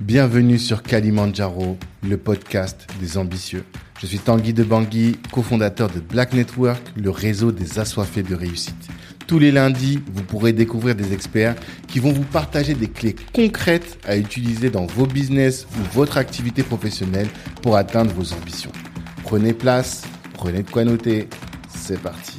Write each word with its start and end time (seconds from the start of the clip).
Bienvenue 0.00 0.60
sur 0.60 0.84
Kalimandjaro, 0.84 1.76
le 2.04 2.16
podcast 2.16 2.86
des 3.00 3.18
ambitieux. 3.18 3.64
Je 4.00 4.06
suis 4.06 4.20
Tanguy 4.20 4.52
de 4.52 4.62
Bangui, 4.62 5.18
cofondateur 5.32 5.90
de 5.90 5.98
Black 5.98 6.34
Network, 6.34 6.80
le 6.94 7.10
réseau 7.10 7.50
des 7.50 7.80
assoiffés 7.80 8.22
de 8.22 8.36
réussite. 8.36 8.88
Tous 9.26 9.40
les 9.40 9.50
lundis, 9.50 10.00
vous 10.14 10.22
pourrez 10.22 10.52
découvrir 10.52 10.94
des 10.94 11.12
experts 11.12 11.56
qui 11.88 11.98
vont 11.98 12.12
vous 12.12 12.22
partager 12.22 12.74
des 12.74 12.86
clés 12.86 13.16
concrètes 13.34 13.98
à 14.06 14.16
utiliser 14.16 14.70
dans 14.70 14.86
vos 14.86 15.04
business 15.04 15.66
ou 15.76 15.96
votre 15.96 16.16
activité 16.16 16.62
professionnelle 16.62 17.28
pour 17.60 17.76
atteindre 17.76 18.12
vos 18.12 18.32
ambitions. 18.34 18.72
Prenez 19.24 19.52
place, 19.52 20.04
prenez 20.34 20.62
de 20.62 20.70
quoi 20.70 20.84
noter. 20.84 21.28
C'est 21.76 22.00
parti. 22.00 22.36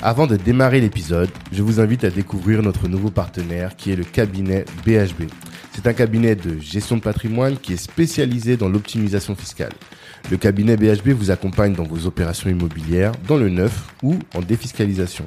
Avant 0.00 0.26
de 0.26 0.36
démarrer 0.36 0.80
l'épisode, 0.80 1.28
je 1.52 1.62
vous 1.62 1.78
invite 1.78 2.04
à 2.04 2.10
découvrir 2.10 2.62
notre 2.62 2.88
nouveau 2.88 3.10
partenaire 3.10 3.76
qui 3.76 3.92
est 3.92 3.96
le 3.96 4.04
cabinet 4.04 4.64
BHB. 4.86 5.28
C'est 5.80 5.86
un 5.86 5.92
cabinet 5.92 6.34
de 6.34 6.58
gestion 6.58 6.96
de 6.96 7.02
patrimoine 7.02 7.56
qui 7.56 7.74
est 7.74 7.76
spécialisé 7.76 8.56
dans 8.56 8.68
l'optimisation 8.68 9.36
fiscale. 9.36 9.70
Le 10.28 10.36
cabinet 10.36 10.76
BHB 10.76 11.10
vous 11.10 11.30
accompagne 11.30 11.72
dans 11.72 11.84
vos 11.84 12.04
opérations 12.04 12.50
immobilières, 12.50 13.12
dans 13.28 13.36
le 13.36 13.48
neuf 13.48 13.86
ou 14.02 14.16
en 14.34 14.40
défiscalisation. 14.40 15.24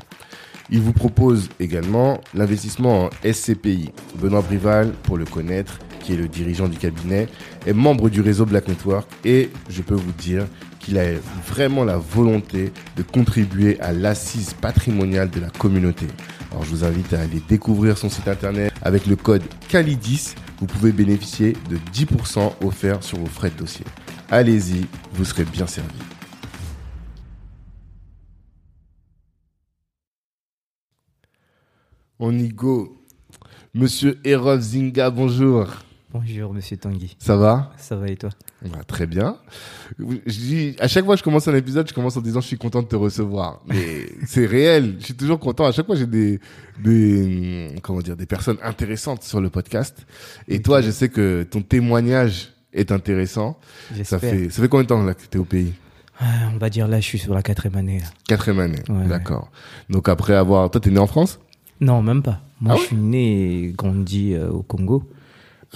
Il 0.69 0.81
vous 0.81 0.91
propose 0.91 1.47
également 1.61 2.19
l'investissement 2.33 3.05
en 3.05 3.09
SCPI. 3.23 3.91
Benoît 4.21 4.41
Brival, 4.41 4.91
pour 5.03 5.17
le 5.17 5.23
connaître, 5.23 5.79
qui 6.01 6.11
est 6.11 6.17
le 6.17 6.27
dirigeant 6.27 6.67
du 6.67 6.77
cabinet, 6.77 7.29
est 7.65 7.71
membre 7.71 8.09
du 8.09 8.19
réseau 8.19 8.45
Black 8.45 8.67
Network 8.67 9.09
et 9.23 9.49
je 9.69 9.81
peux 9.81 9.95
vous 9.95 10.11
dire 10.11 10.47
qu'il 10.81 10.97
a 10.97 11.13
vraiment 11.47 11.83
la 11.83 11.97
volonté 11.97 12.71
de 12.95 13.03
contribuer 13.03 13.79
à 13.79 13.93
l'assise 13.93 14.53
patrimoniale 14.53 15.29
de 15.29 15.39
la 15.39 15.49
communauté. 15.49 16.07
Alors 16.51 16.63
je 16.63 16.71
vous 16.71 16.83
invite 16.83 17.13
à 17.13 17.21
aller 17.21 17.41
découvrir 17.47 17.97
son 17.97 18.09
site 18.09 18.27
internet 18.27 18.73
avec 18.81 19.05
le 19.05 19.15
code 19.15 19.43
CALIDIS. 19.69 20.35
Vous 20.59 20.65
pouvez 20.65 20.91
bénéficier 20.91 21.53
de 21.69 21.77
10% 21.93 22.53
offerts 22.63 23.03
sur 23.03 23.17
vos 23.17 23.25
frais 23.27 23.49
de 23.49 23.57
dossier. 23.57 23.85
Allez-y, 24.29 24.85
vous 25.13 25.25
serez 25.25 25.45
bien 25.45 25.67
servi. 25.67 25.89
On 32.19 32.37
y 32.37 32.49
go. 32.49 33.01
Monsieur 33.73 34.19
Erov 34.23 34.61
Zinga, 34.61 35.09
bonjour. 35.09 35.67
Bonjour, 36.13 36.53
monsieur 36.53 36.75
Tanguy. 36.75 37.15
Ça 37.19 37.37
va 37.37 37.71
Ça 37.77 37.95
va 37.95 38.07
et 38.09 38.17
toi 38.17 38.29
Bah, 38.63 38.79
Très 38.85 39.07
bien. 39.07 39.37
Je 39.97 40.03
dis, 40.33 40.75
à 40.79 40.89
chaque 40.89 41.05
fois 41.05 41.15
que 41.15 41.19
je 41.19 41.23
commence 41.23 41.47
un 41.47 41.55
épisode, 41.55 41.87
je 41.87 41.93
commence 41.93 42.17
en 42.17 42.21
disant 42.21 42.41
je 42.41 42.47
suis 42.47 42.57
content 42.57 42.81
de 42.81 42.87
te 42.87 42.97
recevoir. 42.97 43.61
Mais 43.65 44.07
c'est 44.27 44.45
réel. 44.45 44.97
Je 44.99 45.05
suis 45.05 45.13
toujours 45.13 45.39
content. 45.39 45.65
À 45.65 45.71
chaque 45.71 45.85
fois, 45.85 45.95
j'ai 45.95 46.07
des, 46.07 46.39
des, 46.83 47.69
hum, 47.73 47.79
comment 47.81 48.01
dire, 48.01 48.17
des 48.17 48.25
personnes 48.25 48.57
intéressantes 48.61 49.23
sur 49.23 49.39
le 49.39 49.49
podcast. 49.49 50.05
Et 50.49 50.61
toi, 50.61 50.81
je 50.81 50.91
sais 50.91 51.07
que 51.07 51.43
ton 51.43 51.61
témoignage 51.61 52.51
est 52.73 52.91
intéressant. 52.91 53.57
Ça 54.03 54.19
fait, 54.19 54.49
ça 54.49 54.61
fait 54.61 54.67
combien 54.67 54.83
de 54.83 54.89
temps 54.89 55.01
là 55.03 55.13
que 55.13 55.21
t'es 55.25 55.39
au 55.39 55.45
pays 55.45 55.73
Ah, 56.19 56.25
On 56.53 56.57
va 56.57 56.69
dire 56.69 56.89
là, 56.89 56.99
je 56.99 57.05
suis 57.05 57.19
sur 57.19 57.33
la 57.33 57.41
quatrième 57.41 57.77
année. 57.77 57.99
là. 57.99 58.07
Quatrième 58.27 58.59
année. 58.59 58.83
Ouais. 58.89 59.07
D'accord. 59.07 59.49
Donc 59.89 60.09
après 60.09 60.33
avoir, 60.35 60.69
toi, 60.71 60.81
t'es 60.81 60.89
né 60.91 60.99
en 60.99 61.07
France 61.07 61.39
Non, 61.79 62.01
même 62.01 62.21
pas. 62.21 62.41
Moi, 62.59 62.73
Ah 62.75 62.79
je 62.81 62.87
suis 62.87 62.95
né 62.97 63.63
et 63.63 63.71
grandi 63.71 64.33
euh, 64.33 64.49
au 64.49 64.61
Congo. 64.61 65.03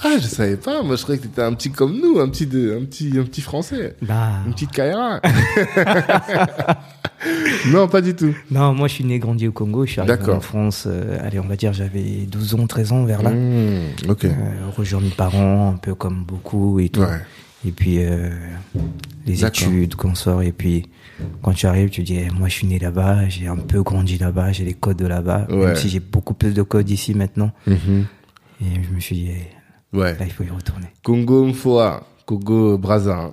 Ah, 0.03 0.17
je 0.19 0.27
savais 0.27 0.57
pas. 0.57 0.83
Moi, 0.83 0.97
je 0.97 1.03
croyais 1.03 1.19
que 1.19 1.25
t'étais 1.25 1.41
un 1.41 1.53
petit 1.53 1.71
comme 1.71 1.99
nous, 1.99 2.19
un 2.19 2.27
petit 2.27 2.45
de, 2.45 2.77
un 2.77 2.83
petit, 2.83 3.13
un 3.17 3.23
petit 3.23 3.41
français. 3.41 3.95
Bah, 4.01 4.41
Une 4.45 4.53
petite 4.53 4.71
Kaira. 4.71 5.21
non, 7.67 7.87
pas 7.87 8.01
du 8.01 8.13
tout. 8.13 8.35
non, 8.51 8.73
moi, 8.73 8.89
je 8.89 8.95
suis 8.95 9.05
né 9.05 9.19
grandi 9.19 9.47
au 9.47 9.53
Congo. 9.53 9.85
Je 9.85 9.91
suis 9.91 10.01
arrivé 10.01 10.31
en 10.31 10.41
France, 10.41 10.83
euh, 10.87 11.17
allez, 11.21 11.39
on 11.39 11.47
va 11.47 11.55
dire, 11.55 11.71
j'avais 11.71 12.25
12 12.27 12.55
ans, 12.55 12.67
13 12.67 12.91
ans 12.91 13.05
vers 13.05 13.23
là. 13.23 13.29
Mmh, 13.31 14.09
ok. 14.09 14.25
Euh, 14.25 14.31
rejoint 14.75 14.99
mes 14.99 15.09
parents, 15.09 15.69
un 15.69 15.77
peu 15.77 15.95
comme 15.95 16.25
beaucoup 16.25 16.79
et 16.79 16.89
tout. 16.89 17.01
Ouais. 17.01 17.21
Et 17.65 17.71
puis, 17.71 17.99
euh, 17.99 18.29
les 19.25 19.45
études, 19.45 19.95
qu'on 19.95 20.13
sort. 20.13 20.41
Et 20.43 20.51
puis, 20.51 20.89
quand 21.41 21.53
tu 21.53 21.67
arrives, 21.67 21.89
tu 21.89 22.03
dis, 22.03 22.17
eh, 22.17 22.29
moi, 22.31 22.49
je 22.49 22.53
suis 22.55 22.67
né 22.67 22.79
là-bas, 22.79 23.29
j'ai 23.29 23.47
un 23.47 23.55
peu 23.55 23.81
grandi 23.81 24.17
là-bas, 24.17 24.51
j'ai 24.51 24.65
les 24.65 24.73
codes 24.73 24.97
de 24.97 25.07
là-bas. 25.07 25.47
Ouais. 25.49 25.67
Même 25.67 25.75
si 25.77 25.87
j'ai 25.89 26.01
beaucoup 26.01 26.33
plus 26.33 26.53
de 26.53 26.61
codes 26.61 26.89
ici 26.89 27.13
maintenant. 27.13 27.51
Mhm. 27.65 28.05
Et 28.61 28.83
je 28.87 28.93
me 28.93 28.99
suis 28.99 29.15
dit, 29.15 29.29
eh, 29.31 29.54
Ouais. 29.95 30.13
là, 30.17 30.25
il 30.25 30.31
faut 30.31 30.43
y 30.43 30.49
retourner. 30.49 30.87
Congo 31.03 31.45
Mfoa, 31.45 32.05
Congo 32.25 32.77
Brazza. 32.77 33.31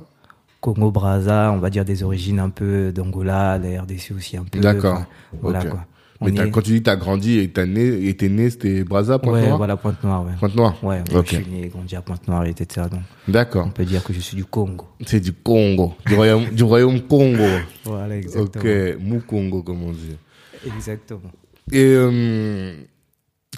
Congo 0.61 0.91
Brazza, 0.93 1.51
on 1.53 1.59
va 1.59 1.71
dire 1.71 1.85
des 1.85 2.03
origines 2.03 2.39
un 2.39 2.51
peu 2.51 2.93
d'Angola, 2.93 3.59
la 3.59 3.83
RDC 3.83 4.13
aussi 4.17 4.37
un 4.37 4.45
peu. 4.45 4.61
D'accord. 4.61 4.95
Enfin, 4.99 5.07
Voilà 5.41 5.61
Ok. 5.61 5.69
quoi. 5.71 5.85
On 6.21 6.27
Mais 6.27 6.39
est- 6.39 6.51
quand 6.53 6.61
tu 6.63 6.71
dis 6.75 6.83
t'as 6.85 6.95
grandi 6.95 7.41
et 7.41 7.49
t'as 7.51 7.67
né, 7.67 8.07
et 8.07 8.17
t'es 8.17 8.29
né, 8.29 8.49
c'était 8.49 8.85
Brazza, 8.85 9.19
Pointe 9.19 9.35
ouais, 9.35 9.47
Noire 9.47 9.57
voilà 9.59 9.77
Pointe 9.77 10.05
Noire, 10.05 10.25
ouais. 10.25 10.31
Pointe 10.39 10.55
Noire 10.55 10.75
Ouais, 10.85 11.03
moi, 11.11 11.19
Ok. 11.21 11.27
je 11.33 11.35
suis 11.43 11.47
né, 11.51 11.67
grandi 11.67 11.97
à 11.97 12.01
Pointe 12.01 12.29
Noire, 12.29 12.45
etc. 12.47 12.87
Donc, 12.89 13.01
on 13.29 13.33
D'accord. 13.33 13.73
peut 13.73 13.85
dire 13.85 14.05
que 14.05 14.13
je 14.13 14.21
suis 14.21 14.37
du 14.37 14.45
Congo. 14.45 14.87
C'est 15.05 15.19
du 15.19 15.33
Congo, 15.33 15.95
du 16.07 16.15
royaume, 16.15 16.45
du 16.51 16.63
royaume 16.63 17.01
Congo. 17.01 17.43
Voilà, 17.85 18.15
Ok, 18.37 18.65
Mukongo 19.01 19.65
comme 19.65 19.83
on 19.83 19.91
dit. 19.91 20.17
Exactement. 20.65 21.33
Et 21.73 21.83
euh, 21.83 22.73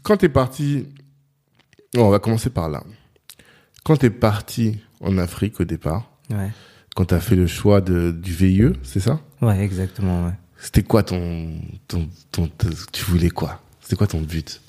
quand 0.03 0.17
t'es 0.17 0.31
parti, 0.31 0.87
on 1.97 2.11
va 2.11 2.19
commencer 2.19 2.51
par 2.51 2.69
là. 2.69 2.83
Quand 3.85 3.97
t'es 3.97 4.11
parti 4.11 4.79
en 5.01 5.19
Afrique 5.19 5.61
au 5.61 5.65
départ, 5.65 6.11
Ouais. 6.31 6.51
quand 6.95 7.07
t'as 7.07 7.21
fait 7.21 7.37
le 7.37 7.47
choix 7.47 7.81
de, 7.81 8.11
du 8.13 8.33
VIE, 8.33 8.73
c'est 8.83 9.01
ça? 9.01 9.21
Ouais, 9.43 9.61
exactement, 9.63 10.27
ouais. 10.27 10.33
C'était 10.59 10.83
quoi 10.83 11.03
ton, 11.03 11.51
ton, 11.89 12.09
ton, 12.33 12.47
ton- 12.49 12.71
tu 12.93 13.05
voulais 13.05 13.29
quoi? 13.29 13.61
C'était 13.83 13.97
quoi 13.97 14.07
ton 14.07 14.21
but? 14.23 14.63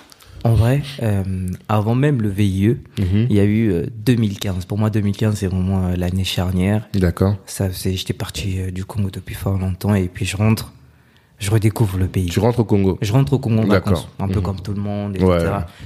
En 0.44 0.54
vrai, 0.54 0.82
euh, 1.02 1.24
avant 1.68 1.94
même 1.94 2.20
le 2.20 2.28
VIE, 2.28 2.76
Mhm. 2.98 3.26
il 3.30 3.32
y 3.36 3.40
a 3.40 3.44
eu 3.44 3.72
euh, 3.72 3.86
2015. 3.96 4.66
Pour 4.66 4.76
moi, 4.78 4.90
2015, 4.90 5.36
c'est 5.38 5.46
vraiment 5.46 5.86
euh, 5.86 5.96
l'année 5.96 6.24
charnière. 6.24 6.86
D'accord. 6.92 7.36
Ça, 7.46 7.70
j'étais 7.70 8.12
parti 8.12 8.60
euh, 8.60 8.70
du 8.70 8.84
Congo 8.84 9.08
depuis 9.10 9.34
fort 9.34 9.58
longtemps 9.58 9.94
et 9.94 10.08
puis 10.08 10.26
je 10.26 10.36
rentre, 10.36 10.72
je 11.38 11.50
redécouvre 11.50 11.98
le 11.98 12.06
pays. 12.08 12.26
Tu 12.30 12.38
rentres 12.40 12.60
au 12.60 12.64
Congo. 12.64 12.98
Je 13.02 13.12
rentre 13.12 13.34
au 13.34 13.38
Congo 13.38 13.62
en 13.62 13.66
D'accord. 13.66 13.92
vacances, 13.92 14.08
un 14.18 14.28
peu 14.28 14.36
Mhm. 14.38 14.42
comme 14.42 14.60
tout 14.60 14.72
le 14.72 14.80
monde, 14.80 15.16
etc. 15.16 15.28
Ouais. 15.28 15.44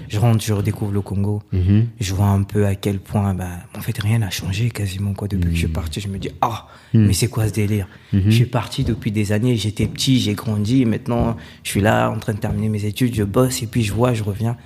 Je 0.08 0.18
rentre, 0.20 0.44
je 0.44 0.52
redécouvre 0.52 0.92
le 0.92 1.00
Congo. 1.00 1.42
Mhm. 1.52 1.86
Je 1.98 2.14
vois 2.14 2.26
un 2.26 2.42
peu 2.44 2.66
à 2.66 2.74
quel 2.76 3.00
point, 3.00 3.34
bah, 3.34 3.48
en 3.76 3.80
fait, 3.80 3.98
rien 3.98 4.18
n'a 4.20 4.30
changé 4.30 4.70
quasiment 4.70 5.12
quoi 5.12 5.26
depuis 5.28 5.48
que 5.48 5.54
je 5.54 5.58
suis 5.60 5.68
parti. 5.68 6.00
Je 6.00 6.06
me 6.08 6.18
dis, 6.18 6.30
ah, 6.40 6.68
mais 6.94 7.12
c'est 7.12 7.26
quoi 7.28 7.48
ce 7.48 7.52
délire? 7.52 7.88
Je 8.12 8.30
suis 8.30 8.46
parti 8.46 8.84
depuis 8.84 9.10
des 9.12 9.32
années. 9.32 9.56
J'étais 9.56 9.86
petit, 9.86 10.20
j'ai 10.20 10.34
grandi. 10.34 10.84
Maintenant, 10.84 11.36
je 11.64 11.70
suis 11.70 11.80
là, 11.80 12.10
en 12.10 12.18
train 12.18 12.34
de 12.34 12.38
terminer 12.38 12.68
mes 12.68 12.84
études. 12.84 13.14
Je 13.14 13.24
bosse 13.24 13.62
et 13.62 13.66
puis 13.66 13.82
je 13.82 13.92
vois, 13.92 14.14
je 14.14 14.22
reviens. 14.22 14.56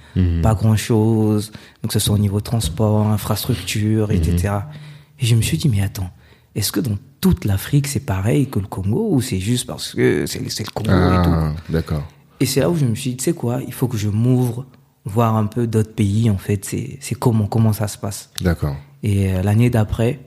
Pas 0.42 0.54
grand 0.54 0.76
chose. 0.76 1.50
Donc, 1.82 1.92
que 1.92 1.98
ce 1.98 1.98
soit 1.98 2.14
au 2.14 2.18
niveau 2.18 2.40
transport, 2.40 3.06
infrastructure, 3.08 4.10
etc. 4.10 4.54
Et 5.20 5.26
je 5.26 5.34
me 5.34 5.42
suis 5.42 5.56
dit, 5.58 5.68
mais 5.68 5.80
attends, 5.82 6.10
est-ce 6.54 6.72
que 6.72 6.80
dans 6.80 6.96
toute 7.24 7.46
l'Afrique 7.46 7.86
c'est 7.86 8.04
pareil 8.04 8.48
que 8.48 8.58
le 8.58 8.66
Congo 8.66 9.08
ou 9.10 9.22
c'est 9.22 9.40
juste 9.40 9.66
parce 9.66 9.94
que 9.94 10.26
c'est 10.26 10.40
le 10.40 10.70
Congo 10.74 10.90
et 10.90 11.22
tout 11.24 11.30
Ah, 11.32 11.54
d'accord. 11.70 12.06
et 12.38 12.44
c'est 12.44 12.60
là 12.60 12.68
où 12.68 12.76
je 12.76 12.84
me 12.84 12.94
suis 12.94 13.12
dit, 13.12 13.16
tu 13.16 13.24
sais 13.24 13.32
quoi, 13.32 13.60
il 13.66 13.72
faut 13.72 13.88
que 13.88 13.96
je 13.96 14.10
m'ouvre, 14.10 14.66
voir 15.06 15.34
un 15.34 15.46
peu 15.46 15.66
d'autres 15.66 15.94
pays, 15.94 16.28
en 16.28 16.36
fait, 16.36 16.66
c'est 16.66 17.14
comment, 17.14 17.46
comment 17.46 17.72
ça 17.72 17.88
se 17.88 17.96
passe. 17.96 18.28
D'accord. 18.42 18.76
Et 19.02 19.32
euh, 19.32 19.42
l'année 19.42 19.70
d'après, 19.70 20.20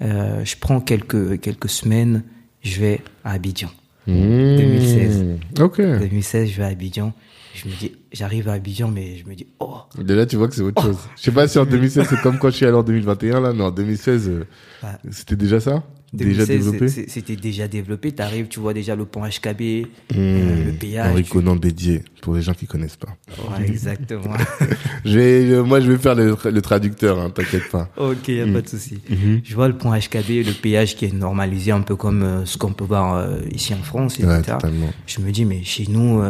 euh, 0.00 0.42
je 0.42 0.56
prends 0.58 0.80
quelques, 0.80 1.38
quelques 1.40 1.68
semaines, 1.68 2.22
je 2.62 2.80
vais 2.80 3.00
à 3.24 3.32
Abidjan. 3.32 3.68
Mmh. 4.06 4.56
2016. 4.56 5.24
Ok. 5.60 5.80
2016, 5.82 6.48
je 6.50 6.56
vais 6.56 6.64
à 6.64 6.68
Abidjan. 6.68 7.12
Je 7.54 7.68
me 7.68 7.74
dis, 7.74 7.92
j'arrive 8.12 8.48
à 8.48 8.52
Abidjan, 8.54 8.88
mais 8.88 9.16
je 9.16 9.26
me 9.28 9.34
dis, 9.34 9.46
oh, 9.60 9.80
De 9.98 10.14
là, 10.14 10.24
tu 10.24 10.36
vois 10.36 10.48
que 10.48 10.54
c'est 10.54 10.62
autre 10.62 10.80
chose. 10.80 10.96
Je 11.16 11.22
sais 11.24 11.30
pas 11.30 11.46
si 11.46 11.58
en 11.58 11.66
2016, 11.66 12.06
c'est 12.08 12.20
comme 12.22 12.38
quand 12.38 12.48
je 12.48 12.56
suis 12.56 12.64
allé 12.64 12.76
en 12.76 12.82
2021, 12.82 13.40
là, 13.40 13.52
mais 13.52 13.64
en 13.64 13.70
2016, 13.70 14.28
euh, 14.30 14.46
Ouais. 14.82 14.88
c'était 15.10 15.36
déjà 15.36 15.60
ça? 15.60 15.82
Déjà 16.12 16.46
2016, 16.46 16.48
développé? 16.64 16.88
c'est- 16.88 17.00
c'est- 17.02 17.10
C'était 17.10 17.36
déjà 17.36 17.68
développé. 17.68 18.12
Tu 18.12 18.22
arrives, 18.22 18.46
tu 18.48 18.60
vois 18.60 18.72
déjà 18.72 18.96
le 18.96 19.04
pont 19.04 19.24
HKB, 19.26 19.86
euh, 20.16 20.64
le 20.66 20.72
péage. 20.72 21.10
Henri 21.12 21.22
tu- 21.24 21.30
Conan 21.32 21.56
Bédier, 21.56 22.02
pour 22.22 22.34
les 22.34 22.42
gens 22.42 22.54
qui 22.54 22.66
connaissent 22.66 22.96
pas. 22.96 23.16
Ouais, 23.58 23.66
exactement. 23.66 24.32
Je 25.04 25.18
vais, 25.18 25.62
moi, 25.62 25.80
je 25.80 25.90
vais 25.90 25.98
faire 25.98 26.14
le, 26.14 26.36
le 26.50 26.62
traducteur, 26.62 27.18
hein, 27.20 27.30
t'inquiète 27.30 27.68
pas. 27.70 27.88
Ok, 27.96 28.28
y 28.28 28.40
a 28.40 28.46
pas 28.46 28.60
de 28.62 28.68
souci. 28.68 29.00
Mhm. 29.10 29.40
Je 29.44 29.54
vois 29.54 29.68
le 29.68 29.74
pont 29.76 29.92
HKB, 29.92 30.44
le 30.46 30.52
péage 30.52 30.96
qui 30.96 31.04
est 31.04 31.12
normalisé 31.14 31.72
un 31.72 31.80
peu 31.82 31.94
comme 31.96 32.22
euh, 32.22 32.44
ce 32.44 32.56
qu'on 32.58 32.72
peut 32.72 32.84
voir 32.84 33.14
euh, 33.16 33.38
ici 33.52 33.74
en 33.74 33.82
France, 33.82 34.18
etc. 34.18 34.56
Ouais, 34.64 34.70
je 35.06 35.20
me 35.20 35.30
dis, 35.30 35.44
mais 35.44 35.62
chez 35.64 35.86
nous, 35.88 36.20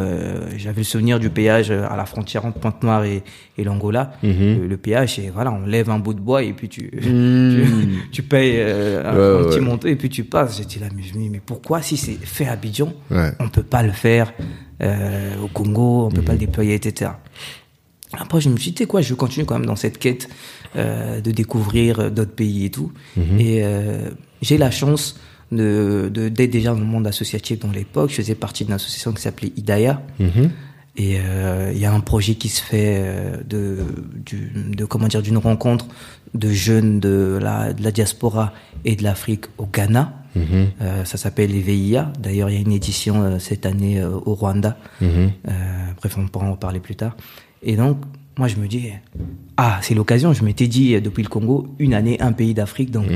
j'avais 0.57 0.79
le 0.81 0.83
souvenir 0.83 1.19
du 1.19 1.29
péage 1.29 1.71
à 1.71 1.95
la 1.95 2.05
frontière 2.05 2.45
entre 2.45 2.59
Pointe-Noire 2.59 3.03
et, 3.05 3.23
et 3.57 3.63
l'Angola. 3.63 4.13
Le, 4.23 4.67
le 4.67 4.77
péage, 4.77 5.15
c'est 5.15 5.29
voilà, 5.29 5.51
on 5.51 5.65
lève 5.65 5.89
un 5.89 5.99
bout 5.99 6.13
de 6.13 6.19
bois 6.21 6.43
et 6.43 6.53
puis 6.53 6.67
tu, 6.69 6.89
Mmh. 6.93 6.99
tu, 7.01 8.11
tu 8.11 8.23
payes 8.23 8.61
un, 8.61 9.15
Ouais, 9.15 9.41
un 9.41 9.49
petit 9.49 9.59
et 9.85 9.95
puis 9.95 10.09
tu 10.09 10.23
passes. 10.23 10.57
J'étais 10.57 10.79
là, 10.79 10.87
mais 10.95 11.03
je 11.03 11.13
me 11.15 11.23
dis, 11.23 11.29
mais 11.29 11.41
pourquoi 11.45 11.81
si 11.81 11.97
c'est 11.97 12.13
fait 12.23 12.45
à 12.47 12.53
Abidjan, 12.53 12.93
Ouais. 13.11 13.31
on 13.39 13.49
peut 13.49 13.63
pas 13.63 13.83
le 13.83 13.91
faire 13.91 14.33
euh, 14.81 15.35
au 15.43 15.47
Congo, 15.47 16.05
on 16.07 16.09
peut 16.11 16.21
Mhm. 16.21 16.25
pas 16.25 16.33
le 16.33 16.39
déployer, 16.39 16.73
etc. 16.75 17.11
Après, 18.13 18.41
je 18.41 18.49
me 18.49 18.57
suis 18.57 18.71
dit, 18.71 18.75
tu 18.77 18.83
sais 18.83 18.87
quoi, 18.87 19.01
je 19.01 19.13
continue 19.13 19.45
quand 19.45 19.55
même 19.57 19.67
dans 19.67 19.75
cette 19.75 19.99
quête 19.99 20.29
euh, 20.75 21.21
de 21.21 21.31
découvrir 21.31 21.99
euh, 21.99 22.09
d'autres 22.09 22.31
pays 22.33 22.65
et 22.65 22.71
tout. 22.71 22.91
Mhm. 23.15 23.39
Et 23.39 23.63
euh, 23.63 24.09
j'ai 24.41 24.57
la 24.57 24.71
chance 24.71 25.19
de 25.51 26.09
d'être 26.13 26.51
déjà 26.51 26.73
dans 26.73 26.79
le 26.79 26.85
monde 26.85 27.07
associatif 27.07 27.59
dans 27.59 27.71
l'époque. 27.71 28.09
Je 28.11 28.15
faisais 28.15 28.35
partie 28.35 28.65
d'une 28.65 28.73
association 28.73 29.13
qui 29.13 29.21
s'appelait 29.21 29.51
Idaya. 29.57 30.01
Mhm. 30.19 30.49
Et 30.97 31.17
euh, 31.19 31.71
il 31.73 31.79
y 31.79 31.85
a 31.85 31.93
un 31.93 32.01
projet 32.01 32.35
qui 32.35 32.49
se 32.49 32.61
fait 32.61 33.01
de, 33.47 33.77
du, 34.25 34.51
de 34.75 34.85
comment 34.85 35.07
dire 35.07 35.21
d'une 35.21 35.37
rencontre 35.37 35.85
de 36.33 36.49
jeunes 36.51 36.99
de 36.99 37.39
la, 37.41 37.73
de 37.73 37.83
la 37.83 37.91
diaspora 37.91 38.53
et 38.85 38.95
de 38.95 39.03
l'Afrique 39.03 39.45
au 39.57 39.65
Ghana. 39.65 40.13
Euh, 40.81 41.03
ça 41.05 41.17
s'appelle 41.17 41.51
les 41.51 41.59
VIA. 41.61 42.13
D'ailleurs, 42.19 42.49
il 42.49 42.53
y 42.55 42.57
a 42.57 42.61
une 42.61 42.71
édition 42.71 43.23
euh, 43.23 43.39
cette 43.39 43.65
année 43.65 43.99
euh, 43.99 44.09
au 44.25 44.35
Rwanda. 44.35 44.77
Euh, 45.01 45.27
bref, 45.97 46.15
on 46.17 46.27
pourra 46.27 46.45
en 46.45 46.55
parler 46.55 46.79
plus 46.79 46.95
tard. 46.95 47.15
Et 47.63 47.75
donc, 47.75 47.97
moi, 48.37 48.47
je 48.47 48.55
me 48.57 48.67
dis, 48.67 48.89
ah, 49.57 49.79
c'est 49.81 49.95
l'occasion. 49.95 50.31
Je 50.31 50.43
m'étais 50.45 50.67
dit, 50.67 50.99
depuis 51.01 51.23
le 51.23 51.29
Congo, 51.29 51.67
une 51.79 51.93
année, 51.93 52.21
un 52.21 52.31
pays 52.31 52.53
d'Afrique. 52.53 52.91
Donc, 52.91 53.07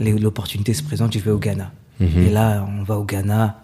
les- 0.00 0.18
l'opportunité 0.18 0.74
se 0.74 0.82
présente, 0.82 1.12
je 1.14 1.18
vais 1.20 1.30
au 1.30 1.38
Ghana. 1.38 1.72
Et 2.00 2.30
là, 2.30 2.66
on 2.78 2.82
va 2.82 2.98
au 2.98 3.04
Ghana. 3.04 3.62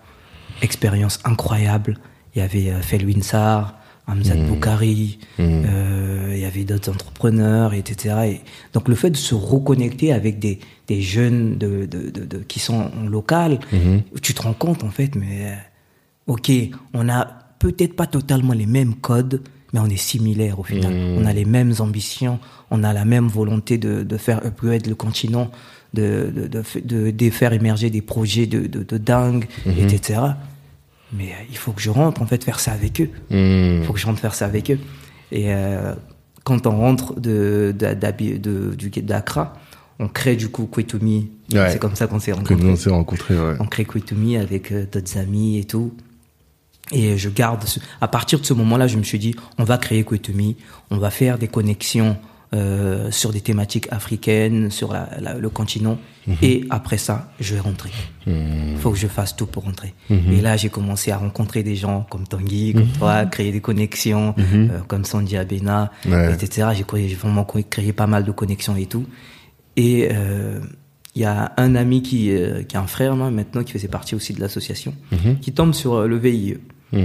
Expérience 0.62 1.18
incroyable. 1.24 1.98
Il 2.34 2.38
y 2.38 2.42
avait 2.42 2.70
Felwin 2.82 3.22
Sarr, 3.22 3.74
Hamzat 4.08 4.36
Boukari, 4.36 5.18
euh, 5.40 6.32
il 6.34 6.38
y 6.40 6.44
avait 6.44 6.62
d'autres 6.64 6.90
entrepreneurs, 6.92 7.74
etc. 7.74 8.14
Et 8.26 8.40
donc 8.72 8.88
le 8.88 8.94
fait 8.94 9.10
de 9.10 9.16
se 9.16 9.34
reconnecter 9.34 10.12
avec 10.12 10.38
des, 10.38 10.60
des 10.86 11.00
jeunes 11.02 11.58
de, 11.58 11.86
de, 11.86 12.10
de, 12.10 12.24
de- 12.24 12.38
qui 12.38 12.60
sont 12.60 12.90
en 12.96 13.08
local, 13.08 13.58
tu 14.22 14.32
te 14.34 14.42
rends 14.42 14.52
compte 14.54 14.84
en 14.84 14.90
fait, 14.90 15.14
mais 15.16 15.46
euh, 15.46 15.54
ok, 16.28 16.52
on 16.94 17.08
a 17.08 17.26
peut-être 17.58 17.96
pas 17.96 18.06
totalement 18.06 18.52
les 18.52 18.66
mêmes 18.66 18.94
codes, 18.94 19.42
mais 19.72 19.80
on 19.80 19.86
est 19.86 19.96
similaires 19.96 20.60
au 20.60 20.62
final. 20.62 20.92
On 21.18 21.24
a 21.26 21.32
les 21.32 21.44
mêmes 21.44 21.72
ambitions, 21.80 22.38
on 22.70 22.84
a 22.84 22.92
la 22.92 23.04
même 23.04 23.26
volonté 23.26 23.76
de, 23.76 24.16
faire 24.18 24.44
upgrade 24.46 24.86
le 24.86 24.94
continent, 24.94 25.50
de, 25.94 26.30
de, 26.48 27.30
faire 27.30 27.52
émerger 27.52 27.90
des 27.90 28.02
projets 28.02 28.46
de 28.46 28.98
dingue, 28.98 29.46
etc. 29.66 30.20
Mais 31.16 31.30
euh, 31.30 31.44
il 31.50 31.56
faut 31.56 31.72
que 31.72 31.80
je 31.80 31.90
rentre 31.90 32.22
en 32.22 32.26
fait 32.26 32.44
faire 32.44 32.60
ça 32.60 32.72
avec 32.72 33.00
eux. 33.00 33.10
Il 33.30 33.84
faut 33.84 33.92
que 33.92 33.98
je 33.98 34.06
rentre 34.06 34.20
faire 34.20 34.34
ça 34.34 34.46
avec 34.46 34.70
eux. 34.70 34.78
Et 35.32 35.52
euh, 35.52 35.94
quand 36.44 36.66
on 36.66 36.78
rentre 36.78 37.18
de, 37.18 37.74
d'Accra, 37.76 39.54
on 39.98 40.08
crée 40.08 40.36
du 40.36 40.48
coup 40.48 40.66
Kwetomi. 40.66 41.30
Ouais. 41.52 41.70
C'est 41.70 41.78
comme 41.78 41.96
ça 41.96 42.06
qu'on 42.06 42.20
s'est 42.20 42.32
rencontrés. 42.32 42.68
on 42.68 42.76
s'est 42.76 42.90
rencontrés, 42.90 43.38
ouais. 43.38 43.54
On 43.60 43.66
crée 43.66 43.84
Kwetomi 43.84 44.36
avec 44.36 44.72
euh, 44.72 44.86
d'autres 44.90 45.18
amis 45.18 45.58
et 45.58 45.64
tout. 45.64 45.94
Et 46.92 47.16
je 47.16 47.28
garde. 47.28 47.64
Ce... 47.64 47.80
À 48.00 48.08
partir 48.08 48.38
de 48.38 48.44
ce 48.44 48.54
moment-là, 48.54 48.86
je 48.86 48.96
me 48.96 49.02
suis 49.02 49.18
dit, 49.18 49.34
on 49.58 49.64
va 49.64 49.78
créer 49.78 50.04
Kwetomi, 50.04 50.56
on 50.90 50.98
va 50.98 51.10
faire 51.10 51.38
des 51.38 51.48
connexions 51.48 52.16
euh, 52.54 53.10
sur 53.10 53.32
des 53.32 53.40
thématiques 53.40 53.88
africaines, 53.90 54.70
sur 54.70 54.92
la- 54.92 55.08
la- 55.20 55.34
le 55.34 55.48
continent. 55.48 55.98
Et 56.42 56.64
après 56.70 56.98
ça, 56.98 57.30
je 57.38 57.54
vais 57.54 57.60
rentrer. 57.60 57.90
Il 58.26 58.76
faut 58.78 58.90
que 58.90 58.98
je 58.98 59.06
fasse 59.06 59.36
tout 59.36 59.46
pour 59.46 59.62
rentrer. 59.62 59.94
Et 60.10 60.40
là, 60.40 60.56
j'ai 60.56 60.68
commencé 60.70 61.12
à 61.12 61.18
rencontrer 61.18 61.62
des 61.62 61.76
gens 61.76 62.04
comme 62.10 62.26
Tanguy, 62.26 62.72
comme 62.72 62.88
toi, 62.88 63.26
créer 63.26 63.52
des 63.52 63.60
connexions, 63.60 64.34
euh, 64.38 64.80
comme 64.88 65.04
Sandy 65.04 65.36
Abena, 65.36 65.92
Ouais. 66.08 66.32
etc. 66.34 66.68
J'ai 66.74 67.14
vraiment 67.14 67.44
créé 67.44 67.92
pas 67.92 68.08
mal 68.08 68.24
de 68.24 68.32
connexions 68.32 68.74
et 68.76 68.86
tout. 68.86 69.06
Et 69.76 70.08
euh, 70.10 70.58
il 71.14 71.22
y 71.22 71.24
a 71.24 71.52
un 71.56 71.74
ami 71.76 72.02
qui, 72.02 72.30
qui 72.68 72.76
a 72.76 72.80
un 72.80 72.86
frère 72.86 73.14
maintenant 73.16 73.62
qui 73.62 73.72
faisait 73.72 73.86
partie 73.88 74.14
aussi 74.16 74.32
de 74.34 74.40
l'association, 74.40 74.94
qui 75.40 75.52
tombe 75.52 75.74
sur 75.74 76.06
le 76.08 76.16
VIE. 76.18 76.56
Mmh. 76.92 76.98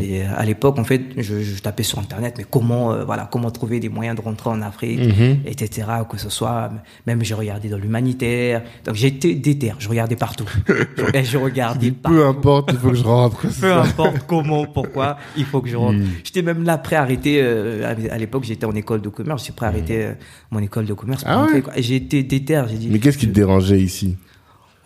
Et 0.00 0.22
euh, 0.22 0.26
à 0.34 0.44
l'époque, 0.46 0.78
en 0.78 0.84
fait, 0.84 1.02
je, 1.18 1.40
je 1.42 1.60
tapais 1.60 1.82
sur 1.82 1.98
internet, 1.98 2.34
mais 2.38 2.44
comment, 2.50 2.92
euh, 2.92 3.04
voilà, 3.04 3.28
comment 3.30 3.50
trouver 3.50 3.80
des 3.80 3.90
moyens 3.90 4.16
de 4.16 4.22
rentrer 4.22 4.48
en 4.48 4.62
Afrique, 4.62 4.98
Mhm. 4.98 5.40
etc. 5.44 5.86
Que 6.08 6.16
ce 6.16 6.30
soit, 6.30 6.70
même 7.06 7.22
je 7.22 7.34
regardais 7.34 7.68
dans 7.68 7.76
l'humanitaire. 7.76 8.62
Donc 8.86 8.94
j'étais 8.94 9.34
déter, 9.34 9.74
je 9.78 9.88
regardais 9.90 10.16
partout. 10.16 10.46
je, 10.96 11.22
je 11.22 11.36
regardais 11.36 11.90
partout. 11.90 12.16
Peu 12.16 12.26
importe, 12.26 12.70
il 12.72 12.78
faut 12.78 12.88
que 12.90 12.94
je 12.96 13.04
rentre. 13.04 13.46
Peu 13.60 13.72
importe 13.74 14.18
comment, 14.26 14.64
pourquoi, 14.64 15.18
il 15.36 15.44
faut 15.44 15.60
que 15.60 15.68
je 15.68 15.76
rentre. 15.76 15.98
Mm. 15.98 16.06
J'étais 16.24 16.42
même 16.42 16.62
là 16.64 16.78
prêt 16.78 16.96
à 16.96 17.02
arrêter. 17.02 17.38
euh, 17.42 17.94
à- 18.10 18.16
l'époque, 18.18 18.44
j'étais 18.44 18.64
en 18.64 18.74
école 18.74 19.02
de 19.02 19.10
commerce. 19.10 19.42
J'étais 19.44 19.56
prêt 19.56 19.66
à 19.66 19.68
arrêter 19.68 20.02
euh, 20.04 20.12
mon 20.50 20.60
école 20.60 20.86
de 20.86 20.94
commerce. 20.94 21.24
pour 21.24 21.32
Mm. 21.32 21.36
Ah 21.36 21.46
ouais 21.54 21.82
J'ai 21.82 21.96
été 21.96 22.22
déter. 22.22 22.62
J'ai 22.70 22.78
dit. 22.78 22.88
Mais 22.90 22.98
qu'est-ce 23.00 23.18
qui 23.18 23.26
te 23.28 23.32
dérangeait 23.34 23.80
ici? 23.80 24.16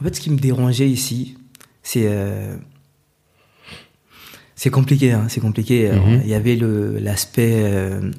En 0.01 0.05
fait, 0.05 0.17
ce 0.17 0.21
qui 0.21 0.31
me 0.31 0.39
dérangeait 0.39 0.89
ici, 0.89 1.37
c'est 1.83 2.09
c'est 4.61 4.71
compliqué. 4.71 5.13
Hein, 5.13 5.25
c'est 5.29 5.41
compliqué. 5.41 5.89
Euh, 5.89 5.95
Mhm. 5.97 6.21
Il 6.25 6.29
y 6.29 6.35
avait 6.35 6.55
le 6.57 6.99
l'aspect, 6.99 7.55
euh, 7.65 8.11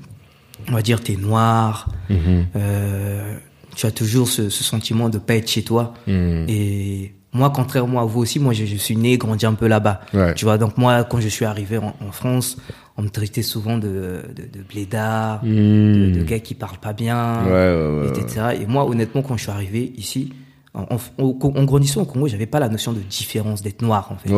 on 0.69 0.73
va 0.73 0.81
dire, 0.81 0.99
t'es 1.01 1.15
noir. 1.15 1.88
Mhm. 2.09 2.45
euh, 2.55 3.35
tu 3.75 3.85
as 3.85 3.91
toujours 3.91 4.27
ce, 4.27 4.49
ce 4.49 4.63
sentiment 4.63 5.07
de 5.09 5.17
pas 5.19 5.35
être 5.35 5.49
chez 5.49 5.61
toi. 5.63 5.93
Mhm. 6.07 6.45
Et 6.49 7.13
moi, 7.31 7.51
contrairement 7.51 8.01
à 8.01 8.05
vous 8.05 8.19
aussi, 8.21 8.39
moi, 8.39 8.53
je, 8.53 8.65
je 8.65 8.75
suis 8.75 8.97
né, 8.97 9.17
grandi 9.17 9.45
un 9.45 9.53
peu 9.53 9.67
là-bas. 9.67 10.01
Ouais. 10.13 10.33
Tu 10.33 10.45
vois, 10.45 10.57
donc 10.57 10.77
moi, 10.77 11.03
quand 11.03 11.21
je 11.21 11.29
suis 11.29 11.45
arrivé 11.45 11.77
en, 11.77 11.93
en 12.07 12.11
France, 12.11 12.57
on 12.97 13.03
me 13.03 13.09
traitait 13.09 13.43
souvent 13.43 13.77
de, 13.77 14.21
de, 14.35 14.43
de 14.57 14.63
blédard, 14.67 15.41
de, 15.43 16.11
de 16.17 16.23
gars 16.23 16.39
qui 16.39 16.55
parlent 16.55 16.79
pas 16.81 16.93
bien, 16.93 17.43
Ouais, 17.45 17.51
ouais, 17.51 17.99
ouais, 18.01 18.07
etc. 18.19 18.41
Et 18.61 18.65
moi, 18.65 18.85
honnêtement, 18.85 19.21
quand 19.21 19.38
je 19.38 19.43
suis 19.43 19.51
arrivé 19.51 19.93
ici, 19.95 20.33
en, 20.73 20.88
en, 21.17 21.25
en 21.61 21.63
grandissant 21.63 22.01
au 22.01 22.05
Congo, 22.05 22.27
j'avais 22.27 22.45
pas 22.47 22.59
la 22.59 22.67
notion 22.69 22.91
de 22.93 22.99
différence 22.99 23.61
d'être 23.61 23.81
noir, 23.83 24.09
en 24.11 24.17
fait. 24.17 24.33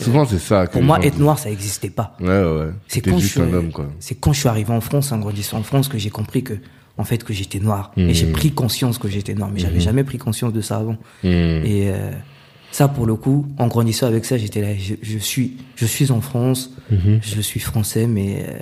Souvent, 0.00 0.24
c'est 0.26 0.38
ça. 0.38 0.66
que 0.66 0.72
Pour 0.72 0.82
moi, 0.82 0.98
être 1.04 1.18
noir, 1.18 1.38
ça 1.38 1.50
existait 1.50 1.90
pas. 1.90 2.16
Ouais, 2.20 2.26
ouais. 2.28 2.70
C'est 2.86 3.00
quand, 3.00 3.16
je 3.16 3.22
juste 3.22 3.32
suis, 3.32 3.40
un 3.40 3.52
homme, 3.52 3.72
quoi. 3.72 3.88
c'est 4.00 4.14
quand 4.14 4.32
je 4.32 4.40
suis 4.40 4.48
arrivé 4.48 4.72
en 4.72 4.80
France, 4.80 5.10
en 5.12 5.18
grandissant 5.18 5.58
en 5.58 5.62
France, 5.62 5.88
que 5.88 5.98
j'ai 5.98 6.10
compris 6.10 6.42
que, 6.44 6.54
en 6.96 7.04
fait, 7.04 7.24
que 7.24 7.32
j'étais 7.32 7.58
noir. 7.60 7.92
Et 7.96 8.04
Mhm. 8.04 8.14
j'ai 8.14 8.26
pris 8.32 8.50
conscience 8.52 8.98
que 8.98 9.08
j'étais 9.08 9.34
noir, 9.34 9.50
mais 9.52 9.60
j'avais 9.60 9.80
jamais 9.80 10.04
pris 10.04 10.18
conscience 10.18 10.52
de 10.52 10.60
ça 10.60 10.76
avant. 10.78 10.96
Mhm. 11.24 11.30
Et 11.64 11.90
euh, 11.90 12.10
ça, 12.70 12.86
pour 12.88 13.06
le 13.06 13.14
coup, 13.16 13.46
en 13.58 13.66
grandissant 13.66 14.06
avec 14.06 14.24
ça, 14.24 14.36
j'étais 14.38 14.60
là. 14.60 14.68
Je, 14.76 14.94
je 15.02 15.18
suis, 15.18 15.56
je 15.76 15.86
suis 15.86 16.10
en 16.10 16.20
France, 16.20 16.70
Mhm. 16.90 17.20
je 17.22 17.40
suis 17.40 17.60
français, 17.60 18.06
mais 18.06 18.44
euh, 18.48 18.52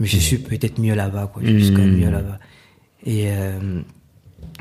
mais 0.00 0.06
je 0.06 0.16
suis 0.18 0.38
peut-être 0.38 0.78
mieux 0.78 0.94
là-bas, 0.94 1.30
quoi. 1.32 1.42
Je 1.44 1.58
suis 1.58 1.72
quand 1.74 1.82
même 1.82 1.96
mieux 1.96 2.10
là-bas. 2.10 2.38
Et 3.04 3.26
euh, 3.30 3.80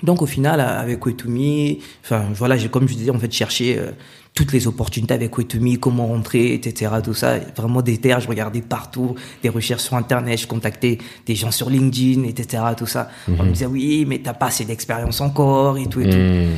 donc 0.03 0.21
au 0.21 0.25
final, 0.25 0.59
avec 0.61 1.05
Wetumi, 1.05 1.79
enfin 2.03 2.25
voilà, 2.33 2.55
j'ai 2.57 2.69
comme 2.69 2.87
je 2.87 2.93
disais, 2.95 3.11
en 3.11 3.19
fait, 3.19 3.31
cherché 3.31 3.79
toutes 4.37 4.53
les 4.53 4.67
opportunités 4.67 5.15
avec 5.15 5.35
Wetumi, 5.35 5.79
comment 5.79 6.05
rentrer, 6.05 6.53
etc. 6.53 6.91
Tout 7.03 7.15
ça, 7.15 7.39
vraiment 7.55 7.81
des 7.81 7.97
terres, 7.97 8.19
je 8.19 8.27
regardais 8.27 8.61
partout, 8.61 9.15
des 9.41 9.49
recherches 9.49 9.81
sur 9.81 9.95
Internet, 9.95 10.37
je 10.39 10.45
contactais 10.45 10.99
des 11.25 11.33
gens 11.33 11.49
sur 11.49 11.71
LinkedIn, 11.71 12.23
etc. 12.23 12.61
Tout 12.77 12.85
ça. 12.85 13.09
On 13.27 13.43
me 13.43 13.49
disait 13.51 13.65
oui, 13.65 14.05
mais 14.07 14.19
t'as 14.19 14.33
pas 14.35 14.45
assez 14.47 14.63
d'expérience 14.63 15.21
encore 15.21 15.79
et 15.79 15.87
tout 15.87 16.01
et 16.01 16.09
tout 16.09 16.17
Mhm. 16.17 16.49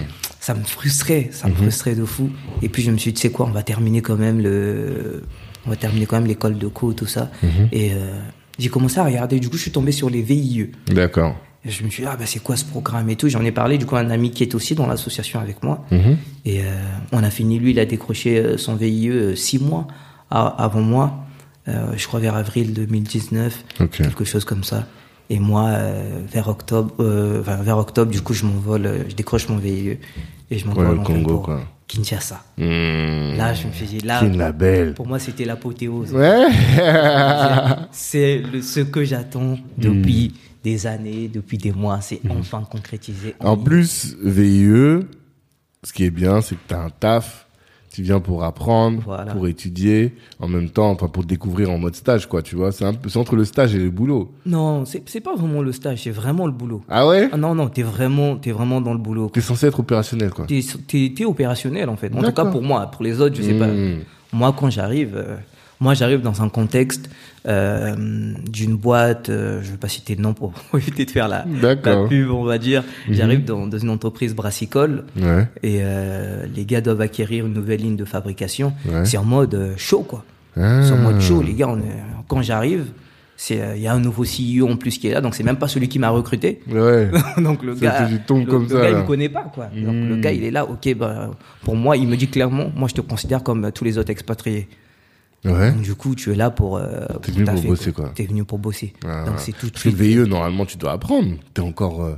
ça 0.41 0.53
me 0.55 0.63
frustrait, 0.65 1.29
ça 1.31 1.47
me 1.47 1.53
frustrait 1.53 1.95
de 1.95 2.03
fou. 2.03 2.29
Et 2.61 2.67
puis 2.67 2.83
je 2.83 2.91
me 2.91 2.97
suis 2.97 3.13
dit, 3.13 3.21
tu 3.21 3.27
sais 3.27 3.31
quoi, 3.31 3.45
on 3.45 3.51
va 3.51 3.63
terminer 3.63 4.01
quand 4.01 4.17
même 4.17 4.41
le, 4.41 5.23
on 5.65 5.69
va 5.69 5.77
terminer 5.77 6.05
quand 6.05 6.17
même 6.17 6.27
l'école 6.27 6.57
de 6.57 6.67
co, 6.67 6.91
tout 6.91 7.05
ça. 7.05 7.31
Et 7.71 7.93
euh, 7.93 8.19
j'ai 8.57 8.67
commencé 8.67 8.99
à 8.99 9.05
regarder. 9.05 9.39
Du 9.39 9.47
coup, 9.49 9.55
je 9.55 9.61
suis 9.61 9.71
tombé 9.71 9.93
sur 9.93 10.09
les 10.09 10.21
VIE. 10.21 10.71
D'accord. 10.87 11.33
Et 11.65 11.69
je 11.71 11.83
me 11.83 11.89
suis 11.89 12.03
dit, 12.03 12.09
ah 12.11 12.15
bah 12.15 12.25
c'est 12.25 12.39
quoi 12.39 12.55
ce 12.55 12.63
programme 12.63 13.09
et 13.09 13.15
tout? 13.17 13.27
J'en 13.27 13.43
ai 13.43 13.51
parlé 13.51 13.77
du 13.77 13.85
coup 13.85 13.97
à 13.97 13.99
un 13.99 14.09
ami 14.11 14.31
qui 14.31 14.43
est 14.43 14.55
aussi 14.55 14.75
dans 14.75 14.87
l'association 14.87 15.39
avec 15.41 15.61
moi. 15.61 15.83
Mhm. 15.91 16.17
Et 16.45 16.61
euh, 16.61 16.63
on 17.11 17.21
a 17.21 17.29
fini, 17.29 17.59
lui, 17.59 17.71
il 17.71 17.79
a 17.79 17.85
décroché 17.85 18.37
euh, 18.39 18.57
son 18.57 18.75
VIE 18.75 19.09
euh, 19.09 19.35
six 19.35 19.59
mois 19.59 19.85
avant 20.31 20.81
moi. 20.81 21.25
Euh, 21.67 21.91
je 21.97 22.07
crois 22.07 22.19
vers 22.21 22.35
avril 22.35 22.73
2019, 22.73 23.63
Ok. 23.81 23.89
quelque 23.97 24.23
chose 24.23 24.45
comme 24.45 24.63
ça. 24.63 24.87
Et 25.29 25.39
moi, 25.39 25.67
euh, 25.67 26.21
vers 26.31 26.47
octobre, 26.47 26.93
enfin, 27.41 27.57
vers 27.57 27.77
octobre, 27.77 28.09
du 28.09 28.21
coup, 28.21 28.33
je 28.33 28.45
m'envole, 28.45 29.05
je 29.09 29.15
décroche 29.15 29.47
mon 29.49 29.57
VIE 29.57 29.97
et 30.49 30.57
je 30.57 30.65
m'envole 30.65 30.87
Ouais, 30.93 30.99
en 30.99 31.03
Congo, 31.03 31.29
pour 31.29 31.41
quoi. 31.43 31.61
Kinshasa. 31.87 32.41
Mhm. 32.57 33.35
Là, 33.37 33.53
je 33.53 33.67
me 33.67 33.71
suis 33.73 33.85
dit, 33.85 33.99
là, 33.99 34.23
pour 34.95 35.07
moi, 35.07 35.19
c'était 35.19 35.45
l'apothéose. 35.45 36.13
Ouais. 36.13 36.45
C'est 37.91 38.41
ce 38.61 38.79
que 38.79 39.03
j'attends 39.03 39.57
depuis 39.77 40.33
des 40.63 40.87
années, 40.87 41.27
depuis 41.33 41.57
des 41.57 41.71
mois. 41.71 42.01
C'est 42.01 42.21
enfin 42.29 42.63
concrétisé. 42.69 43.35
En 43.39 43.57
plus, 43.57 44.15
VIE, 44.23 45.05
ce 45.83 45.93
qui 45.93 46.03
est 46.03 46.11
bien, 46.11 46.41
c'est 46.41 46.55
que 46.55 46.61
tu 46.67 46.73
as 46.73 46.81
un 46.81 46.89
taf. 46.89 47.45
Tu 47.91 48.03
viens 48.03 48.19
pour 48.19 48.43
apprendre, 48.43 49.01
Voilà. 49.03 49.33
pour 49.33 49.47
étudier, 49.47 50.13
en 50.39 50.47
même 50.47 50.69
temps, 50.69 50.91
enfin, 50.91 51.07
pour 51.07 51.23
découvrir 51.23 51.71
en 51.71 51.79
mode 51.79 51.95
stage, 51.95 52.27
quoi, 52.29 52.43
tu 52.43 52.55
vois. 52.55 52.71
C'est 52.71 52.85
un 52.85 52.93
peu, 52.93 53.09
entre 53.19 53.35
le 53.35 53.43
stage 53.45 53.73
et 53.73 53.79
le 53.79 53.89
boulot. 53.89 54.31
Non, 54.45 54.85
c'est 54.85 55.01
c'est 55.09 55.19
pas 55.21 55.35
vraiment 55.35 55.63
le 55.63 55.71
stage, 55.71 56.03
c'est 56.03 56.11
vraiment 56.11 56.45
le 56.45 56.51
boulot. 56.53 56.83
Ah 56.87 57.07
ouais? 57.07 57.29
Ah 57.31 57.35
non, 57.37 57.55
non, 57.55 57.67
t'es 57.67 57.81
vraiment, 57.81 58.35
t'es 58.37 58.51
vraiment 58.51 58.79
dans 58.79 58.93
le 58.93 58.99
boulot. 58.99 59.29
T'es 59.33 59.41
censé 59.41 59.65
être 59.65 59.79
opérationnel, 59.79 60.29
quoi. 60.29 60.45
T'es 60.45 60.61
t'es- 60.87 61.11
t'es 61.15 61.25
opérationnel 61.25 61.89
en 61.89 61.95
fait. 61.97 62.13
En 62.15 62.21
tout 62.21 62.31
cas 62.31 62.45
pour 62.45 62.61
moi, 62.61 62.85
pour 62.91 63.03
les 63.03 63.19
autres, 63.21 63.35
je 63.35 63.41
sais 63.41 63.57
pas. 63.57 63.67
Hmm. 63.67 64.01
Moi, 64.33 64.53
quand 64.57 64.69
j'arrive, 64.69 65.15
euh, 65.15 65.35
moi 65.79 65.93
j'arrive 65.93 66.21
dans 66.21 66.41
un 66.41 66.49
contexte 66.49 67.09
euh, 67.47 67.95
d'une 68.51 68.75
boîte. 68.75 69.29
euh, 69.29 69.61
je 69.63 69.71
vais 69.71 69.77
pas 69.77 69.87
citer 69.87 70.15
le 70.15 70.21
nom 70.21 70.33
pour 70.39 70.53
éviter 70.73 71.05
de 71.05 71.11
faire 71.11 71.27
la. 71.27 71.45
Mhm. 71.45 72.07
pub, 72.09 72.29
on 72.31 72.43
va 72.43 72.57
dire. 72.57 72.83
J'arrive 73.09 73.45
dans, 73.45 73.65
dans 73.67 73.77
une 73.77 73.89
entreprise 73.89 74.35
brassicole 74.35 75.05
Ouais. 75.17 75.47
et 75.63 75.79
euh, 75.81 76.45
les 76.55 76.65
gars 76.65 76.81
doivent 76.81 77.01
acquérir 77.01 77.45
une 77.45 77.53
nouvelle 77.53 77.79
ligne 77.81 77.95
de 77.95 78.05
fabrication. 78.05 78.73
Ouais. 78.87 79.05
C'est 79.05 79.17
en 79.17 79.23
mode 79.23 79.53
euh, 79.55 79.73
chaud 79.77 80.01
quoi. 80.01 80.23
Ah. 80.57 80.81
C'est 80.83 80.91
en 80.93 80.97
mode 80.97 81.21
chaud, 81.21 81.41
les 81.41 81.53
gars. 81.53 81.67
on 81.69 81.77
est- 81.77 82.03
quand 82.27 82.41
j'arrive. 82.41 82.85
euh, 83.51 83.73
Il 83.77 83.81
y 83.81 83.87
a 83.87 83.93
un 83.93 83.99
nouveau 84.01 84.25
CEO 84.25 84.67
en 84.69 84.75
plus 84.75 84.97
qui 84.97 85.07
est 85.07 85.13
là, 85.13 85.21
donc 85.21 85.33
c'est 85.33 85.43
même 85.43 85.55
pas 85.55 85.69
celui 85.69 85.87
qui 85.87 85.97
m'a 85.97 86.09
recruté. 86.09 86.59
Ouais. 86.69 87.09
donc 87.37 87.63
le 87.63 87.73
gars, 87.75 88.09
le, 88.09 88.45
comme 88.45 88.63
le 88.63 88.69
ça, 88.69 88.81
gars 88.81 88.89
il 88.89 88.97
me 88.97 89.03
connaît 89.03 89.29
pas 89.29 89.43
quoi. 89.53 89.67
Donc 89.73 89.95
le 90.09 90.17
gars 90.17 90.31
il 90.33 90.43
est 90.43 90.51
là, 90.51 90.65
ok, 90.65 90.93
bah, 90.95 91.31
pour 91.63 91.77
moi 91.77 91.95
il 91.95 92.05
me 92.07 92.17
dit 92.17 92.27
clairement, 92.27 92.69
moi 92.75 92.89
je 92.89 92.95
te 92.95 93.01
considère 93.01 93.41
comme 93.43 93.63
euh, 93.65 93.71
tous 93.71 93.85
les 93.85 93.97
autres 93.97 94.09
expatriés. 94.11 94.67
Ouais. 95.45 95.71
Donc, 95.71 95.81
du 95.81 95.95
coup, 95.95 96.15
tu 96.15 96.31
es 96.31 96.35
là 96.35 96.49
pour. 96.49 96.77
Euh, 96.77 97.05
T'es 97.21 97.31
venu 97.31 97.45
pour 97.45 97.61
bosser, 97.61 97.91
quoi. 97.93 98.11
T'es 98.13 98.25
venu 98.25 98.43
pour 98.43 98.59
bosser. 98.59 98.93
Ah, 99.05 99.23
Donc 99.25 99.35
c'est 99.39 99.53
tout 99.53 99.67
de 99.67 99.71
Parce 99.71 99.83
que 99.83 99.89
suite. 99.89 100.01
VIE, 100.01 100.27
normalement, 100.27 100.65
tu 100.65 100.77
dois 100.77 100.91
apprendre. 100.91 101.35
T'es 101.53 101.61
encore. 101.61 102.03
euh, 102.03 102.15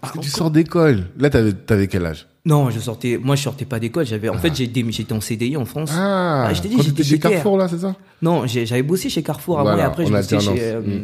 Parce 0.00 0.14
que 0.14 0.18
tu 0.20 0.30
sors 0.30 0.50
d'école. 0.50 1.08
Là, 1.18 1.28
t'avais, 1.30 1.52
t'avais 1.52 1.88
quel 1.88 2.06
âge? 2.06 2.26
Non, 2.46 2.70
je 2.70 2.80
sortais. 2.80 3.20
Moi, 3.22 3.36
je 3.36 3.42
sortais 3.42 3.66
pas 3.66 3.78
d'école. 3.78 4.06
J'avais. 4.06 4.28
En 4.28 4.38
fait, 4.38 4.50
dé- 4.50 4.84
j'étais 4.90 5.12
en 5.12 5.20
CDI 5.20 5.56
en 5.56 5.64
France. 5.64 5.90
Ah, 5.94 6.50
je 6.54 6.60
t'ai 6.62 6.68
dit, 6.68 6.76
j'étais 6.82 7.04
chez. 7.04 7.18
Carrefour, 7.18 7.56
là, 7.58 7.68
c'est 7.68 7.78
ça? 7.78 7.94
Non, 8.22 8.46
j'ai- 8.46 8.66
j'avais 8.66 8.82
bossé 8.82 9.08
chez 9.10 9.22
Carrefour 9.22 9.60
avant 9.60 9.70
Voilà, 9.70 9.82
et 9.84 9.86
après, 9.86 10.06
je 10.06 10.12
bossais 10.12 10.40
chez. 10.40 10.50
euh, 10.58 10.80
Mm. 10.80 11.02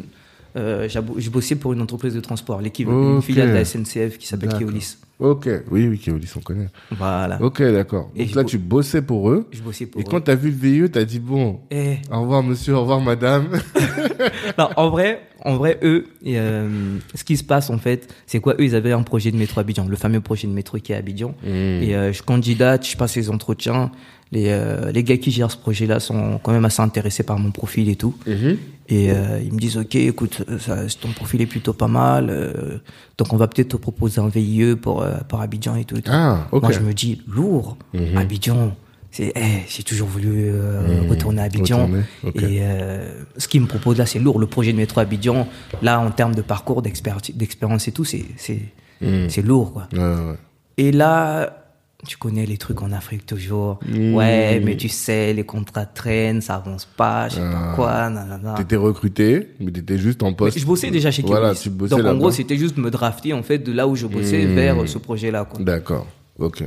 euh, 0.56 0.88
pour 1.60 1.72
une 1.74 1.82
entreprise 1.82 2.14
de 2.14 2.20
transport, 2.20 2.60
l'équipe, 2.60 2.88
une 2.88 3.20
filiale 3.22 3.48
de 3.50 3.54
la 3.54 3.64
SNCF 3.64 4.18
qui 4.18 4.26
s'appelle. 4.26 4.54
Keolis. 4.58 4.96
Ok. 5.20 5.48
Oui, 5.70 5.88
oui, 5.88 5.98
Keolis, 5.98 6.30
on 6.36 6.40
connaît. 6.40 6.68
Voilà. 6.92 7.42
Ok, 7.42 7.60
d'accord. 7.62 8.10
Et 8.14 8.26
Donc 8.26 8.34
là, 8.36 8.42
bo- 8.44 8.48
tu 8.48 8.58
bossais 8.58 9.02
pour 9.02 9.30
eux. 9.30 9.48
Je 9.50 9.60
bossais 9.62 9.86
pour 9.86 10.00
Et 10.00 10.04
eux. 10.04 10.06
quand 10.08 10.20
t'as 10.20 10.36
vu 10.36 10.50
le 10.50 10.56
VIE, 10.84 10.90
t'as 10.90 11.04
dit, 11.04 11.18
bon, 11.18 11.60
Eh, 11.72 11.96
au 12.12 12.20
revoir, 12.20 12.42
monsieur, 12.44 12.74
au 12.76 12.80
revoir, 12.82 13.00
madame. 13.00 13.48
non, 14.58 14.68
en 14.76 14.90
vrai, 14.90 15.20
en 15.44 15.56
vrai, 15.56 15.78
eux, 15.82 16.06
et, 16.24 16.38
euh, 16.38 16.98
ce 17.14 17.24
qui 17.24 17.36
se 17.36 17.44
passe 17.44 17.70
en 17.70 17.78
fait, 17.78 18.12
c'est 18.26 18.38
quoi? 18.40 18.54
Eux, 18.60 18.64
ils 18.64 18.74
avaient 18.76 18.92
un 18.92 19.02
projet 19.02 19.30
de 19.30 19.36
métro 19.36 19.60
Abidjan, 19.60 19.86
le 19.88 19.96
fameux 19.96 20.20
projet 20.20 20.46
de 20.46 20.52
métro 20.52 20.78
qui 20.78 20.92
est 20.92 20.94
à 20.94 20.98
Abidjan. 20.98 21.34
Et 21.44 21.94
euh, 21.96 22.12
je 22.12 22.22
candidate, 22.22 22.86
je 22.86 22.96
passe 22.96 23.16
les 23.16 23.30
entretiens. 23.30 23.90
Les, 24.32 24.46
euh, 24.48 24.92
les 24.92 25.02
gars 25.04 25.16
qui 25.16 25.30
gèrent 25.30 25.50
ce 25.50 25.56
projet-là 25.56 26.00
sont 26.00 26.38
quand 26.42 26.52
même 26.52 26.64
assez 26.64 26.82
intéressés 26.82 27.22
par 27.22 27.38
mon 27.38 27.50
profil 27.50 27.88
et 27.88 27.96
tout. 27.96 28.14
Et 28.90 29.10
euh, 29.10 29.40
ils 29.44 29.52
me 29.52 29.58
disent, 29.58 29.76
ok, 29.76 29.94
écoute, 29.96 30.42
euh, 30.48 30.58
ça, 30.58 30.76
ton 31.00 31.08
profil 31.12 31.40
est 31.42 31.46
plutôt 31.46 31.74
pas 31.74 31.88
mal, 31.88 32.28
euh, 32.30 32.78
donc 33.18 33.32
on 33.34 33.36
va 33.36 33.46
peut-être 33.46 33.68
te 33.68 33.76
proposer 33.76 34.20
un 34.20 34.28
VIE 34.28 34.76
pour, 34.76 35.04
pour 35.28 35.40
Abidjan 35.42 35.76
et 35.76 35.84
tout. 35.84 35.96
et 35.96 36.02
tout. 36.02 36.10
Ah. 36.12 36.46
Moi, 36.52 36.60
je 36.72 36.80
me 36.80 36.92
dis, 36.94 37.20
lourd, 37.28 37.76
Abidjan. 38.16 38.74
C'est, 39.10 39.32
eh, 39.34 39.62
j'ai 39.66 39.82
toujours 39.82 40.06
voulu 40.08 40.28
euh, 40.50 41.00
retourner 41.08 41.40
à 41.40 41.44
Abidjan. 41.44 41.86
Retourner. 41.86 42.02
Et 42.54 42.58
euh, 42.62 43.10
ce 43.38 43.48
qu'ils 43.48 43.62
me 43.62 43.66
proposent 43.66 43.96
là, 43.96 44.04
c'est 44.06 44.18
lourd. 44.18 44.38
Le 44.38 44.46
projet 44.46 44.72
de 44.72 44.76
métro 44.76 45.00
Abidjan, 45.00 45.48
là, 45.82 45.98
en 46.00 46.10
termes 46.10 46.34
de 46.34 46.42
parcours, 46.42 46.82
d'expéri- 46.82 47.32
d'expérience 47.34 47.88
et 47.88 47.92
tout, 47.92 48.04
c'est, 48.04 48.24
c'est, 48.36 48.60
c'est 49.28 49.42
lourd, 49.42 49.72
quoi. 49.72 49.88
Ouais, 49.94 49.98
ouais. 50.00 50.36
Et 50.76 50.92
là, 50.92 51.67
tu 52.06 52.16
connais 52.16 52.46
les 52.46 52.58
trucs 52.58 52.80
en 52.82 52.92
Afrique 52.92 53.26
toujours. 53.26 53.80
Ouais, 53.92 54.60
mais 54.64 54.76
tu 54.76 54.88
sais, 54.88 55.32
les 55.34 55.44
contrats 55.44 55.84
traînent, 55.84 56.40
ça 56.40 56.54
avance 56.54 56.84
pas, 56.84 57.28
je 57.28 57.34
sais 57.34 57.40
pas 57.40 57.72
quoi, 57.74 58.08
nanana. 58.08 58.54
T'étais 58.56 58.76
recruté, 58.76 59.48
mais 59.58 59.72
t'étais 59.72 59.98
juste 59.98 60.22
en 60.22 60.30
Mais 60.30 60.36
poste. 60.36 60.58
je 60.58 60.64
bossais 60.64 60.90
déjà 60.92 61.10
chez 61.10 61.22
Voilà, 61.22 61.48
Keolis. 61.48 61.60
tu 61.60 61.70
bossais 61.70 61.96
Donc 61.96 62.06
en 62.06 62.14
gros, 62.16 62.30
c'était 62.30 62.56
juste 62.56 62.76
me 62.76 62.90
drafter 62.90 63.32
en 63.32 63.42
fait 63.42 63.58
de 63.58 63.72
là 63.72 63.88
où 63.88 63.96
je 63.96 64.06
bossais 64.06 64.46
vers 64.46 64.80
euh, 64.80 64.86
ce 64.86 64.98
projet-là. 64.98 65.44
Quoi. 65.44 65.60
D'accord. 65.64 66.06
Ok. 66.38 66.62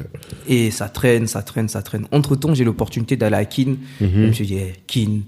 Et 0.50 0.70
ça 0.70 0.90
traîne, 0.90 1.28
ça 1.28 1.42
traîne, 1.44 1.70
ça 1.70 1.82
traîne. 1.82 2.06
Entre 2.12 2.36
temps, 2.36 2.54
j'ai 2.54 2.66
l'opportunité 2.66 3.16
d'aller 3.16 3.38
à 3.38 3.46
Kin. 3.46 3.76
Je 4.02 4.06
me 4.06 4.32
suis 4.34 4.46
dit, 4.46 4.58
eh, 4.58 4.74
Kin, 4.86 5.20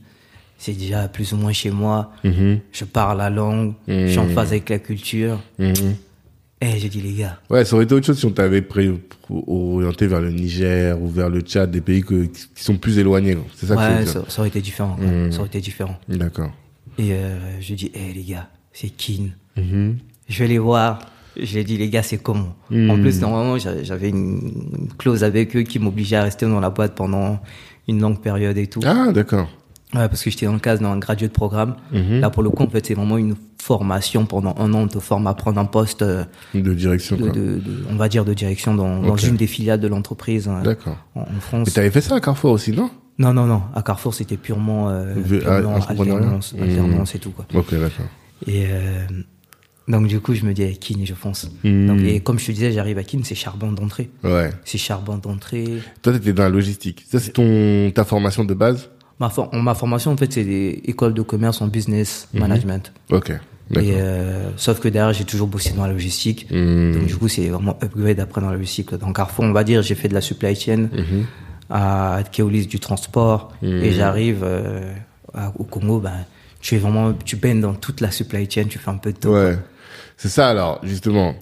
c'est 0.57 0.73
déjà 0.73 1.07
plus 1.07 1.31
ou 1.31 1.37
moins 1.37 1.53
chez 1.53 1.71
moi. 1.71 2.11
Je 2.25 2.83
parle 2.83 3.19
la 3.19 3.29
langue, 3.29 3.73
je 3.87 4.07
suis 4.07 4.19
en 4.19 4.27
phase 4.27 4.49
avec 4.49 4.67
la 4.69 4.79
culture. 4.79 5.39
Et 6.65 6.79
j'ai 6.79 6.87
dit, 6.89 7.01
les 7.01 7.13
gars, 7.13 7.39
Ouais, 7.49 7.65
ça 7.65 7.75
aurait 7.75 7.83
été 7.85 7.93
autre 7.93 8.05
chose 8.05 8.17
si 8.17 8.25
on 8.25 8.31
t'avait 8.31 8.63
orienté 9.29 10.07
vers 10.07 10.21
le 10.21 10.31
Niger 10.31 10.99
ou 11.01 11.09
vers 11.09 11.29
le 11.29 11.41
Tchad, 11.41 11.69
des 11.71 11.81
pays 11.81 12.01
que, 12.01 12.25
qui 12.25 12.63
sont 12.63 12.77
plus 12.77 12.97
éloignés. 12.99 13.37
C'est 13.55 13.65
ça 13.65 13.75
ouais, 13.75 14.05
ça, 14.05 14.23
ça 14.27 14.39
aurait 14.41 14.47
été 14.49 14.61
différent. 14.61 14.95
quoi. 14.95 15.05
Ça 15.31 15.39
aurait 15.39 15.47
été 15.47 15.59
différent. 15.61 15.97
D'accord. 16.07 16.51
Et 16.97 17.11
euh, 17.13 17.59
je 17.59 17.73
dis, 17.73 17.91
eh 17.93 18.13
les 18.13 18.23
gars, 18.23 18.47
c'est 18.71 18.89
Kin. 18.89 19.29
Mhm. 19.57 19.97
Je 20.29 20.39
vais 20.39 20.47
les 20.47 20.57
voir. 20.59 20.99
Je 21.35 21.57
ai 21.57 21.63
dit, 21.63 21.77
les 21.77 21.89
gars, 21.89 22.03
c'est 22.03 22.17
comment? 22.21 22.55
En 22.71 22.95
plus, 23.01 23.19
normalement, 23.19 23.57
j'a- 23.57 23.83
j'avais 23.83 24.09
une 24.09 24.87
clause 24.99 25.23
avec 25.23 25.55
eux 25.55 25.63
qui 25.63 25.79
m'obligeait 25.79 26.15
à 26.17 26.23
rester 26.23 26.45
dans 26.45 26.59
la 26.59 26.69
boîte 26.69 26.93
pendant 26.95 27.39
une 27.87 27.99
longue 27.99 28.21
période 28.21 28.57
et 28.57 28.67
tout. 28.67 28.79
Ah, 28.85 29.11
d'accord. 29.11 29.49
Ouais, 29.95 30.07
parce 30.09 30.23
que 30.23 30.29
j'étais 30.29 30.45
dans 30.47 30.53
le 30.53 30.59
cadre 30.59 30.81
d'un 30.81 30.97
graduate 30.97 31.31
programme. 31.33 31.75
Mhm. 31.91 32.19
Là, 32.19 32.29
pour 32.29 32.41
le 32.43 32.49
coup, 32.49 32.63
en 32.63 32.67
fait, 32.69 32.85
c'est 32.85 32.93
vraiment 32.95 33.17
une 33.17 33.35
formation 33.61 34.25
pendant 34.25 34.55
un 34.57 34.73
an. 34.73 34.79
On 34.81 34.87
te 34.87 34.99
forme 34.99 35.27
à 35.27 35.33
prendre 35.35 35.59
un 35.59 35.65
poste 35.65 36.01
euh, 36.01 36.23
De 36.55 36.73
direction, 36.73 37.15
de, 37.15 37.21
quoi. 37.23 37.31
de- 37.31 37.59
de- 37.59 37.85
on 37.91 37.95
va 37.95 38.09
dire, 38.09 38.25
de 38.25 38.33
direction 38.33 38.73
dans, 38.75 39.01
dans 39.01 39.13
Ok. 39.13 39.23
une 39.23 39.35
des 39.35 39.47
filiales 39.47 39.79
de 39.79 39.87
l'entreprise 39.87 40.47
euh, 40.47 40.61
D'accord. 40.63 40.97
en, 41.15 41.21
en 41.21 41.25
Mais 41.33 41.39
France. 41.39 41.73
t'avais 41.73 41.91
fait 41.91 42.01
ça 42.01 42.15
à 42.15 42.19
Carrefour 42.19 42.51
aussi, 42.51 42.71
non? 42.71 42.89
Non, 43.19 43.33
non, 43.33 43.45
non. 43.45 43.61
À 43.75 43.83
Carrefour, 43.83 44.13
c'était 44.15 44.37
purement, 44.37 44.89
euh, 44.89 45.13
purement 45.13 45.75
ah, 45.79 45.91
alternance, 45.91 46.53
Mhm. 46.53 46.63
alternance 46.63 47.15
et 47.15 47.19
tout, 47.19 47.29
quoi. 47.31 47.45
Ok, 47.53 47.71
d'accord. 47.71 48.07
Et 48.47 48.65
euh, 48.67 49.05
donc, 49.87 50.07
du 50.07 50.19
coup, 50.19 50.33
je 50.33 50.43
me 50.45 50.53
dis, 50.53 50.63
eh, 50.63 50.75
Kin, 50.75 50.99
je 51.05 51.13
fonce. 51.13 51.49
Mhm. 51.63 51.87
Donc, 51.87 51.99
et 52.01 52.19
comme 52.21 52.39
je 52.39 52.47
te 52.47 52.51
disais, 52.51 52.71
j'arrive 52.71 52.97
à 52.97 53.03
Kin, 53.03 53.19
c'est 53.23 53.35
charbon 53.35 53.71
d'entrée. 53.71 54.09
Ouais. 54.23 54.49
C'est 54.65 54.79
charbon 54.79 55.17
d'entrée. 55.17 55.67
Toi, 56.01 56.13
t'étais 56.13 56.33
dans 56.33 56.43
la 56.43 56.49
logistique. 56.49 57.05
Ça, 57.07 57.19
c'est 57.19 57.31
ton, 57.31 57.91
ta 57.93 58.03
formation 58.03 58.43
de 58.43 58.53
base? 58.55 58.89
Ma, 59.19 59.29
for- 59.29 59.53
ma 59.53 59.73
formation, 59.75 60.11
en 60.11 60.17
fait, 60.17 60.31
c'est 60.33 60.43
des 60.43 60.81
écoles 60.85 61.13
de 61.13 61.21
commerce 61.21 61.61
en 61.61 61.67
business 61.67 62.27
management. 62.33 62.91
Ok. 63.11 63.31
Et 63.75 63.93
euh, 63.93 64.49
sauf 64.57 64.79
que 64.79 64.87
derrière, 64.89 65.13
j'ai 65.13 65.23
toujours 65.23 65.47
bossé 65.47 65.71
dans 65.73 65.85
la 65.87 65.93
logistique. 65.93 66.47
Mhm. 66.51 66.93
Donc, 66.93 67.05
du 67.05 67.15
coup, 67.15 67.27
c'est 67.27 67.47
vraiment 67.47 67.77
upgrade 67.81 68.19
après 68.19 68.41
dans 68.41 68.49
la 68.49 68.57
logistique. 68.57 68.93
Dans 68.95 69.11
Carrefour, 69.13 69.45
on 69.45 69.51
va 69.53 69.63
dire, 69.63 69.81
j'ai 69.81 69.95
fait 69.95 70.09
de 70.09 70.13
la 70.13 70.21
supply 70.21 70.55
chain, 70.55 70.89
Mhm. 70.91 71.25
à 71.69 72.19
Keolis 72.31 72.67
du 72.67 72.79
transport, 72.79 73.51
et 73.63 73.91
j'arrive 73.91 74.41
euh, 74.43 74.93
à- 75.33 75.51
au 75.57 75.63
Congo, 75.63 75.99
ben, 75.99 76.25
tu 76.59 76.75
es 76.75 76.77
vraiment, 76.77 77.13
tu 77.13 77.35
baignes 77.35 77.61
dans 77.61 77.73
toute 77.73 78.01
la 78.01 78.11
supply 78.11 78.49
chain, 78.49 78.65
tu 78.69 78.77
fais 78.79 78.91
un 78.91 78.97
peu 78.97 79.11
de 79.13 79.17
tout. 79.17 79.29
Ouais. 79.29 79.57
C'est 80.17 80.29
ça, 80.29 80.49
alors, 80.49 80.79
justement. 80.83 81.35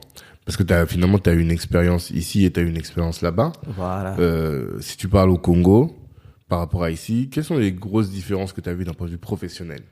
Parce 0.46 0.58
que 0.58 0.64
finalement, 0.88 1.20
t'as 1.20 1.34
eu 1.34 1.40
une 1.40 1.52
expérience 1.52 2.10
ici 2.12 2.46
et 2.46 2.52
t'as 2.52 2.62
eu 2.62 2.68
une 2.68 2.78
expérience 2.78 3.22
là-bas. 3.22 3.52
Voilà. 3.68 4.16
Euh, 4.20 4.78
si 4.80 4.98
tu 4.98 5.08
parles 5.08 5.30
au 5.30 5.38
Congo, 5.38 5.96
par 6.52 6.60
rapport 6.60 6.84
à 6.84 6.92
ici, 6.92 7.30
quelles 7.32 7.46
sont 7.46 7.58
les 7.58 7.72
grosses 7.72 8.10
différences 8.10 8.52
que 8.52 8.60
tu 8.60 8.68
as 8.68 8.74
vues 8.74 8.84
d'un 8.84 8.92
point 8.92 9.08
de 9.08 9.14
vue 9.14 9.18
professionnel 9.18 9.84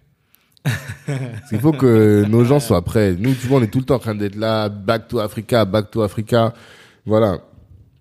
Parce 0.65 1.47
qu'il 1.47 1.59
faut 1.61 1.71
que 1.71 2.25
nos 2.29 2.43
gens 2.43 2.59
soient 2.59 2.83
prêts. 2.83 3.15
Nous, 3.17 3.33
tu 3.33 3.47
vois, 3.47 3.59
on 3.59 3.63
est 3.63 3.67
tout 3.67 3.79
le 3.79 3.85
temps 3.85 3.95
en 3.95 3.99
train 3.99 4.13
d'être 4.13 4.35
là, 4.35 4.67
back 4.67 5.07
to 5.07 5.19
Africa, 5.19 5.63
back 5.63 5.89
to 5.89 6.01
Africa. 6.01 6.53
Voilà. 7.05 7.37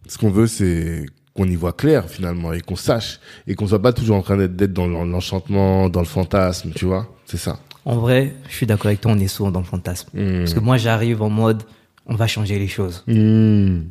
Ce 0.08 0.18
qu'on 0.18 0.30
veut, 0.30 0.48
c'est 0.48 1.06
qu'on 1.36 1.44
y 1.44 1.54
voit 1.54 1.72
clair, 1.72 2.10
finalement, 2.10 2.52
et 2.52 2.60
qu'on 2.60 2.74
sache, 2.74 3.20
et 3.46 3.54
qu'on 3.54 3.68
soit 3.68 3.80
pas 3.80 3.92
toujours 3.92 4.16
en 4.16 4.22
train 4.22 4.36
d'être 4.36 4.56
d'être 4.56 4.72
dans 4.72 4.88
l'enchantement, 4.88 5.88
dans 5.88 6.00
le 6.00 6.06
fantasme, 6.06 6.72
tu 6.74 6.84
vois 6.84 7.06
C'est 7.26 7.36
ça. 7.36 7.60
En 7.84 7.98
vrai, 7.98 8.34
je 8.48 8.56
suis 8.56 8.66
d'accord 8.66 8.86
avec 8.86 9.00
toi, 9.00 9.12
on 9.12 9.20
est 9.20 9.28
souvent 9.28 9.52
dans 9.52 9.60
le 9.60 9.66
fantasme. 9.66 10.08
Hmm. 10.14 10.38
Parce 10.38 10.54
que 10.54 10.58
moi, 10.58 10.78
j'arrive 10.78 11.22
en 11.22 11.30
mode, 11.30 11.62
on 12.06 12.16
va 12.16 12.26
changer 12.26 12.58
les 12.58 12.66
choses. 12.66 13.04
Hmm. 13.06 13.82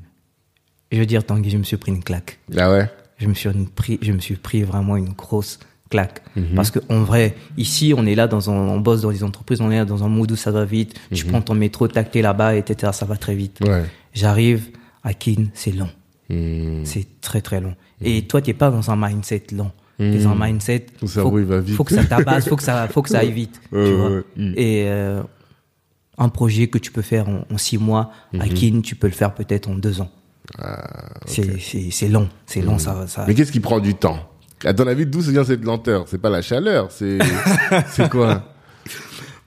Je 0.91 0.99
veux 0.99 1.05
dire, 1.05 1.25
Tanguy, 1.25 1.51
je 1.51 1.57
me 1.57 1.63
suis 1.63 1.77
pris 1.77 1.93
une 1.93 2.03
claque. 2.03 2.39
Ah 2.57 2.69
ouais? 2.69 2.89
Je 3.17 3.27
me 3.27 3.33
suis 3.33 3.49
pris, 3.75 3.99
je 4.01 4.11
me 4.11 4.19
suis 4.19 4.35
pris 4.35 4.63
vraiment 4.63 4.95
une 4.97 5.09
grosse 5.13 5.59
claque. 5.89 6.21
Mhm. 6.35 6.55
Parce 6.55 6.69
que 6.71 6.79
en 6.89 7.03
vrai, 7.03 7.35
ici, 7.57 7.93
on 7.95 8.05
est 8.05 8.15
là 8.15 8.27
dans 8.27 8.49
un, 8.49 8.53
on 8.53 8.79
bosse 8.79 9.01
dans 9.01 9.09
les 9.09 9.23
entreprises, 9.23 9.61
on 9.61 9.71
est 9.71 9.77
là 9.77 9.85
dans 9.85 10.03
un 10.03 10.09
mood 10.09 10.31
où 10.31 10.35
ça 10.35 10.51
va 10.51 10.65
vite. 10.65 10.99
Tu 11.13 11.23
Mhm. 11.25 11.31
prends 11.31 11.41
ton 11.41 11.55
métro, 11.55 11.87
tac, 11.87 12.11
t'es 12.11 12.21
là-bas, 12.21 12.55
etc. 12.55 12.91
Ça 12.93 13.05
va 13.05 13.15
très 13.17 13.35
vite. 13.35 13.59
Ouais. 13.63 13.83
J'arrive 14.13 14.67
à 15.03 15.13
Kin, 15.13 15.45
c'est 15.53 15.71
long. 15.71 15.89
Hmm. 16.29 16.83
C'est 16.83 17.21
très 17.21 17.41
très 17.41 17.61
long. 17.61 17.73
Et 18.01 18.23
toi, 18.23 18.41
t'es 18.41 18.53
pas 18.53 18.69
dans 18.69 18.91
un 18.91 18.95
mindset 18.97 19.43
long. 19.53 19.71
T'es 19.97 20.19
dans 20.19 20.31
un 20.31 20.45
mindset. 20.47 20.85
Ton 20.99 21.07
cerveau, 21.07 21.39
il 21.39 21.45
va 21.45 21.59
vite. 21.59 21.75
Faut 21.75 21.83
que 21.83 21.95
ça 21.95 22.03
tabasse, 22.03 22.47
faut 22.49 22.55
que 22.57 22.61
ça, 22.63 22.87
faut 22.89 23.01
que 23.01 23.09
ça 23.09 23.19
aille 23.19 23.31
vite. 23.31 23.59
Ouais, 23.71 23.85
tu 23.85 23.91
ouais, 23.91 23.95
vois. 23.95 24.09
ouais. 24.09 24.23
Et 24.55 24.83
euh, 24.87 25.23
un 26.19 26.29
projet 26.29 26.67
que 26.67 26.77
tu 26.77 26.91
peux 26.91 27.01
faire 27.01 27.29
en, 27.29 27.45
en 27.51 27.57
six 27.57 27.77
mois, 27.77 28.11
Mhm. 28.33 28.41
à 28.41 28.47
Kin, 28.49 28.81
tu 28.83 28.95
peux 28.95 29.07
le 29.07 29.13
faire 29.13 29.33
peut-être 29.33 29.69
en 29.69 29.75
deux 29.75 30.01
ans. 30.01 30.11
Ah, 30.59 30.83
C'est 31.25 32.07
long, 32.09 32.29
c'est 32.45 32.61
long, 32.61 32.77
ça, 32.79 33.05
ça. 33.07 33.25
Mais 33.27 33.33
qu'est-ce 33.33 33.51
qui 33.51 33.59
prend 33.59 33.79
du 33.79 33.95
temps? 33.95 34.19
À 34.65 34.73
ton 34.73 34.87
avis, 34.87 35.05
d'où 35.05 35.19
vient 35.21 35.43
cette 35.43 35.63
lenteur? 35.63 36.05
C'est 36.07 36.17
pas 36.21 36.29
la 36.29 36.41
chaleur, 36.41 36.91
c'est 36.91 37.19
c'est 37.89 38.09
quoi? 38.09 38.53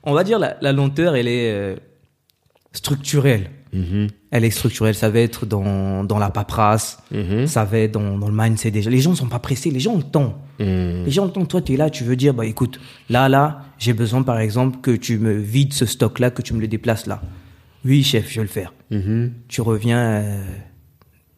On 0.02 0.12
va 0.14 0.22
dire 0.24 0.38
la, 0.38 0.56
la 0.60 0.72
lenteur, 0.72 1.16
elle 1.16 1.26
est 1.28 1.52
euh, 1.52 1.76
structurelle. 2.72 3.50
Mhm. 3.72 4.08
Elle 4.30 4.44
est 4.44 4.50
structurelle. 4.50 4.94
Ça 4.94 5.10
va 5.10 5.20
être 5.20 5.46
dans, 5.46 6.04
dans 6.04 6.18
la 6.18 6.30
paperasse, 6.30 6.98
Mhm. 7.10 7.46
ça 7.46 7.64
va 7.64 7.78
être 7.78 7.92
dans, 7.92 8.18
dans 8.18 8.28
le 8.28 8.34
mindset 8.36 8.70
déjà. 8.70 8.90
Les 8.90 8.98
gens 9.00 9.10
ne 9.10 9.16
sont 9.16 9.28
pas 9.28 9.38
pressés, 9.38 9.70
les 9.70 9.80
gens 9.80 9.92
ont 9.92 9.98
le 9.98 10.02
temps. 10.04 10.42
Mhm. 10.58 11.04
Les 11.04 11.10
gens 11.10 11.24
ont 11.24 11.26
le 11.26 11.32
temps. 11.32 11.44
Toi, 11.44 11.62
tu 11.62 11.74
es 11.74 11.76
là, 11.76 11.90
tu 11.90 12.04
veux 12.04 12.16
dire, 12.16 12.34
bah 12.34 12.46
écoute, 12.46 12.80
là, 13.08 13.28
là, 13.28 13.62
j'ai 13.78 13.92
besoin 13.92 14.22
par 14.22 14.38
exemple 14.38 14.78
que 14.80 14.90
tu 14.92 15.18
me 15.18 15.32
vides 15.32 15.72
ce 15.72 15.86
stock-là, 15.86 16.30
que 16.30 16.42
tu 16.42 16.54
me 16.54 16.60
le 16.60 16.68
déplaces 16.68 17.06
là. 17.06 17.20
Oui, 17.84 18.02
chef, 18.02 18.28
je 18.30 18.36
vais 18.36 18.42
le 18.42 18.48
faire. 18.48 18.72
Mhm. 18.90 19.32
Tu 19.48 19.60
reviens 19.60 19.98
euh, 20.00 20.44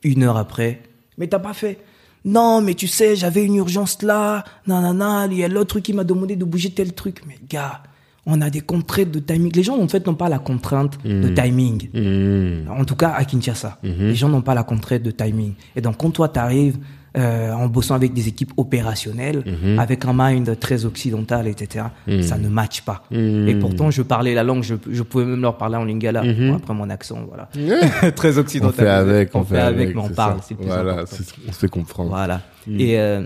une 0.02 0.23
heure 0.23 0.37
après. 0.37 0.82
Mais 1.18 1.26
t'as 1.26 1.38
pas 1.38 1.54
fait. 1.54 1.78
Non, 2.25 2.61
mais 2.61 2.75
tu 2.75 2.87
sais, 2.87 3.16
j'avais 3.16 3.44
une 3.44 3.56
urgence 3.56 4.02
là. 4.02 4.44
Nanana, 4.66 5.26
il 5.30 5.38
y 5.38 5.44
a 5.44 5.49
l'autre 5.49 5.71
truc 5.71 5.85
qui 5.85 5.92
m'a 5.92 6.04
demandé 6.04 6.37
de 6.37 6.44
bouger 6.44 6.71
tel 6.71 6.92
truc. 6.92 7.23
Mais 7.26 7.37
gars, 7.49 7.82
on 8.26 8.40
a 8.40 8.50
des 8.50 8.61
contraintes 8.61 9.11
de 9.11 9.18
timing. 9.18 9.52
Les 9.54 9.62
gens, 9.62 9.78
en 9.78 9.88
fait, 9.88 10.06
n'ont 10.06 10.14
pas 10.14 10.28
la 10.28 10.38
contrainte 10.38 11.04
de 11.04 11.28
timing. 11.28 11.88
Mhm. 11.92 12.71
En 12.71 12.85
tout 12.85 12.94
cas, 12.94 13.11
à 13.11 13.25
Kinshasa. 13.25 13.78
Les 13.82 14.14
gens 14.14 14.28
n'ont 14.28 14.42
pas 14.42 14.54
la 14.54 14.62
contrainte 14.62 15.02
de 15.02 15.11
timing. 15.11 15.54
Et 15.75 15.80
donc, 15.80 15.97
quand 15.97 16.11
toi, 16.11 16.28
t'arrives 16.28 16.78
euh, 17.16 17.52
en 17.52 17.66
bossant 17.66 17.95
avec 17.95 18.12
des 18.14 18.28
équipes 18.28 18.52
opérationnelles, 18.57 19.45
avec 19.78 20.04
un 20.04 20.12
mind 20.14 20.59
très 20.59 20.85
occidental, 20.85 21.47
etc., 21.47 21.87
ça 22.23 22.38
ne 22.38 22.49
matche 22.49 22.83
pas. 22.83 23.04
Et 23.11 23.54
pourtant, 23.61 23.90
je 23.90 24.02
parlais 24.02 24.35
la 24.35 24.42
langue, 24.45 24.62
je, 24.62 24.75
je 24.90 25.02
pouvais 25.02 25.25
même 25.25 25.40
leur 25.42 25.57
parler 25.59 25.76
en 25.76 25.85
lingala. 25.85 26.23
Bon, 26.23 26.57
après, 26.57 26.75
mon 26.75 26.88
accent, 26.90 27.26
voilà. 27.28 27.49
très 28.12 28.38
On 28.38 28.40
occidental. 28.40 28.75
fait 28.75 28.88
avec, 28.88 29.35
on, 29.35 29.45
fait 29.45 29.59
avec, 29.59 29.95
mais 29.95 30.00
on 30.00 30.09
parle. 30.09 30.38
C'est 30.42 30.54
plus 30.54 30.66
Voilà, 30.66 31.04
on 31.49 31.52
se 31.52 31.59
fait 31.59 31.69
comprendre. 31.69 32.11
Voilà. 32.11 32.40
Et, 32.69 32.99
euh, 32.99 33.23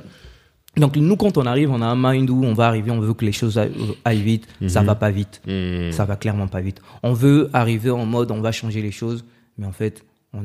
Donc 0.76 0.96
nous, 0.96 1.16
quand 1.16 1.38
on 1.38 1.46
arrive, 1.46 1.70
on 1.70 1.80
a 1.80 1.86
un 1.86 1.96
mind 1.96 2.28
où 2.30 2.44
on 2.44 2.52
va 2.54 2.66
arriver, 2.66 2.90
on 2.90 3.00
veut 3.00 3.14
que 3.14 3.24
les 3.24 3.32
choses 3.32 3.58
aillent, 4.04 4.22
vite. 4.22 4.46
Ça 4.68 4.82
va 4.82 4.94
pas 4.94 5.10
vite. 5.10 5.40
Mhm. 5.46 5.92
Ça 5.92 6.04
va 6.04 6.16
clairement 6.16 6.48
pas 6.48 6.60
vite. 6.60 6.80
On 7.02 7.12
veut 7.12 7.48
arriver 7.52 7.90
en 7.90 8.04
mode, 8.04 8.30
on 8.30 8.40
va 8.40 8.52
changer 8.52 8.82
les 8.82 8.90
choses, 8.90 9.24
mais 9.58 9.66
en 9.66 9.72
fait, 9.72 10.04
on, 10.34 10.42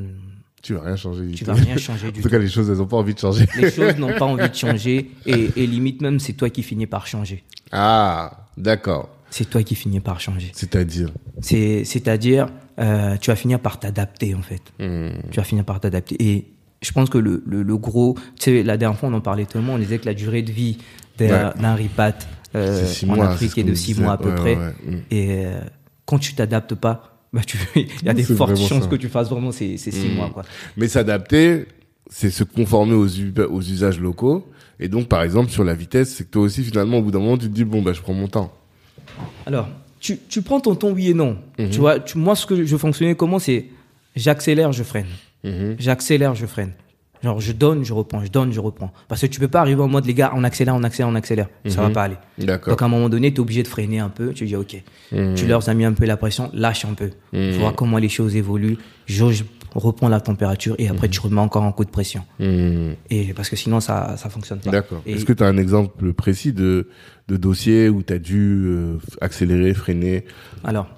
Tu 0.62 0.74
vas 0.74 0.82
rien 0.82 0.96
changer 0.96 1.26
du 1.26 1.34
tu 1.34 1.44
tout. 1.44 1.50
vas 1.50 1.56
rien 1.56 1.76
changer 1.76 2.06
En 2.08 2.10
du 2.10 2.20
tout 2.20 2.22
tout. 2.22 2.28
cas, 2.28 2.38
les 2.38 2.48
choses, 2.48 2.70
elles 2.70 2.80
ont 2.80 2.86
pas 2.86 2.96
envie 2.96 3.14
de 3.14 3.18
changer. 3.18 3.46
Les 3.60 3.70
choses 3.78 3.96
n'ont 3.98 4.16
pas 4.16 4.24
envie 4.26 4.48
de 4.48 4.54
changer 4.54 5.10
et, 5.26 5.50
et 5.56 5.66
limite 5.66 6.00
même, 6.00 6.20
c'est 6.20 6.34
toi 6.34 6.48
qui 6.50 6.62
finis 6.62 6.86
par 6.86 7.06
changer. 7.06 7.42
Ah, 7.72 8.46
d'accord. 8.56 9.08
C'est 9.30 9.48
toi 9.50 9.62
qui 9.62 9.74
finis 9.74 10.00
par 10.00 10.20
changer. 10.20 10.50
C'est-à-dire. 10.54 11.10
C'est, 11.40 11.84
c'est-à-dire, 11.84 12.48
euh, 12.78 13.16
tu 13.16 13.30
vas 13.30 13.36
finir 13.36 13.58
par 13.60 13.80
t'adapter 13.80 14.34
en 14.34 14.42
fait. 14.42 14.62
Mhm. 14.78 15.22
Tu 15.30 15.36
vas 15.38 15.44
finir 15.44 15.64
par 15.64 15.80
t'adapter. 15.80 16.16
Et 16.20 16.46
je 16.82 16.92
pense 16.92 17.08
que 17.10 17.18
le, 17.18 17.42
le, 17.46 17.62
le 17.62 17.76
gros, 17.76 18.14
tu 18.38 18.44
sais, 18.44 18.62
la 18.62 18.76
dernière 18.76 18.98
fois 18.98 19.08
on 19.08 19.14
en 19.14 19.20
parlait 19.20 19.46
tellement, 19.46 19.74
on 19.74 19.78
disait 19.78 19.98
que 19.98 20.06
la 20.06 20.14
durée 20.14 20.42
de 20.42 20.52
vie 20.52 20.78
d'un, 21.18 21.52
Ouais. 21.60 21.74
ripat 21.74 22.14
euh, 22.54 22.86
en 23.08 23.16
mois, 23.16 23.28
Afrique 23.30 23.56
est 23.58 23.64
de 23.64 23.74
six 23.74 23.98
mois 23.98 24.12
à 24.12 24.18
peu 24.18 24.28
Ouais, 24.30 24.34
près. 24.36 24.56
ouais. 24.56 24.72
Mhm. 24.86 25.02
Et 25.10 25.46
euh, 25.46 25.60
quand 26.06 26.18
tu 26.18 26.34
t'adaptes 26.34 26.74
pas, 26.74 27.11
bah 27.32 27.40
tu, 27.46 27.58
il 27.76 27.88
y 28.04 28.08
a 28.08 28.14
des 28.14 28.22
fortes 28.24 28.56
chances 28.56 28.84
ça. 28.84 28.88
que 28.88 28.96
tu 28.96 29.08
fasses 29.08 29.28
vraiment 29.30 29.52
ces, 29.52 29.76
ces 29.76 29.90
six 29.90 30.08
Mhm. 30.08 30.14
mois 30.16 30.30
quoi. 30.30 30.42
Mais 30.76 30.88
s'adapter, 30.88 31.66
c'est 32.10 32.30
se 32.30 32.44
conformer 32.44 32.94
aux, 32.94 33.06
aux 33.50 33.60
usages 33.62 33.98
locaux. 34.00 34.46
Et 34.80 34.88
donc, 34.88 35.08
par 35.08 35.22
exemple, 35.22 35.50
sur 35.50 35.62
la 35.64 35.74
vitesse, 35.74 36.14
c'est 36.14 36.24
que 36.24 36.30
toi 36.30 36.42
aussi, 36.42 36.62
finalement, 36.64 36.98
au 36.98 37.02
bout 37.02 37.10
d'un 37.12 37.20
moment, 37.20 37.38
tu 37.38 37.46
te 37.48 37.54
dis, 37.54 37.64
bon, 37.64 37.82
bah, 37.82 37.92
je 37.92 38.00
prends 38.02 38.14
mon 38.14 38.26
temps. 38.26 38.52
Alors, 39.46 39.68
tu, 40.00 40.18
tu 40.28 40.42
prends 40.42 40.58
ton 40.60 40.74
temps 40.74 40.90
oui 40.90 41.10
et 41.10 41.14
non. 41.14 41.38
Mhm. 41.58 41.70
Tu 41.70 41.78
vois, 41.78 42.00
tu- 42.00 42.18
moi 42.18 42.34
ce 42.34 42.44
que 42.46 42.64
je 42.64 42.76
fonctionnais 42.76 43.14
comment 43.14 43.38
c'est, 43.38 43.66
j'accélère, 44.16 44.72
je 44.72 44.82
freine. 44.82 45.06
Mhm. 45.44 45.76
J'accélère, 45.78 46.34
je 46.34 46.46
freine. 46.46 46.72
Genre, 47.22 47.40
je 47.40 47.52
donne, 47.52 47.84
je 47.84 47.92
reprends, 47.92 48.24
je 48.24 48.30
donne, 48.30 48.52
je 48.52 48.58
reprends. 48.60 48.92
Parce 49.08 49.20
que 49.20 49.26
tu 49.26 49.38
peux 49.38 49.48
pas 49.48 49.60
arriver 49.60 49.80
en 49.80 49.88
mode, 49.88 50.06
les 50.06 50.14
gars, 50.14 50.32
on 50.34 50.42
accélère, 50.42 50.74
on 50.74 50.82
accélère, 50.82 51.08
on 51.08 51.14
accélère. 51.14 51.48
Ça 51.68 51.80
va 51.80 51.88
Mhm. 51.88 51.92
pas 51.94 52.02
aller. 52.02 52.16
D'accord. 52.38 52.72
Donc, 52.72 52.82
à 52.82 52.84
un 52.84 52.88
moment 52.88 53.08
donné, 53.08 53.30
tu 53.30 53.36
es 53.36 53.40
obligé 53.40 53.62
de 53.62 53.68
freiner 53.68 54.00
un 54.00 54.08
peu. 54.08 54.32
Tu 54.32 54.44
dis, 54.46 54.56
OK, 54.56 54.82
Mhm. 55.12 55.34
tu 55.34 55.46
leur 55.46 55.68
as 55.68 55.74
mis 55.74 55.84
un 55.84 55.92
peu 55.92 56.04
la 56.04 56.16
pression, 56.16 56.50
lâche 56.52 56.84
un 56.84 56.94
peu. 56.94 57.10
Mhm. 57.32 57.52
Vois 57.60 57.72
comment 57.72 57.98
les 57.98 58.08
choses 58.08 58.34
évoluent. 58.34 58.76
Jauge, 59.06 59.44
reprends 59.74 60.08
la 60.08 60.20
température 60.20 60.74
et 60.78 60.86
Mhm. 60.86 60.90
après, 60.96 61.08
tu 61.08 61.20
remets 61.20 61.40
encore 61.40 61.62
un 61.62 61.72
coup 61.72 61.84
de 61.84 61.90
pression. 61.90 62.22
Mhm. 62.40 62.94
Et 63.10 63.32
parce 63.34 63.48
que 63.48 63.56
sinon, 63.56 63.78
ça, 63.80 64.16
ça 64.16 64.28
fonctionne 64.28 64.58
pas. 64.58 64.70
D'accord. 64.70 65.00
Est-ce 65.06 65.24
que 65.24 65.32
tu 65.32 65.42
as 65.44 65.46
un 65.46 65.56
exemple 65.58 66.12
précis 66.14 66.52
de, 66.52 66.88
de 67.28 67.36
dossier 67.36 67.88
où 67.88 68.02
tu 68.02 68.12
as 68.12 68.18
dû 68.18 68.64
euh, 68.66 68.96
accélérer, 69.20 69.74
freiner? 69.74 70.24
Alors, 70.64 70.88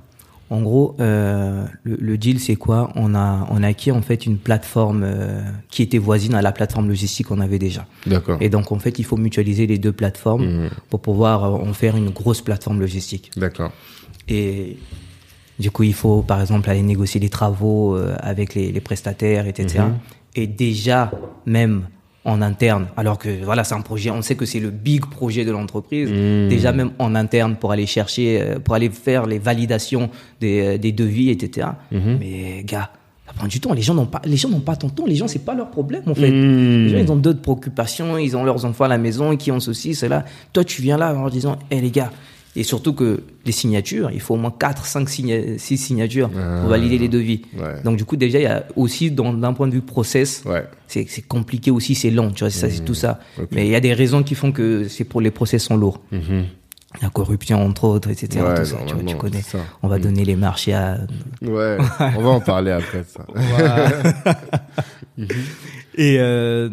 en 0.54 0.62
gros, 0.62 0.94
euh, 1.00 1.64
le, 1.82 1.96
le 2.00 2.16
deal, 2.18 2.38
c'est 2.38 2.54
quoi? 2.56 2.90
On 2.94 3.14
a, 3.14 3.46
on 3.50 3.62
a 3.62 3.66
acquis 3.68 3.90
en 3.90 4.02
fait 4.02 4.24
une 4.26 4.38
plateforme 4.38 5.02
euh, 5.04 5.42
qui 5.70 5.82
était 5.82 5.98
voisine 5.98 6.34
à 6.34 6.42
la 6.42 6.52
plateforme 6.52 6.88
logistique 6.88 7.26
qu'on 7.26 7.40
avait 7.40 7.58
déjà. 7.58 7.86
D'accord. 8.06 8.38
Et 8.40 8.48
donc, 8.48 8.70
en 8.72 8.78
fait, 8.78 8.98
il 8.98 9.04
faut 9.04 9.16
mutualiser 9.16 9.66
les 9.66 9.78
deux 9.78 9.92
plateformes 9.92 10.44
Mhm. 10.46 10.70
pour 10.90 11.00
pouvoir 11.00 11.44
euh, 11.44 11.68
en 11.68 11.72
faire 11.72 11.96
une 11.96 12.10
grosse 12.10 12.40
plateforme 12.40 12.80
logistique. 12.80 13.30
D'accord. 13.36 13.72
Et 14.28 14.76
du 15.58 15.70
coup, 15.70 15.82
il 15.82 15.94
faut, 15.94 16.22
par 16.22 16.40
exemple, 16.40 16.70
aller 16.70 16.82
négocier 16.82 17.20
les 17.20 17.28
travaux 17.30 17.96
euh, 17.96 18.14
avec 18.20 18.54
les, 18.54 18.70
les 18.72 18.80
prestataires, 18.80 19.46
etc. 19.46 19.80
Mhm. 19.84 19.94
Et 20.36 20.46
déjà, 20.46 21.10
même 21.46 21.86
en 22.24 22.40
interne, 22.40 22.86
alors 22.96 23.18
que 23.18 23.44
voilà, 23.44 23.64
c'est 23.64 23.74
un 23.74 23.82
projet, 23.82 24.10
on 24.10 24.22
sait 24.22 24.34
que 24.34 24.46
c'est 24.46 24.60
le 24.60 24.70
big 24.70 25.04
projet 25.04 25.44
de 25.44 25.50
l'entreprise. 25.50 26.10
Mhm. 26.10 26.48
Déjà, 26.48 26.72
même 26.72 26.92
en 26.98 27.14
interne, 27.14 27.56
pour 27.56 27.70
aller 27.70 27.86
chercher, 27.86 28.40
euh, 28.40 28.58
pour 28.58 28.74
aller 28.74 28.88
faire 28.88 29.26
les 29.26 29.38
validations 29.38 30.08
des, 30.40 30.60
euh, 30.60 30.78
des 30.78 30.92
devis, 30.92 31.30
etc. 31.30 31.68
Mhm. 31.92 32.18
Mais 32.18 32.62
gars, 32.64 32.90
ça 33.26 33.34
prend 33.34 33.46
du 33.46 33.60
temps. 33.60 33.74
Les 33.74 33.82
gens 33.82 33.94
n'ont 33.94 34.06
pas, 34.06 34.22
les 34.24 34.38
gens 34.38 34.48
n'ont 34.48 34.60
pas 34.60 34.76
ton 34.76 34.88
temps. 34.88 35.04
Les 35.06 35.16
gens, 35.16 35.28
c'est 35.28 35.44
pas 35.44 35.54
leur 35.54 35.70
problème 35.70 36.02
en 36.06 36.14
fait. 36.14 36.30
Mhm. 36.30 36.84
Les 36.84 36.88
gens, 36.90 36.98
ils 36.98 37.12
ont 37.12 37.16
d'autres 37.16 37.42
préoccupations, 37.42 38.16
ils 38.16 38.36
ont 38.36 38.44
leurs 38.44 38.64
enfants 38.64 38.84
à 38.84 38.88
la 38.88 38.98
maison 38.98 39.36
qui 39.36 39.52
ont 39.52 39.60
ceci, 39.60 39.94
cela. 39.94 40.24
Toi, 40.54 40.64
tu 40.64 40.80
viens 40.80 40.96
là 40.96 41.14
en 41.14 41.20
leur 41.20 41.30
disant, 41.30 41.58
hé 41.70 41.80
les 41.82 41.90
gars, 41.90 42.10
et 42.56 42.62
surtout 42.62 42.92
que 42.92 43.22
les 43.44 43.52
signatures, 43.52 44.10
il 44.12 44.20
faut 44.20 44.34
au 44.34 44.36
moins 44.36 44.50
4, 44.56 44.84
5, 44.86 45.08
6 45.08 45.58
signatures 45.76 46.30
Ah. 46.36 46.60
pour 46.60 46.70
valider 46.70 46.98
les 46.98 47.08
devis. 47.08 47.42
Ouais. 47.58 47.82
Donc 47.84 47.96
du 47.96 48.04
coup, 48.04 48.16
déjà, 48.16 48.38
il 48.38 48.42
y 48.44 48.46
a 48.46 48.64
aussi, 48.76 49.10
d'un 49.10 49.52
point 49.52 49.66
de 49.66 49.72
vue 49.72 49.80
process, 49.82 50.42
Ouais. 50.46 50.64
c'est 50.86 51.06
compliqué 51.26 51.70
aussi, 51.70 51.94
c'est 51.94 52.10
lent, 52.10 52.30
tu 52.30 52.44
vois, 52.44 52.50
c'est 52.50 52.70
ça, 52.70 52.82
tout 52.84 52.94
ça. 52.94 53.18
Ok. 53.40 53.48
Mais 53.52 53.66
il 53.66 53.70
y 53.72 53.76
a 53.76 53.80
des 53.80 53.92
raisons 53.92 54.22
qui 54.22 54.34
font 54.34 54.52
que 54.52 54.86
c'est 54.88 55.04
pour 55.04 55.20
les 55.20 55.30
process 55.30 55.64
sont 55.64 55.76
lourds. 55.76 56.00
Mhm. 56.12 56.44
La 57.02 57.10
corruption, 57.10 57.60
entre 57.66 57.84
autres, 57.84 58.08
etc. 58.10 58.44
Ouais, 58.44 58.54
tout 58.54 58.64
ça, 58.66 58.76
tu, 58.86 58.94
vois, 58.94 59.02
tu 59.02 59.16
connais. 59.16 59.42
ça. 59.42 59.58
On 59.82 59.88
va 59.88 59.98
donner 59.98 60.24
les 60.24 60.36
marchés 60.36 60.74
à... 60.74 61.00
Ouais. 61.42 61.76
On 62.16 62.22
va 62.22 62.28
en 62.30 62.40
parler 62.40 62.70
après 62.70 63.02
ça. 63.04 63.26
Et 65.96 66.16
euh, 66.18 66.68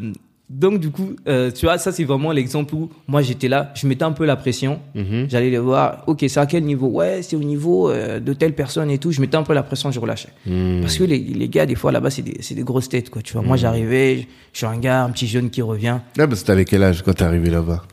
donc 0.54 0.80
du 0.80 0.92
coup, 0.92 1.16
euh, 1.28 1.50
tu 1.52 1.66
vois, 1.66 1.78
ça 1.78 1.92
c'est 1.92 2.04
vraiment 2.04 2.32
l'exemple 2.32 2.76
où 2.76 2.90
moi 3.08 3.22
j'étais 3.22 3.48
là, 3.48 3.72
je 3.76 3.88
mettais 3.88 4.04
un 4.04 4.12
peu 4.12 4.26
la 4.26 4.36
pression. 4.36 4.80
Mhm. 4.96 5.28
J'allais 5.30 5.50
les 5.50 5.58
voir, 5.58 6.04
ok, 6.08 6.26
c'est 6.28 6.40
à 6.40 6.46
quel 6.46 6.64
niveau? 6.64 6.88
Ouais, 6.88 7.22
c'est 7.22 7.36
au 7.36 7.44
niveau 7.44 7.90
euh, 7.90 8.20
de 8.20 8.34
telle 8.34 8.54
personne 8.54 8.90
et 8.92 8.98
tout. 8.98 9.12
Je 9.12 9.22
mettais 9.22 9.38
un 9.38 9.44
peu 9.44 9.54
la 9.54 9.64
pression, 9.64 9.92
je 9.92 10.00
relâchais. 10.00 10.30
Mhm. 10.46 10.82
Parce 10.82 10.98
que 10.98 11.04
les, 11.06 11.20
les 11.20 11.50
gars, 11.50 11.66
des 11.66 11.76
fois 11.76 11.92
là-bas, 11.92 12.10
c'est 12.10 12.22
des, 12.22 12.38
des 12.56 12.64
grosses 12.64 12.90
têtes, 12.90 13.10
quoi. 13.10 13.22
Tu 13.22 13.34
vois, 13.34 13.42
moi 13.42 13.56
j'arrivais, 13.58 14.28
je 14.52 14.58
suis 14.58 14.66
un 14.68 14.78
gars, 14.78 15.04
un 15.04 15.10
petit 15.10 15.28
jeune 15.28 15.50
qui 15.50 15.62
revient. 15.62 16.00
Ah, 16.20 16.28
bah, 16.28 16.36
t'avais 16.46 16.66
quel 16.66 16.84
âge 16.84 17.02
quand 17.02 17.14
t'es 17.14 17.24
arrivé 17.24 17.50
là-bas? 17.50 17.84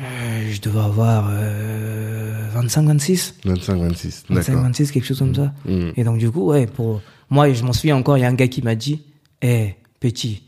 Euh, 0.00 0.50
je 0.50 0.60
devais 0.62 0.80
avoir 0.80 1.28
euh, 1.30 2.48
25, 2.54 2.86
26. 2.86 3.34
25, 3.44 3.76
26. 3.76 4.24
25, 4.28 4.52
D'accord. 4.52 4.62
26, 4.68 4.90
quelque 4.92 5.04
chose 5.06 5.18
comme 5.18 5.34
ça. 5.34 5.52
Mhm. 5.66 5.92
Et 5.96 6.04
donc, 6.04 6.18
du 6.18 6.30
coup, 6.30 6.46
ouais, 6.46 6.66
pour 6.66 7.02
moi, 7.28 7.52
je 7.52 7.62
m'en 7.62 7.72
souviens 7.72 7.96
encore, 7.96 8.16
il 8.16 8.22
y 8.22 8.24
a 8.24 8.28
un 8.28 8.34
gars 8.34 8.48
qui 8.48 8.62
m'a 8.62 8.74
dit 8.74 9.02
Hé, 9.42 9.76
petit, 10.00 10.42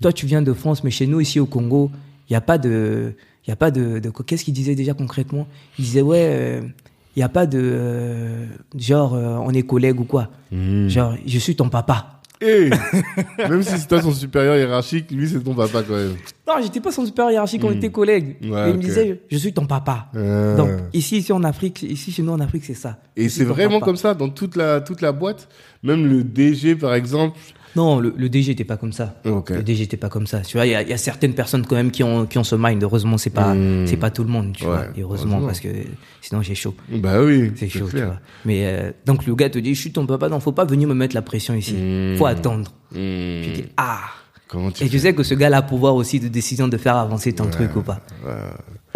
toi, 0.00 0.12
tu 0.12 0.26
viens 0.26 0.42
de 0.42 0.52
France, 0.52 0.84
mais 0.84 0.90
chez 0.90 1.06
nous, 1.06 1.20
ici 1.20 1.40
au 1.40 1.46
Congo, 1.46 1.90
il 2.28 2.32
n'y 2.32 2.36
a 2.36 2.40
pas 2.40 2.58
de. 2.58 3.14
Y 3.46 3.52
a 3.52 3.56
pas 3.56 3.70
de. 3.70 3.98
de 3.98 4.10
qu'est-ce 4.10 4.44
qu'il 4.44 4.54
disait 4.54 4.74
déjà 4.74 4.94
concrètement? 4.94 5.46
Il 5.78 5.84
disait 5.84 6.02
Ouais, 6.02 6.26
euh, 6.30 6.60
il 7.14 7.20
n'y 7.20 7.22
a 7.22 7.28
pas 7.28 7.46
de. 7.46 7.60
euh, 7.62 8.46
genre, 8.76 9.14
euh, 9.14 9.36
on 9.40 9.50
est 9.50 9.62
collègues 9.62 10.00
ou 10.00 10.04
quoi. 10.04 10.30
Mhm. 10.50 10.88
Genre, 10.88 11.14
je 11.26 11.38
suis 11.38 11.54
ton 11.56 11.68
papa. 11.68 12.12
Eh 12.42 12.68
Même 13.38 13.62
si 13.62 13.78
c'est 13.78 13.88
toi 13.88 14.02
son 14.02 14.12
supérieur 14.12 14.56
hiérarchique, 14.56 15.10
lui 15.10 15.26
c'est 15.26 15.40
ton 15.40 15.54
papa 15.54 15.82
quand 15.82 15.94
même. 15.94 16.16
Non, 16.46 16.54
j'étais 16.62 16.80
pas 16.80 16.92
son 16.92 17.06
supérieur 17.06 17.32
hiérarchique, 17.32 17.64
on 17.64 17.70
était 17.70 17.90
collègues. 17.90 18.36
Hmm. 18.42 18.50
Ouais, 18.50 18.66
Et 18.66 18.70
il 18.72 18.76
me 18.76 18.82
disait 18.82 19.22
Je 19.30 19.38
suis 19.38 19.54
ton 19.54 19.64
papa. 19.64 20.08
Euh. 20.14 20.54
Donc, 20.54 20.68
ici, 20.92 21.16
ici 21.16 21.32
en 21.32 21.42
Afrique, 21.44 21.82
ici 21.82 22.12
chez 22.12 22.22
nous 22.22 22.32
en 22.32 22.40
Afrique, 22.40 22.64
c'est 22.66 22.74
ça. 22.74 22.98
Et 23.16 23.30
c'est 23.30 23.44
vraiment 23.44 23.80
papa. 23.80 23.86
comme 23.86 23.96
ça 23.96 24.12
dans 24.12 24.28
toute 24.28 24.54
la, 24.54 24.82
toute 24.82 25.00
la 25.00 25.12
boîte? 25.12 25.48
Même 25.82 26.06
le 26.06 26.24
DG 26.24 26.76
par 26.76 26.92
exemple 26.92 27.38
Non, 27.76 28.00
le, 28.00 28.12
le 28.16 28.28
DG 28.28 28.52
était 28.52 28.64
pas 28.64 28.76
comme 28.76 28.92
ça. 28.92 29.14
Le 29.24 29.62
DG 29.62 29.84
était 29.84 29.96
pas 29.96 30.08
comme 30.08 30.26
ça. 30.26 30.40
Tu 30.40 30.56
vois, 30.56 30.66
il 30.66 30.70
y 30.72 30.74
a, 30.74 30.82
il 30.82 30.88
y 30.88 30.92
a 30.92 30.96
certaines 30.98 31.34
personnes 31.34 31.64
quand 31.66 31.76
même 31.76 31.90
qui 31.90 32.02
ont, 32.02 32.26
qui 32.26 32.38
ont 32.38 32.42
ce 32.44 32.56
mind. 32.56 32.82
Heureusement, 32.82 33.18
c'est 33.18 33.30
pas, 33.30 33.54
Mm. 33.54 33.86
c'est 33.86 33.96
pas 33.98 34.10
tout 34.10 34.24
le 34.24 34.30
monde, 34.30 34.52
tu 34.56 34.64
Ouais, 34.64 34.70
vois. 34.70 34.84
Et 34.96 35.02
heureusement, 35.02 35.32
heureusement. 35.36 35.46
parce 35.46 35.60
que 35.60 35.68
sinon 36.22 36.42
j'ai 36.42 36.54
chaud. 36.54 36.74
Bah 36.90 37.22
oui, 37.22 37.52
C'est 37.54 37.68
chaud, 37.68 37.86
tu 37.90 37.98
vois. 38.02 38.18
Mais 38.44 38.66
euh, 38.66 38.90
donc 39.04 39.26
le 39.26 39.34
gars 39.34 39.50
te 39.50 39.58
dit, 39.58 39.74
je 39.74 39.80
suis 39.80 39.92
ton 39.92 40.06
papa, 40.06 40.28
non, 40.28 40.40
faut 40.40 40.52
pas 40.52 40.64
venir 40.64 40.88
me 40.88 40.94
mettre 40.94 41.14
la 41.14 41.22
pression 41.22 41.54
ici. 41.54 41.74
Mm. 41.74 42.16
Faut 42.16 42.26
attendre. 42.26 42.72
Hmm. 42.92 43.42
Tu 43.44 43.50
dis, 43.52 43.64
ah. 43.76 44.00
Comment 44.48 44.70
tu 44.70 44.84
Et 44.84 44.88
tu 44.88 44.98
sais 45.00 45.12
que 45.12 45.22
ce 45.24 45.34
gars-là 45.34 45.58
a 45.58 45.62
pouvoir 45.62 45.96
aussi 45.96 46.20
de 46.20 46.28
décision 46.28 46.68
de 46.68 46.76
faire 46.76 46.96
avancer 46.96 47.32
ton 47.32 47.46
truc 47.50 47.74
ou 47.76 47.82
pas. 47.82 48.00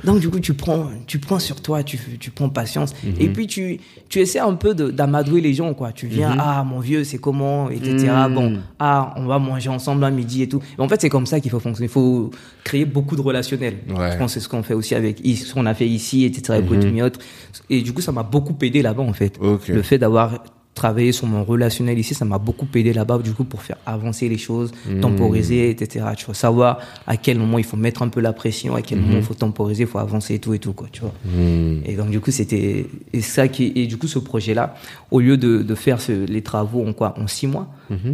Donc 0.05 0.21
du 0.21 0.29
coup, 0.31 0.41
tu 0.41 0.55
prends, 0.55 0.89
tu 1.07 1.19
prends 1.19 1.39
sur 1.39 1.61
toi, 1.61 1.83
tu, 1.83 1.99
tu 2.19 2.31
prends 2.31 2.49
patience. 2.49 2.95
Mhm. 3.05 3.15
Et 3.19 3.29
puis 3.29 3.47
tu, 3.47 3.81
tu 4.09 4.21
essaies 4.21 4.39
un 4.39 4.55
peu 4.55 4.75
d'amadouer 4.75 5.41
les 5.41 5.55
gens, 5.55 5.75
quoi. 5.75 5.93
Tu 5.93 6.07
viens, 6.07 6.31
Mhm. 6.35 6.41
ah 6.41 6.65
mon 6.65 6.81
vieux, 6.81 7.05
c'est 7.05 7.19
comment, 7.19 7.71
etc. 7.71 8.09
Mhm. 8.29 8.35
Bon, 8.35 8.59
ah, 8.79 9.15
on 9.17 9.27
va 9.27 9.39
manger 9.39 9.69
ensemble 9.69 10.05
à 10.05 10.11
midi 10.11 10.43
et 10.43 10.49
tout. 10.49 10.61
Et 10.79 10.81
en 10.81 10.89
fait, 10.89 11.01
c'est 11.01 11.09
comme 11.11 11.27
ça 11.27 11.41
qu'il 11.41 11.51
faut 11.51 11.61
fonctionner. 11.61 11.87
Il 11.89 11.93
faut 11.93 12.31
créer 12.65 12.85
beaucoup 12.85 13.17
de 13.17 13.21
relationnels. 13.21 13.79
Ouais. 13.89 14.13
Je 14.13 14.17
pense 14.19 14.35
que 14.35 14.41
c'est 14.41 14.45
ce 14.45 14.49
qu'on 14.49 14.63
fait 14.63 14.75
aussi 14.75 14.95
avec, 14.95 15.19
ce 15.25 15.53
qu'on 15.55 15.67
a 15.67 15.75
fait 15.75 15.89
ici, 15.89 16.25
etc. 16.25 16.61
Mhm. 16.63 17.03
Autres. 17.03 17.21
Et 17.69 17.83
du 17.83 17.93
coup, 17.93 18.01
ça 18.01 18.13
m'a 18.13 18.23
beaucoup 18.23 18.57
aidé 18.63 18.83
là-bas, 18.83 19.03
en 19.03 19.13
fait. 19.13 19.39
Ok. 19.41 19.69
Le 19.69 19.83
fait 19.83 19.99
d'avoir 19.99 20.43
travaillé 20.75 21.13
sur 21.13 21.27
mon 21.27 21.45
relationnel 21.45 21.99
ici, 21.99 22.15
ça 22.15 22.25
m'a 22.25 22.39
beaucoup 22.39 22.67
aidé 22.75 22.93
là-bas, 22.93 23.19
du 23.19 23.33
coup, 23.33 23.45
pour 23.45 23.61
faire 23.63 23.77
avancer 23.85 24.29
les 24.29 24.39
choses, 24.39 24.71
Mhm. 24.89 25.01
temporiser, 25.01 25.69
etc. 25.69 26.07
Tu 26.17 26.25
vois, 26.27 26.35
savoir 26.35 26.79
à 27.07 27.17
quel 27.17 27.39
moment 27.39 27.59
il 27.59 27.65
faut 27.65 27.77
mettre 27.77 28.03
un 28.03 28.09
peu 28.09 28.21
la 28.21 28.33
pression, 28.33 28.77
à 28.77 28.81
quel 28.83 28.99
Mhm. 28.99 29.05
moment 29.05 29.17
il 29.19 29.25
faut 29.25 29.35
temporiser, 29.35 29.83
il 29.83 29.89
faut 29.89 29.99
avancer 29.99 30.35
et 30.35 30.39
tout 30.39 30.55
et 30.55 30.59
tout, 30.59 30.73
quoi, 30.73 30.87
tu 30.91 31.01
vois. 31.01 31.13
Hmm. 31.25 31.81
Et 31.85 31.97
donc, 31.97 32.11
du 32.11 32.21
coup, 32.21 32.31
c'était, 32.31 32.87
et 33.13 33.21
ça 33.21 33.49
qui, 33.49 33.73
et 33.75 33.87
du 33.87 33.97
coup, 33.99 34.07
ce 34.07 34.19
projet-là, 34.21 34.75
au 35.11 35.21
lieu 35.21 35.37
de, 35.37 35.59
de 35.63 35.75
faire 35.75 36.01
ce- 36.01 36.25
les 36.25 36.43
travaux 36.43 36.87
en 36.87 36.93
quoi, 36.93 37.15
en 37.19 37.27
six 37.27 37.47
mois, 37.49 37.69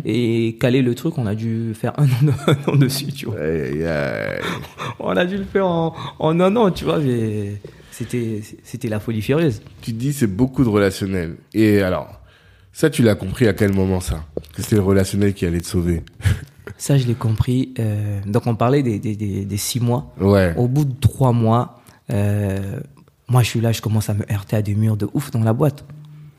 et 0.07 0.57
caler 0.59 0.81
le 0.81 0.95
truc, 0.95 1.19
on 1.19 1.27
a 1.27 1.35
dû 1.35 1.73
faire 1.75 1.93
un 1.99 2.05
an, 2.07 2.09
un 2.49 2.73
an 2.73 2.77
dessus, 2.77 3.13
tu 3.13 3.27
vois. 3.27 3.39
Aïe, 3.39 3.85
aïe, 3.85 3.87
aïe. 3.87 4.41
On 4.99 5.11
a 5.11 5.27
dû 5.27 5.37
le 5.37 5.45
faire 5.45 5.67
en, 5.67 5.95
en 6.19 6.41
un 6.41 6.57
an, 6.57 6.71
tu 6.71 6.85
vois, 6.85 6.99
mais 6.99 7.61
c'était, 7.91 8.41
c'était 8.65 8.89
la 8.89 8.99
folie 8.99 9.21
furieuse. 9.21 9.61
Tu 9.83 9.93
dis 9.93 10.13
c'est 10.15 10.27
beaucoup 10.27 10.65
de 10.65 10.69
relationnel. 10.71 11.37
Et 11.53 11.83
alors, 11.83 12.09
ça 12.77 12.91
tu 12.91 13.03
l'as 13.03 13.15
compris 13.15 13.49
à 13.49 13.55
quel 13.55 13.73
moment 13.73 14.01
ça? 14.01 14.25
Que 14.55 14.61
c'était 14.63 14.77
le 14.77 14.83
relationnel 14.83 15.33
qui 15.35 15.47
allait 15.47 15.61
te 15.61 15.67
sauver. 15.67 16.03
Ça, 16.79 16.99
je 16.99 17.07
l'ai 17.07 17.15
compris. 17.15 17.73
euh, 17.79 18.21
donc, 18.27 18.47
on 18.47 18.55
parlait 18.55 18.83
des, 18.83 18.99
des, 18.99 19.17
des, 19.17 19.45
des 19.47 19.57
six 19.57 19.81
mois. 19.81 20.13
Ouais. 20.21 20.53
Au 20.59 20.67
bout 20.69 20.85
de 20.85 20.93
trois 21.01 21.33
mois, 21.33 21.81
euh, 22.11 22.81
moi, 23.29 23.43
je 23.43 23.49
suis 23.49 23.61
là, 23.61 23.73
je 23.73 23.81
commence 23.81 24.11
à 24.11 24.15
me 24.15 24.31
heurter 24.31 24.57
à 24.57 24.63
des 24.63 24.75
murs 24.75 24.97
de 24.99 25.09
ouf 25.15 25.31
dans 25.31 25.41
la 25.43 25.55
boîte. 25.55 25.87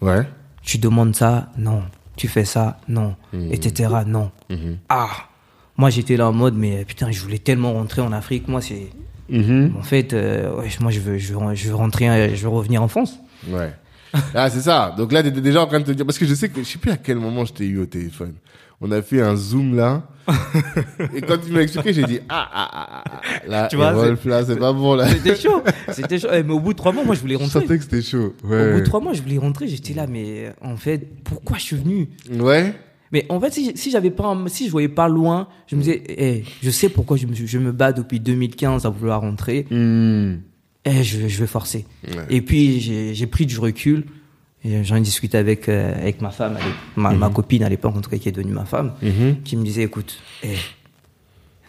Ouais. 0.01 0.27
Tu 0.61 0.77
demandes 0.77 1.15
ça, 1.15 1.49
non. 1.57 1.81
Tu 2.17 2.27
fais 2.27 2.45
ça, 2.45 2.79
non. 2.87 3.15
Etc., 3.49 3.89
non. 4.05 4.29
Mhm. 4.49 4.77
Ah 4.89 5.09
Moi, 5.77 5.89
j'étais 5.89 6.17
là 6.17 6.27
en 6.29 6.33
mode, 6.33 6.55
mais 6.55 6.85
putain, 6.85 7.09
je 7.09 7.19
voulais 7.21 7.39
tellement 7.39 7.73
rentrer 7.73 8.01
en 8.01 8.11
Afrique. 8.11 8.47
Moi, 8.47 8.61
c'est 8.61 8.89
Mhm. 9.29 9.73
En 9.79 9.83
fait, 9.83 10.13
euh, 10.13 10.55
ouais, 10.59 10.69
moi, 10.81 10.91
je 10.91 10.99
veux, 10.99 11.17
je 11.17 11.33
veux, 11.33 11.55
je 11.55 11.67
veux 11.69 11.75
rentrer, 11.75 12.09
euh, 12.09 12.35
je 12.35 12.43
veux 12.43 12.49
revenir 12.49 12.83
en 12.83 12.87
France. 12.87 13.17
Ouais. 13.49 13.73
Ah, 14.33 14.49
c'est 14.49 14.61
ça. 14.61 14.93
Donc 14.97 15.11
là, 15.11 15.21
t'étais 15.23 15.41
déjà 15.41 15.61
en 15.61 15.67
train 15.67 15.79
de 15.79 15.85
te 15.85 15.91
dire, 15.91 16.05
parce 16.05 16.17
que 16.17 16.25
je 16.25 16.33
sais 16.33 16.49
que, 16.49 16.61
je 16.63 16.67
sais 16.67 16.77
plus 16.79 16.91
à 16.91 16.97
quel 16.97 17.17
moment 17.17 17.45
je 17.45 17.53
t'ai 17.53 17.65
eu 17.65 17.79
au 17.79 17.85
téléphone. 17.85 18.33
On 18.79 18.91
a 18.91 19.01
fait 19.01 19.21
un 19.21 19.35
zoom 19.35 19.75
là. 19.75 20.07
et 21.15 21.21
quand 21.21 21.37
tu 21.43 21.51
m'as 21.51 21.61
expliqué, 21.61 21.93
j'ai 21.93 22.03
dit, 22.03 22.19
ah, 22.29 22.47
ah, 22.53 22.69
ah, 22.73 22.87
ah, 22.89 23.03
ah. 23.11 23.21
Là, 23.47 23.67
Tu 23.69 23.75
vois, 23.75 23.91
Rolf, 23.91 24.23
là, 24.25 24.45
c'est 24.45 24.57
pas 24.57 24.71
bon, 24.73 24.93
là. 24.93 25.07
C'était 25.07 25.35
chaud. 25.35 25.63
C'était 25.91 26.19
chaud. 26.19 26.27
Eh, 26.31 26.43
Mais 26.43 26.53
au 26.53 26.59
bout 26.59 26.73
de 26.73 26.77
trois 26.77 26.91
mois, 26.91 27.03
moi, 27.03 27.15
je 27.15 27.21
voulais 27.21 27.35
Je 27.35 27.39
rentrer. 27.39 27.61
sentais 27.61 27.77
que 27.77 27.83
c'était 27.83 28.01
chaud. 28.03 28.35
Au 28.43 28.47
bout 28.47 28.79
de 28.79 28.85
trois 28.85 28.99
mois, 28.99 29.13
je 29.13 29.21
voulais 29.21 29.37
rentrer. 29.39 29.67
J'étais 29.67 29.93
là, 29.93 30.05
mais 30.05 30.47
euh, 30.47 30.51
en 30.61 30.77
fait, 30.77 31.07
pourquoi 31.23 31.57
je 31.57 31.63
suis 31.63 31.75
venu? 31.77 32.09
Ouais. 32.39 32.73
Mais 33.11 33.25
en 33.29 33.39
fait, 33.39 33.53
si, 33.53 33.71
si 33.75 33.89
j'avais 33.89 34.11
pas, 34.11 34.37
si 34.47 34.65
je 34.67 34.71
voyais 34.71 34.89
pas 34.89 35.07
loin, 35.07 35.47
je 35.65 35.75
me 35.75 35.81
disais, 35.81 36.03
eh, 36.09 36.43
je 36.61 36.69
sais 36.69 36.89
pourquoi 36.89 37.17
je 37.17 37.25
me, 37.25 37.33
je 37.33 37.57
me 37.57 37.71
bats 37.71 37.93
depuis 37.93 38.19
2015 38.19 38.85
à 38.85 38.89
vouloir 38.89 39.21
rentrer. 39.21 39.65
Hmm. 39.71 40.35
Eh, 40.89 41.03
je, 41.03 41.27
je 41.27 41.39
vais 41.39 41.47
forcer. 41.47 41.85
Ouais. 42.07 42.13
Et 42.29 42.41
puis 42.41 42.79
j'ai 43.13 43.27
pris 43.27 43.45
du 43.45 43.59
recul. 43.59 44.05
J'en 44.83 44.95
ai 44.95 45.01
discuté 45.01 45.37
avec 45.37 45.69
euh, 45.69 45.93
avec 45.95 46.21
ma 46.21 46.29
femme, 46.31 46.57
ma, 46.95 47.11
ma 47.11 47.29
copine 47.29 47.63
à 47.63 47.69
l'époque 47.69 47.95
en 47.95 48.01
tout 48.01 48.09
cas 48.09 48.17
qui 48.17 48.27
est 48.27 48.31
devenue 48.33 48.53
ma 48.53 48.65
femme, 48.65 48.93
Mhm. 49.01 49.41
qui 49.43 49.55
me 49.55 49.63
disait, 49.63 49.83
écoute, 49.83 50.19
eh, 50.43 50.55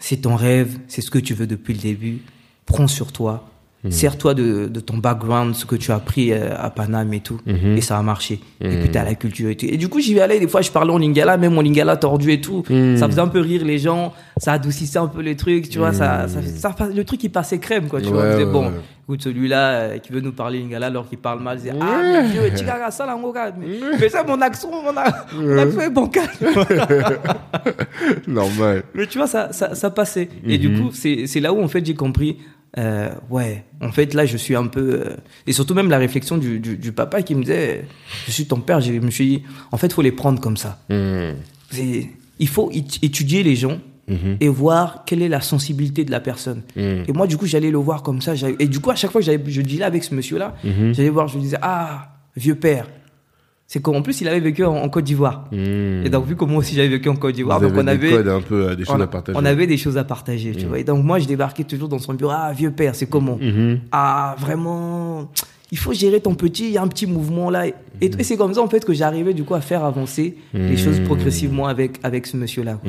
c'est 0.00 0.18
ton 0.18 0.34
rêve, 0.36 0.78
c'est 0.88 1.00
ce 1.00 1.10
que 1.10 1.18
tu 1.18 1.34
veux 1.34 1.46
depuis 1.46 1.74
le 1.74 1.80
début. 1.80 2.18
Prends 2.66 2.88
sur 2.88 3.12
toi. 3.12 3.48
Sers-toi 3.90 4.34
de, 4.34 4.66
de 4.66 4.80
ton 4.80 4.96
background, 4.96 5.54
ce 5.54 5.64
que 5.64 5.76
tu 5.76 5.92
as 5.92 5.94
appris 5.94 6.32
euh, 6.32 6.48
à 6.58 6.68
Paname 6.68 7.14
et 7.14 7.20
tout. 7.20 7.38
Mhm. 7.46 7.76
Et 7.76 7.80
ça 7.80 7.96
a 7.96 8.02
marché. 8.02 8.40
Et 8.60 8.68
puis 8.80 8.90
t'as 8.90 9.04
la 9.04 9.14
culture 9.14 9.48
et 9.50 9.54
tout. 9.56 9.66
Et 9.66 9.76
du 9.76 9.88
coup, 9.88 10.00
j'y 10.00 10.14
vais 10.14 10.20
aller. 10.20 10.40
Des 10.40 10.48
fois, 10.48 10.62
je 10.62 10.70
parlais 10.72 10.92
en 10.92 10.98
lingala, 10.98 11.36
même 11.36 11.56
en 11.56 11.60
lingala 11.62 11.96
tordu 11.96 12.32
et 12.32 12.40
tout. 12.40 12.64
Ça 12.96 13.06
faisait 13.06 13.20
un 13.20 13.28
peu 13.28 13.40
rire 13.40 13.64
les 13.64 13.78
gens. 13.78 14.12
Ça 14.36 14.54
adoucissait 14.54 14.98
un 14.98 15.06
peu 15.06 15.20
les 15.22 15.36
trucs, 15.36 15.68
tu 15.68 15.78
vois. 15.78 15.92
Ça, 15.92 16.26
ça, 16.28 16.40
ça, 16.42 16.74
le 16.92 17.04
truc, 17.04 17.22
il 17.22 17.30
passait 17.30 17.58
crème, 17.58 17.86
quoi. 17.88 18.00
Tu 18.00 18.08
vois. 18.08 18.18
On 18.18 18.24
Ouais, 18.24 18.30
disait, 18.32 18.44
ouais, 18.46 18.52
bon, 18.52 18.66
ouais. 18.66 18.72
écoute, 19.04 19.22
celui-là 19.22 19.68
euh, 19.70 19.98
qui 19.98 20.12
veut 20.12 20.20
nous 20.20 20.32
parler 20.32 20.58
lingala 20.58 20.86
alors 20.88 21.08
qu'il 21.08 21.18
parle 21.18 21.40
mal, 21.40 21.56
disait, 21.58 21.72
ah, 21.80 22.00
mais 22.02 22.28
Dieu, 22.30 22.40
Chigaga, 22.56 22.90
ça, 22.90 23.06
là, 23.06 23.16
mon 23.16 23.32
gars. 23.32 23.52
Mais, 24.00 24.08
ça, 24.08 24.22
mon 24.24 24.40
accent, 24.40 24.70
mon, 24.70 24.96
a- 24.96 25.26
mon 25.40 25.58
accent 25.58 25.80
est 25.80 25.90
bancal. 25.90 26.28
Normal. 28.26 28.82
Mais 28.94 29.06
tu 29.06 29.18
vois, 29.18 29.26
ça, 29.26 29.52
ça, 29.52 29.74
ça 29.74 29.90
passait. 29.90 30.28
Et 30.46 30.58
Mhm. 30.58 30.60
du 30.60 30.80
coup, 30.80 30.90
c'est 30.92 31.40
là 31.40 31.52
où, 31.52 31.62
en 31.62 31.68
fait, 31.68 31.84
j'ai 31.84 31.94
compris, 31.94 32.38
euh, 32.76 33.08
ouais, 33.30 33.64
en 33.80 33.90
fait, 33.92 34.12
là, 34.14 34.26
je 34.26 34.36
suis 34.36 34.54
un 34.54 34.66
peu... 34.66 35.02
euh, 35.06 35.16
et 35.46 35.52
surtout 35.52 35.74
même 35.74 35.88
la 35.88 35.98
réflexion 35.98 36.36
du, 36.36 36.60
du, 36.60 36.76
du 36.76 36.92
papa 36.92 37.22
qui 37.22 37.34
me 37.34 37.40
disait, 37.42 37.86
je 38.26 38.30
suis 38.32 38.46
ton 38.46 38.60
père, 38.60 38.80
je 38.80 38.92
me 38.92 39.10
suis 39.10 39.26
dit, 39.26 39.42
en 39.72 39.78
fait, 39.78 39.86
il 39.86 39.92
faut 39.94 40.02
les 40.02 40.12
prendre 40.12 40.40
comme 40.40 40.56
ça. 40.56 40.78
Hmm. 40.90 41.32
Il 42.40 42.48
faut 42.48 42.70
étudier 42.72 43.42
les 43.42 43.56
gens 43.56 43.78
Mhm. 44.08 44.38
et 44.40 44.48
voir 44.48 45.02
quelle 45.04 45.20
est 45.20 45.28
la 45.28 45.42
sensibilité 45.42 46.02
de 46.02 46.10
la 46.10 46.20
personne. 46.20 46.62
Mhm. 46.76 47.04
Et 47.08 47.12
moi, 47.12 47.26
du 47.26 47.36
coup, 47.36 47.44
j'allais 47.44 47.70
le 47.70 47.76
voir 47.76 48.02
comme 48.02 48.22
ça. 48.22 48.32
Et 48.58 48.66
du 48.66 48.80
coup, 48.80 48.90
à 48.90 48.94
chaque 48.94 49.10
fois 49.10 49.20
que 49.20 49.26
je 49.26 49.60
dealais 49.60 49.84
avec 49.84 50.02
ce 50.02 50.14
monsieur-là, 50.14 50.54
Mhm. 50.64 50.94
j'allais 50.94 51.10
voir, 51.10 51.28
je 51.28 51.34
lui 51.34 51.42
disais, 51.42 51.58
ah, 51.60 52.16
vieux 52.34 52.54
père. 52.54 52.88
C'est 53.70 53.82
qu'en 53.82 54.00
plus, 54.00 54.22
il 54.22 54.28
avait 54.28 54.40
vécu 54.40 54.64
en, 54.64 54.74
en 54.74 54.88
Côte 54.88 55.04
d'Ivoire. 55.04 55.44
Hmm. 55.52 56.02
Et 56.02 56.08
donc, 56.08 56.26
vu 56.26 56.36
que 56.36 56.44
moi 56.46 56.56
aussi, 56.60 56.74
j'avais 56.74 56.88
vécu 56.88 57.10
en 57.10 57.16
Côte 57.16 57.34
d'Ivoire, 57.34 57.60
donc 57.60 57.72
on 57.76 57.84
des 57.84 57.90
avait 57.90 58.10
codes 58.10 58.28
un 58.28 58.40
peu, 58.40 58.68
euh, 58.70 58.74
des 58.74 58.86
choses 58.86 58.96
on, 58.96 59.00
à 59.02 59.06
partager. 59.06 59.38
on 59.38 59.44
avait 59.44 59.66
des 59.66 59.76
choses 59.76 59.98
à 59.98 60.04
partager, 60.04 60.52
tu 60.52 60.64
vois. 60.64 60.78
Et 60.78 60.84
donc 60.84 61.04
moi, 61.04 61.18
je 61.18 61.26
débarquais 61.26 61.64
toujours 61.64 61.88
dans 61.90 61.98
son 61.98 62.14
bureau. 62.14 62.32
Ah, 62.34 62.50
vieux 62.56 62.70
père, 62.70 62.94
c'est 62.94 63.10
comment 63.10 63.36
Mhm. 63.38 63.80
Ah, 63.92 64.36
vraiment, 64.38 65.30
il 65.70 65.76
faut 65.76 65.92
gérer 65.92 66.20
ton 66.20 66.34
petit. 66.34 66.64
Il 66.64 66.70
y 66.70 66.78
a 66.78 66.82
un 66.82 66.88
petit 66.88 67.06
mouvement 67.06 67.50
là. 67.50 67.66
Et, 67.66 67.74
et 68.00 68.24
c'est 68.24 68.38
comme 68.38 68.54
ça 68.54 68.62
en 68.62 68.68
fait 68.68 68.86
que 68.86 68.94
j'arrivais 68.94 69.34
du 69.34 69.44
coup 69.44 69.54
à 69.54 69.60
faire 69.60 69.84
avancer 69.84 70.38
les 70.54 70.78
choses 70.78 71.00
progressivement 71.00 71.66
avec 71.66 71.98
avec 72.02 72.26
ce 72.26 72.38
monsieur-là. 72.38 72.80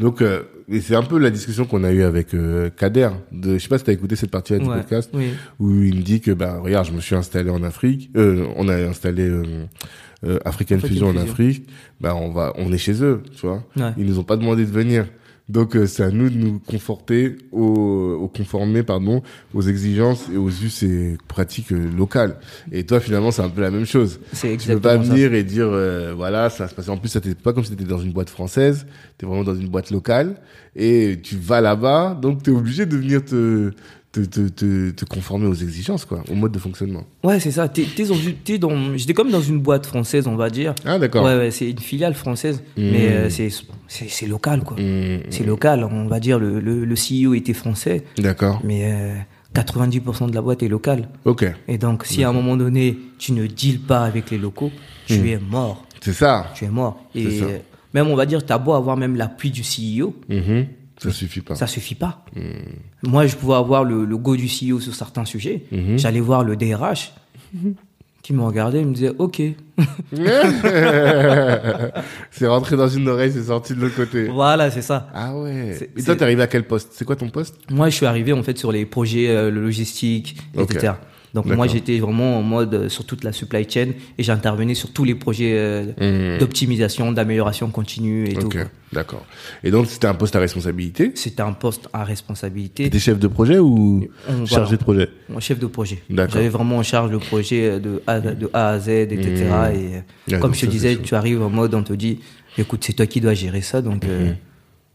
Donc, 0.00 0.22
euh, 0.22 0.42
et 0.70 0.80
c'est 0.80 0.94
un 0.94 1.02
peu 1.02 1.18
la 1.18 1.30
discussion 1.30 1.64
qu'on 1.64 1.82
a 1.84 1.92
eue 1.92 2.02
avec 2.02 2.34
euh, 2.34 2.70
Kader. 2.70 3.10
De, 3.32 3.54
je 3.54 3.58
sais 3.62 3.68
pas 3.68 3.78
si 3.78 3.84
t'as 3.84 3.92
écouté 3.92 4.16
cette 4.16 4.30
partie-là 4.30 4.58
du 4.58 4.66
Ouais. 4.68 4.76
podcast 4.76 5.10
Oui. 5.14 5.30
où 5.58 5.70
il 5.82 5.96
me 5.96 6.02
dit 6.02 6.20
que 6.20 6.30
bah 6.30 6.58
regarde, 6.62 6.86
je 6.86 6.92
me 6.92 7.00
suis 7.00 7.14
installé 7.14 7.50
en 7.50 7.62
Afrique. 7.62 8.10
Euh, 8.16 8.46
on 8.56 8.68
a 8.68 8.74
installé 8.76 9.22
euh, 9.28 9.42
euh, 10.24 10.38
African 10.44 10.76
African 10.76 10.88
Fusion 10.88 11.06
en 11.08 11.12
Fusion. 11.12 11.30
Afrique. 11.30 11.68
Bah 12.00 12.14
on 12.14 12.30
va, 12.30 12.52
on 12.56 12.72
est 12.72 12.78
chez 12.78 13.02
eux, 13.02 13.22
tu 13.34 13.46
vois. 13.46 13.64
Ouais. 13.76 13.92
Ils 13.96 14.04
nous 14.06 14.18
ont 14.18 14.24
pas 14.24 14.36
demandé 14.36 14.64
de 14.66 14.70
venir. 14.70 15.06
Donc 15.48 15.76
euh, 15.76 15.86
c'est 15.86 16.02
à 16.02 16.10
nous 16.10 16.28
de 16.28 16.36
nous 16.36 16.58
conforter 16.58 17.36
au, 17.52 18.18
au 18.20 18.28
conformer 18.28 18.82
pardon 18.82 19.22
aux 19.54 19.62
exigences 19.62 20.26
et 20.32 20.36
aux 20.36 20.50
us 20.50 20.82
et 20.82 21.16
pratiques 21.26 21.72
euh, 21.72 21.90
locales. 21.96 22.36
Et 22.70 22.84
toi 22.84 23.00
finalement 23.00 23.30
c'est 23.30 23.42
un 23.42 23.48
peu 23.48 23.62
la 23.62 23.70
même 23.70 23.86
chose. 23.86 24.20
Tu 24.38 24.56
peux 24.56 24.80
pas 24.80 24.96
ça. 24.96 25.02
venir 25.02 25.32
et 25.32 25.44
dire 25.44 25.68
euh, 25.68 26.12
voilà 26.14 26.50
ça 26.50 26.68
se 26.68 26.74
passe. 26.74 26.88
En 26.90 26.98
plus 26.98 27.08
ça 27.08 27.20
t'était 27.20 27.40
pas 27.40 27.54
comme 27.54 27.64
si 27.64 27.70
t'étais 27.70 27.88
dans 27.88 27.98
une 27.98 28.12
boîte 28.12 28.28
française. 28.30 28.86
T'es 29.16 29.26
vraiment 29.26 29.44
dans 29.44 29.54
une 29.54 29.68
boîte 29.68 29.90
locale 29.90 30.36
et 30.76 31.18
tu 31.22 31.36
vas 31.36 31.60
là-bas 31.60 32.16
donc 32.20 32.42
t'es 32.42 32.50
obligé 32.50 32.86
de 32.86 32.96
venir 32.96 33.24
te 33.24 33.72
te, 34.12 34.20
te, 34.20 34.48
te, 34.48 34.90
te 34.90 35.04
conformer 35.04 35.46
aux 35.46 35.54
exigences 35.54 36.04
quoi, 36.04 36.22
au 36.30 36.34
mode 36.34 36.52
de 36.52 36.58
fonctionnement. 36.58 37.04
Ouais, 37.22 37.40
c'est 37.40 37.50
ça. 37.50 37.68
T'es, 37.68 37.82
t'es 37.94 38.04
dans, 38.06 38.14
t'es 38.44 38.58
dans, 38.58 38.96
j'étais 38.96 39.12
comme 39.14 39.30
dans 39.30 39.40
une 39.42 39.60
boîte 39.60 39.86
française, 39.86 40.26
on 40.26 40.36
va 40.36 40.48
dire. 40.50 40.74
Ah 40.84 40.98
d'accord. 40.98 41.24
Ouais, 41.24 41.36
ouais, 41.36 41.50
c'est 41.50 41.70
une 41.70 41.78
filiale 41.78 42.14
française, 42.14 42.62
mais 42.76 43.08
euh, 43.08 43.30
c'est, 43.30 43.50
c'est, 43.86 44.08
c'est 44.08 44.26
local, 44.26 44.62
quoi. 44.64 44.76
Mmh, 44.80 45.20
C'est 45.30 45.44
local, 45.44 45.84
on 45.84 46.06
va 46.06 46.20
dire. 46.20 46.38
Le, 46.38 46.58
le, 46.60 46.84
le 46.84 46.94
CEO 46.94 47.34
était 47.34 47.52
français, 47.52 48.04
D'accord. 48.16 48.60
mais 48.64 48.90
euh, 48.92 49.14
90% 49.54 50.30
de 50.30 50.34
la 50.34 50.40
boîte 50.42 50.62
est 50.62 50.68
locale. 50.68 51.08
Ok. 51.24 51.44
Et 51.68 51.78
donc, 51.78 52.04
si 52.04 52.24
à 52.24 52.30
un 52.30 52.32
moment 52.32 52.56
donné, 52.56 52.96
tu 53.18 53.32
ne 53.32 53.46
deals 53.46 53.80
pas 53.80 54.04
avec 54.04 54.30
les 54.30 54.38
locaux, 54.38 54.70
tu 55.06 55.30
es 55.30 55.38
mort. 55.38 55.84
C'est 56.00 56.12
ça. 56.12 56.50
Tu 56.54 56.64
es 56.64 56.68
mort. 56.68 57.02
Et 57.14 57.42
euh, 57.42 57.58
même, 57.92 58.08
on 58.08 58.14
va 58.16 58.24
dire, 58.26 58.44
t'as 58.44 58.58
beau 58.58 58.72
avoir 58.72 58.96
même 58.96 59.16
l'appui 59.16 59.50
du 59.50 59.62
CEO. 59.62 60.14
Ça 61.00 61.10
suffit 61.10 61.40
pas. 61.40 61.54
ça 61.54 61.66
suffit 61.66 61.94
pas. 61.94 62.24
Moi, 63.02 63.26
je 63.26 63.36
pouvais 63.36 63.54
avoir 63.54 63.84
le, 63.84 64.04
le 64.04 64.16
go 64.16 64.36
du 64.36 64.46
CEO 64.46 64.80
sur 64.80 64.94
certains 64.94 65.24
sujets. 65.24 65.62
Mhm. 65.72 65.98
J'allais 65.98 66.20
voir 66.20 66.42
le 66.44 66.56
DRH 66.56 67.12
qui 68.22 68.32
me 68.32 68.42
regardait 68.42 68.80
et 68.80 68.84
me 68.84 68.92
disait, 68.92 69.12
OK. 69.18 69.40
c'est 72.30 72.46
rentré 72.46 72.76
dans 72.76 72.88
une 72.88 73.08
oreille, 73.08 73.32
c'est 73.32 73.44
sorti 73.44 73.74
de 73.74 73.80
l'autre 73.80 73.96
côté. 73.96 74.28
voilà, 74.28 74.70
c'est 74.70 74.82
ça. 74.82 75.08
Ah 75.14 75.36
ouais. 75.36 75.88
Et 75.96 76.02
toi, 76.02 76.16
t'es 76.16 76.22
arrivé 76.22 76.42
à 76.42 76.46
quel 76.46 76.64
poste? 76.66 76.90
C'est 76.92 77.04
quoi 77.04 77.16
ton 77.16 77.28
poste? 77.30 77.56
Moi, 77.70 77.88
je 77.90 77.94
suis 77.96 78.06
arrivé 78.06 78.32
en 78.32 78.42
fait 78.42 78.58
sur 78.58 78.72
les 78.72 78.84
projets 78.86 79.28
euh, 79.28 79.50
logistiques, 79.50 80.36
etc. 80.58 80.94
Donc 81.34 81.46
moi, 81.46 81.66
j'étais 81.66 81.98
vraiment 81.98 82.38
en 82.38 82.42
mode 82.42 82.74
euh, 82.74 82.88
sur 82.88 83.04
toute 83.04 83.22
la 83.24 83.32
supply 83.32 83.66
chain 83.68 83.88
et 84.16 84.22
j'intervenais 84.22 84.74
sur 84.74 84.92
tous 84.92 85.04
les 85.04 85.14
projets 85.14 85.52
euh, 85.54 85.84
Mhm. 86.00 86.38
d'optimisation, 86.38 87.12
d'amélioration 87.12 87.68
continue 87.70 88.28
et 88.28 88.34
tout. 88.34 88.46
Ok, 88.46 88.52
quoi. 88.54 88.64
d'accord. 88.92 89.26
Et 89.64 89.70
donc, 89.70 89.86
c'était 89.86 90.06
un 90.06 90.14
poste 90.14 90.34
à 90.36 90.40
responsabilité? 90.40 91.12
C'était 91.14 91.42
un 91.42 91.52
poste 91.52 91.88
à 91.92 92.04
responsabilité. 92.04 92.84
T'étais 92.84 92.98
chef 92.98 93.18
de 93.18 93.28
projet 93.28 93.58
ou 93.58 94.08
On- 94.28 94.46
chargé 94.46 94.48
voilà. 94.48 94.70
de 94.70 94.76
projet? 94.76 95.08
Chef 95.40 95.58
de 95.58 95.66
projet. 95.66 96.02
D'accord. 96.10 96.34
J'avais 96.34 96.48
vraiment 96.48 96.78
en 96.78 96.82
charge 96.82 97.10
le 97.10 97.18
projet 97.18 97.66
euh, 97.68 97.78
de 97.78 98.02
A, 98.06 98.20
de 98.20 98.50
A 98.52 98.68
à 98.70 98.78
Z, 98.78 98.88
etc. 98.88 99.44
Et 100.28 100.32
Ouais, 100.34 100.38
comme 100.40 100.54
je 100.54 100.62
te 100.62 100.66
disais, 100.66 100.96
tu 100.96 101.14
arrives 101.14 101.42
en 101.42 101.50
mode, 101.50 101.74
on 101.74 101.82
te 101.82 101.92
dit, 101.92 102.20
écoute, 102.56 102.82
c'est 102.84 102.92
toi 102.94 103.06
qui 103.06 103.20
dois 103.20 103.34
gérer 103.34 103.60
ça, 103.60 103.82
donc 103.82 104.04
euh, 104.04 104.32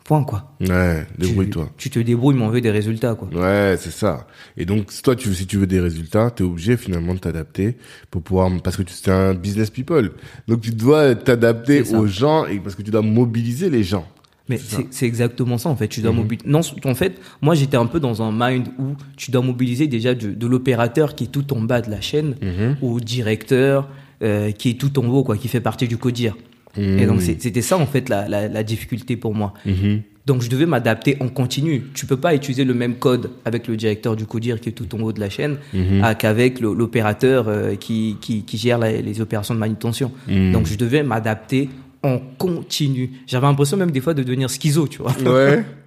point 0.04 0.24
quoi. 0.24 0.52
Ouais, 0.62 1.06
débrouille-toi. 1.18 1.70
Tu, 1.78 1.89
te 1.89 2.00
débrouilles, 2.00 2.36
mais 2.36 2.44
on 2.44 2.50
veut 2.50 2.62
des 2.62 2.72
résultats 2.72 3.16
quoi. 3.16 3.28
Ouais, 3.34 3.76
c'est 3.80 3.92
ça. 3.92 4.28
Et 4.58 4.66
donc, 4.66 4.92
si 4.92 5.02
toi, 5.02 5.16
tu, 5.16 5.34
si 5.34 5.46
tu 5.48 5.58
veux 5.58 5.68
des 5.68 5.80
résultats, 5.80 6.30
t'es 6.32 6.44
obligé 6.44 6.76
finalement 6.78 7.13
de 7.13 7.20
t'adapter 7.20 7.78
pour 8.12 8.22
pouvoir, 8.22 8.52
parce 8.63 8.76
que 8.78 8.84
tu 8.84 8.94
es 9.10 9.13
un 9.13 9.34
business 9.34 9.70
people. 9.70 10.12
Donc, 10.48 10.62
tu 10.62 10.72
dois 10.72 11.16
t'adapter 11.16 11.84
C'est 11.86 11.96
aux 11.96 12.08
gens 12.08 12.46
et 12.46 12.60
parce 12.60 12.76
que 12.76 12.82
tu 12.82 12.92
dois 12.92 13.02
mobiliser 13.02 13.70
les 13.70 13.84
gens. 13.84 14.06
Mais 14.50 14.58
C'est 14.58 14.76
c'est 14.76 14.88
c'est 14.92 15.06
exactement 15.06 15.58
ça 15.58 15.70
en 15.70 15.76
fait. 15.78 15.88
Tu 15.88 16.02
dois 16.02 16.12
Mhm. 16.12 16.18
mobiliser. 16.18 16.50
Non, 16.50 16.60
en 16.84 16.96
fait, 16.96 17.13
moi 17.42 17.56
j'étais 17.56 17.78
un 17.78 17.86
peu 17.86 18.02
dans 18.02 18.22
un 18.22 18.32
mind 18.34 18.68
où 18.78 18.96
tu 19.16 19.32
dois 19.32 19.42
mobiliser 19.42 19.88
déjà 19.88 20.13
de, 20.16 20.32
de 20.34 20.48
l'opérateur 20.48 21.16
qui 21.16 21.24
est 21.24 21.28
tout 21.28 21.54
en 21.54 21.62
bas 21.62 21.80
de 21.82 21.89
la 21.89 22.02
chaîne 22.02 22.36
Mhm. 22.42 22.76
au 22.82 23.00
directeur 23.00 23.88
euh, 24.22 24.52
qui 24.52 24.72
est 24.72 24.74
tout 24.74 25.00
en 25.00 25.06
haut 25.08 25.24
quoi, 25.24 25.38
qui 25.38 25.48
fait 25.48 25.62
partie 25.62 25.88
du 25.88 25.96
codir. 25.98 26.36
Et 26.78 27.06
donc 27.06 27.22
c'était 27.22 27.62
ça 27.62 27.78
en 27.78 27.86
fait 27.86 28.10
la, 28.10 28.28
la, 28.28 28.48
la 28.48 28.64
difficulté 28.64 29.16
pour 29.16 29.36
moi. 29.36 29.54
Mhm. 29.66 30.02
Donc 30.26 30.42
je 30.42 30.50
devais 30.50 30.66
m'adapter 30.66 31.18
en 31.20 31.28
continu. 31.28 31.84
Tu 31.94 32.06
peux 32.06 32.16
pas 32.18 32.34
utiliser 32.34 32.64
le 32.64 32.74
même 32.74 32.96
code 32.96 33.30
avec 33.46 33.68
le 33.68 33.76
directeur 33.76 34.16
du 34.16 34.26
codir 34.26 34.60
qui 34.62 34.70
est 34.70 34.72
tout 34.72 34.88
en 34.96 35.00
haut 35.02 35.12
de 35.12 35.20
la 35.20 35.30
chaîne 35.30 35.58
Mhm. 35.74 36.02
qu'avec 36.18 36.60
l'opérateur 36.62 37.48
euh, 37.48 37.76
qui, 37.76 38.18
qui, 38.22 38.44
qui 38.44 38.58
gère 38.58 38.78
la- 38.78 38.92
les 39.02 39.22
opérations 39.22 39.54
de 39.54 39.60
manutention. 39.60 40.12
Mhm. 40.28 40.52
Donc 40.54 40.66
je 40.66 40.76
devais 40.78 41.04
m'adapter 41.04 41.70
en 42.04 42.20
continu. 42.38 43.12
J'avais 43.28 43.48
l'impression 43.48 43.78
même 43.78 43.92
des 43.92 44.02
fois 44.02 44.14
de 44.14 44.24
devenir 44.24 44.50
schizo, 44.50 44.88
tu 44.88 45.02
vois. 45.02 45.14
Ouais. 45.26 45.64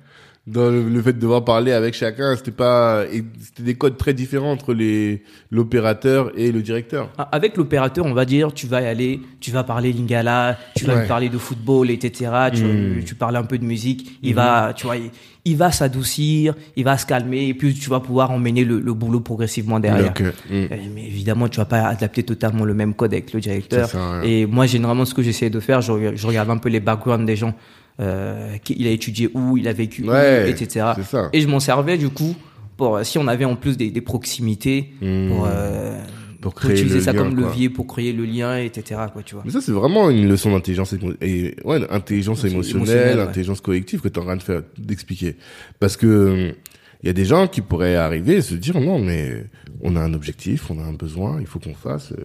Dans 0.47 0.71
le, 0.71 0.89
le 0.89 1.03
fait 1.03 1.13
de 1.13 1.19
devoir 1.19 1.45
parler 1.45 1.73
avec 1.73 1.95
chacun, 1.95 2.37
c'était 2.37 2.53
pas, 2.53 3.05
c'était 3.43 3.65
des 3.65 3.75
codes 3.75 3.97
très 3.97 4.15
différents 4.15 4.53
entre 4.53 4.75
les, 4.75 5.25
l'opérateur 5.51 6.31
et 6.39 6.53
le 6.53 6.63
directeur. 6.63 7.11
Ah, 7.19 7.29
Avec 7.33 7.57
l'opérateur, 7.57 8.07
on 8.07 8.13
va 8.15 8.25
dire, 8.25 8.53
tu 8.55 8.69
vas 8.69 8.81
y 8.83 8.87
aller, 8.87 9.21
tu 9.41 9.51
vas 9.51 9.65
parler 9.65 9.93
lingala, 9.93 10.57
tu 10.77 10.85
vas 10.85 10.95
Ouais. 10.95 11.01
lui 11.01 11.09
parler 11.09 11.29
de 11.31 11.39
football, 11.39 11.91
etc. 11.91 12.31
Tu, 12.55 12.63
Mm. 12.63 13.05
tu 13.05 13.15
parles 13.17 13.35
un 13.35 13.43
peu 13.43 13.59
de 13.59 13.65
musique. 13.65 14.19
Il 14.23 14.35
va, 14.37 14.73
tu 14.73 14.87
vois, 14.87 14.97
il, 14.99 15.11
il 15.45 15.57
va 15.57 15.73
s'adoucir, 15.73 16.55
il 16.77 16.85
va 16.85 16.97
se 16.97 17.07
calmer, 17.07 17.49
et 17.49 17.55
puis 17.55 17.75
tu 17.75 17.91
vas 17.91 17.99
pouvoir 18.01 18.31
emmener 18.31 18.65
le, 18.65 18.79
le 18.79 18.95
boulot 18.95 19.21
progressivement 19.21 19.81
derrière. 19.81 20.13
Mm. 20.13 20.25
Euh, 20.53 20.69
Mais 20.95 21.07
évidemment, 21.07 21.49
tu 21.49 21.57
vas 21.57 21.65
pas 21.65 21.89
adapter 21.89 22.23
totalement 22.23 22.65
le 22.65 22.75
même 22.75 22.95
code 22.95 23.13
avec 23.13 23.33
le 23.33 23.41
directeur. 23.41 23.87
C'est 23.89 23.97
ça, 23.97 24.21
ouais. 24.21 24.31
Et 24.31 24.47
moi, 24.47 24.67
généralement, 24.67 25.05
ce 25.07 25.15
que 25.15 25.23
j'essaie 25.23 25.51
de 25.51 25.59
faire, 25.59 25.81
je, 25.81 25.93
je 26.15 26.27
regarde 26.27 26.51
un 26.51 26.59
peu 26.59 26.69
les 26.69 26.81
backgrounds 26.81 27.27
des 27.27 27.35
gens. 27.37 27.55
Euh, 28.01 28.57
il 28.69 28.87
a 28.87 28.91
étudié 28.91 29.31
où, 29.35 29.57
il 29.57 29.67
a 29.69 29.73
vécu 29.73 30.03
Ouais, 30.09 30.45
où, 30.45 30.49
etc. 30.51 30.87
Et 31.33 31.41
je 31.41 31.49
m'en 31.49 31.61
servais 31.61 31.97
du 31.97 32.11
coup 32.11 32.35
pour 32.77 33.01
si 33.05 33.17
on 33.19 33.27
avait 33.27 33.47
en 33.47 33.57
plus 33.57 33.77
des, 33.79 33.91
des 33.91 34.01
proximités 34.03 34.91
Hmm. 35.01 35.29
pour, 35.31 35.47
euh, 35.51 35.99
Pour 36.43 36.53
pour 36.53 36.55
créer 36.61 36.73
utiliser 36.73 36.97
le 36.97 37.01
ça 37.01 37.13
lien, 37.13 37.19
comme 37.23 37.35
quoi. 37.35 37.49
levier 37.49 37.71
pour 37.71 37.87
créer 37.87 38.13
le 38.13 38.25
lien, 38.27 38.59
etc. 38.59 39.01
Quoi, 39.13 39.23
tu 39.23 39.35
vois. 39.35 39.43
Mais 39.47 39.51
ça, 39.51 39.61
c'est 39.63 39.73
vraiment 39.73 40.11
une 40.11 40.29
leçon 40.29 40.53
d'intelligence 40.53 40.95
et 41.23 41.57
ouais, 41.65 41.81
intelligence 41.91 42.45
émotionnelle, 42.45 42.77
émotionnel, 42.93 43.17
ouais. 43.19 43.23
intelligence 43.25 43.61
collective 43.63 44.01
que 44.03 44.09
tu 44.09 44.15
es 44.21 44.23
en 44.23 44.27
train 44.27 44.37
de 44.37 44.43
faire 44.43 44.63
d'expliquer. 44.77 45.37
Parce 45.81 45.97
que 45.97 46.55
il 47.03 47.07
y 47.07 47.11
a 47.11 47.15
des 47.15 47.25
gens 47.25 47.47
qui 47.47 47.63
pourraient 47.63 47.97
arriver 47.97 48.37
et 48.37 48.43
se 48.43 48.55
dire 48.55 48.79
non, 48.81 48.99
mais 48.99 49.45
on 49.81 49.97
a 49.97 50.01
un 50.01 50.13
objectif, 50.15 50.71
on 50.71 50.79
a 50.79 50.83
un 50.83 50.93
besoin, 50.95 51.39
il 51.41 51.47
faut 51.47 51.59
qu'on 51.59 51.75
fasse, 51.75 52.13
euh, 52.13 52.17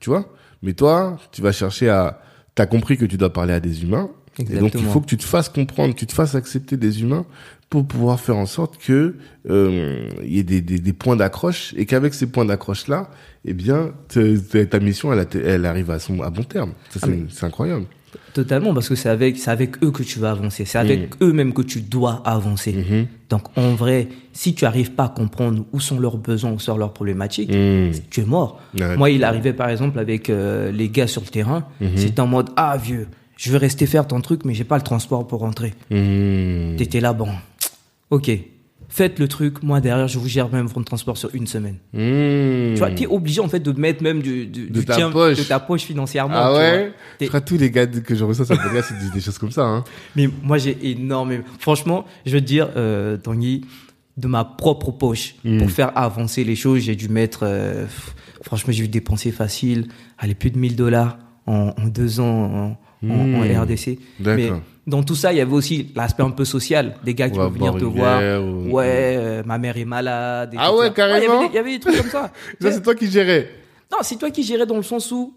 tu 0.00 0.10
vois. 0.10 0.32
Mais 0.62 0.72
toi, 0.72 1.18
tu 1.32 1.40
vas 1.42 1.52
chercher 1.52 1.88
à, 1.88 2.20
t'as 2.54 2.66
compris 2.66 2.96
que 2.96 3.04
tu 3.06 3.16
dois 3.16 3.32
parler 3.32 3.54
à 3.54 3.60
des 3.60 3.82
humains, 3.82 4.10
et 4.50 4.58
donc 4.58 4.72
il 4.74 4.84
faut 4.84 5.00
que 5.00 5.06
tu 5.06 5.16
te 5.16 5.24
fasses 5.24 5.48
comprendre, 5.48 5.94
que 5.94 5.98
tu 6.00 6.06
te 6.06 6.12
fasses 6.12 6.34
accepter 6.34 6.76
des 6.76 7.02
humains 7.02 7.24
pour 7.68 7.86
pouvoir 7.86 8.18
faire 8.18 8.36
en 8.36 8.46
sorte 8.46 8.78
que 8.78 9.14
euh, 9.48 10.08
il 10.24 10.34
y 10.34 10.38
ait 10.38 10.42
des, 10.42 10.60
des, 10.60 10.78
des 10.78 10.92
points 10.92 11.16
d'accroche 11.16 11.72
et 11.76 11.86
qu'avec 11.86 12.14
ces 12.14 12.26
points 12.26 12.44
d'accroche 12.44 12.88
là, 12.88 13.10
eh 13.44 13.52
bien 13.54 13.92
te- 14.08 14.64
ta 14.64 14.80
mission 14.80 15.12
elle, 15.12 15.64
arrive 15.66 15.90
à 15.90 15.98
son 15.98 16.20
à 16.22 16.30
bon 16.30 16.42
terme. 16.42 16.72
Ah, 17.02 17.06
c'est 17.28 17.44
incroyable. 17.46 17.86
Totalement, 18.34 18.74
parce 18.74 18.88
que 18.88 18.96
c'est 18.96 19.08
avec, 19.08 19.38
c'est 19.38 19.50
avec 19.52 19.82
eux 19.84 19.92
que 19.92 20.02
tu 20.02 20.18
vas 20.18 20.32
avancer. 20.32 20.64
C'est 20.64 20.78
avec 20.78 21.10
eux 21.22 21.32
même 21.32 21.52
que 21.52 21.62
tu 21.62 21.80
dois 21.80 22.22
avancer. 22.24 22.72
Mhm. 22.72 23.06
Donc, 23.28 23.42
en 23.56 23.74
vrai, 23.74 24.08
si 24.32 24.52
tu 24.54 24.64
arrives 24.64 24.92
pas 24.92 25.04
à 25.04 25.08
comprendre 25.08 25.64
où 25.72 25.78
sont 25.78 25.98
leurs 26.00 26.16
besoins, 26.16 26.50
où 26.50 26.58
sont 26.58 26.76
leurs 26.76 26.92
problématiques, 26.92 27.50
Mhm. 27.52 27.92
tu 28.10 28.20
es 28.20 28.24
mort. 28.24 28.60
Moi, 28.96 29.10
il 29.10 29.22
arrivait 29.22 29.52
par 29.52 29.68
exemple 29.68 29.98
avec 30.00 30.28
euh, 30.28 30.72
les 30.72 30.88
gars 30.88 31.06
sur 31.06 31.22
le 31.22 31.28
terrain. 31.28 31.64
Mhm. 31.80 31.90
C'était 31.96 32.20
en 32.20 32.26
mode 32.26 32.50
ah 32.56 32.76
vieux, 32.76 33.06
je 33.42 33.50
veux 33.50 33.56
rester 33.56 33.86
faire 33.86 34.06
ton 34.06 34.20
truc, 34.20 34.44
mais 34.44 34.52
j'ai 34.52 34.64
pas 34.64 34.76
le 34.76 34.82
transport 34.82 35.26
pour 35.26 35.40
rentrer. 35.40 35.72
Mhm. 35.90 36.76
T'étais 36.76 37.00
là, 37.00 37.14
bon, 37.14 37.28
ok, 38.10 38.30
faites 38.90 39.18
le 39.18 39.28
truc. 39.28 39.62
Moi 39.62 39.80
derrière, 39.80 40.08
je 40.08 40.18
vous 40.18 40.28
gère 40.28 40.50
même 40.52 40.66
votre 40.66 40.84
transport 40.84 41.16
sur 41.16 41.34
une 41.34 41.46
semaine. 41.46 41.76
Mhm. 41.94 42.74
Tu 42.74 42.78
vois, 42.78 42.90
t'es 42.90 43.06
obligé 43.06 43.40
en 43.40 43.48
fait 43.48 43.60
de 43.60 43.72
mettre 43.72 44.02
même 44.02 44.20
du, 44.20 44.46
du, 44.46 44.68
De 44.68 44.80
du 44.80 44.84
ta 44.84 44.96
tien- 44.96 45.10
poche. 45.10 45.38
de 45.38 45.42
ta 45.44 45.58
poche 45.58 45.82
financièrement. 45.82 46.34
Ah 46.36 46.52
ouais 46.52 46.92
Je 47.18 47.26
crois 47.28 47.40
tous 47.40 47.56
les 47.56 47.70
gars 47.70 47.86
que 47.86 48.14
je 48.14 48.24
reçois 48.24 48.44
sur 48.44 48.54
le 48.56 48.60
podcast, 48.62 48.92
c'est 49.00 49.10
des, 49.10 49.20
choses 49.22 49.38
comme 49.38 49.52
ça. 49.52 49.64
Hein. 49.64 49.84
Mais 50.16 50.28
moi, 50.42 50.58
j'ai 50.58 50.76
énormément. 50.90 51.44
Franchement, 51.58 52.04
je 52.26 52.32
veux 52.32 52.40
te 52.42 52.46
dire, 52.46 52.68
euh, 52.76 53.16
Tanguy, 53.16 53.64
de 54.18 54.26
ma 54.28 54.44
propre 54.44 54.90
poche, 54.90 55.36
Mm. 55.44 55.58
pour 55.60 55.70
faire 55.70 55.96
avancer 55.96 56.44
les 56.44 56.56
choses, 56.56 56.80
j'ai 56.80 56.94
dû 56.96 57.08
mettre. 57.08 57.40
euh, 57.44 57.86
franchement, 58.42 58.70
j'ai 58.72 58.82
dû 58.82 58.88
dépenser 58.88 59.30
facile, 59.30 59.88
allez, 60.18 60.34
plus 60.34 60.50
de 60.50 60.58
1000 60.58 60.76
dollars 60.76 61.16
en, 61.46 61.72
en 61.78 61.86
deux 61.86 62.20
ans 62.20 62.26
en, 62.54 62.76
en- 63.08 63.34
en. 63.34 63.62
RDC. 63.62 63.98
Mais 64.20 64.50
dans 64.86 65.02
tout 65.02 65.14
ça, 65.14 65.32
il 65.32 65.36
y 65.36 65.40
avait 65.40 65.52
aussi 65.52 65.92
l'aspect 65.94 66.22
un 66.22 66.30
peu 66.30 66.44
social. 66.44 66.94
Des 67.04 67.14
gars 67.14 67.28
qui 67.30 67.38
va 67.38 67.44
vont 67.44 67.50
venir 67.50 67.72
te 67.76 67.84
voir. 67.84 68.20
ou- 68.42 68.70
Ouais, 68.70 69.16
euh, 69.18 69.42
ma 69.46 69.58
mère 69.58 69.76
est 69.76 69.84
malade. 69.84 70.54
Ah 70.56 70.66
etc. 70.68 70.78
ouais, 70.78 70.88
y 70.88 70.92
carrément 70.92 71.42
Il 71.48 71.54
y 71.54 71.58
avait 71.58 71.72
des 71.72 71.80
trucs 71.80 71.96
comme 71.96 72.10
ça. 72.10 72.30
Ça 72.60 72.72
c'est 72.72 72.82
toi 72.82 72.94
qui 72.94 73.10
gérais. 73.10 73.48
Non, 73.92 73.98
c'est 74.02 74.16
toi 74.16 74.30
qui 74.30 74.42
gérais 74.42 74.66
dans 74.66 74.76
le 74.76 74.82
sens 74.82 75.10
où 75.12 75.34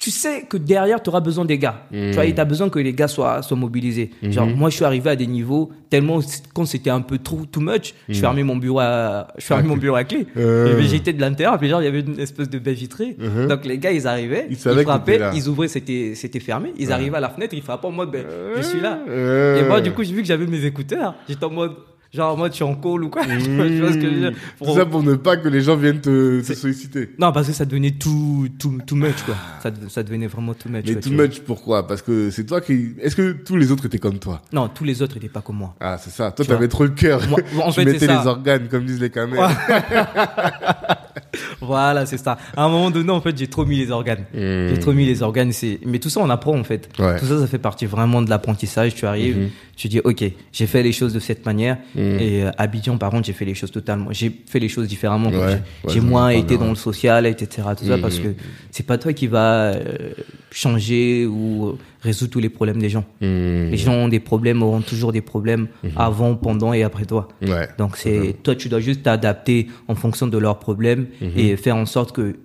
tu 0.00 0.10
sais 0.10 0.46
que 0.48 0.56
derrière, 0.56 1.02
tu 1.02 1.10
auras 1.10 1.20
besoin 1.20 1.44
des 1.44 1.58
gars. 1.58 1.82
Tu 1.92 2.12
vois, 2.12 2.24
et 2.24 2.34
tu 2.34 2.40
as 2.40 2.46
besoin 2.46 2.70
que 2.70 2.78
les 2.78 2.94
gars 2.94 3.06
soient, 3.06 3.42
soient 3.42 3.56
mobilisés. 3.56 4.10
Genre, 4.22 4.46
moi, 4.46 4.70
je 4.70 4.76
suis 4.76 4.84
arrivé 4.84 5.10
à 5.10 5.16
des 5.16 5.26
niveaux 5.26 5.70
tellement, 5.90 6.20
quand 6.54 6.64
c'était 6.64 6.88
un 6.88 7.02
peu 7.02 7.18
trop, 7.18 7.44
too 7.44 7.60
much, 7.60 7.94
je 8.08 8.18
fermais 8.18 8.42
mon 8.42 8.56
bureau 8.56 8.80
à, 8.80 9.28
je 9.36 9.44
fermais 9.44 9.68
mon 9.68 9.76
bureau 9.76 9.96
à 9.96 10.04
clé. 10.04 10.26
Euh. 10.38 10.78
Et 10.78 10.82
J'étais 10.84 11.12
de 11.12 11.20
l'intérieur, 11.20 11.58
puis 11.58 11.68
genre, 11.68 11.82
il 11.82 11.84
y 11.84 11.88
avait 11.88 12.00
une 12.00 12.18
espèce 12.18 12.48
de 12.48 12.58
baie 12.58 12.72
vitrée. 12.72 13.16
Mhm. 13.18 13.48
Donc, 13.48 13.66
les 13.66 13.76
gars, 13.76 13.92
ils 13.92 14.06
arrivaient, 14.06 14.46
Ils 14.48 14.56
frappaient, 14.56 15.20
ils 15.34 15.48
ouvraient, 15.48 15.68
c'était, 15.68 16.14
c'était 16.14 16.40
fermé. 16.40 16.72
Ils 16.78 16.92
arrivaient 16.92 17.18
à 17.18 17.20
la 17.20 17.28
fenêtre, 17.28 17.54
ils 17.54 17.62
frappaient 17.62 17.88
en 17.88 17.92
mode, 17.92 18.10
ben, 18.10 18.24
je 18.56 18.62
suis 18.62 18.80
là. 18.80 19.00
Euh. 19.06 19.62
Et 19.62 19.68
moi, 19.68 19.82
du 19.82 19.92
coup, 19.92 20.02
j'ai 20.02 20.14
vu 20.14 20.22
que 20.22 20.28
j'avais 20.28 20.46
mes 20.46 20.64
écouteurs. 20.64 21.14
J'étais 21.28 21.44
en 21.44 21.50
mode, 21.50 21.72
genre, 22.12 22.34
en 22.34 22.36
mode, 22.36 22.50
je 22.52 22.56
suis 22.56 22.64
en 22.64 22.74
call 22.74 23.04
ou 23.04 23.08
quoi. 23.08 23.22
tu 23.26 23.30
vois 23.56 23.66
tu 23.66 23.78
vois 23.80 23.92
ce 23.92 23.96
que 23.96 24.02
je 24.02 24.14
veux 24.14 24.20
dire? 24.20 24.32
Tout 24.32 24.64
Pour- 24.64 24.76
ça 24.76 24.86
pour 24.86 25.02
ne 25.02 25.14
pas 25.14 25.36
que 25.36 25.48
les 25.48 25.60
gens 25.60 25.76
viennent 25.76 26.00
te, 26.00 26.40
te 26.40 26.52
solliciter. 26.54 27.10
non, 27.18 27.32
parce 27.32 27.46
que 27.48 27.52
ça 27.52 27.64
devenait 27.64 27.92
too, 27.92 28.46
too, 28.58 28.78
too 28.86 28.96
much, 28.96 29.22
quoi. 29.24 29.34
Ça, 29.62 29.70
ça 29.88 30.02
devenait 30.02 30.26
vraiment 30.26 30.54
too 30.54 30.68
much. 30.68 30.84
Mais 30.86 30.92
quoi, 30.94 31.02
too 31.02 31.08
tu 31.10 31.14
vois. 31.16 31.26
much, 31.26 31.40
pourquoi? 31.40 31.86
Parce 31.86 32.02
que 32.02 32.30
c'est 32.30 32.44
toi 32.44 32.60
qui. 32.60 32.94
Est-ce 33.00 33.16
que 33.16 33.32
tous 33.32 33.56
les 33.56 33.70
autres 33.72 33.86
étaient 33.86 33.98
comme 33.98 34.18
toi? 34.18 34.42
Non, 34.52 34.68
tous 34.68 34.84
les 34.84 35.02
autres 35.02 35.14
n'étaient 35.14 35.28
pas 35.28 35.40
comme 35.42 35.56
moi. 35.56 35.74
Ah, 35.80 35.98
c'est 35.98 36.10
ça. 36.10 36.30
Toi, 36.32 36.44
Tu 36.44 36.48
t'avais 36.48 36.66
vois. 36.66 36.68
trop 36.68 36.84
le 36.84 36.90
cœur. 36.90 37.20
Moi- 37.28 37.40
moi, 37.52 37.66
en 37.66 37.68
tu 37.72 37.80
fait, 37.80 37.84
mettais 37.84 38.06
les 38.06 38.26
organes, 38.26 38.68
comme 38.68 38.84
disent 38.84 39.00
les 39.00 39.10
caméras. 39.10 39.50
Voilà, 41.60 42.06
c'est 42.06 42.16
ça. 42.18 42.38
À 42.56 42.64
un 42.64 42.68
moment 42.68 42.90
donné, 42.90 43.10
en 43.10 43.20
fait, 43.20 43.36
j'ai 43.36 43.46
trop 43.46 43.64
mis 43.64 43.76
les 43.78 43.90
organes. 43.90 44.24
J'ai 44.34 44.78
trop 44.80 44.92
mis 44.92 45.06
les 45.06 45.22
organes. 45.22 45.52
C'est, 45.52 45.78
mais 45.84 45.98
tout 45.98 46.08
ça, 46.10 46.20
on 46.20 46.30
apprend, 46.30 46.58
en 46.58 46.64
fait. 46.64 46.88
Ouais. 46.98 47.18
Tout 47.18 47.26
ça, 47.26 47.38
ça 47.38 47.46
fait 47.46 47.58
partie 47.58 47.86
vraiment 47.86 48.22
de 48.22 48.30
l'apprentissage. 48.30 48.94
Tu 48.94 49.06
arrives, 49.06 49.36
tu 49.76 49.88
dis, 49.88 50.00
OK, 50.00 50.24
j'ai 50.52 50.66
fait 50.66 50.82
les 50.82 50.92
choses 50.92 51.12
de 51.12 51.20
cette 51.20 51.44
manière. 51.46 51.78
Et 52.20 52.44
euh, 52.44 52.50
Abidjan, 52.58 52.96
par 52.98 53.10
contre, 53.10 53.26
j'ai 53.26 53.32
fait 53.32 53.44
les 53.44 53.54
choses 53.54 53.70
totalement, 53.70 54.08
j'ai 54.12 54.30
fait 54.46 54.58
les 54.58 54.68
choses 54.68 54.88
différemment. 54.88 55.30
Ouais. 55.30 55.36
J'ai- 55.38 55.40
Ouais, 55.54 55.60
j'ai 55.94 56.00
j'en 56.00 56.06
moins 56.06 56.28
été 56.30 56.56
dans 56.58 56.68
le 56.70 56.74
social, 56.76 57.26
etc. 57.26 57.68
Tout 57.78 57.84
ça, 57.86 57.98
parce 57.98 58.18
que 58.18 58.28
c'est 58.70 58.86
pas 58.86 58.98
toi 58.98 59.12
qui 59.12 59.26
va 59.26 59.72
euh, 59.72 60.10
changer 60.50 61.26
ou 61.26 61.76
résoudre 62.00 62.30
tous 62.32 62.40
les 62.40 62.48
problèmes 62.48 62.78
des 62.78 62.88
gens. 62.88 63.04
Hmm. 63.20 63.68
Les 63.70 63.76
gens 63.76 63.92
ont 63.94 64.08
des 64.08 64.20
problèmes, 64.20 64.62
auront 64.62 64.80
toujours 64.80 65.12
des 65.12 65.20
problèmes 65.20 65.68
avant, 65.96 66.34
pendant 66.34 66.72
et 66.72 66.82
après 66.82 67.04
toi. 67.04 67.28
Ouais. 67.42 67.68
Donc 67.78 67.96
c'est 67.96 68.36
toi, 68.42 68.54
tu 68.54 68.68
dois 68.68 68.80
juste 68.80 69.02
t'adapter 69.02 69.68
en 69.88 69.94
fonction 69.94 70.26
de 70.26 70.38
leurs 70.38 70.58
problèmes 70.58 71.06
et 71.36 71.56
faire 71.56 71.76
en 71.76 71.86
sorte 71.86 72.12
que 72.12 72.36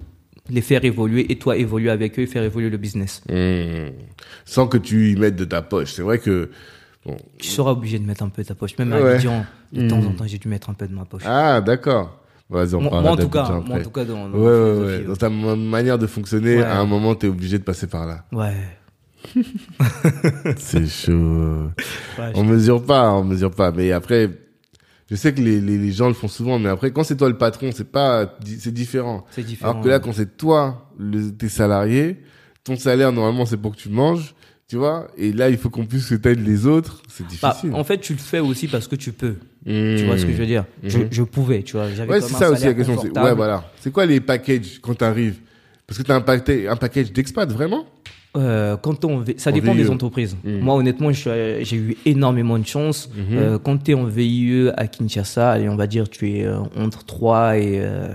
les 0.50 0.62
faire 0.62 0.86
évoluer 0.86 1.32
et 1.32 1.38
toi 1.39 1.58
évoluer 1.58 1.89
avec 1.89 2.20
eux 2.20 2.24
et 2.24 2.28
faire 2.28 2.44
évoluer 2.44 2.70
le 2.70 2.78
business. 2.78 3.22
Hmm. 3.30 3.91
Sans 4.46 4.68
que 4.68 4.78
tu 4.78 5.12
y 5.12 5.15
mettes 5.15 5.36
de 5.36 5.46
ta 5.46 5.62
poche. 5.62 5.94
C'est 5.94 6.02
vrai 6.04 6.20
que. 6.20 6.50
Bon. 7.06 7.18
Tu 7.38 7.48
seras 7.50 7.72
obligé 7.72 8.00
de 8.00 8.06
mettre 8.06 8.24
un 8.24 8.30
peu 8.30 8.41
de 8.41 8.48
ta 8.48 8.56
poche. 8.56 8.78
Même 8.80 8.91
à 8.94 9.00
Ouais. 9.00 9.12
Abidjan, 9.13 9.46
de 9.74 9.88
temps 9.88 10.00
en 10.00 10.12
temps, 10.12 10.26
j'ai 10.28 10.38
dû 10.39 10.48
mettre 10.48 10.70
un 10.70 10.74
peu 10.74 10.88
de 10.88 10.94
ma 10.94 11.06
poche. 11.06 11.22
Ah, 11.26 11.62
d'accord. 11.62 12.20
Vas-y, 12.50 12.76
on 12.76 12.82
moi, 12.82 13.02
moi, 13.02 13.12
en 13.12 13.15
tout 13.15 13.30
cas, 13.30 13.50
moi 13.65 13.80
en 13.80 13.82
tout 13.84 13.89
cas 13.89 14.06
dans, 14.06 14.30
dans 14.30 14.38
Ouais, 14.38 15.06
ouais, 15.08 15.15
ta 15.18 15.30
ma- 15.30 15.56
manière 15.56 15.98
de 15.98 16.06
fonctionner, 16.06 16.62
à 16.62 16.80
un 16.80 16.86
moment, 16.86 17.15
t'es 17.15 17.26
obligé 17.28 17.58
de 17.58 17.63
passer 17.63 17.88
par 17.88 18.06
là. 18.06 18.24
Ouais. 18.32 18.54
C'est 20.58 20.88
chaud. 20.88 21.70
Ouais, 22.18 22.32
On 22.36 22.44
mesure 22.44 22.84
pas, 22.84 23.12
on 23.14 23.24
mesure 23.24 23.52
pas. 23.52 23.72
Mais 23.72 23.92
après, 23.92 24.30
je 25.10 25.16
sais 25.16 25.34
que 25.34 25.42
les, 25.42 25.60
les, 25.62 25.78
les 25.78 25.92
gens 25.92 26.08
le 26.08 26.14
font 26.14 26.28
souvent, 26.28 26.60
mais 26.60 26.70
après, 26.70 26.92
quand 26.92 27.04
c'est 27.04 27.18
toi 27.18 27.30
le 27.30 27.38
patron, 27.38 27.70
c'est 27.74 27.92
pas, 27.92 28.36
c'est 28.60 28.74
différent. 28.74 29.26
c'est 29.32 29.44
différent. 29.44 29.72
Alors 29.72 29.84
que 29.84 29.90
là, 29.90 30.00
quand 30.00 30.14
c'est 30.14 30.38
toi, 30.38 30.90
le, 30.98 31.32
tes 31.32 31.50
salariés, 31.50 32.18
ton 32.64 32.76
salaire, 32.76 33.12
normalement, 33.12 33.46
c'est 33.46 33.58
pour 33.58 33.72
que 33.76 33.78
tu 33.82 33.90
manges, 33.90 34.34
tu 34.68 34.78
vois. 34.78 35.08
Et 35.18 35.32
là, 35.32 35.50
il 35.50 35.58
faut 35.58 35.70
qu'on 35.70 35.86
puisse 35.86 36.08
que 36.10 36.16
t'aides 36.16 36.46
les 36.46 36.66
autres. 36.66 37.02
C'est 37.08 37.24
Bah, 37.42 37.50
difficile. 37.52 37.74
en 37.76 37.84
fait, 37.84 38.00
tu 38.00 38.14
le 38.14 38.20
fais 38.20 38.40
aussi 38.40 38.68
parce 38.68 38.88
que 38.88 38.96
tu 38.96 39.12
peux. 39.12 39.36
Mmh. 39.66 39.96
Tu 39.98 40.06
vois 40.06 40.18
ce 40.18 40.26
que 40.26 40.32
je 40.32 40.38
veux 40.38 40.46
dire? 40.46 40.66
Je, 40.84 41.00
je 41.12 41.24
pouvais, 41.24 41.64
tu 41.64 41.78
vois. 41.78 41.86
Ouais, 42.08 42.22
c'est 42.22 42.34
ça 42.34 42.52
aussi 42.52 42.66
la 42.66 42.74
question. 42.74 42.96
Ouais, 42.98 43.34
voilà. 43.36 43.70
C'est 43.80 43.92
quoi 43.92 44.06
les 44.06 44.20
packages 44.20 44.80
quand 44.82 44.96
t'arrives? 44.96 45.38
Parce 45.88 46.00
que 46.00 46.04
t'as 46.04 46.16
un, 46.16 46.72
un 46.72 46.76
package 46.76 47.12
d'expat, 47.14 47.52
vraiment? 47.52 47.86
Euh, 48.36 48.78
quand 48.78 49.06
on, 49.06 49.24
ça 49.38 49.52
En 49.52 49.54
dépend 49.54 49.76
des 49.76 49.89
entreprises. 49.89 50.36
Mm. 50.43 50.60
Moi, 50.60 50.76
honnêtement, 50.76 51.12
euh, 51.28 51.60
j'ai 51.62 51.78
eu 51.78 51.98
énormément 52.06 52.60
de 52.60 52.65
chance. 52.65 53.10
Mhm. 53.15 53.38
Euh, 53.38 53.60
quand 53.60 53.84
tu 53.84 53.91
es 53.91 53.93
en 53.93 54.06
VIE 54.06 54.69
à 54.76 54.88
Kinshasa, 54.88 55.52
allez, 55.52 55.69
on 55.69 55.76
va 55.76 55.88
dire, 55.88 56.10
tu 56.10 56.32
es 56.32 56.45
euh, 56.45 56.58
entre 56.78 57.06
3 57.06 57.58
et 57.58 57.80
euh, 57.80 58.08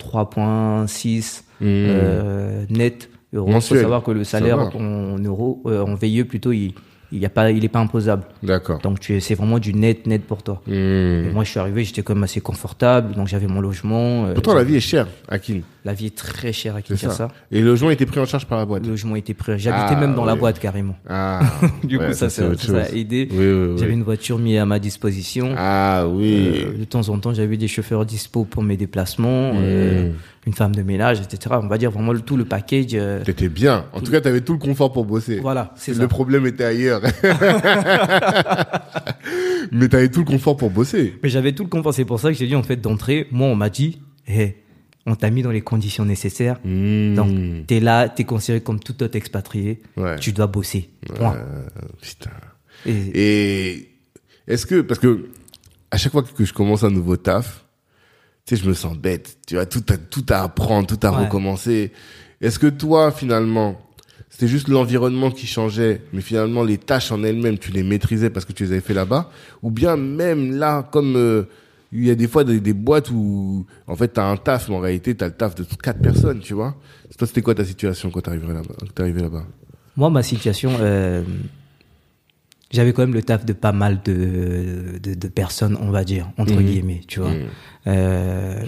3.6 0.00 1.42
euh, 1.62 2.64
net 2.68 3.10
euros. 3.32 3.52
Il 3.54 3.60
faut 3.60 3.76
savoir 3.76 4.02
que 4.02 4.10
le 4.10 4.24
salaire 4.24 4.70
en 4.74 5.18
euros, 5.18 5.62
en 5.64 5.94
VIE 5.94 6.24
plutôt, 6.24 6.52
il 6.52 6.74
il 7.12 7.18
y 7.18 7.26
a 7.26 7.30
pas, 7.30 7.50
il 7.50 7.64
est 7.64 7.68
pas 7.68 7.80
imposable. 7.80 8.22
D'accord. 8.42 8.78
Donc 8.80 8.98
c'est 9.20 9.34
vraiment 9.34 9.58
du 9.58 9.74
net 9.74 10.06
net 10.06 10.22
pour 10.24 10.42
toi. 10.42 10.62
Mmh. 10.66 10.72
Et 10.72 11.30
moi, 11.32 11.44
je 11.44 11.50
suis 11.50 11.58
arrivé, 11.60 11.84
j'étais 11.84 12.02
quand 12.02 12.14
même 12.14 12.24
assez 12.24 12.40
confortable, 12.40 13.14
donc 13.14 13.26
j'avais 13.28 13.46
mon 13.46 13.60
logement. 13.60 14.26
euh, 14.26 14.34
Pourtant, 14.34 14.54
la 14.54 14.64
vie 14.64 14.76
est 14.76 14.80
chère 14.80 15.06
à 15.28 15.38
Kin. 15.38 15.60
la 15.84 15.92
vie 15.92 16.06
est 16.06 16.16
très 16.16 16.52
chère 16.52 16.76
à 16.76 16.80
C'est 16.86 16.96
ça. 16.96 17.06
Kinshasa. 17.08 17.28
Et 17.50 17.60
le 17.60 17.66
logement 17.66 17.90
était 17.90 18.06
pris 18.06 18.20
en 18.20 18.26
charge 18.26 18.46
par 18.46 18.58
la 18.58 18.64
boîte. 18.66 18.84
Le 18.84 18.90
logement 18.90 19.16
était 19.16 19.34
prêt. 19.34 19.58
J'habitais 19.58 19.94
Ah, 19.96 20.00
même 20.00 20.14
dans 20.14 20.24
la 20.24 20.36
boîte 20.36 20.58
carrément. 20.58 20.96
Ah. 21.08 21.40
Du 21.84 21.98
ouais, 21.98 22.06
coup, 22.08 22.12
ça, 22.12 22.30
c'est 22.30 22.42
ça, 22.56 22.66
ça 22.66 22.82
a 22.82 22.88
aidé. 22.90 23.26
Oui, 23.32 23.38
oui, 23.72 23.78
J'avais 23.78 23.92
une 23.92 24.02
voiture 24.04 24.38
mise 24.38 24.58
à 24.58 24.66
ma 24.66 24.78
disposition. 24.78 25.54
Ah 25.56 26.06
oui. 26.08 26.62
Euh, 26.64 26.78
de 26.78 26.84
temps 26.84 27.08
en 27.08 27.18
temps, 27.18 27.34
j'avais 27.34 27.56
des 27.56 27.68
chauffeurs 27.68 28.04
dispo 28.06 28.44
pour 28.44 28.62
mes 28.62 28.76
déplacements, 28.76 29.52
Mmh. 29.54 29.58
euh, 29.62 30.10
une 30.46 30.54
femme 30.54 30.74
de 30.74 30.82
ménage, 30.82 31.20
etc. 31.20 31.56
On 31.62 31.66
va 31.68 31.76
dire 31.78 31.90
vraiment 31.90 32.12
le, 32.12 32.20
tout 32.20 32.36
le 32.36 32.44
package. 32.46 32.88
euh, 32.94 33.22
T'étais 33.22 33.48
bien. 33.50 33.84
En 33.92 34.00
tout 34.00 34.10
cas, 34.10 34.20
t'avais 34.20 34.40
tout 34.40 34.54
le 34.54 34.58
confort 34.58 34.92
pour 34.92 35.04
bosser. 35.04 35.38
voilà, 35.40 35.72
c'est 35.76 35.92
Le 35.92 35.98
ça. 36.02 36.08
problème 36.08 36.46
était 36.46 36.64
ailleurs. 36.64 37.02
Mais 39.72 39.88
t'avais 39.88 40.08
tout 40.08 40.20
le 40.20 40.26
confort 40.26 40.56
pour 40.56 40.70
bosser. 40.70 41.14
Mais 41.22 41.28
j'avais 41.28 41.52
tout 41.52 41.62
le 41.64 41.68
confort. 41.68 41.94
C'est 41.94 42.04
pour 42.04 42.20
ça 42.20 42.28
que 42.28 42.34
j'ai 42.34 42.46
dit 42.46 42.56
en 42.56 42.62
fait 42.62 42.76
d'entrée. 42.76 43.26
Moi, 43.30 43.46
on 43.48 43.54
m'a 43.54 43.70
dit, 43.70 44.00
hé, 44.26 44.56
on 45.06 45.14
t'a 45.14 45.30
mis 45.30 45.42
dans 45.42 45.50
les 45.50 45.60
conditions 45.60 46.04
nécessaires. 46.04 46.58
Mmh. 46.64 47.14
Donc, 47.14 47.66
t'es 47.66 47.80
là, 47.80 48.08
t'es 48.08 48.24
considéré 48.24 48.60
comme 48.62 48.80
tout 48.80 49.00
autre 49.02 49.16
expatrié. 49.16 49.80
Ouais. 49.96 50.16
Tu 50.18 50.32
dois 50.32 50.46
bosser. 50.46 50.90
Point. 51.14 51.36
Euh, 51.36 51.68
putain. 52.00 52.30
Et, 52.86 53.72
Et 53.74 53.88
est-ce 54.48 54.66
que, 54.66 54.80
parce 54.80 55.00
que 55.00 55.28
à 55.90 55.96
chaque 55.98 56.12
fois 56.12 56.22
que 56.22 56.44
je 56.44 56.52
commence 56.52 56.82
un 56.84 56.90
nouveau 56.90 57.16
taf, 57.16 57.64
tu 58.46 58.56
sais, 58.56 58.62
je 58.62 58.68
me 58.68 58.74
sens 58.74 58.96
bête. 58.96 59.38
Tu 59.46 59.54
vois, 59.54 59.66
tout 59.66 59.84
à, 59.88 59.96
tout 59.96 60.24
à 60.28 60.42
apprendre, 60.42 60.86
tout 60.86 60.98
à 61.06 61.10
Ouais. 61.12 61.24
recommencer. 61.24 61.92
Est-ce 62.40 62.58
que 62.58 62.66
toi, 62.68 63.10
finalement, 63.12 63.80
c'était 64.28 64.48
juste 64.48 64.68
l'environnement 64.68 65.30
qui 65.30 65.46
changeait, 65.46 66.02
mais 66.12 66.20
finalement, 66.22 66.62
les 66.64 66.78
tâches 66.78 67.12
en 67.12 67.22
elles-mêmes, 67.22 67.58
tu 67.58 67.70
les 67.70 67.82
maîtrisais 67.82 68.30
parce 68.30 68.44
que 68.46 68.52
tu 68.52 68.64
les 68.64 68.72
avais 68.72 68.80
fait 68.80 68.94
là-bas? 68.94 69.30
Ou 69.62 69.70
bien 69.70 69.96
même 69.96 70.56
là, 70.56 70.88
comme, 70.90 71.16
euh, 71.16 71.44
il 71.92 72.06
y 72.06 72.10
a 72.10 72.14
des 72.14 72.28
fois 72.28 72.44
des, 72.44 72.60
des 72.60 72.72
boîtes 72.72 73.10
où, 73.10 73.66
en 73.86 73.96
fait, 73.96 74.08
t'as 74.08 74.24
un 74.24 74.36
taf, 74.36 74.68
mais 74.68 74.76
en 74.76 74.80
réalité, 74.80 75.14
t'as 75.14 75.26
le 75.26 75.32
taf 75.32 75.54
de 75.54 75.64
quatre 75.82 76.00
personnes, 76.00 76.38
tu 76.40 76.54
vois? 76.54 76.76
Toi, 77.18 77.26
c'était 77.26 77.42
quoi 77.42 77.54
ta 77.54 77.64
situation 77.64 78.10
quand 78.10 78.20
t'es 78.22 78.30
là-bas, 78.30 79.20
là-bas? 79.20 79.44
Moi, 79.96 80.08
ma 80.08 80.22
situation, 80.22 80.70
euh, 80.80 81.22
j'avais 82.70 82.92
quand 82.92 83.02
même 83.02 83.14
le 83.14 83.22
taf 83.22 83.44
de 83.44 83.52
pas 83.52 83.72
mal 83.72 84.00
de, 84.04 84.98
de, 85.02 85.14
de 85.14 85.28
personnes, 85.28 85.76
on 85.80 85.90
va 85.90 86.04
dire, 86.04 86.30
entre 86.38 86.54
Mhm. 86.54 86.62
guillemets, 86.64 87.00
tu 87.06 87.20
vois. 87.20 87.30
Mhm. 87.30 87.48
Euh, 87.88 88.62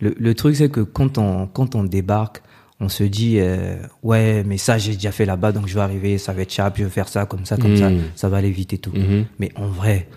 le, 0.00 0.14
le 0.18 0.34
truc, 0.34 0.56
c'est 0.56 0.68
que 0.68 0.80
quand 0.80 1.18
on, 1.18 1.46
quand 1.46 1.74
on 1.74 1.84
débarque, 1.84 2.42
on 2.80 2.88
se 2.90 3.04
dit, 3.04 3.36
euh, 3.38 3.76
ouais, 4.02 4.44
mais 4.44 4.58
ça, 4.58 4.76
j'ai 4.78 4.92
déjà 4.94 5.10
fait 5.12 5.24
là-bas, 5.24 5.52
donc 5.52 5.66
je 5.66 5.74
vais 5.74 5.80
arriver, 5.80 6.18
ça 6.18 6.32
va 6.34 6.42
être 6.42 6.52
chap, 6.52 6.76
je 6.76 6.84
vais 6.84 6.90
faire 6.90 7.08
ça, 7.08 7.24
comme 7.24 7.46
ça, 7.46 7.56
comme 7.56 7.76
ça, 7.76 7.88
Mhm. 7.90 8.00
ça 8.14 8.28
va 8.28 8.36
aller 8.38 8.50
vite 8.50 8.72
et 8.74 8.78
tout. 8.78 8.92
Mais 9.38 9.50
en 9.56 9.66
vrai, 9.68 10.08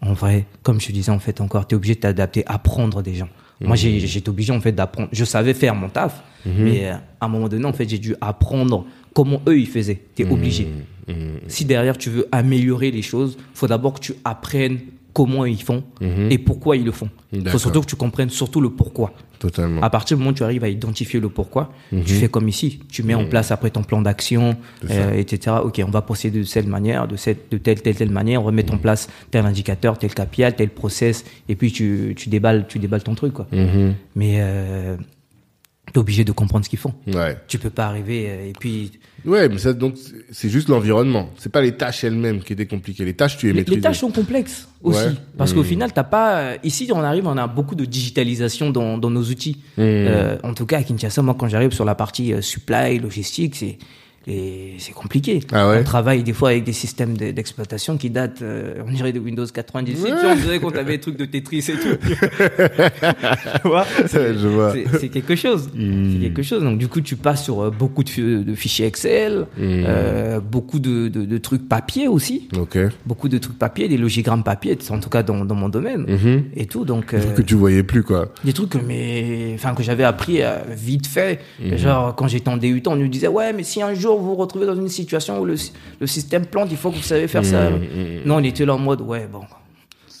en 0.00 0.12
vrai, 0.14 0.46
comme 0.62 0.80
je 0.80 0.86
te 0.88 0.92
disais, 0.92 1.12
en 1.12 1.18
fait, 1.20 1.40
encore, 1.40 1.66
tu 1.68 1.74
es 1.74 1.76
obligé 1.76 1.94
de 1.94 2.00
t'adapter, 2.00 2.42
apprendre 2.46 3.02
des 3.02 3.14
gens. 3.14 3.28
Moi, 3.60 3.76
j'ai- 3.76 3.98
j'étais 4.00 4.28
obligé, 4.28 4.52
en 4.52 4.60
fait, 4.60 4.72
d'apprendre. 4.72 5.08
Je 5.12 5.24
savais 5.24 5.52
faire 5.54 5.74
mon 5.74 5.88
taf, 5.88 6.22
mais 6.46 6.86
euh, 6.86 6.94
à 7.20 7.26
un 7.26 7.28
moment 7.28 7.48
donné, 7.48 7.64
en 7.64 7.72
fait, 7.72 7.88
j'ai 7.88 7.98
dû 7.98 8.14
apprendre 8.20 8.84
comment 9.14 9.40
eux, 9.48 9.58
ils 9.58 9.66
faisaient. 9.66 10.00
Tu 10.14 10.22
es 10.22 10.30
obligé. 10.30 10.68
Mhm. 11.08 11.14
Si 11.48 11.64
derrière, 11.64 11.98
tu 11.98 12.10
veux 12.10 12.28
améliorer 12.32 12.90
les 12.90 13.02
choses, 13.02 13.36
faut 13.54 13.66
d'abord 13.66 13.94
que 13.94 14.00
tu 14.00 14.14
apprennes 14.24 14.78
comment 15.18 15.44
ils 15.44 15.60
font 15.62 15.82
Mhm. 16.00 16.30
et 16.30 16.38
pourquoi 16.38 16.76
ils 16.76 16.84
le 16.84 16.92
font. 16.92 17.08
Il 17.32 17.46
faut 17.48 17.58
surtout 17.58 17.80
que 17.80 17.86
tu 17.86 17.96
comprennes 17.96 18.30
surtout 18.30 18.60
le 18.60 18.70
pourquoi. 18.70 19.12
Totalement. 19.40 19.82
À 19.82 19.90
partir 19.90 20.16
du 20.16 20.20
moment 20.20 20.30
où 20.30 20.34
tu 20.34 20.44
arrives 20.44 20.62
à 20.64 20.68
identifier 20.68 21.18
le 21.20 21.28
pourquoi, 21.28 21.72
Mhm. 21.92 22.04
tu 22.04 22.14
fais 22.14 22.28
comme 22.28 22.48
ici. 22.48 22.78
Tu 22.90 23.02
mets 23.02 23.14
en 23.14 23.24
place 23.26 23.50
après 23.50 23.70
ton 23.70 23.82
plan 23.82 24.00
d'action, 24.00 24.56
euh, 24.90 25.12
etc. 25.12 25.56
Ok, 25.64 25.82
on 25.86 25.90
va 25.90 26.02
procéder 26.02 26.38
de 26.38 26.44
cette 26.44 26.66
manière, 26.68 27.08
de, 27.08 27.16
cette, 27.16 27.50
de 27.50 27.58
telle, 27.58 27.82
telle, 27.82 27.96
telle 27.96 28.10
manière. 28.10 28.40
On 28.42 28.44
va 28.46 28.52
mettre 28.52 28.72
en 28.72 28.78
place 28.78 29.08
tel 29.32 29.44
indicateur, 29.44 29.98
tel 29.98 30.14
KPI, 30.14 30.52
tel 30.56 30.70
process. 30.70 31.24
Et 31.48 31.56
puis 31.56 31.72
tu, 31.72 32.14
tu, 32.16 32.28
déballes, 32.28 32.66
tu 32.68 32.78
déballes 32.78 33.02
ton 33.02 33.14
truc. 33.16 33.32
Quoi. 33.34 33.46
Mhm. 33.52 33.94
Mais 34.16 34.36
euh, 34.38 34.96
tu 35.92 35.94
es 35.94 35.98
obligé 35.98 36.24
de 36.24 36.32
comprendre 36.32 36.64
ce 36.64 36.70
qu'ils 36.70 36.78
font. 36.78 36.94
Ouais. 37.06 37.36
Tu 37.48 37.58
peux 37.58 37.70
pas 37.70 37.86
arriver 37.86 38.26
euh, 38.28 38.48
et 38.50 38.52
puis... 38.58 38.92
Ouais, 39.24 39.48
mais 39.48 39.58
ça, 39.58 39.72
donc, 39.72 39.94
c'est- 40.30 40.48
juste 40.48 40.68
l'environnement. 40.68 41.28
C'est 41.38 41.50
pas 41.50 41.60
les 41.60 41.72
tâches 41.72 42.04
elles-mêmes 42.04 42.40
qui 42.42 42.52
étaient 42.52 42.66
compliquées. 42.66 43.04
Les 43.04 43.14
tâches, 43.14 43.36
tu 43.36 43.46
les 43.52 43.64
Les, 43.64 43.64
les 43.64 43.80
tâches 43.80 43.98
sont 43.98 44.10
complexes 44.12 44.68
aussi. 44.82 44.98
Ouais. 45.00 45.12
Parce 45.36 45.52
qu'au 45.52 45.60
Mhm. 45.62 45.66
final, 45.66 45.92
t'as 45.92 46.04
pas. 46.04 46.38
euh, 46.38 46.56
Ici, 46.62 46.88
on 46.94 47.00
arrive, 47.00 47.26
on 47.26 47.36
a 47.36 47.46
beaucoup 47.48 47.74
de 47.74 47.84
digitalisation 47.84 48.70
dans, 48.70 48.96
dans 48.96 49.10
nos 49.10 49.22
outils. 49.24 49.56
Mhm. 49.76 49.84
Euh, 49.84 50.36
en 50.44 50.54
tout 50.54 50.66
cas, 50.66 50.78
à 50.78 50.82
Kinshasa, 50.84 51.20
moi, 51.22 51.34
quand 51.38 51.48
j'arrive 51.48 51.72
sur 51.72 51.84
la 51.84 51.94
partie 51.96 52.32
supply, 52.40 52.98
logistique, 53.00 53.56
c'est. 53.56 53.78
Et 54.28 54.74
c'est 54.78 54.92
compliqué. 54.92 55.40
Ah 55.52 55.68
ouais 55.70 55.78
On 55.80 55.84
travaille 55.84 56.22
des 56.22 56.32
fois 56.32 56.50
avec 56.50 56.64
des 56.64 56.72
systèmes 56.72 57.16
de- 57.16 57.30
d'exploitation 57.30 57.96
qui 57.96 58.10
datent, 58.10 58.42
euh, 58.42 58.74
on 58.86 58.90
dirait 58.92 59.12
de 59.12 59.20
Windows 59.20 59.46
98. 59.46 59.94
Tu 60.04 60.10
vois, 60.10 60.32
on 60.32 60.36
dirait 60.36 60.58
qu'on 60.60 60.70
avait 60.70 60.96
des 60.96 61.00
trucs 61.00 61.16
de 61.16 61.24
Tetris 61.24 61.64
et 61.68 61.72
tout. 61.72 61.96
Tu 63.62 63.68
vois 63.68 63.84
Je 64.14 64.48
vois. 64.48 64.72
c'est 65.00 65.08
quelque 65.08 65.34
chose. 65.36 65.70
Mhm. 65.74 66.12
C'est 66.12 66.18
quelque 66.20 66.42
chose. 66.42 66.62
Donc 66.62 66.78
du 66.78 66.88
coup, 66.88 67.00
tu 67.00 67.16
passes 67.16 67.44
sur 67.44 67.62
euh, 67.62 67.70
beaucoup 67.70 68.04
de, 68.04 68.08
fi- 68.08 68.44
de 68.44 68.54
fichiers 68.54 68.86
Excel, 68.86 69.46
Mhm. 69.56 69.84
euh, 69.86 70.40
beaucoup 70.40 70.78
de, 70.78 71.08
de, 71.08 71.24
de 71.24 71.38
trucs 71.38 71.68
papier 71.68 72.08
aussi, 72.08 72.48
beaucoup 73.06 73.28
de 73.28 73.38
trucs 73.38 73.58
papier, 73.58 73.88
des 73.88 73.96
logigrammes 73.96 74.42
papier, 74.44 74.76
en 74.90 74.98
tout 75.00 75.10
cas 75.10 75.22
dans, 75.22 75.44
dans 75.44 75.54
mon 75.54 75.68
domaine 75.68 76.04
Mhm. 76.08 76.44
et 76.56 76.66
tout. 76.66 76.84
Donc 76.84 77.14
Des 77.14 77.20
trucs 77.20 77.34
que 77.36 77.42
tu 77.42 77.54
voyais 77.54 77.82
plus, 77.82 78.02
quoi. 78.02 78.32
des 78.44 78.52
trucs 78.52 78.70
que 78.70 78.78
mais 78.78 79.52
enfin 79.54 79.74
que 79.74 79.82
j'avais 79.82 80.04
appris 80.04 80.40
vite 80.70 81.06
fait. 81.06 81.40
Genre 81.76 82.14
quand 82.14 82.28
j'étais 82.28 82.48
en 82.48 82.56
DUT, 82.56 82.82
on 82.86 82.96
nous 82.96 83.08
disait 83.08 83.28
ouais, 83.28 83.52
mais 83.52 83.62
si 83.62 83.82
un 83.82 83.94
jour 83.94 84.17
vous 84.18 84.26
vous 84.30 84.34
retrouvez 84.36 84.66
dans 84.66 84.76
une 84.76 84.88
situation 84.88 85.40
où 85.40 85.44
le, 85.44 85.54
le 86.00 86.06
système 86.06 86.46
plante, 86.46 86.68
il 86.70 86.76
faut 86.76 86.90
que 86.90 86.96
vous 86.96 87.02
savez 87.02 87.28
faire 87.28 87.44
ça. 87.44 87.70
Mhm. 87.70 87.78
Non, 88.26 88.36
on 88.36 88.42
était 88.44 88.64
là 88.66 88.74
en 88.74 88.78
mode 88.78 89.00
ouais 89.00 89.28
bon. 89.30 89.42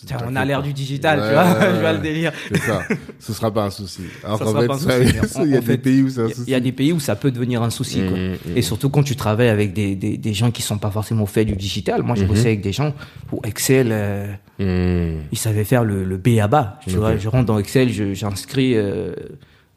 Tiens, 0.06 0.18
on 0.28 0.36
a 0.36 0.44
l'air 0.44 0.62
du 0.62 0.72
digital, 0.72 1.18
tu 1.26 1.34
vois, 1.34 1.42
ouais, 1.44 1.74
je 1.74 1.80
vois 1.80 1.92
le 1.92 1.98
délire. 1.98 2.32
C'est 2.52 2.60
ça. 2.60 2.82
Ce 3.18 3.32
sera 3.32 3.52
pas 3.52 3.64
un 3.64 3.70
souci. 3.70 4.02
Alors 4.24 4.38
qu'en 4.38 4.54
fait, 4.60 4.72
ça- 5.26 5.44
il 5.44 5.50
y 5.50 5.56
a 5.56 5.60
des 5.60 5.66
fait, 5.66 5.76
pays 5.78 6.02
où 6.02 6.08
c'est 6.08 6.20
un 6.20 6.26
Il 6.26 6.28
y 6.28 6.32
a- 6.32 6.34
souci. 6.36 6.44
il 6.46 6.50
y 6.52 6.54
a 6.54 6.60
des 6.60 6.70
pays 6.72 6.92
où 6.92 7.00
ça 7.00 7.16
peut 7.16 7.32
devenir 7.32 7.62
un 7.64 7.70
souci. 7.70 8.02
Quoi. 8.08 8.16
Et 8.54 8.62
surtout 8.62 8.90
quand 8.90 9.02
tu 9.02 9.16
travailles 9.16 9.48
avec 9.48 9.72
des, 9.72 9.96
des, 9.96 10.16
des 10.16 10.34
gens 10.34 10.52
qui 10.52 10.62
sont 10.62 10.78
pas 10.78 10.92
forcément 10.92 11.26
faits 11.26 11.48
du 11.48 11.56
digital. 11.56 12.04
Moi, 12.04 12.14
j'ai 12.14 12.26
bossé 12.26 12.46
avec 12.46 12.60
des 12.60 12.72
gens 12.72 12.94
où 13.32 13.40
Excel, 13.44 13.88
euh, 13.90 14.32
ils 14.60 15.38
savaient 15.38 15.64
faire 15.64 15.82
le, 15.82 16.04
le 16.04 16.16
B 16.16 16.38
à 16.40 16.46
bas. 16.46 16.78
Tu 16.86 16.94
vois, 16.94 17.16
je 17.16 17.28
rentre 17.28 17.46
dans 17.46 17.58
Excel, 17.58 17.90
j'inscris 18.14 18.74
euh, 18.76 19.12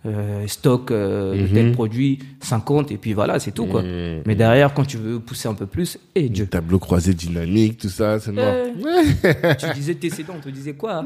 euh, 0.05 0.47
stock 0.47 0.89
euh, 0.91 1.35
Mhm. 1.35 1.53
tel 1.53 1.71
produit, 1.73 2.19
50, 2.39 2.91
et 2.91 2.97
puis 2.97 3.13
voilà, 3.13 3.39
c'est 3.39 3.51
tout. 3.51 3.65
quoi. 3.67 3.83
Mhm. 3.83 4.23
Mais 4.25 4.35
derrière, 4.35 4.73
quand 4.73 4.83
tu 4.85 4.97
veux 4.97 5.19
pousser 5.19 5.47
un 5.47 5.53
peu 5.53 5.65
plus, 5.67 5.97
et 6.15 6.27
Dieu. 6.29 6.47
Tableau 6.47 6.79
croisé 6.79 7.13
dynamique, 7.13 7.77
tout 7.77 7.89
ça, 7.89 8.19
c'est 8.19 8.31
mort. 8.31 8.45
Euh, 8.45 8.71
tu 9.59 9.65
disais 9.75 9.93
TC2, 9.93 10.25
on 10.35 10.39
te 10.39 10.49
disait 10.49 10.73
quoi? 10.73 11.05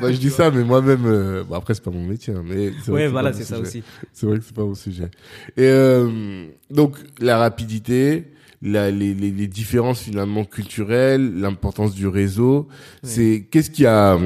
Bah, 0.00 0.12
je 0.12 0.18
dis 0.18 0.30
ça, 0.30 0.50
mais 0.50 0.64
moi-même, 0.64 1.04
euh, 1.06 1.44
bon, 1.44 1.54
après, 1.54 1.74
c'est 1.74 1.82
pas 1.84 1.90
mon 1.90 2.04
métier, 2.06 2.34
hein, 2.34 2.42
mais 2.46 2.72
c'est 2.84 2.90
vrai 2.90 3.00
Ouais, 3.02 3.06
que 3.06 3.12
voilà, 3.12 3.30
pas 3.30 3.36
c'est 3.38 3.44
ça 3.44 3.56
sujet. 3.56 3.68
aussi. 3.68 3.82
C'est 4.12 4.26
vrai 4.26 4.38
que 4.38 4.44
c'est 4.44 4.54
pas 4.54 4.64
mon 4.64 4.74
sujet. 4.74 5.10
Et 5.56 5.62
euh, 5.64 6.44
donc, 6.70 6.96
la 7.20 7.38
rapidité, 7.38 8.24
la, 8.62 8.90
les, 8.90 9.14
les, 9.14 9.30
les 9.30 9.46
différences 9.46 10.00
finalement 10.02 10.44
culturelles, 10.44 11.32
l'importance 11.40 11.94
du 11.94 12.06
réseau, 12.06 12.68
c'est 13.02 13.46
qu'est-ce 13.50 13.70
qui 13.70 13.86
a, 13.86 14.18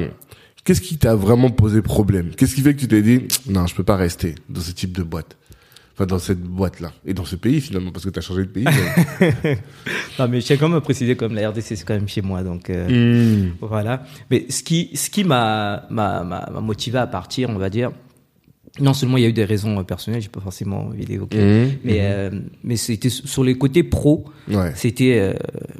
qu'est-ce 0.65 0.81
qui 0.81 0.97
t'a 0.97 1.15
vraiment 1.15 1.49
posé 1.49 1.81
problème? 1.81 2.31
Qu'est-ce 2.35 2.53
qui 2.55 2.61
fait 2.61 2.73
que 2.75 2.79
tu 2.81 2.87
t'es 2.89 3.01
dit, 3.01 3.21
non, 3.47 3.65
je 3.67 3.75
peux 3.75 3.83
pas 3.83 3.95
rester 3.95 4.35
dans 4.49 4.59
ce 4.61 4.71
type 4.71 4.91
de 4.97 5.03
boîte? 5.03 5.37
Enfin, 5.93 6.05
dans 6.07 6.19
cette 6.19 6.41
boîte-là. 6.41 6.91
Et 7.05 7.13
dans 7.13 7.23
ce 7.23 7.37
pays, 7.37 7.61
finalement, 7.61 7.93
parce 7.93 8.03
que 8.03 8.09
t'as 8.09 8.19
changé 8.19 8.41
de 8.41 8.49
pays. 8.49 8.65
mais- 9.21 9.57
Non, 10.19 10.27
mais 10.27 10.41
je 10.41 10.45
tiens 10.47 10.57
quand 10.57 10.67
même 10.67 10.77
à 10.77 10.81
préciser, 10.81 11.15
comme 11.15 11.33
la 11.33 11.49
RDC, 11.49 11.61
c'est 11.77 11.85
quand 11.85 11.93
même 11.93 12.09
chez 12.09 12.21
moi, 12.21 12.43
donc... 12.43 12.69
euh, 12.69 13.45
Hmm. 13.45 13.51
Voilà. 13.61 14.03
Mais 14.29 14.45
ce 14.49 14.61
qui, 14.61 14.89
ce 14.95 15.09
qui 15.09 15.23
m'a, 15.23 15.85
m'a, 15.89 16.49
motivé 16.61 16.97
à 16.97 17.07
partir, 17.07 17.49
on 17.49 17.57
va 17.57 17.69
dire, 17.69 17.91
non 18.81 18.93
seulement 18.93 19.15
il 19.15 19.21
y 19.23 19.25
a 19.25 19.29
eu 19.29 19.33
des 19.33 19.45
raisons 19.45 19.79
euh, 19.79 19.83
personnelles, 19.83 20.21
j'ai 20.21 20.27
pas 20.27 20.41
forcément 20.41 20.87
envie 20.87 21.05
d'évoquer, 21.05 21.37
Mhm. 21.37 21.71
mais, 21.85 21.99
euh, 22.01 22.29
mais 22.65 22.75
c'était 22.75 23.07
sur 23.09 23.45
les 23.45 23.57
côtés 23.57 23.83
pro, 23.83 24.25
Ouais. 24.49 24.73
c'était 24.75 25.17
euh, 25.17 25.33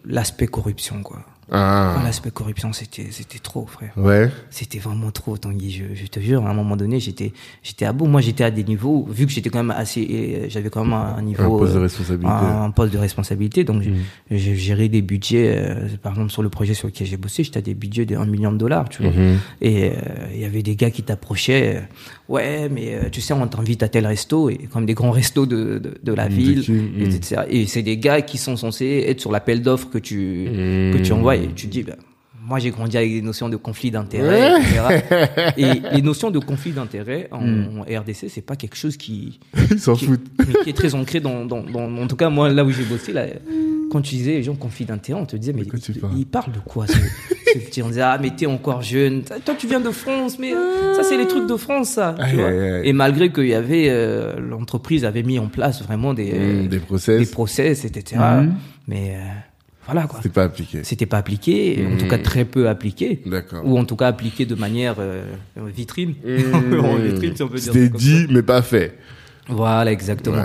l'aspect 0.05 0.47
corruption, 0.47 1.01
quoi. 1.03 1.25
Ah. 1.51 2.01
L'aspect 2.03 2.31
corruption, 2.31 2.73
c'était, 2.73 3.07
c'était 3.11 3.37
trop, 3.39 3.65
frère. 3.67 3.91
Ouais. 3.97 4.29
C'était 4.49 4.79
vraiment 4.79 5.11
trop, 5.11 5.37
Tanguy. 5.37 5.69
Je, 5.71 5.83
je 5.93 6.05
te 6.07 6.19
jure, 6.19 6.45
à 6.45 6.49
un 6.49 6.53
moment 6.53 6.75
donné, 6.75 6.99
j'étais, 6.99 7.33
j'étais 7.61 7.85
à 7.85 7.93
bout. 7.93 8.07
Moi, 8.07 8.21
j'étais 8.21 8.43
à 8.43 8.49
des 8.51 8.63
niveaux, 8.63 9.05
vu 9.09 9.25
que 9.27 9.31
j'étais 9.31 9.49
quand 9.51 9.63
même 9.63 9.75
assez, 9.77 10.07
euh, 10.09 10.45
j'avais 10.49 10.69
quand 10.69 10.83
même 10.83 10.93
un 10.93 11.21
niveau, 11.21 11.43
Un 11.43 11.59
poste 11.59 11.73
de 11.73 11.77
euh, 11.77 11.81
responsabilité. 11.83 12.33
un, 12.33 12.63
un 12.63 12.71
poste 12.71 12.93
de 12.93 12.97
responsabilité. 12.97 13.63
Donc, 13.63 13.85
Mhm. 13.85 13.95
j'ai- 14.31 14.55
géré 14.55 14.89
des 14.89 15.01
budgets, 15.03 15.53
euh, 15.57 15.87
par 16.01 16.13
exemple, 16.13 16.31
sur 16.31 16.41
le 16.41 16.49
projet 16.49 16.73
sur 16.73 16.87
lequel 16.87 17.05
j'ai 17.05 17.17
bossé, 17.17 17.43
j'étais 17.43 17.59
à 17.59 17.61
des 17.61 17.75
budgets 17.75 18.05
de 18.05 18.15
1 18.15 18.25
million 18.25 18.51
de 18.51 18.57
dollars, 18.57 18.89
tu 18.89 19.03
vois. 19.03 19.11
Mhm. 19.11 19.37
Et 19.61 19.89
euh, 19.91 19.91
il 20.33 20.39
y 20.41 20.45
avait 20.45 20.63
des 20.63 20.75
gars 20.75 20.89
qui 20.89 21.03
t'approchaient, 21.03 21.83
ouais, 22.29 22.69
mais 22.69 22.95
euh, 22.95 23.09
tu 23.11 23.21
sais, 23.21 23.33
on 23.33 23.47
t'invite 23.47 23.83
à 23.83 23.87
tel 23.87 24.05
resto, 24.07 24.49
et 24.49 24.57
comme 24.71 24.85
des 24.85 24.93
grands 24.93 25.11
restos 25.11 25.45
de, 25.45 25.79
de, 25.79 25.93
de 26.01 26.13
la 26.13 26.27
ville, 26.27 26.63
Mm. 26.67 27.01
etc. 27.01 27.41
Et 27.49 27.65
c'est 27.67 27.83
des 27.83 27.97
gars 27.97 28.21
qui 28.21 28.37
sont 28.37 28.55
censés 28.57 29.05
être 29.07 29.19
sur 29.21 29.31
l'appel 29.31 29.61
d'offres 29.61 29.89
que 29.89 29.97
tu, 29.97 30.45
que 30.93 30.97
tu 31.03 31.11
envoies, 31.13 31.35
et 31.37 31.49
tu 31.55 31.67
te 31.67 31.71
dis, 31.71 31.83
bah, 31.83 31.95
moi 32.47 32.59
j'ai 32.59 32.69
grandi 32.69 32.95
avec 32.97 33.11
des 33.11 33.21
notions 33.21 33.49
de 33.49 33.55
conflit 33.57 33.89
d'intérêt, 33.91 34.51
etc. 34.59 35.53
Et 35.57 35.95
les 35.95 36.01
notions 36.01 36.29
de 36.31 36.39
conflit 36.39 36.71
d'intérêt 36.71 37.27
en, 37.31 37.41
Mm. 37.41 37.79
en 37.79 37.81
RDC, 38.01 38.29
c'est 38.29 38.45
pas 38.45 38.55
quelque 38.55 38.75
chose 38.77 38.97
qui, 38.97 39.39
Ils 39.71 39.79
s'en 39.79 39.95
foutent. 39.95 40.21
mais 40.39 40.53
qui 40.63 40.69
est 40.69 40.73
très 40.73 40.93
ancré 40.95 41.19
dans, 41.19 41.45
dans, 41.45 41.63
dans, 41.63 41.89
en 41.97 42.07
tout 42.07 42.15
cas 42.15 42.29
moi 42.29 42.49
là 42.49 42.63
où 42.63 42.69
j'ai 42.71 42.83
bossé 42.83 43.11
là 43.13 43.25
quand 43.91 44.01
tu 44.01 44.15
disais 44.15 44.33
les 44.33 44.43
gens 44.43 44.55
conflit 44.55 44.85
d'intérêt 44.85 45.19
on 45.19 45.25
te 45.25 45.35
disait 45.37 45.53
mais 45.53 45.63
De 45.63 45.69
quoi 45.69 45.79
tu 45.79 45.91
il, 45.93 45.99
parles 46.01 46.13
il 46.17 46.25
parle 46.25 46.51
de 46.53 46.59
quoi 46.59 46.87
ce, 46.87 46.93
ce 47.53 47.59
petit 47.59 47.81
on 47.81 47.87
disait 47.87 48.01
ah 48.01 48.17
mais 48.21 48.31
t'es 48.31 48.45
encore 48.47 48.81
jeune 48.81 49.23
toi 49.23 49.53
tu 49.57 49.67
viens 49.67 49.79
de 49.79 49.91
France 49.91 50.37
mais 50.39 50.51
ça 50.95 51.03
c'est 51.03 51.17
les 51.17 51.27
trucs 51.27 51.47
de 51.47 51.55
France 51.55 51.89
ça 51.91 52.15
tu 52.29 52.35
vois? 52.35 52.51
et 52.83 52.93
malgré 52.93 53.31
qu'il 53.31 53.47
y 53.47 53.53
avait 53.53 53.87
euh, 53.89 54.39
l'entreprise 54.39 55.05
avait 55.05 55.23
mis 55.23 55.39
en 55.39 55.47
place 55.47 55.81
vraiment 55.83 56.13
des 56.13 56.33
Mm, 56.33 56.67
des 56.67 56.79
process. 56.79 57.19
des 57.19 57.31
process 57.31 57.85
etc 57.85 58.21
Mhm. 58.21 58.53
mais 58.87 59.15
euh, 59.15 59.19
voilà 59.85 60.07
quoi 60.07 60.19
C'est 60.23 60.31
pas 60.31 60.43
appliqué. 60.43 60.83
c'était 60.83 61.05
pas 61.05 61.17
appliqué 61.17 61.85
en 61.91 61.97
tout 61.97 62.07
cas 62.07 62.17
Mhm. 62.17 62.23
très 62.23 62.45
peu 62.45 62.67
appliqué 62.69 63.21
D'accord. 63.25 63.61
ou 63.65 63.77
en 63.77 63.85
tout 63.85 63.95
cas 63.95 64.07
appliqué 64.07 64.45
de 64.45 64.55
manière 64.55 64.95
euh, 64.99 65.23
vitrine 65.67 66.15
Mmh. 66.25 66.79
en 66.83 66.95
vitrine 66.95 67.35
si 67.35 67.43
on 67.43 67.47
peut 67.47 67.55
dire 67.57 67.73
ça 67.73 67.79
C'était 67.79 67.89
dit, 67.97 68.27
mais 68.29 68.41
pas 68.41 68.61
fait. 68.61 68.97
voilà 69.47 69.91
exactement 69.91 70.37
Ouais. 70.37 70.43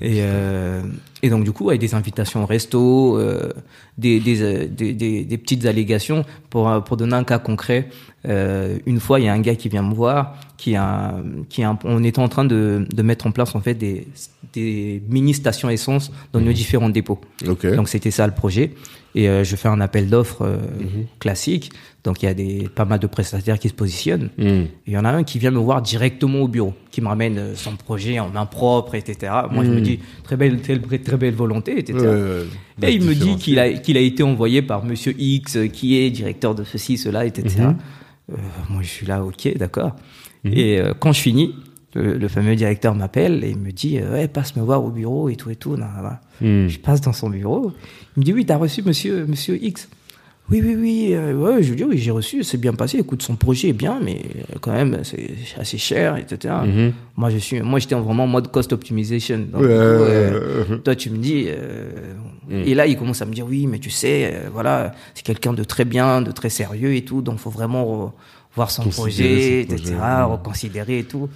et, 0.00 0.18
euh, 0.22 0.80
et 1.22 1.28
donc 1.30 1.44
du 1.44 1.52
coup 1.52 1.68
avec 1.68 1.80
des 1.80 1.94
invitations 1.94 2.42
au 2.42 2.46
resto, 2.46 3.18
euh, 3.18 3.50
des, 3.98 4.18
des, 4.20 4.42
euh, 4.42 4.66
des, 4.68 5.38
petites 5.38 5.66
allégations 5.66 6.24
pour 6.50 6.82
pour 6.84 6.96
donner 6.96 7.14
un 7.14 7.24
cas 7.24 7.38
concret. 7.38 7.88
Euh, 8.26 8.78
une 8.86 9.00
fois 9.00 9.20
il 9.20 9.26
y 9.26 9.28
a 9.28 9.32
un 9.32 9.40
gars 9.40 9.54
qui 9.54 9.68
vient 9.68 9.82
me 9.82 9.94
voir, 9.94 10.36
qui 10.56 10.74
a 10.76 11.14
qui 11.48 11.62
a, 11.62 11.78
on 11.84 12.02
était 12.02 12.20
en 12.20 12.28
train 12.28 12.44
de, 12.44 12.86
de 12.92 13.02
mettre 13.02 13.26
en 13.26 13.32
place 13.32 13.54
en 13.54 13.60
fait 13.60 13.74
des 13.74 14.06
des 14.52 15.02
mini 15.08 15.34
stations 15.34 15.68
essence 15.70 16.10
dans 16.32 16.40
nos 16.40 16.52
différents 16.52 16.88
dépôts. 16.90 17.20
Donc 17.76 17.88
c'était 17.88 18.10
ça 18.10 18.26
le 18.26 18.34
projet. 18.34 18.72
Et 19.14 19.28
euh, 19.28 19.44
je 19.44 19.56
fais 19.56 19.68
un 19.68 19.80
appel 19.82 20.08
d'offres 20.08 20.42
euh, 20.42 20.56
Mhm. 20.80 21.04
classique. 21.18 21.70
Donc 22.02 22.22
il 22.22 22.26
y 22.26 22.28
a 22.28 22.34
des 22.34 22.68
pas 22.74 22.86
mal 22.86 22.98
de 22.98 23.06
prestataires 23.06 23.58
qui 23.58 23.68
se 23.68 23.74
positionnent. 23.74 24.30
Et 24.38 24.66
il 24.86 24.92
y 24.94 24.96
en 24.96 25.04
a 25.04 25.10
un 25.10 25.22
qui 25.22 25.38
vient 25.38 25.50
me 25.50 25.58
voir 25.58 25.82
directement 25.82 26.40
au 26.40 26.48
bureau, 26.48 26.72
qui 26.90 27.02
me 27.02 27.08
ramène 27.08 27.36
euh, 27.38 27.54
son 27.54 27.76
projet 27.76 28.18
en 28.20 28.30
main 28.30 28.46
propre, 28.46 28.94
etc. 28.94 29.30
Moi, 29.50 29.64
je 29.64 29.70
me 29.70 29.80
dis, 29.82 29.98
très 30.24 30.36
belle, 30.36 30.60
très, 30.62 30.78
très 30.78 31.16
belle 31.18 31.34
volonté, 31.34 31.78
etc. 31.78 31.98
Et 32.82 32.92
il 32.94 33.02
me 33.04 33.14
dit 33.14 33.36
qu'il 33.36 33.58
a, 33.58 33.70
qu'il 33.74 33.96
a 33.98 34.00
été 34.00 34.22
envoyé 34.22 34.62
par 34.62 34.82
monsieur 34.84 35.14
X, 35.18 35.58
qui 35.72 35.98
est 35.98 36.10
directeur 36.10 36.54
de 36.54 36.64
ceci, 36.64 36.96
cela, 36.96 37.26
etc. 37.26 37.48
Mhm. 37.60 37.76
Moi, 38.70 38.80
je 38.82 38.88
suis 38.88 39.06
là, 39.06 39.22
ok, 39.22 39.56
d'accord. 39.58 39.94
Et 40.44 40.80
quand 41.00 41.12
je 41.12 41.20
finis, 41.20 41.54
le, 41.94 42.16
le 42.18 42.28
fameux 42.28 42.54
directeur 42.56 42.94
m'appelle 42.94 43.44
et 43.44 43.50
il 43.50 43.58
me 43.58 43.70
dit, 43.72 43.98
euh, 43.98 44.12
ouais, 44.12 44.28
passe 44.28 44.56
me 44.56 44.62
voir 44.62 44.82
au 44.84 44.90
bureau 44.90 45.28
et 45.28 45.36
tout 45.36 45.50
et 45.50 45.56
tout. 45.56 45.76
nan. 45.76 46.18
Hmm. 46.40 46.68
Je 46.68 46.78
passe 46.78 47.00
dans 47.00 47.12
son 47.12 47.30
bureau. 47.30 47.72
Il 48.16 48.20
me 48.20 48.24
dit, 48.24 48.32
oui, 48.32 48.44
t'as 48.46 48.56
reçu 48.56 48.82
monsieur, 48.82 49.26
monsieur 49.26 49.62
X. 49.62 49.88
Oui, 50.50 50.60
oui, 50.62 50.74
oui. 50.78 51.08
euh, 51.12 51.34
ouais, 51.34 51.62
je 51.62 51.70
lui 51.70 51.76
dis, 51.76 51.84
oui, 51.84 51.98
j'ai 51.98 52.10
reçu, 52.10 52.42
c'est 52.42 52.58
bien 52.58 52.74
passé. 52.74 52.98
Écoute, 52.98 53.22
son 53.22 53.36
projet 53.36 53.68
est 53.68 53.72
bien, 53.72 54.00
mais 54.02 54.22
quand 54.60 54.72
même, 54.72 54.98
c'est 55.04 55.30
assez 55.58 55.78
cher, 55.78 56.16
etc. 56.16 56.54
Mhm. 56.66 56.92
Moi, 57.16 57.30
je 57.30 57.38
suis, 57.38 57.60
moi, 57.62 57.78
j'étais 57.78 57.94
vraiment 57.94 58.24
en 58.24 58.26
mode 58.26 58.50
cost 58.50 58.72
optimization. 58.72 59.38
Donc, 59.38 59.62
coup, 59.62 59.68
euh, 59.68 60.78
toi, 60.78 60.94
tu 60.96 61.10
me 61.10 61.18
dis, 61.18 61.44
euh, 61.48 61.90
Mm. 62.48 62.62
et 62.66 62.74
là, 62.74 62.86
il 62.88 62.96
commence 62.98 63.22
à 63.22 63.24
me 63.24 63.32
dire, 63.32 63.46
oui, 63.48 63.68
mais 63.68 63.78
tu 63.78 63.88
sais, 63.88 64.34
voilà, 64.52 64.92
c'est 65.14 65.24
quelqu'un 65.24 65.52
de 65.52 65.62
très 65.62 65.84
bien, 65.84 66.20
de 66.22 66.32
très 66.32 66.50
sérieux 66.50 66.94
et 66.96 67.02
tout, 67.02 67.22
donc 67.22 67.38
faut 67.38 67.50
vraiment 67.50 68.12
voir 68.56 68.70
son 68.72 68.82
projet, 68.88 69.60
etc., 69.62 69.94
reconsidérer 70.28 70.98
et 70.98 71.04
tout. 71.04 71.28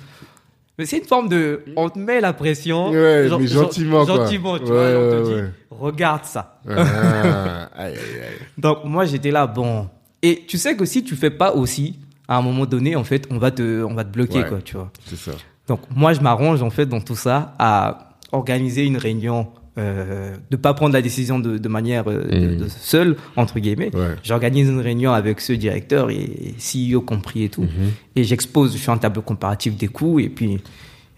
Mais 0.79 0.85
c'est 0.87 0.99
une 0.99 1.05
forme 1.05 1.29
de, 1.29 1.63
on 1.77 1.89
te 1.89 1.99
met 1.99 2.21
la 2.21 2.33
pression, 2.35 2.91
Ouais, 2.91 3.23
mais 3.23 3.29
gen- 3.29 3.47
gentiment, 3.47 4.05
quoi. 4.05 4.17
gentiment, 4.17 4.59
tu 4.59 4.65
Ouais, 4.65 4.71
vois, 4.71 4.91
et 4.91 4.97
on 4.97 5.11
te 5.11 5.17
ouais, 5.17 5.23
dit, 5.23 5.35
ouais. 5.43 5.51
regarde 5.71 6.25
ça. 6.25 6.61
Ah, 6.69 7.69
aïe, 7.75 7.95
aïe, 7.95 7.95
aïe. 7.95 8.47
Donc 8.59 8.79
moi 8.85 9.05
j'étais 9.07 9.31
là 9.31 9.47
bon 9.47 9.89
et 10.23 10.45
tu 10.47 10.59
sais 10.59 10.77
que 10.77 10.85
si 10.85 11.03
tu 11.05 11.15
fais 11.17 11.31
pas 11.31 11.53
aussi 11.55 11.99
à 12.29 12.37
un 12.39 12.43
moment 12.43 12.67
donné 12.67 12.97
en 12.97 13.05
fait 13.05 13.27
on 13.31 13.39
va 13.39 13.51
te 13.51 13.83
on 13.85 13.95
va 13.95 14.05
te 14.05 14.11
bloquer 14.11 14.41
Ouais. 14.41 14.49
quoi 14.49 14.59
tu 14.65 14.77
vois. 14.77 14.91
C'est 15.07 15.17
ça. 15.17 15.33
Donc 15.69 15.81
moi 15.95 16.13
je 16.13 16.21
m'arrange 16.21 16.63
en 16.63 16.71
fait 16.71 16.87
dans 16.87 17.01
tout 17.01 17.17
ça 17.17 17.55
à 17.59 18.11
organiser 18.33 18.85
une 18.85 18.97
réunion 18.97 19.49
euh, 19.79 20.35
de 20.51 20.57
pas 20.57 20.73
prendre 20.75 20.95
la 20.95 21.03
décision 21.03 21.39
de, 21.39 21.59
de 21.59 21.69
manière 21.69 22.05
euh, 22.11 22.25
de- 22.25 22.55
de 22.65 22.69
seule 22.69 23.17
entre 23.37 23.59
guillemets. 23.59 23.95
Ouais. 23.95 24.15
J'organise 24.23 24.69
une 24.69 24.81
réunion 24.81 25.13
avec 25.13 25.41
ce 25.41 25.53
directeur 25.53 26.11
et, 26.11 26.15
et 26.17 26.55
CEO 26.95 27.01
compris 27.03 27.45
et 27.45 27.49
tout 27.51 27.63
Mhm. 27.63 27.91
et 28.17 28.25
j'expose 28.25 28.73
je 28.73 28.79
fais 28.79 28.91
un 28.91 28.99
tableau 28.99 29.23
comparatif 29.23 29.77
des 29.77 29.89
coûts 29.89 30.19
et 30.21 30.29
puis 30.31 30.61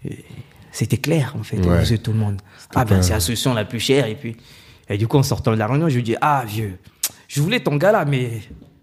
et 0.05 0.17
c'était 0.71 0.97
clair 0.97 1.35
en 1.39 1.43
fait 1.43 1.57
Ouais. 1.65 1.97
tout 1.97 2.11
le 2.11 2.19
monde. 2.19 2.41
Ah 2.75 2.85
ben 2.85 3.01
c'est 3.01 3.13
la 3.13 3.19
solution 3.19 3.53
la 3.53 3.65
plus 3.65 3.79
chère 3.79 4.05
et 4.07 4.15
puis 4.15 4.35
et 4.89 4.97
du 4.97 5.07
coup 5.07 5.17
en 5.17 5.23
sortant 5.23 5.51
de 5.53 5.57
la 5.57 5.67
réunion 5.67 5.87
je 5.89 5.95
lui 5.95 6.03
dis 6.03 6.15
ah 6.21 6.43
vieux 6.47 6.73
je 7.27 7.41
voulais 7.41 7.59
ton 7.61 7.75
gars 7.77 7.91
là 7.91 8.05
mais 8.05 8.41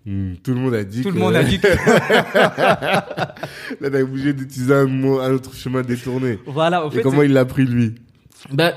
Hmm, 0.09 0.35
Tout 0.41 0.55
le 0.55 0.61
monde 0.61 0.75
a 0.75 0.85
dit 0.85 1.03
tout 1.03 1.09
que... 1.11 1.15
le 1.15 1.21
monde 1.21 1.35
a 1.35 1.43
dit 1.43 1.59
que 1.59 1.67
Là, 3.81 3.91
t'as 3.91 4.03
obligé 4.03 4.33
d'utiliser 4.33 4.73
un, 4.73 4.87
mot, 4.87 5.19
un 5.19 5.33
autre 5.33 5.53
chemin 5.55 5.83
détourné. 5.83 6.39
voilà 6.47 6.87
en 6.87 6.91
Et 6.91 6.95
fait 6.95 7.03
comment 7.03 7.21
c'est- 7.21 7.27
il 7.27 7.33
l'a 7.33 7.45
pris, 7.45 7.65
lui? 7.65 7.95
Ben 8.53 8.73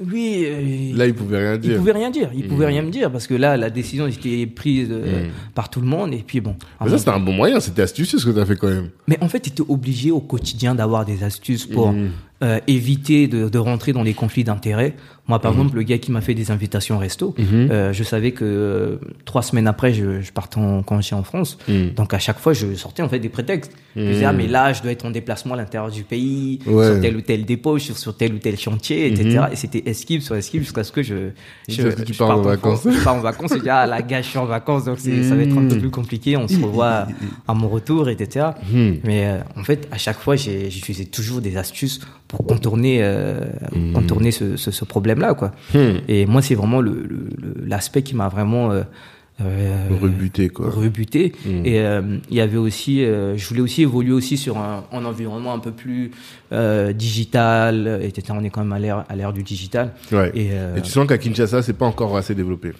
lui 0.00 0.44
euh, 0.46 0.96
Là, 0.96 1.06
il 1.06 1.14
pouvait 1.14 1.38
rien 1.38 1.54
il 1.54 1.60
dire. 1.60 1.76
pouvait 1.76 1.92
rien 1.92 2.10
dire 2.10 2.30
il 2.34 2.46
pouvait 2.48 2.66
Mm. 2.66 2.68
rien 2.68 2.82
me 2.82 2.90
dire 2.90 3.10
parce 3.12 3.26
que 3.26 3.34
là 3.34 3.56
la 3.56 3.70
décision 3.70 4.06
était 4.06 4.46
prise 4.46 4.88
euh, 4.90 5.26
Mm. 5.26 5.30
par 5.54 5.68
tout 5.70 5.80
le 5.80 5.86
monde 5.86 6.12
et 6.14 6.24
puis 6.26 6.40
bon 6.40 6.56
Mais 6.80 6.88
ça, 6.90 6.98
c'était 6.98 7.10
un 7.10 7.20
bon 7.20 7.32
moyen. 7.32 7.60
C'était 7.60 7.82
astucieux 7.82 8.18
ce 8.18 8.26
que 8.26 8.30
t'as 8.30 8.46
fait 8.46 8.56
quand 8.56 8.68
même. 8.68 8.88
mais 9.06 9.18
en 9.20 9.28
fait 9.28 9.40
tu 9.40 9.50
étais 9.50 9.62
obligé 9.68 10.10
au 10.10 10.20
quotidien 10.20 10.74
d'avoir 10.74 11.04
des 11.04 11.22
astuces 11.24 11.66
pour 11.66 11.92
Mm. 11.92 12.10
Euh, 12.42 12.58
éviter 12.66 13.28
de, 13.28 13.48
de 13.48 13.58
rentrer 13.58 13.92
dans 13.92 14.02
les 14.02 14.14
conflits 14.14 14.44
d'intérêts 14.44 14.94
moi 15.28 15.38
par 15.38 15.52
exemple 15.52 15.76
le 15.76 15.84
gars 15.84 15.98
qui 15.98 16.10
m'a 16.10 16.20
fait 16.20 16.34
des 16.34 16.50
invitations 16.50 16.96
au 16.96 16.98
resto 16.98 17.34
Mhm. 17.38 17.68
euh, 17.70 17.92
je 17.92 18.02
savais 18.02 18.32
que 18.32 18.44
euh, 18.44 18.96
trois 19.24 19.42
semaines 19.42 19.68
après 19.68 19.94
je, 19.94 20.20
je 20.20 20.32
partais 20.32 20.58
en 20.58 20.82
congé 20.82 21.14
en 21.14 21.22
France 21.22 21.58
Mm. 21.68 21.90
donc 21.94 22.12
à 22.12 22.18
chaque 22.18 22.38
fois 22.40 22.52
je 22.52 22.74
sortais 22.74 23.02
en 23.02 23.08
fait 23.08 23.20
des 23.20 23.28
prétextes 23.28 23.72
je 23.94 24.02
disais 24.02 24.24
ah 24.24 24.32
mais 24.32 24.48
là 24.48 24.72
je 24.72 24.82
dois 24.82 24.90
être 24.90 25.04
en 25.06 25.10
déplacement 25.10 25.54
à 25.54 25.56
l'intérieur 25.58 25.90
du 25.92 26.02
pays 26.02 26.58
Ouais. 26.66 26.86
sur 26.86 27.00
tel 27.00 27.16
ou 27.16 27.20
tel 27.20 27.44
dépôt 27.44 27.78
sur, 27.78 27.96
sur 27.96 28.16
tel 28.16 28.34
ou 28.34 28.38
tel 28.38 28.58
chantier 28.58 29.06
etc 29.06 29.28
Mhm. 29.46 29.48
et 29.52 29.56
c'était 29.56 29.82
esquive 29.88 30.22
sur 30.22 30.34
esquive 30.34 30.62
jusqu'à 30.62 30.82
ce 30.82 30.90
que 30.90 31.02
je 31.04 31.30
je, 31.68 31.88
tu 32.02 32.12
je 32.12 32.18
pars 32.18 32.36
en 32.38 32.42
vacances. 32.42 32.80
France. 32.80 32.94
je 32.98 33.04
pars 33.04 33.14
en 33.14 33.20
vacances 33.20 33.52
je 33.54 33.60
dis 33.62 33.68
ah 33.70 33.86
la 33.86 34.02
gars 34.02 34.22
je 34.22 34.28
suis 34.28 34.38
en 34.38 34.46
vacances 34.46 34.84
donc 34.86 34.98
ça 34.98 35.10
va 35.36 35.42
être 35.42 35.52
un 35.56 35.68
peu 35.68 35.74
Mhm. 35.76 35.80
plus 35.80 35.90
compliqué 35.90 36.36
on 36.36 36.48
se 36.48 36.58
revoit 36.60 37.06
à 37.46 37.54
mon 37.54 37.68
retour 37.68 38.08
etc 38.08 38.46
Mhm. 38.72 38.96
mais 39.04 39.36
en 39.56 39.62
fait 39.62 39.86
à 39.92 39.98
chaque 39.98 40.18
fois 40.18 40.34
j'utilisais 40.34 41.04
toujours 41.04 41.40
des 41.40 41.56
astuces 41.56 42.00
pour 42.32 42.44
contourner 42.46 42.98
euh, 43.02 43.40
Mhm. 43.76 43.92
contourner 43.92 44.30
ce, 44.32 44.56
ce, 44.56 44.70
ce 44.72 44.84
problème 44.84 45.20
là 45.20 45.34
quoi 45.34 45.52
Hmm. 45.74 45.98
et 46.08 46.26
moi, 46.26 46.42
c'est 46.42 46.56
vraiment 46.56 46.80
le- 46.80 47.04
le- 47.08 47.28
le- 47.40 47.64
l'aspect 47.66 48.02
qui 48.02 48.16
m'a 48.16 48.28
vraiment 48.28 48.72
euh, 48.72 48.82
euh, 49.40 49.88
Rebuté, 50.00 50.48
quoi. 50.50 50.68
rebuté. 50.70 51.32
Mm. 51.46 51.66
Et 51.66 51.76
il 52.30 52.36
y 52.36 52.40
avait 52.40 52.58
aussi, 52.58 52.98
je 53.04 53.48
voulais 53.48 53.60
aussi 53.62 53.82
évoluer 53.82 54.12
aussi 54.12 54.36
sur 54.36 54.58
un, 54.58 54.84
un 54.92 55.04
environnement 55.04 55.52
un 55.54 55.58
peu 55.58 55.72
plus 55.72 56.10
digital, 56.92 58.00
etc. 58.02 58.34
On 58.38 58.44
est 58.44 58.50
quand 58.50 58.62
même 58.62 58.72
à 58.72 58.78
l'ère 58.78 59.04
à 59.08 59.16
l'ère 59.16 59.32
du 59.32 59.42
digital. 59.42 59.92
Ouais. 60.12 60.30
Et, 60.34 60.46
Et 60.76 60.82
tu 60.82 60.90
sens 60.90 61.06
qu'à 61.06 61.18
Kinshasa, 61.18 61.62
c'est 61.62 61.72
pas 61.72 61.86
encore 61.86 62.16
assez 62.16 62.34
développé? 62.34 62.72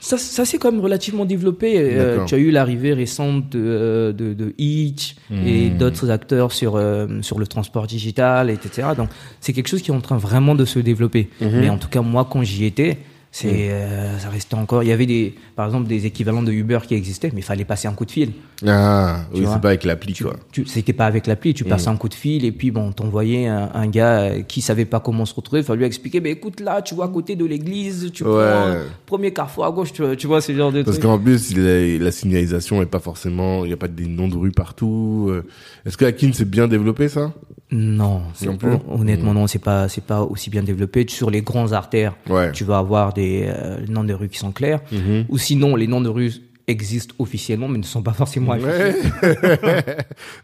Ça, 0.00 0.16
ça 0.18 0.44
s'est 0.44 0.58
quand 0.58 0.70
même 0.70 0.80
relativement 0.80 1.24
développé. 1.24 1.74
Euh, 1.76 2.24
tu 2.24 2.34
as 2.34 2.38
eu 2.38 2.50
l'arrivée 2.50 2.92
récente 2.92 3.48
de, 3.50 4.14
de, 4.16 4.32
de 4.34 4.54
Hitch 4.58 5.16
et 5.30 5.70
Mm. 5.70 5.78
d'autres 5.78 6.10
acteurs 6.10 6.52
sur, 6.52 6.76
euh, 6.76 7.06
sur 7.22 7.38
le 7.38 7.46
transport 7.46 7.86
digital, 7.86 8.50
etc. 8.50 8.88
Donc, 8.96 9.08
c'est 9.40 9.52
quelque 9.52 9.68
chose 9.68 9.82
qui 9.82 9.90
est 9.90 9.94
en 9.94 10.00
train 10.00 10.16
vraiment 10.16 10.54
de 10.54 10.64
se 10.64 10.78
développer. 10.78 11.28
Mhm. 11.40 11.60
Mais 11.60 11.68
en 11.68 11.78
tout 11.78 11.88
cas, 11.88 12.00
moi, 12.00 12.26
quand 12.30 12.42
j'y 12.42 12.64
étais, 12.64 12.98
c'est, 13.30 13.48
Mm. 13.52 13.70
euh, 13.70 14.18
ça 14.18 14.30
restait 14.30 14.54
encore. 14.54 14.82
Il 14.82 14.88
y 14.88 14.92
avait 14.92 15.06
des, 15.06 15.34
par 15.54 15.66
exemple, 15.66 15.86
des 15.86 16.06
équivalents 16.06 16.42
de 16.42 16.50
Uber 16.52 16.78
qui 16.86 16.94
existaient, 16.94 17.30
mais 17.34 17.40
il 17.40 17.44
fallait 17.44 17.64
passer 17.64 17.86
un 17.88 17.92
coup 17.92 18.04
de 18.04 18.10
fil. 18.10 18.32
Ah, 18.66 19.20
oui, 19.32 19.42
vois. 19.42 19.54
c'est 19.54 19.60
pas 19.60 19.68
avec 19.68 19.84
l'appli, 19.84 20.12
Tu, 20.14 20.24
quoi. 20.24 20.34
tu, 20.50 20.64
c'était 20.66 20.92
pas 20.92 21.06
avec 21.06 21.26
l'appli, 21.26 21.54
tu 21.54 21.64
passais 21.64 21.88
Mm. 21.90 21.92
un 21.92 21.96
coup 21.96 22.08
de 22.08 22.14
fil 22.14 22.44
et 22.44 22.52
puis 22.52 22.70
bon, 22.70 22.90
t'envoyais 22.92 23.46
un, 23.46 23.70
un 23.74 23.86
gars 23.86 24.20
euh, 24.20 24.42
qui 24.42 24.60
savait 24.62 24.84
pas 24.86 24.98
comment 25.00 25.24
se 25.26 25.34
retrouver, 25.34 25.60
il 25.60 25.64
fallait 25.64 25.80
lui 25.80 25.86
expliquer, 25.86 26.20
ben 26.20 26.32
écoute 26.32 26.60
là, 26.60 26.82
tu 26.82 26.94
vois 26.94 27.04
à 27.04 27.08
côté 27.08 27.36
de 27.36 27.44
l'église, 27.44 28.10
tu 28.12 28.24
Ouais. 28.24 28.30
prends 28.30 28.74
premier 29.06 29.32
carrefour 29.32 29.64
à 29.66 29.70
gauche, 29.70 29.92
tu, 29.92 30.02
vois- 30.02 30.16
tu 30.16 30.26
vois 30.26 30.40
ce 30.40 30.52
genre 30.56 30.72
de 30.72 30.82
Parce 30.82 30.96
trucs. 30.98 31.08
qu'en 31.08 31.18
plus, 31.18 31.50
il 31.52 31.60
a- 31.60 31.98
la 32.04 32.10
signalisation 32.10 32.82
est 32.82 32.86
pas 32.86 32.98
forcément, 33.00 33.64
il 33.64 33.70
y 33.70 33.74
a 33.74 33.76
pas 33.76 33.88
des 33.88 34.06
noms 34.06 34.28
de 34.28 34.36
rue 34.36 34.50
partout. 34.52 35.26
euh. 35.30 35.44
Est-ce 35.86 35.96
que 35.96 36.04
Akin 36.04 36.32
s'est 36.32 36.44
bien 36.44 36.66
développé, 36.66 37.08
ça? 37.08 37.32
Non, 37.70 38.22
plus 38.38 38.48
honnêtement 38.90 39.34
non, 39.34 39.46
c'est 39.46 39.58
pas 39.58 39.88
c'est 39.88 40.04
pas 40.04 40.22
aussi 40.22 40.48
bien 40.48 40.62
développé. 40.62 41.04
Sur 41.08 41.30
les 41.30 41.42
grands 41.42 41.72
artères, 41.72 42.14
Ouais. 42.28 42.50
tu 42.52 42.64
vas 42.64 42.78
avoir 42.78 43.12
des 43.12 43.44
euh, 43.46 43.76
noms 43.88 44.04
de 44.04 44.14
rues 44.14 44.28
qui 44.28 44.38
sont 44.38 44.52
clairs, 44.52 44.80
Mhm. 44.90 45.26
ou 45.28 45.36
sinon 45.38 45.76
les 45.76 45.86
noms 45.86 46.00
de 46.00 46.08
rues 46.08 46.32
existent 46.66 47.14
officiellement 47.18 47.66
mais 47.66 47.78
ne 47.78 47.82
sont 47.82 48.02
pas 48.02 48.12
forcément 48.12 48.52
affichés. 48.52 48.94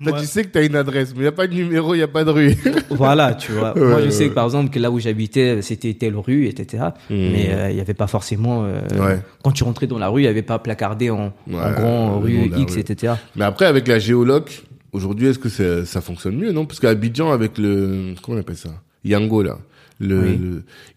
Ouais. 0.00 0.12
Tu 0.20 0.26
sais 0.26 0.42
que 0.44 0.48
t'as 0.48 0.64
une 0.64 0.76
adresse, 0.76 1.10
mais 1.12 1.18
il 1.18 1.22
n'y 1.22 1.26
a 1.28 1.32
pas 1.32 1.46
de 1.46 1.54
numéro, 1.54 1.94
il 1.94 1.98
n'y 1.98 2.02
a 2.02 2.08
pas 2.08 2.24
de 2.24 2.30
rue. 2.30 2.54
Voilà, 2.90 3.34
tu 3.34 3.52
vois. 3.52 3.74
Ouais, 3.74 3.80
Moi, 3.86 4.00
je 4.00 4.04
ouais, 4.06 4.10
sais 4.10 4.28
que 4.28 4.34
par 4.34 4.44
exemple 4.46 4.70
que 4.70 4.78
là 4.78 4.90
où 4.90 4.98
j'habitais, 4.98 5.60
c'était 5.62 5.92
telle 5.94 6.16
rue, 6.16 6.46
etc. 6.46 6.84
Mais 7.10 7.48
euh, 7.50 7.70
il 7.70 7.76
y 7.76 7.80
avait 7.80 7.94
pas 7.94 8.06
forcément. 8.06 8.64
euh, 8.64 8.80
Ouais. 8.98 9.18
Quand 9.42 9.52
tu 9.52 9.64
rentrais 9.64 9.86
dans 9.86 9.98
la 9.98 10.08
rue, 10.08 10.22
il 10.22 10.24
y 10.24 10.28
avait 10.28 10.42
pas 10.42 10.58
placardé 10.58 11.10
en, 11.10 11.32
en 11.52 11.70
grand 11.72 12.20
rue 12.20 12.50
X, 12.56 12.74
rue. 12.74 12.80
etc. 12.80 13.14
Mais 13.36 13.44
après, 13.44 13.66
avec 13.66 13.86
la 13.88 13.98
géoloc, 13.98 14.62
aujourd'hui, 14.94 15.26
est-ce 15.28 15.38
que 15.38 15.48
ça, 15.50 15.84
ça 15.84 16.00
fonctionne 16.00 16.36
mieux, 16.36 16.52
non? 16.52 16.64
Parce 16.64 16.80
qu'à 16.80 16.88
Abidjan, 16.90 17.30
avec 17.32 17.58
le... 17.58 18.14
Comment 18.22 18.38
on 18.38 18.40
appelle 18.40 18.56
ça? 18.56 18.70
Yango, 19.04 19.42
là. 19.42 19.58
Le, 20.00 20.20
Oui. 20.22 20.40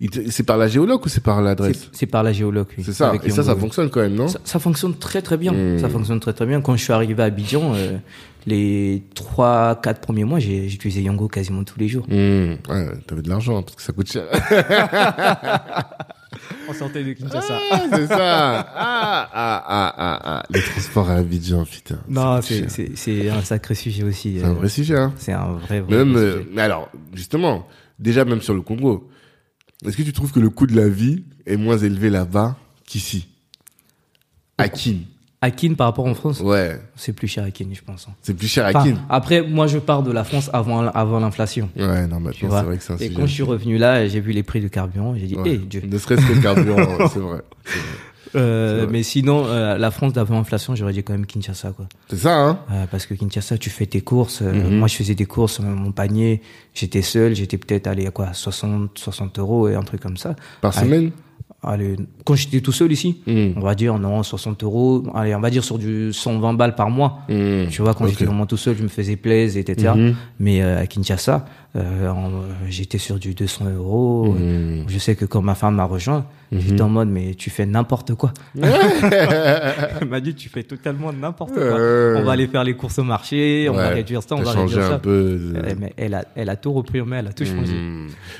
le- 0.09 0.31
C'est 0.31 0.41
par 0.43 0.57
la 0.57 0.67
géoloc 0.67 1.05
ou 1.05 1.09
c'est 1.09 1.21
par 1.21 1.41
l'adresse? 1.41 1.89
C'est- 1.91 2.07
par 2.07 2.23
la 2.23 2.31
géoloc. 2.33 2.69
oui, 2.77 2.83
C'est 2.83 2.93
ça. 2.93 3.09
avec 3.09 3.25
Et 3.25 3.29
ça, 3.29 3.43
ça 3.43 3.55
fonctionne 3.55 3.89
quand 3.91 3.99
même, 3.99 4.15
non? 4.15 4.27
Ça, 4.27 4.39
ça 4.43 4.57
fonctionne 4.59 4.95
très 4.95 5.21
très 5.21 5.37
bien. 5.37 5.51
Mm. 5.53 5.77
Ça 5.79 5.87
fonctionne 5.89 6.19
très 6.19 6.33
très 6.33 6.45
bien. 6.47 6.61
Quand 6.61 6.75
je 6.75 6.83
suis 6.83 6.93
arrivé 6.93 7.21
à 7.21 7.25
Abidjan, 7.25 7.73
euh, 7.75 7.97
les 8.47 9.03
trois 9.13 9.75
quatre 9.83 10.01
premiers 10.01 10.23
mois, 10.23 10.39
utilisé 10.39 11.01
Yango 11.03 11.27
quasiment 11.27 11.63
tous 11.63 11.77
les 11.79 11.87
jours. 11.89 12.05
Mmh. 12.07 12.13
Ouais, 12.69 12.87
t'avais 13.05 13.21
de 13.21 13.29
l'argent, 13.29 13.57
hein, 13.59 13.61
parce 13.61 13.75
que 13.75 13.81
ça 13.83 13.93
coûte 13.93 14.09
cher. 14.11 14.23
On 16.69 16.73
sortait 16.73 17.03
de 17.03 17.13
Kinshasa. 17.13 17.59
Ah, 17.71 17.81
c'est 17.91 18.07
ça. 18.07 18.59
Ah, 18.75 19.29
ah, 19.33 19.63
ah, 19.67 19.95
ah, 19.97 20.19
ah. 20.23 20.43
Les 20.49 20.61
transports 20.61 21.09
à 21.09 21.15
Abidjan, 21.15 21.65
putain. 21.65 21.99
Non, 22.07 22.41
c'est 22.41 23.29
un 23.29 23.41
sacré 23.41 23.75
sujet 23.75 24.03
aussi. 24.03 24.37
C'est 24.39 24.45
un 24.45 24.51
euh, 24.51 24.53
vrai 24.53 24.69
sujet, 24.69 24.97
hein. 24.97 25.13
C'est 25.17 25.33
un 25.33 25.53
vrai. 25.53 25.81
vrai 25.81 25.97
Même, 25.97 26.15
euh, 26.15 26.37
sujet. 26.39 26.49
mais 26.53 26.61
alors, 26.61 26.89
justement, 27.13 27.67
déjà 27.99 28.25
même 28.25 28.41
sur 28.41 28.53
le 28.53 28.61
Congo, 28.61 29.09
est-ce 29.85 29.97
que 29.97 30.03
tu 30.03 30.13
trouves 30.13 30.31
que 30.31 30.39
le 30.39 30.49
coût 30.49 30.67
de 30.67 30.75
la 30.75 30.89
vie 30.89 31.23
est 31.45 31.57
moins 31.57 31.77
élevé 31.77 32.09
là-bas 32.09 32.57
qu'ici? 32.85 33.27
À 34.57 34.69
Kin 34.69 34.97
Akin 35.47 35.73
par 35.73 35.87
rapport 35.87 36.05
en 36.05 36.13
France, 36.13 36.39
Ouais, 36.41 36.79
c'est 36.95 37.13
plus 37.13 37.27
cher 37.27 37.43
Akin, 37.43 37.65
je 37.73 37.81
pense. 37.81 38.07
hein. 38.09 38.13
c'est 38.21 38.33
plus 38.35 38.47
cher 38.47 38.65
à 38.65 38.69
Enfin, 38.69 38.83
Kin. 38.91 38.97
après, 39.09 39.41
moi, 39.41 39.67
je 39.67 39.79
pars 39.79 40.03
de 40.03 40.11
la 40.11 40.23
France 40.23 40.49
avant 40.53 40.85
avant 40.87 41.19
l'inflation. 41.19 41.69
Ouais, 41.75 42.05
non, 42.07 42.19
maintenant, 42.19 42.49
c'est 42.59 42.65
vrai 42.65 42.77
que 42.77 42.83
c'est 42.83 42.93
un 42.93 42.97
Et 42.97 43.07
sujet. 43.07 43.13
quand 43.15 43.25
je 43.25 43.33
suis 43.33 43.43
revenu 43.43 43.77
là, 43.77 44.07
j'ai 44.07 44.19
vu 44.19 44.31
les 44.31 44.43
prix 44.43 44.59
du 44.61 44.69
carburant, 44.69 45.15
j'ai 45.15 45.25
dit, 45.27 45.35
Ouais. 45.35 45.51
eh 45.53 45.57
Dieu. 45.57 45.81
Ne 45.89 45.97
serait-ce 45.97 46.25
que 46.27 46.33
le 46.33 46.41
carburant, 46.41 47.07
c'est 47.13 47.19
vrai. 47.19 47.41
Euh, 48.35 48.79
C'est 48.79 48.83
vrai. 48.83 48.91
mais 48.91 49.03
sinon, 49.03 49.45
euh, 49.47 49.77
la 49.77 49.89
France 49.89 50.11
d'avant 50.13 50.35
l'inflation, 50.35 50.75
j'aurais 50.75 50.91
dit 50.91 51.01
quand 51.01 51.13
même 51.13 51.25
Kinshasa, 51.25 51.71
quoi. 51.71 51.87
C'est 52.09 52.17
ça, 52.17 52.35
hein 52.37 52.59
Euh, 52.71 52.85
parce 52.91 53.05
que 53.05 53.13
Kinshasa, 53.13 53.57
tu 53.57 53.69
fais 53.69 53.85
tes 53.85 54.01
courses. 54.01 54.41
euh, 54.41 54.51
Mhm. 54.53 54.77
Moi, 54.79 54.87
je 54.89 54.95
faisais 54.95 55.15
des 55.15 55.25
courses, 55.25 55.59
mon 55.61 55.91
panier, 55.93 56.41
j'étais 56.73 57.01
seul, 57.01 57.35
j'étais 57.35 57.57
peut-être 57.57 57.87
allé 57.87 58.05
à 58.05 58.11
quoi, 58.11 58.33
60, 58.33 58.91
60 58.99 59.39
euros 59.39 59.69
et 59.69 59.75
un 59.75 59.81
truc 59.83 60.01
comme 60.01 60.17
ça. 60.17 60.35
Par 60.61 60.73
Ah, 60.75 60.81
semaine 60.81 61.11
allez, 61.67 61.95
quand 62.25 62.35
j'étais 62.35 62.61
tout 62.61 62.71
seul 62.71 62.91
ici, 62.91 63.21
Mm. 63.27 63.49
on 63.57 63.61
va 63.61 63.75
dire 63.75 63.97
non 63.99 64.23
60 64.23 64.63
euros, 64.63 65.03
allez, 65.13 65.35
on 65.35 65.39
va 65.39 65.49
dire 65.49 65.63
sur 65.63 65.77
du 65.77 66.11
120 66.13 66.53
balles 66.53 66.75
par 66.75 66.89
mois. 66.89 67.19
Mm. 67.29 67.67
Tu 67.69 67.81
vois, 67.81 67.93
quand 67.93 68.07
j'étais 68.07 68.25
vraiment 68.25 68.45
tout 68.45 68.57
seul, 68.57 68.75
je 68.77 68.83
me 68.83 68.87
faisais 68.87 69.15
plaisir, 69.15 69.61
etc. 69.67 69.93
Mhm. 69.95 70.15
Mais 70.39 70.61
euh, 70.63 70.81
à 70.81 70.87
Kinshasa, 70.87 71.45
euh, 71.75 71.79
euh, 72.07 72.13
j'étais 72.69 72.97
sur 72.97 73.19
du 73.19 73.33
200 73.33 73.65
euros. 73.75 74.35
Je 74.87 74.97
sais 74.99 75.15
que 75.15 75.25
quand 75.25 75.41
ma 75.41 75.55
femme 75.55 75.75
m'a 75.75 75.83
rejoint, 75.85 76.25
j'étais 76.51 76.81
en 76.81 76.89
mode, 76.89 77.09
mais 77.09 77.33
tu 77.35 77.49
fais 77.49 77.65
n'importe 77.65 78.13
quoi. 78.15 78.33
Elle 79.01 80.07
m'a 80.07 80.19
dit, 80.19 80.33
tu 80.33 80.49
fais 80.49 80.63
totalement 80.63 81.11
n'importe 81.13 81.53
quoi. 81.53 81.61
Euh. 81.63 82.17
On 82.19 82.23
va 82.23 82.31
aller 82.33 82.47
faire 82.47 82.63
les 82.63 82.73
courses 82.75 82.99
au 82.99 83.03
marché, 83.03 83.67
on 83.69 83.73
va 83.75 83.89
réduire 83.89 84.21
ça, 84.23 84.35
on 84.35 84.41
va 84.41 84.51
réduire 84.51 84.83
un 84.85 84.89
ça. 84.91 84.99
peu. 84.99 85.37
de- 85.37 85.57
Euh, 85.57 85.73
mais 85.79 85.93
elle 85.97 86.13
a, 86.13 86.25
elle 86.35 86.49
a 86.49 86.55
tout 86.55 86.71
repris 86.73 87.01
en 87.01 87.05
main, 87.05 87.19
elle 87.19 87.27
a 87.27 87.33
tout 87.33 87.45
changé. 87.45 87.73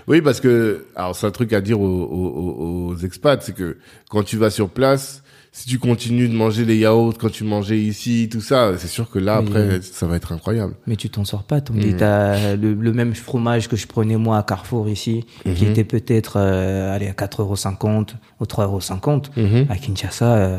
Oui, 0.07 0.21
parce 0.21 0.39
que, 0.41 0.86
alors 0.95 1.15
c'est 1.15 1.28
un 1.28 1.32
truc 1.32 1.53
à 1.53 1.61
dire 1.61 1.80
aux, 1.80 1.86
aux, 1.86 2.28
aux- 2.28 2.89
aux 2.91 2.95
expats, 3.18 3.41
c'est 3.43 3.55
que 3.55 3.78
quand 4.09 4.24
tu 4.24 4.38
vas 4.38 4.49
sur 4.49 4.70
place, 4.70 5.24
si 5.51 5.68
tu 5.68 5.80
continues 5.80 6.30
de 6.30 6.36
manger 6.36 6.65
les 6.65 6.78
yaourts 6.78 7.18
quand 7.18 7.32
tu 7.32 7.43
mangeais 7.43 7.80
ici, 7.80 8.30
tout 8.32 8.41
ça, 8.41 8.74
c'est 8.78 8.88
sûr 8.88 9.09
que 9.09 9.18
là, 9.18 9.38
après, 9.38 9.82
ça 9.82 10.05
va 10.05 10.15
être 10.15 10.32
incroyable. 10.32 10.76
Mais 10.86 10.95
tu 10.95 11.09
t'en 11.09 11.26
sors 11.26 11.43
pas. 11.43 11.57
Mm. 11.57 11.95
T'as 11.97 12.55
le, 12.55 12.74
le 12.76 12.93
même 12.93 13.15
fromage 13.15 13.68
que 13.68 13.76
je 13.76 13.88
prenais 13.88 14.18
moi 14.18 14.38
à 14.38 14.43
Carrefour 14.43 14.88
ici, 14.88 15.26
qui 15.43 15.65
Mhm. 15.65 15.72
était 15.72 15.84
peut-être 15.84 16.34
euh, 16.38 16.95
allez, 16.95 17.07
à 17.07 17.13
4,50€ 17.13 18.09
ou 18.39 18.45
3,50€. 18.45 19.32
Mhm. 19.36 19.65
À 19.70 19.76
Kinshasa, 19.78 20.36
euh, 20.36 20.57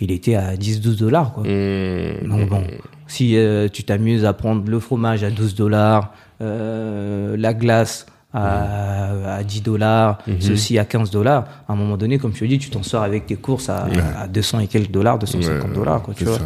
il 0.00 0.10
était 0.10 0.36
à 0.36 0.56
10-12 0.56 0.96
dollars. 0.96 1.34
quoi. 1.34 1.42
Mm. 1.42 2.26
Donc 2.28 2.48
bon, 2.48 2.62
si 3.08 3.36
euh, 3.36 3.68
tu 3.68 3.84
t'amuses 3.84 4.24
à 4.24 4.32
prendre 4.32 4.62
le 4.70 4.80
fromage 4.80 5.22
à 5.22 5.30
12 5.30 5.54
dollars, 5.54 6.14
euh, 6.40 7.36
la 7.36 7.52
glace 7.52 8.06
à, 8.32 9.34
à 9.36 9.42
10 9.42 9.60
dollars, 9.62 10.18
Mhm. 10.26 10.40
ceci 10.40 10.78
à 10.78 10.84
15 10.84 11.10
dollars, 11.10 11.44
à 11.68 11.72
un 11.72 11.76
moment 11.76 11.96
donné, 11.96 12.18
comme 12.18 12.32
je 12.34 12.40
te 12.40 12.44
dis, 12.44 12.58
tu 12.58 12.70
t'en 12.70 12.82
sors 12.82 13.02
avec 13.02 13.26
tes 13.26 13.36
courses 13.36 13.68
à, 13.68 13.86
Ouais. 13.86 14.02
à 14.18 14.28
200 14.28 14.60
et 14.60 14.66
quelques 14.66 14.90
dollars, 14.90 15.18
250 15.18 15.68
Ouais, 15.70 15.74
dollars, 15.74 16.02
quoi, 16.02 16.14
tu 16.14 16.24
vois. 16.24 16.38
ça. 16.38 16.44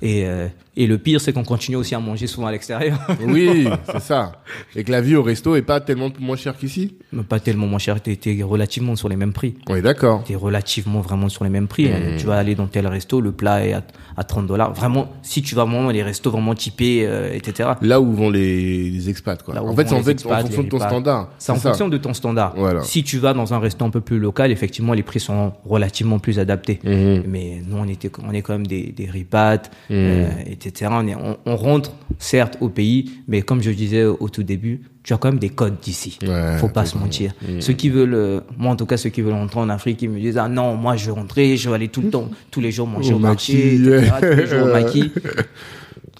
Et, 0.00 0.24
euh, 0.26 0.46
et 0.80 0.86
le 0.86 0.96
pire, 0.96 1.20
c'est 1.20 1.32
qu'on 1.32 1.44
continue 1.44 1.76
aussi 1.76 1.94
à 1.94 1.98
manger 2.00 2.26
souvent 2.26 2.46
à 2.46 2.52
l'extérieur. 2.52 2.98
Oui, 3.26 3.68
c'est 3.92 4.00
ça. 4.00 4.32
Et 4.76 4.84
que 4.84 4.90
la 4.92 5.00
vie 5.00 5.16
au 5.16 5.22
resto 5.22 5.54
est 5.56 5.62
pas 5.62 5.80
tellement 5.80 6.10
moins 6.20 6.36
chère 6.36 6.56
qu'ici. 6.56 6.94
Pas 7.28 7.40
tellement 7.40 7.66
moins 7.66 7.78
cher, 7.78 8.00
t'es 8.00 8.16
t'es 8.16 8.42
relativement 8.42 8.96
sur 8.96 9.08
les 9.08 9.16
mêmes 9.16 9.32
prix. 9.32 9.54
On 9.68 9.74
est 9.76 9.82
d'accord. 9.82 10.22
T'es 10.24 10.34
relativement 10.36 11.00
vraiment 11.00 11.28
sur 11.28 11.44
les 11.44 11.50
mêmes 11.50 11.66
prix. 11.66 11.88
hein. 11.88 12.16
Tu 12.18 12.24
vas 12.26 12.36
aller 12.38 12.54
dans 12.54 12.66
tel 12.68 12.86
resto, 12.86 13.20
le 13.20 13.32
plat 13.32 13.66
est 13.66 13.72
à, 13.74 13.82
à 14.16 14.24
30 14.24 14.46
dollars. 14.46 14.72
Vraiment, 14.72 15.08
si 15.22 15.42
tu 15.42 15.54
vas 15.54 15.64
vraiment 15.64 15.84
dans 15.84 15.90
les 15.90 16.02
restos 16.02 16.30
vraiment 16.30 16.54
typés, 16.54 17.02
euh, 17.06 17.32
etc. 17.34 17.70
Là 17.82 18.00
où 18.00 18.12
vont 18.14 18.30
les, 18.30 18.88
les 18.90 19.10
expats, 19.10 19.42
quoi. 19.42 19.60
En 19.62 19.74
fait, 19.74 19.88
c'est 19.88 19.94
en, 19.94 19.98
les 19.98 20.04
fait, 20.04 20.10
expats, 20.12 20.32
en 20.44 20.46
fonction 20.46 20.62
de 20.62 20.68
ton 20.68 20.76
repas. 20.78 20.88
standard. 20.88 21.28
C'est 21.38 21.52
en 21.52 21.56
ça. 21.56 21.68
fonction 21.70 21.88
de 21.88 21.96
ton 21.98 22.14
standard. 22.14 22.54
Voilà. 22.56 22.82
Si 22.82 23.02
tu 23.02 23.18
vas 23.18 23.34
dans 23.34 23.52
un 23.52 23.58
resto 23.58 23.84
un 23.84 23.90
peu 23.90 24.00
plus 24.00 24.18
local, 24.18 24.50
effectivement, 24.52 24.92
les 24.94 25.02
prix 25.02 25.20
sont 25.20 25.52
relativement 25.66 26.18
plus 26.18 26.38
adaptés. 26.38 26.78
Mhm. 26.84 27.24
Mais 27.26 27.62
nous, 27.66 27.76
on 27.78 27.88
était, 27.88 28.10
on 28.26 28.32
est 28.32 28.42
quand 28.42 28.52
même 28.54 28.66
des, 28.66 28.92
des 28.96 29.06
ripates, 29.10 29.70
Mhm. 29.90 29.96
euh, 29.96 30.28
etc. 30.46 30.67
On, 30.82 31.06
est- 31.06 31.14
on, 31.14 31.36
on 31.46 31.56
rentre, 31.56 31.92
certes, 32.18 32.56
au 32.60 32.68
pays, 32.68 33.10
mais 33.28 33.42
comme 33.42 33.62
je 33.62 33.70
disais 33.70 34.04
au 34.04 34.28
tout 34.28 34.42
début, 34.42 34.82
tu 35.02 35.12
as 35.14 35.16
quand 35.16 35.28
même 35.28 35.38
des 35.38 35.48
codes 35.48 35.76
d'ici. 35.82 36.18
Ouais, 36.22 36.58
Faut 36.58 36.68
pas 36.68 36.84
se 36.84 36.98
mentir. 36.98 37.32
Mhm. 37.48 37.60
Ceux 37.60 37.72
qui 37.72 37.88
veulent, 37.88 38.14
euh, 38.14 38.40
moi 38.58 38.72
en 38.72 38.76
tout 38.76 38.84
cas, 38.86 38.96
ceux 38.96 39.08
qui 39.10 39.22
veulent 39.22 39.32
rentrer 39.34 39.60
en 39.60 39.68
Afrique, 39.70 40.02
ils 40.02 40.10
me 40.10 40.20
disent, 40.20 40.36
ah 40.38 40.48
non, 40.48 40.74
moi 40.76 40.96
je 40.96 41.06
vais 41.06 41.12
rentrer, 41.12 41.56
je 41.56 41.68
vais 41.68 41.74
aller 41.74 41.88
tout 41.88 42.02
le 42.02 42.10
temps, 42.10 42.28
tous 42.50 42.60
les 42.60 42.70
jours 42.72 42.86
manger 42.86 43.12
Au 43.14 43.16
au, 43.16 43.18
marché, 43.20 43.54
maquis, 43.54 43.86
etc., 43.96 44.12
ouais. 44.20 44.30
tous 44.30 44.36
les 44.40 44.46
jours 44.46 44.62
au 44.68 44.72
maquis. 44.72 45.12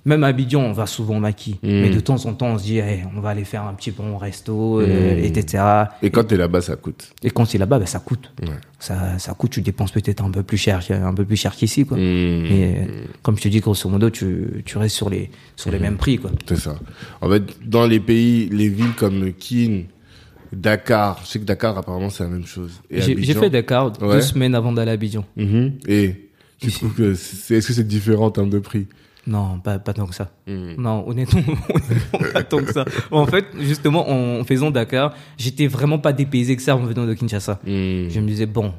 Même 0.08 0.24
à 0.24 0.28
Abidjan, 0.28 0.60
on 0.62 0.72
va 0.72 0.86
souvent 0.86 1.18
au 1.18 1.20
maquis. 1.20 1.58
Mhm. 1.62 1.70
Mais 1.82 1.90
de 1.90 2.00
temps 2.00 2.24
en 2.24 2.32
temps, 2.32 2.46
on 2.46 2.58
se 2.58 2.64
dit, 2.64 2.78
eh, 2.78 3.00
on 3.14 3.20
va 3.20 3.28
aller 3.28 3.44
faire 3.44 3.64
un 3.64 3.74
petit 3.74 3.90
bon 3.90 4.16
resto, 4.16 4.80
euh, 4.80 4.86
Mhm. 5.18 5.24
etc. 5.24 5.62
Et 6.02 6.08
quand 6.10 6.24
t'es 6.24 6.38
là-bas, 6.38 6.62
ça 6.62 6.76
coûte. 6.76 7.10
Et 7.22 7.30
quand 7.30 7.44
c'est 7.44 7.58
là-bas, 7.58 7.78
ben, 7.78 7.84
ça 7.86 7.98
coûte. 7.98 8.32
Ouais. 8.42 8.48
Ça, 8.78 9.18
ça 9.18 9.34
coûte, 9.34 9.50
tu 9.50 9.60
dépenses 9.60 9.92
peut-être 9.92 10.24
un 10.24 10.30
peu 10.30 10.42
plus 10.42 10.56
cher, 10.56 10.80
un 10.90 11.12
peu 11.12 11.24
plus 11.26 11.36
cher 11.36 11.54
qu'ici, 11.54 11.84
quoi. 11.84 11.98
Mais 11.98 12.86
euh, 12.88 13.04
comme 13.22 13.36
je 13.36 13.42
te 13.42 13.48
dis, 13.48 13.60
grosso 13.60 13.86
modo, 13.90 14.08
tu, 14.08 14.62
tu 14.64 14.78
restes 14.78 14.96
sur 14.96 15.10
les, 15.10 15.30
sur 15.56 15.70
les 15.70 15.78
mêmes 15.78 15.96
prix, 15.98 16.16
quoi. 16.18 16.30
C'est 16.48 16.56
ça. 16.56 16.76
En 17.20 17.28
fait, 17.28 17.42
dans 17.68 17.86
les 17.86 18.00
pays, 18.00 18.48
les 18.50 18.68
villes 18.70 18.94
comme 18.96 19.32
Kin, 19.34 19.82
Dakar, 20.52 21.20
je 21.24 21.28
sais 21.28 21.38
que 21.40 21.44
Dakar, 21.44 21.76
apparemment, 21.76 22.08
c'est 22.10 22.22
la 22.24 22.30
même 22.30 22.46
chose. 22.46 22.80
Et 22.90 23.00
J'ai 23.02 23.34
fait 23.34 23.50
Dakar 23.50 23.92
Ouais. 24.00 24.14
deux 24.14 24.20
semaines 24.22 24.54
avant 24.54 24.72
d'aller 24.72 24.90
à 24.92 24.94
Abidjan. 24.94 25.24
Mhm. 25.36 25.72
Et 25.86 26.30
tu 26.60 26.70
trouves 26.72 26.94
que 26.94 27.14
c'est, 27.14 27.56
est-ce 27.56 27.68
que 27.68 27.72
c'est 27.74 27.86
différent 27.86 28.26
en 28.26 28.30
termes 28.30 28.50
de 28.50 28.58
prix? 28.58 28.86
Non, 29.28 29.60
pas, 29.60 29.78
pas 29.78 29.92
tant 29.92 30.06
que 30.06 30.14
ça. 30.14 30.30
Mm. 30.46 30.74
Non, 30.78 31.06
honnêtement, 31.06 31.40
honnêtement, 31.68 32.32
pas 32.32 32.42
tant 32.42 32.58
que 32.64 32.72
ça. 32.72 32.86
En 33.10 33.26
fait, 33.26 33.44
justement, 33.60 34.08
en 34.08 34.42
faisant 34.42 34.70
Dakar, 34.70 35.14
j'étais 35.36 35.66
vraiment 35.66 35.98
pas 35.98 36.14
dépaysé 36.14 36.56
que 36.56 36.62
ça 36.62 36.74
en 36.74 36.80
venant 36.80 37.06
de 37.06 37.12
Kinshasa. 37.12 37.60
Mm. 37.64 38.08
Je 38.08 38.20
me 38.20 38.26
disais, 38.26 38.46
bon, 38.46 38.72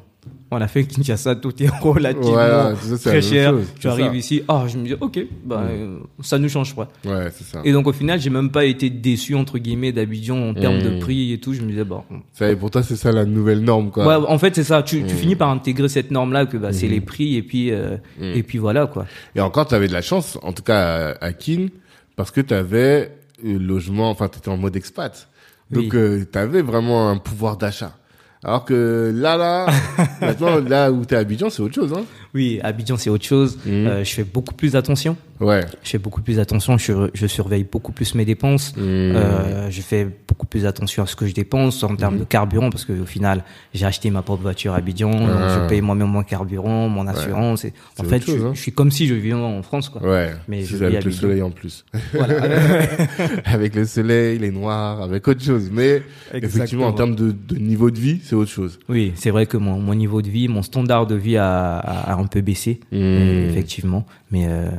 on 0.52 0.60
a 0.62 0.68
fait 0.68 0.84
Kinshasa, 0.84 1.36
tout 1.36 1.62
est 1.62 1.68
relativement 1.82 2.32
Voilà, 2.34 2.76
ça, 2.76 2.98
très 3.12 3.22
cher. 3.22 3.52
chose, 3.52 3.68
Tu 3.80 3.88
arrives 3.88 4.08
ça. 4.12 4.16
ici, 4.16 4.42
ah, 4.48 4.66
je 4.68 4.78
me 4.78 4.86
dis, 4.86 4.96
ok, 5.00 5.20
bah, 5.46 5.62
euh, 5.70 6.00
ça 6.22 6.40
nous 6.40 6.50
change 6.50 6.76
pas. 6.76 6.88
Ouais, 7.06 7.30
ça. 7.32 7.62
Et 7.64 7.72
donc, 7.72 7.86
au 7.88 7.94
final, 7.94 8.20
j'ai 8.20 8.30
même 8.30 8.50
pas 8.50 8.66
été 8.66 8.90
déçu, 8.90 9.36
entre 9.36 9.58
guillemets, 9.60 9.92
d'Abidjan 9.92 10.50
en 10.50 10.54
termes 10.54 10.82
de 10.82 10.90
Mm. 10.90 11.00
prix 11.00 11.34
et 11.34 11.40
tout. 11.40 11.54
Je 11.54 11.62
me 11.62 11.68
disais, 11.70 11.84
bon. 11.84 12.04
Ça, 12.34 12.50
et 12.50 12.56
pour 12.56 12.72
toi, 12.72 12.82
c'est 12.84 12.96
ça 12.96 13.12
la 13.12 13.26
nouvelle 13.26 13.62
norme, 13.62 13.92
quoi. 13.92 14.06
Ouais, 14.08 14.26
en 14.28 14.38
fait, 14.40 14.56
c'est 14.56 14.64
ça. 14.64 14.82
Tu, 14.84 15.04
tu 15.06 15.14
Mm. 15.14 15.18
finis 15.18 15.36
par 15.36 15.50
intégrer 15.50 15.88
cette 15.90 16.10
norme-là, 16.12 16.46
que 16.48 16.58
bah, 16.58 16.74
c'est 16.74 16.88
les 16.88 17.02
prix, 17.02 17.36
et 17.36 17.44
puis, 17.44 17.72
euh, 17.72 17.98
et 18.22 18.42
puis 18.44 18.58
voilà, 18.58 18.88
quoi. 18.88 19.06
Et 19.36 19.42
encore, 19.42 19.68
tu 19.68 19.76
avais 19.76 19.88
de 19.88 19.94
la 19.94 20.02
chance, 20.02 20.38
en 20.42 20.52
tout 20.54 20.64
cas 20.64 21.14
à, 21.20 21.26
à 21.26 21.34
Kin, 21.34 21.68
parce 22.16 22.32
que 22.32 22.42
tu 22.42 22.54
avais 22.54 23.12
le 23.44 23.58
logement, 23.58 24.10
enfin, 24.10 24.28
tu 24.28 24.40
étais 24.40 24.50
en 24.50 24.58
mode 24.58 24.76
expat. 24.76 25.28
Donc, 25.72 25.94
Oui. 25.94 26.26
tu 26.32 26.38
avais 26.40 26.62
vraiment 26.64 27.10
un 27.10 27.18
pouvoir 27.18 27.56
d'achat. 27.56 27.96
Alors 28.44 28.64
que 28.64 29.12
là, 29.14 29.36
là, 29.36 29.68
maintenant, 30.22 30.60
là 30.60 30.92
où 30.92 31.06
tu 31.06 31.14
es 31.14 31.18
à 31.18 31.20
Abidjan, 31.20 31.50
c'est 31.50 31.62
autre 31.62 31.76
chose, 31.76 31.94
hein. 31.94 32.04
Oui, 32.34 32.60
Abidjan, 32.64 32.98
c'est 32.98 33.10
autre 33.10 33.26
chose. 33.26 33.58
Mm. 33.66 33.70
Euh, 33.70 34.04
je 34.04 34.14
fais 34.14 34.24
beaucoup 34.24 34.54
plus 34.54 34.76
attention. 34.76 35.16
Ouais. 35.40 35.62
Je 35.84 35.90
fais 35.92 35.98
beaucoup 35.98 36.22
plus 36.22 36.38
attention. 36.38 36.78
Je, 36.78 37.10
je 37.14 37.26
surveille 37.28 37.64
beaucoup 37.64 37.92
plus 37.94 38.14
mes 38.14 38.26
dépenses. 38.26 38.74
Mm. 38.76 38.80
Euh, 38.82 39.70
je 39.72 39.82
fais 39.82 40.06
beaucoup 40.28 40.46
plus 40.46 40.66
attention 40.66 41.04
à 41.04 41.06
ce 41.08 41.16
que 41.16 41.26
je 41.26 41.34
dépense 41.34 41.82
en 41.84 41.96
termes 41.96 42.18
de 42.20 42.24
carburant 42.26 42.70
parce 42.70 42.86
qu'au 42.86 43.06
final, 43.06 43.44
j'ai 43.74 43.86
acheté 43.86 44.10
ma 44.12 44.22
propre 44.22 44.44
voiture 44.44 44.74
à 44.74 44.78
Abidjan. 44.78 45.12
donc 45.12 45.30
Ah. 45.32 45.62
je 45.64 45.70
paye 45.70 45.82
moi-même 45.82 46.08
mon 46.10 46.24
carburant, 46.24 46.88
mon 46.90 47.08
assurance. 47.08 47.66
Et 47.66 47.74
en 47.98 48.04
fait, 48.04 48.18
autre 48.18 48.26
chose, 48.26 48.40
je, 48.40 48.46
hein. 48.46 48.52
je 48.54 48.62
suis 48.62 48.72
comme 48.74 48.92
si 48.92 49.08
je 49.08 49.14
vivais 49.16 49.34
en 49.34 49.62
France, 49.64 49.90
quoi. 49.90 50.02
Ouais. 50.04 50.32
Mais 50.48 50.64
je 50.64 50.84
à 50.84 50.88
avec 50.88 51.04
le 51.06 51.12
soleil 51.12 51.42
en 51.42 51.52
plus. 51.52 51.86
Voilà. 52.14 52.36
avec 53.46 53.76
le 53.76 53.86
soleil, 53.86 54.40
les 54.40 54.52
noirs, 54.52 55.02
avec 55.02 55.28
autre 55.28 55.44
chose. 55.44 55.70
Mais 55.72 56.04
effectivement, 56.34 56.88
en 56.88 56.94
termes 56.94 57.16
de, 57.16 57.32
de 57.32 57.56
niveau 57.56 57.90
de 57.92 58.00
vie, 58.00 58.20
c'est 58.24 58.36
autre 58.36 58.52
chose. 58.52 58.78
oui, 58.90 59.14
c'est 59.16 59.32
vrai 59.32 59.46
que 59.46 59.58
mon, 59.58 59.80
mon 59.80 59.96
niveau 59.96 60.22
de 60.22 60.30
vie, 60.30 60.48
mon 60.48 60.62
standard 60.64 61.08
de 61.08 61.16
vie 61.16 61.38
a, 61.38 61.78
a, 61.78 62.12
a 62.12 62.16
un 62.20 62.28
peu 62.28 62.42
baissé, 62.42 62.80
Mm. 62.92 62.96
euh, 62.98 63.50
effectivement. 63.50 64.06
Mais 64.32 64.46
euh, 64.48 64.70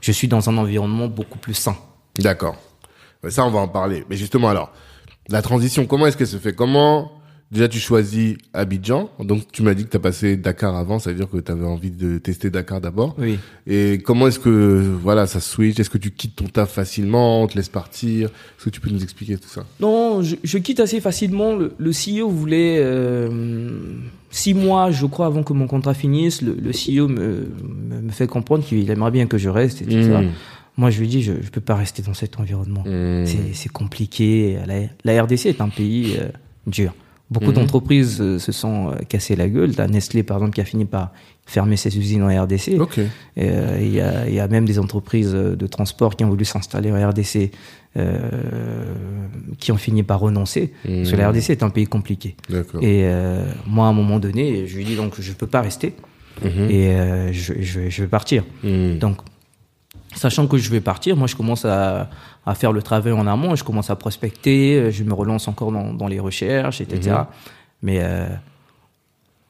je 0.00 0.12
suis 0.12 0.28
dans 0.28 0.48
un 0.50 0.56
environnement 0.58 1.08
beaucoup 1.08 1.38
plus 1.38 1.54
sain. 1.54 1.76
D'accord. 2.18 2.56
Ça, 3.28 3.44
on 3.44 3.50
va 3.50 3.60
en 3.60 3.68
parler. 3.68 4.04
Mais 4.10 4.16
justement, 4.16 4.48
alors, 4.48 4.72
la 5.28 5.42
transition, 5.42 5.86
comment 5.86 6.06
est-ce 6.06 6.16
qu'elle 6.16 6.26
se 6.28 6.36
fait? 6.36 6.54
Comment, 6.54 7.12
déjà, 7.52 7.68
tu 7.68 7.78
choisis 7.78 8.36
Abidjan 8.52 9.10
Donc, 9.20 9.42
tu 9.52 9.62
m'as 9.62 9.74
dit 9.74 9.84
que 9.84 9.90
tu 9.90 9.96
as 9.96 10.00
passé 10.00 10.36
Dakar 10.36 10.74
avant, 10.76 10.98
ça 10.98 11.10
veut 11.10 11.16
dire 11.16 11.28
que 11.30 11.38
tu 11.38 11.50
avais 11.52 11.64
envie 11.64 11.90
de 11.90 12.18
tester 12.18 12.50
Dakar 12.50 12.80
d'abord. 12.80 13.14
Oui. 13.18 13.38
Et 13.66 13.98
comment 14.04 14.26
est-ce 14.28 14.38
que, 14.38 14.82
voilà, 15.02 15.26
ça 15.26 15.40
switch? 15.40 15.78
Est-ce 15.78 15.90
que 15.90 15.98
tu 15.98 16.10
quittes 16.10 16.36
ton 16.36 16.46
taf 16.46 16.70
facilement? 16.72 17.42
On 17.42 17.46
te 17.46 17.54
laisse 17.56 17.68
partir? 17.68 18.28
Est-ce 18.28 18.64
que 18.64 18.70
tu 18.70 18.80
peux 18.80 18.90
nous 18.90 19.02
expliquer 19.02 19.36
tout 19.36 19.48
ça? 19.48 19.64
Non, 19.80 20.22
je, 20.22 20.36
je 20.42 20.58
quitte 20.58 20.80
assez 20.80 21.00
facilement. 21.00 21.54
Le, 21.56 21.72
le 21.78 21.90
CEO 21.90 22.28
voulait 22.28 22.78
euh, 22.80 23.28
six 24.30 24.54
mois, 24.54 24.90
je 24.90 25.06
crois, 25.06 25.26
avant 25.26 25.42
que 25.42 25.52
mon 25.52 25.66
contrat 25.66 25.94
finisse. 25.94 26.42
Le, 26.42 26.54
le 26.54 26.70
CEO 26.72 27.08
me, 27.08 27.48
me, 28.02 28.10
fait 28.10 28.26
comprendre 28.26 28.64
qu'il 28.64 28.90
aimerait 28.90 29.10
bien 29.10 29.26
que 29.26 29.38
je 29.38 29.48
reste 29.48 29.82
et 29.82 29.84
tout 29.86 30.02
ça. 30.02 30.20
Mm. 30.22 30.30
Moi, 30.78 30.90
je 30.90 31.00
lui 31.00 31.08
dis, 31.08 31.22
je 31.22 31.32
ne 31.32 31.38
peux 31.38 31.60
pas 31.62 31.74
rester 31.74 32.02
dans 32.02 32.12
cet 32.14 32.38
environnement. 32.38 32.82
Mm. 32.86 33.24
C'est- 33.26 33.54
C'est 33.54 33.72
compliqué. 33.72 34.58
La, 34.66 34.80
la 35.04 35.22
RDC 35.22 35.46
est 35.46 35.60
un 35.60 35.68
pays 35.68 36.16
euh, 36.20 36.28
dur. 36.66 36.92
Beaucoup 37.28 37.46
Mhm. 37.46 37.54
d'entreprises 37.54 38.18
euh, 38.20 38.38
se 38.38 38.52
sont 38.52 38.90
euh, 38.90 38.94
cassées 39.08 39.34
la 39.34 39.48
gueule. 39.48 39.72
La 39.76 39.88
Nestlé, 39.88 40.22
par 40.22 40.36
exemple, 40.36 40.54
qui 40.54 40.60
a 40.60 40.64
fini 40.64 40.84
par 40.84 41.12
fermer 41.44 41.76
ses 41.76 41.96
usines 41.98 42.22
en 42.22 42.28
RDC. 42.44 42.68
Et, 42.68 42.78
euh, 43.38 43.78
Il 43.80 43.92
y, 43.92 44.00
a, 44.00 44.28
il 44.28 44.34
y 44.34 44.38
a 44.40 44.46
même 44.46 44.64
des 44.64 44.78
entreprises 44.78 45.32
de 45.32 45.66
transport 45.66 46.14
qui 46.14 46.24
ont 46.24 46.28
voulu 46.28 46.44
s'installer 46.44 46.92
en 46.92 47.08
RDC, 47.08 47.50
euh, 47.96 48.94
qui 49.58 49.72
ont 49.72 49.76
fini 49.76 50.02
par 50.04 50.20
renoncer. 50.20 50.72
Parce 50.84 51.10
que 51.10 51.16
la 51.16 51.28
RDC 51.30 51.50
est 51.50 51.62
un 51.64 51.70
pays 51.70 51.86
compliqué. 51.86 52.36
Et 52.80 53.02
euh, 53.04 53.44
moi, 53.66 53.86
à 53.86 53.90
un 53.90 53.92
moment 53.92 54.18
donné, 54.20 54.66
je 54.68 54.76
lui 54.76 54.84
dis 54.84 54.94
donc 54.96 55.20
je 55.20 55.32
peux 55.32 55.46
pas 55.48 55.62
rester 55.62 55.94
Mhm. 56.44 56.70
et 56.70 57.32
je, 57.32 57.54
je, 57.60 57.88
je 57.88 58.02
vais 58.02 58.08
partir. 58.08 58.44
Donc, 58.62 59.16
sachant 60.14 60.46
que 60.46 60.58
je 60.58 60.70
vais 60.70 60.80
partir, 60.82 61.16
moi, 61.16 61.26
je 61.26 61.34
commence 61.34 61.64
à, 61.64 62.10
à 62.46 62.54
faire 62.54 62.72
le 62.72 62.80
travail 62.80 63.12
en 63.12 63.26
amont, 63.26 63.56
je 63.56 63.64
commence 63.64 63.90
à 63.90 63.96
prospecter, 63.96 64.76
euh, 64.76 64.90
je 64.90 65.02
me 65.02 65.12
relance 65.12 65.48
encore 65.48 65.72
dans, 65.72 65.92
dans 65.92 66.06
les 66.06 66.20
recherches, 66.20 66.80
etc. 66.80 67.10
Mhm. 67.10 67.26
Mais 67.82 67.98
euh, 68.00 68.26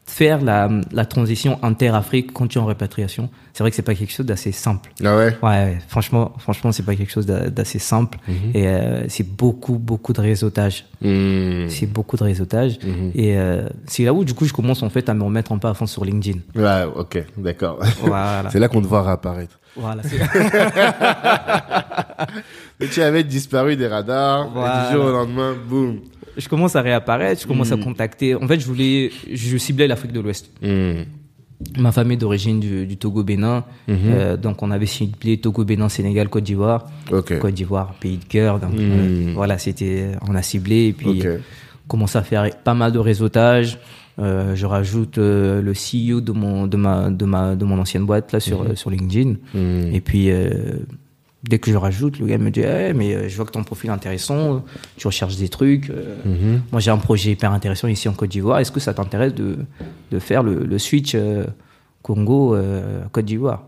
faire 0.08 0.40
la, 0.40 0.68
la 0.92 1.04
transition 1.04 1.58
inter-Afrique 1.62 2.32
quand 2.32 2.46
tu 2.46 2.58
es 2.58 2.60
en 2.60 2.66
répatriation, 2.66 3.28
c'est 3.52 3.62
vrai 3.64 3.70
que 3.70 3.76
c'est 3.76 3.82
pas 3.82 3.94
quelque 3.96 4.12
chose 4.12 4.24
d'assez 4.24 4.52
simple. 4.52 4.90
Ah 5.04 5.16
ouais? 5.16 5.36
Ouais, 5.42 5.78
franchement, 5.88 6.32
franchement, 6.38 6.70
c'est 6.72 6.84
pas 6.84 6.94
quelque 6.94 7.10
chose 7.10 7.26
d'a- 7.26 7.50
d'assez 7.50 7.80
simple 7.80 8.18
et 8.54 8.68
euh, 8.68 9.04
c'est 9.08 9.26
beaucoup, 9.28 9.78
beaucoup 9.78 10.12
de 10.12 10.20
réseautage. 10.20 10.84
Hmm. 11.02 11.68
C'est 11.68 11.86
beaucoup 11.86 12.16
de 12.16 12.22
réseautage 12.24 12.78
et 13.14 13.36
euh, 13.36 13.68
c'est 13.86 14.04
là 14.04 14.12
où 14.14 14.24
du 14.24 14.32
coup 14.34 14.44
je 14.46 14.52
commence 14.52 14.82
en 14.84 14.90
fait 14.90 15.08
à 15.08 15.14
me 15.14 15.24
remettre 15.24 15.50
un 15.52 15.58
peu 15.58 15.66
à 15.68 15.74
fond 15.74 15.86
sur 15.86 16.04
LinkedIn. 16.04 16.38
Ouais, 16.54 16.84
ok, 16.94 17.24
d'accord. 17.36 17.80
Voilà, 18.02 18.44
C'est 18.52 18.60
là 18.60 18.68
qu'on 18.68 18.80
te 18.82 18.86
voit 18.86 19.02
réapparaître. 19.02 19.58
voilà. 19.76 20.02
tu 22.92 23.02
avais 23.02 23.24
disparu 23.24 23.74
des 23.76 23.88
radars, 23.88 24.48
Voilà. 24.50 24.84
et 24.84 24.88
du 24.88 24.94
jour 24.96 25.04
au 25.06 25.10
lendemain, 25.12 25.54
boum. 25.68 25.98
Je 26.36 26.48
commence 26.48 26.76
à 26.76 26.82
réapparaître, 26.82 27.42
je 27.42 27.46
commence 27.46 27.70
Mm. 27.70 27.80
à 27.80 27.84
contacter. 27.84 28.34
En 28.34 28.46
fait, 28.46 28.58
je 28.60 28.66
voulais, 28.66 29.10
je 29.32 29.56
ciblais 29.56 29.86
l'Afrique 29.86 30.12
de 30.12 30.20
l'Ouest. 30.20 30.50
Hmm. 30.62 31.02
Ma 31.78 31.90
famille 31.90 32.16
est 32.16 32.20
d'origine 32.20 32.60
du, 32.60 32.86
du 32.86 32.98
Togo-Bénin, 32.98 33.64
Mhm. 33.88 33.96
Euh, 34.06 34.36
donc 34.36 34.62
on 34.62 34.70
avait 34.70 34.84
ciblé 34.84 35.38
Togo-Bénin, 35.38 35.88
Sénégal, 35.88 36.28
Côte 36.28 36.44
d'Ivoire. 36.44 36.84
Côte 37.08 37.54
d'Ivoire, 37.54 37.94
pays 37.98 38.18
de 38.18 38.24
cœur. 38.24 38.60
Donc 38.60 38.72
euh, 38.78 39.32
voilà, 39.34 39.56
c'était, 39.56 40.08
on 40.28 40.34
a 40.34 40.42
ciblé 40.42 40.88
et 40.88 40.92
puis 40.92 41.08
Ok. 41.20 41.24
euh, 41.24 41.38
commence 41.88 42.14
à 42.14 42.22
faire 42.22 42.50
pas 42.62 42.74
mal 42.74 42.92
de 42.92 42.98
réseautage. 42.98 43.78
Euh, 44.18 44.54
je 44.54 44.66
rajoute 44.66 45.16
euh, 45.18 45.62
le 45.62 45.72
CEO 45.72 46.20
de 46.20 46.32
mon 46.32 46.66
de 46.66 46.76
ma 46.76 47.10
de 47.10 47.24
ma 47.24 47.54
de 47.56 47.64
mon 47.64 47.78
ancienne 47.78 48.04
boîte 48.04 48.32
là 48.32 48.40
sur 48.40 48.62
euh, 48.62 48.74
sur 48.74 48.90
LinkedIn. 48.90 49.36
Hmm. 49.54 49.94
Et 49.94 50.00
puis 50.02 50.28
dès 51.48 51.58
que 51.58 51.70
je 51.70 51.76
rajoute, 51.76 52.18
le 52.18 52.26
gars 52.26 52.38
me 52.38 52.50
dit 52.50 52.60
Eh, 52.60 52.92
mais 52.94 53.14
euh, 53.14 53.28
je 53.28 53.36
vois 53.36 53.44
que 53.46 53.52
ton 53.52 53.64
profil 53.64 53.90
est 53.90 53.92
intéressant, 53.92 54.64
tu 54.96 55.06
recherches 55.06 55.36
des 55.36 55.48
trucs. 55.48 55.90
euh, 55.90 56.16
Mhm. 56.24 56.62
Moi 56.72 56.80
j'ai 56.80 56.90
un 56.90 56.98
projet 56.98 57.30
hyper 57.32 57.52
intéressant 57.52 57.88
ici 57.88 58.08
en 58.08 58.12
Côte 58.14 58.30
d'Ivoire. 58.30 58.58
Est-ce 58.60 58.72
que 58.72 58.80
ça 58.80 58.94
t'intéresse 58.94 59.34
de 59.34 59.56
de 60.10 60.18
faire 60.18 60.42
le, 60.42 60.64
le 60.64 60.78
switch 60.78 61.12
euh, 61.14 61.44
Congo 62.02 62.54
euh, 62.54 63.02
Côte 63.12 63.24
d'Ivoire? 63.24 63.64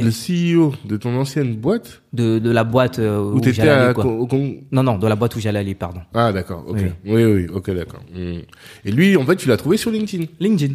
Le 0.00 0.10
CEO 0.10 0.74
de 0.84 0.96
ton 0.96 1.14
ancienne 1.16 1.54
boîte? 1.54 2.02
De 2.12 2.40
de 2.40 2.50
la 2.50 2.64
boîte 2.64 2.98
Où 2.98 3.36
où, 3.36 3.40
t'étais 3.40 3.92
quoi. 3.94 4.04
Au 4.06 4.26
Congo 4.26 4.54
Non 4.72 4.82
non, 4.82 4.98
de 4.98 5.06
la 5.06 5.14
boîte 5.14 5.36
où 5.36 5.40
j'allais 5.40 5.60
aller, 5.60 5.76
pardon. 5.76 6.00
Ah 6.14 6.32
d'accord, 6.32 6.64
ok. 6.66 6.78
Oui. 7.04 7.12
Oui, 7.14 7.24
oui, 7.24 7.46
ok, 7.52 7.70
d'accord. 7.72 8.00
Hmm. 8.12 8.40
Et 8.84 8.90
lui, 8.90 9.16
en 9.16 9.24
fait, 9.24 9.36
tu 9.36 9.48
l'as 9.48 9.56
trouvé 9.56 9.76
sur 9.76 9.92
LinkedIn? 9.92 10.24
LinkedIn, 10.40 10.74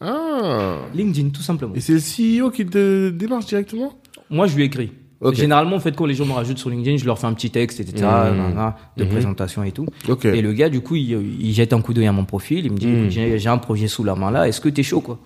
Ah. 0.00 0.76
LinkedIn 0.94 1.30
tout 1.30 1.42
simplement. 1.42 1.74
Et 1.74 1.80
c'est 1.80 1.94
le 1.94 1.98
CEO 2.44 2.50
qui 2.50 2.64
te 2.66 3.10
démarche 3.10 3.46
directement? 3.46 3.98
Moi, 4.30 4.46
je 4.46 4.54
lui 4.56 4.62
écris. 4.64 4.92
Ok. 5.22 5.34
Généralement, 5.36 5.76
en 5.76 5.80
fait, 5.80 5.94
quand 5.96 6.06
les 6.06 6.14
gens 6.14 6.26
me 6.26 6.32
rajoutent 6.32 6.58
sur 6.58 6.68
LinkedIn, 6.70 6.96
je 6.96 7.04
leur 7.06 7.18
fais 7.18 7.26
un 7.26 7.32
petit 7.32 7.50
texte, 7.50 7.80
etc., 7.80 8.00
nanana, 8.36 8.76
de 8.96 9.04
présentation 9.10 9.62
et 9.62 9.72
tout. 9.72 9.86
Et 10.36 10.42
le 10.42 10.52
gars, 10.52 10.68
du 10.68 10.80
coup, 10.80 10.96
il, 10.96 11.10
il 11.40 11.52
jette 11.52 11.72
un 11.72 11.80
coup 11.80 11.94
d'œil 11.94 12.06
à 12.08 12.12
mon 12.12 12.24
profil, 12.24 12.66
il 12.66 12.72
me 12.72 12.76
dit, 12.76 12.86
j'ai 13.10 13.38
j'ai 13.38 13.48
un 13.48 13.58
projet 13.58 13.86
sous 13.88 14.04
la 14.04 14.14
main 14.14 14.30
là, 14.30 14.48
est-ce 14.48 14.60
que 14.60 14.68
t'es 14.68 14.82
chaud, 14.82 15.00
quoi? 15.00 15.18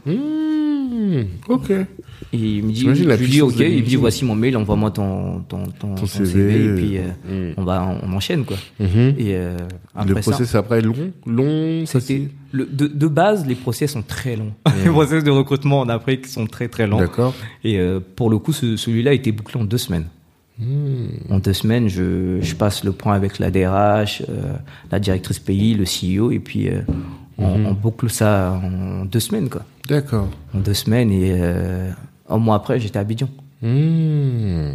Hmm. 0.87 1.25
Ok. 1.49 1.71
Et 1.71 1.87
il 2.33 2.65
me 2.65 2.71
dit, 2.73 2.81
je 2.95 3.05
lui 3.17 3.29
dis, 3.29 3.43
ok, 3.43 3.55
il 3.59 3.83
me 3.83 3.87
dit, 3.87 3.97
voici 3.97 4.25
mon 4.25 4.35
mail, 4.35 4.57
envoie-moi 4.57 4.91
ton, 4.91 5.41
ton, 5.49 5.65
ton, 5.79 5.95
ton 5.95 6.07
CV, 6.07 6.27
CV, 6.27 6.65
et 6.65 6.75
puis 6.75 6.99
euh, 6.99 7.49
mhm. 7.49 7.55
on 7.57 7.65
va, 7.65 7.99
on 8.03 8.13
enchaîne, 8.13 8.45
quoi. 8.45 8.57
Mhm. 8.81 9.15
Et 9.19 9.35
euh, 9.37 9.57
Le 9.95 10.01
après 10.13 10.23
ça, 10.23 10.31
process 10.31 10.55
après 10.55 10.79
est 10.79 10.83
long, 10.83 11.13
long. 11.27 11.85
c'était 11.87 12.29
le, 12.53 12.67
de, 12.67 12.87
de 12.87 13.07
base, 13.07 13.47
les 13.47 13.55
process 13.55 13.93
sont 13.93 14.03
très 14.03 14.37
longs. 14.37 14.53
les 14.85 14.91
process 14.91 15.25
de 15.25 15.31
recrutement 15.31 15.81
en 15.81 15.89
Afrique 15.89 16.27
sont 16.27 16.47
très 16.47 16.69
très 16.69 16.87
longs. 16.87 16.99
D'accord. 16.99 17.35
Et 17.65 17.79
euh, 17.79 18.01
pour 18.17 18.31
le 18.31 18.39
coup, 18.39 18.53
ce- 18.53 18.77
celui-là 18.77 19.11
a 19.11 19.15
été 19.15 19.33
bouclé 19.33 19.61
en 19.61 19.65
deux 19.65 19.79
semaines. 19.79 20.07
Hmm. 20.59 21.09
En 21.29 21.39
deux 21.39 21.53
semaines, 21.53 21.89
je, 21.89 22.39
je 22.41 22.55
passe 22.55 22.83
le 22.83 22.93
point 22.93 23.15
avec 23.15 23.39
la 23.39 23.51
DRH, 23.51 24.23
euh, 24.29 24.55
la 24.91 24.99
directrice 25.01 25.39
pays, 25.39 25.75
le 25.75 25.85
CEO, 25.85 26.31
et 26.31 26.39
puis 26.39 26.69
euh, 26.69 26.81
on, 27.39 27.59
Mhm. 27.59 27.67
on 27.67 27.73
boucle 27.75 28.09
ça 28.09 28.59
en 28.65 29.05
deux 29.05 29.21
semaines, 29.21 29.51
quoi. 29.51 29.63
D'accord. 29.87 30.29
En 30.55 30.59
deux 30.59 30.75
semaines, 30.75 31.11
et 31.13 31.37
euh, 31.41 31.91
un 32.29 32.39
mois 32.39 32.57
après, 32.57 32.81
j'étais 32.81 32.99
à 32.99 33.03
Abidjan. 33.03 33.29
Hmm. 33.63 34.73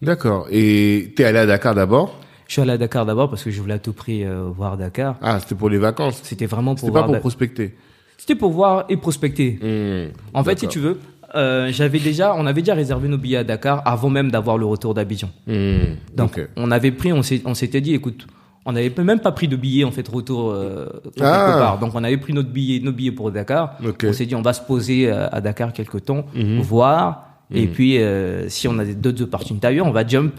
D'accord. 0.00 0.46
Et 0.50 1.12
t'es 1.16 1.24
allé 1.24 1.38
à 1.38 1.46
Dakar 1.46 1.74
d'abord? 1.74 2.18
Je 2.48 2.54
suis 2.54 2.62
allé 2.62 2.72
à 2.72 2.78
Dakar 2.78 3.06
d'abord 3.06 3.30
parce 3.30 3.44
que 3.44 3.50
je 3.50 3.60
voulais 3.60 3.74
à 3.74 3.78
tout 3.78 3.92
prix 3.92 4.24
euh, 4.24 4.44
voir 4.54 4.76
Dakar. 4.76 5.16
Ah, 5.22 5.38
c'était 5.40 5.54
pour 5.54 5.70
les 5.70 5.78
vacances. 5.78 6.20
C'était 6.22 6.46
vraiment 6.46 6.74
pour 6.74 6.80
C'était 6.80 6.92
pas 6.92 7.04
pour 7.04 7.12
Da- 7.12 7.20
prospecter. 7.20 7.74
C'était 8.18 8.34
pour 8.34 8.52
voir 8.52 8.84
et 8.88 8.96
prospecter. 8.96 9.58
Hmm. 9.62 10.12
En 10.34 10.44
fait, 10.44 10.58
si 10.58 10.68
tu 10.68 10.78
veux, 10.78 10.98
euh, 11.34 11.68
j'avais 11.72 11.98
déjà, 11.98 12.34
on 12.36 12.46
avait 12.46 12.62
déjà 12.62 12.74
réservé 12.74 13.08
nos 13.08 13.18
billets 13.18 13.38
à 13.38 13.44
Dakar 13.44 13.82
avant 13.84 14.10
même 14.10 14.30
d'avoir 14.30 14.58
le 14.58 14.66
retour 14.66 14.94
d'Abidjan. 14.94 15.30
Hmm. 15.46 15.94
Donc, 16.16 16.40
on 16.56 16.70
avait 16.70 16.92
pris, 16.92 17.12
on 17.12 17.22
s'était 17.22 17.80
dit, 17.80 17.94
écoute, 17.94 18.26
on 18.64 18.72
n'avait 18.72 18.92
même 19.02 19.20
pas 19.20 19.32
pris 19.32 19.48
de 19.48 19.56
billets 19.56 19.84
en 19.84 19.90
fait 19.90 20.06
retour 20.08 20.50
euh, 20.52 20.86
pour 21.02 21.12
quelque 21.12 21.24
Ah. 21.26 21.56
part. 21.58 21.78
Donc, 21.78 21.94
on 21.94 22.04
avait 22.04 22.16
pris 22.18 22.32
notre 22.32 22.50
billet, 22.50 22.80
nos 22.80 22.92
billets 22.92 23.10
pour 23.12 23.30
Dakar. 23.32 23.76
On 24.04 24.12
s'est 24.12 24.26
dit, 24.26 24.34
on 24.34 24.42
va 24.42 24.52
se 24.52 24.60
poser 24.62 25.10
euh, 25.10 25.26
à 25.32 25.40
Dakar 25.40 25.72
quelque 25.72 25.98
temps, 25.98 26.26
Mhm. 26.34 26.60
voir, 26.60 27.26
et 27.50 27.66
puis 27.66 27.98
euh, 27.98 28.48
si 28.48 28.68
on 28.68 28.78
a 28.78 28.84
des- 28.84 28.94
d'autres 28.94 29.22
opportunités 29.22 29.66
ailleurs, 29.66 29.86
on 29.86 29.90
va 29.92 30.06
jump 30.06 30.32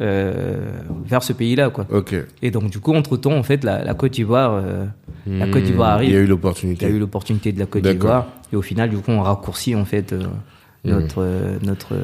euh, 0.00 0.70
vers 1.04 1.22
ce 1.22 1.32
pays-là, 1.34 1.68
quoi. 1.70 1.86
Et 2.42 2.50
donc, 2.50 2.70
du 2.70 2.80
coup, 2.80 2.94
entre 2.94 3.16
temps, 3.18 3.36
en 3.36 3.42
fait, 3.42 3.64
la, 3.64 3.92
Côte 3.94 4.12
d'Ivoire, 4.12 4.62
la 5.26 5.46
Côte 5.48 5.62
d'Ivoire 5.64 5.90
Hmm. 5.90 5.94
arrive. 5.94 6.08
Il 6.10 6.14
y 6.14 6.16
a 6.16 6.20
eu 6.20 6.22
Il 6.22 6.26
y 6.26 6.28
l'opportunité. 6.30 6.86
a 6.86 6.88
eu 6.88 6.98
l'opportunité 6.98 7.52
de 7.52 7.58
la 7.58 7.66
Côte 7.66 7.82
d'Ivoire, 7.82 8.26
et 8.52 8.56
au 8.56 8.62
final, 8.62 8.88
du 8.88 8.96
coup, 8.96 9.10
on 9.10 9.20
raccourcit 9.20 9.74
en 9.76 9.84
fait 9.84 10.12
euh, 10.14 10.22
notre 10.84 11.26
notre 11.62 11.94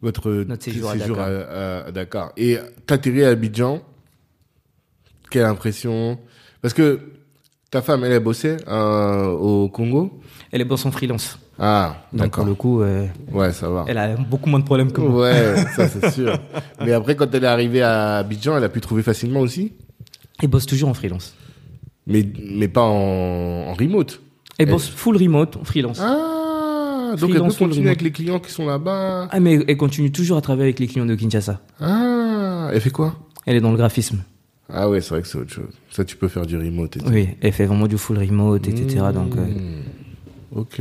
Votre 0.00 0.30
Notre 0.46 0.62
séjour 0.62 0.90
à 0.90 0.92
à, 0.92 1.26
à- 1.26 1.86
à 1.88 1.90
Dakar. 1.90 2.30
Et 2.36 2.56
t'atterris 2.86 3.24
à 3.24 3.30
Abidjan. 3.30 3.80
Quelle 5.30 5.44
impression? 5.44 6.18
Parce 6.62 6.74
que 6.74 7.00
ta 7.70 7.82
femme, 7.82 8.04
elle 8.04 8.12
a 8.12 8.20
bossé 8.20 8.56
euh, 8.68 9.26
au 9.26 9.68
Congo? 9.68 10.20
Elle 10.52 10.60
est 10.62 10.64
boss 10.64 10.84
en 10.86 10.90
freelance. 10.90 11.38
Ah, 11.58 11.96
Donc 12.12 12.18
pour 12.18 12.18
d'accord. 12.20 12.44
le 12.46 12.54
coup, 12.54 12.82
euh, 12.82 13.06
Ouais, 13.32 13.52
ça 13.52 13.68
va. 13.68 13.84
elle 13.88 13.98
a 13.98 14.14
beaucoup 14.16 14.48
moins 14.48 14.60
de 14.60 14.64
problèmes 14.64 14.92
que 14.92 15.00
moi. 15.00 15.22
Ouais, 15.22 15.56
ça 15.76 15.88
c'est 15.88 16.10
sûr. 16.10 16.38
Mais 16.84 16.92
après, 16.92 17.16
quand 17.16 17.34
elle 17.34 17.44
est 17.44 17.48
arrivée 17.48 17.82
à 17.82 18.18
Abidjan, 18.18 18.56
elle 18.56 18.64
a 18.64 18.68
pu 18.68 18.80
trouver 18.80 19.02
facilement 19.02 19.40
aussi? 19.40 19.72
Elle 20.40 20.48
bosse 20.48 20.66
toujours 20.66 20.88
en 20.88 20.94
freelance. 20.94 21.34
Mais, 22.06 22.24
mais 22.52 22.68
pas 22.68 22.82
en, 22.84 23.66
en 23.68 23.74
remote. 23.74 24.20
Elle 24.58 24.70
bosse 24.70 24.88
full 24.88 25.16
remote, 25.16 25.56
en 25.56 25.64
freelance. 25.64 25.98
Ah, 26.00 27.10
Ah, 27.10 27.16
donc 27.16 27.20
elle 27.22 27.26
peut 27.28 27.32
Freelance 27.34 27.56
full 27.56 27.68
continuer 27.68 27.88
remote. 27.88 27.88
avec 27.88 28.02
les 28.02 28.12
clients 28.12 28.38
qui 28.38 28.50
sont 28.52 28.66
là-bas. 28.66 29.28
mais 29.40 29.58
elle 29.66 29.76
continue 29.76 30.12
toujours 30.12 30.38
à 30.38 30.40
travailler 30.40 30.68
avec 30.68 30.78
les 30.78 30.86
clients 30.86 31.06
de 31.06 31.14
Kinshasa. 31.16 31.60
Ah, 31.80 32.70
elle 32.72 32.80
fait 32.80 32.90
quoi? 32.90 33.14
Elle 33.46 33.56
est 33.56 33.60
dans 33.60 33.70
le 33.72 33.76
graphisme. 33.76 34.22
Ah 34.70 34.88
ouais, 34.90 35.00
c'est 35.00 35.10
vrai 35.10 35.22
que 35.22 35.28
c'est 35.28 35.38
autre 35.38 35.52
chose. 35.52 35.72
Ça, 35.90 36.04
tu 36.04 36.16
peux 36.16 36.28
faire 36.28 36.44
du 36.44 36.56
remote 36.56 36.96
et 36.96 37.00
tout. 37.00 37.08
Oui, 37.08 37.30
elle 37.40 37.52
fait 37.52 37.64
vraiment 37.66 37.86
du 37.86 37.96
full 37.96 38.18
remote, 38.18 38.68
etc. 38.68 39.12
Donc, 39.14 39.36
euh, 39.36 39.46
Hmm. 39.46 39.82
Ok. 40.52 40.80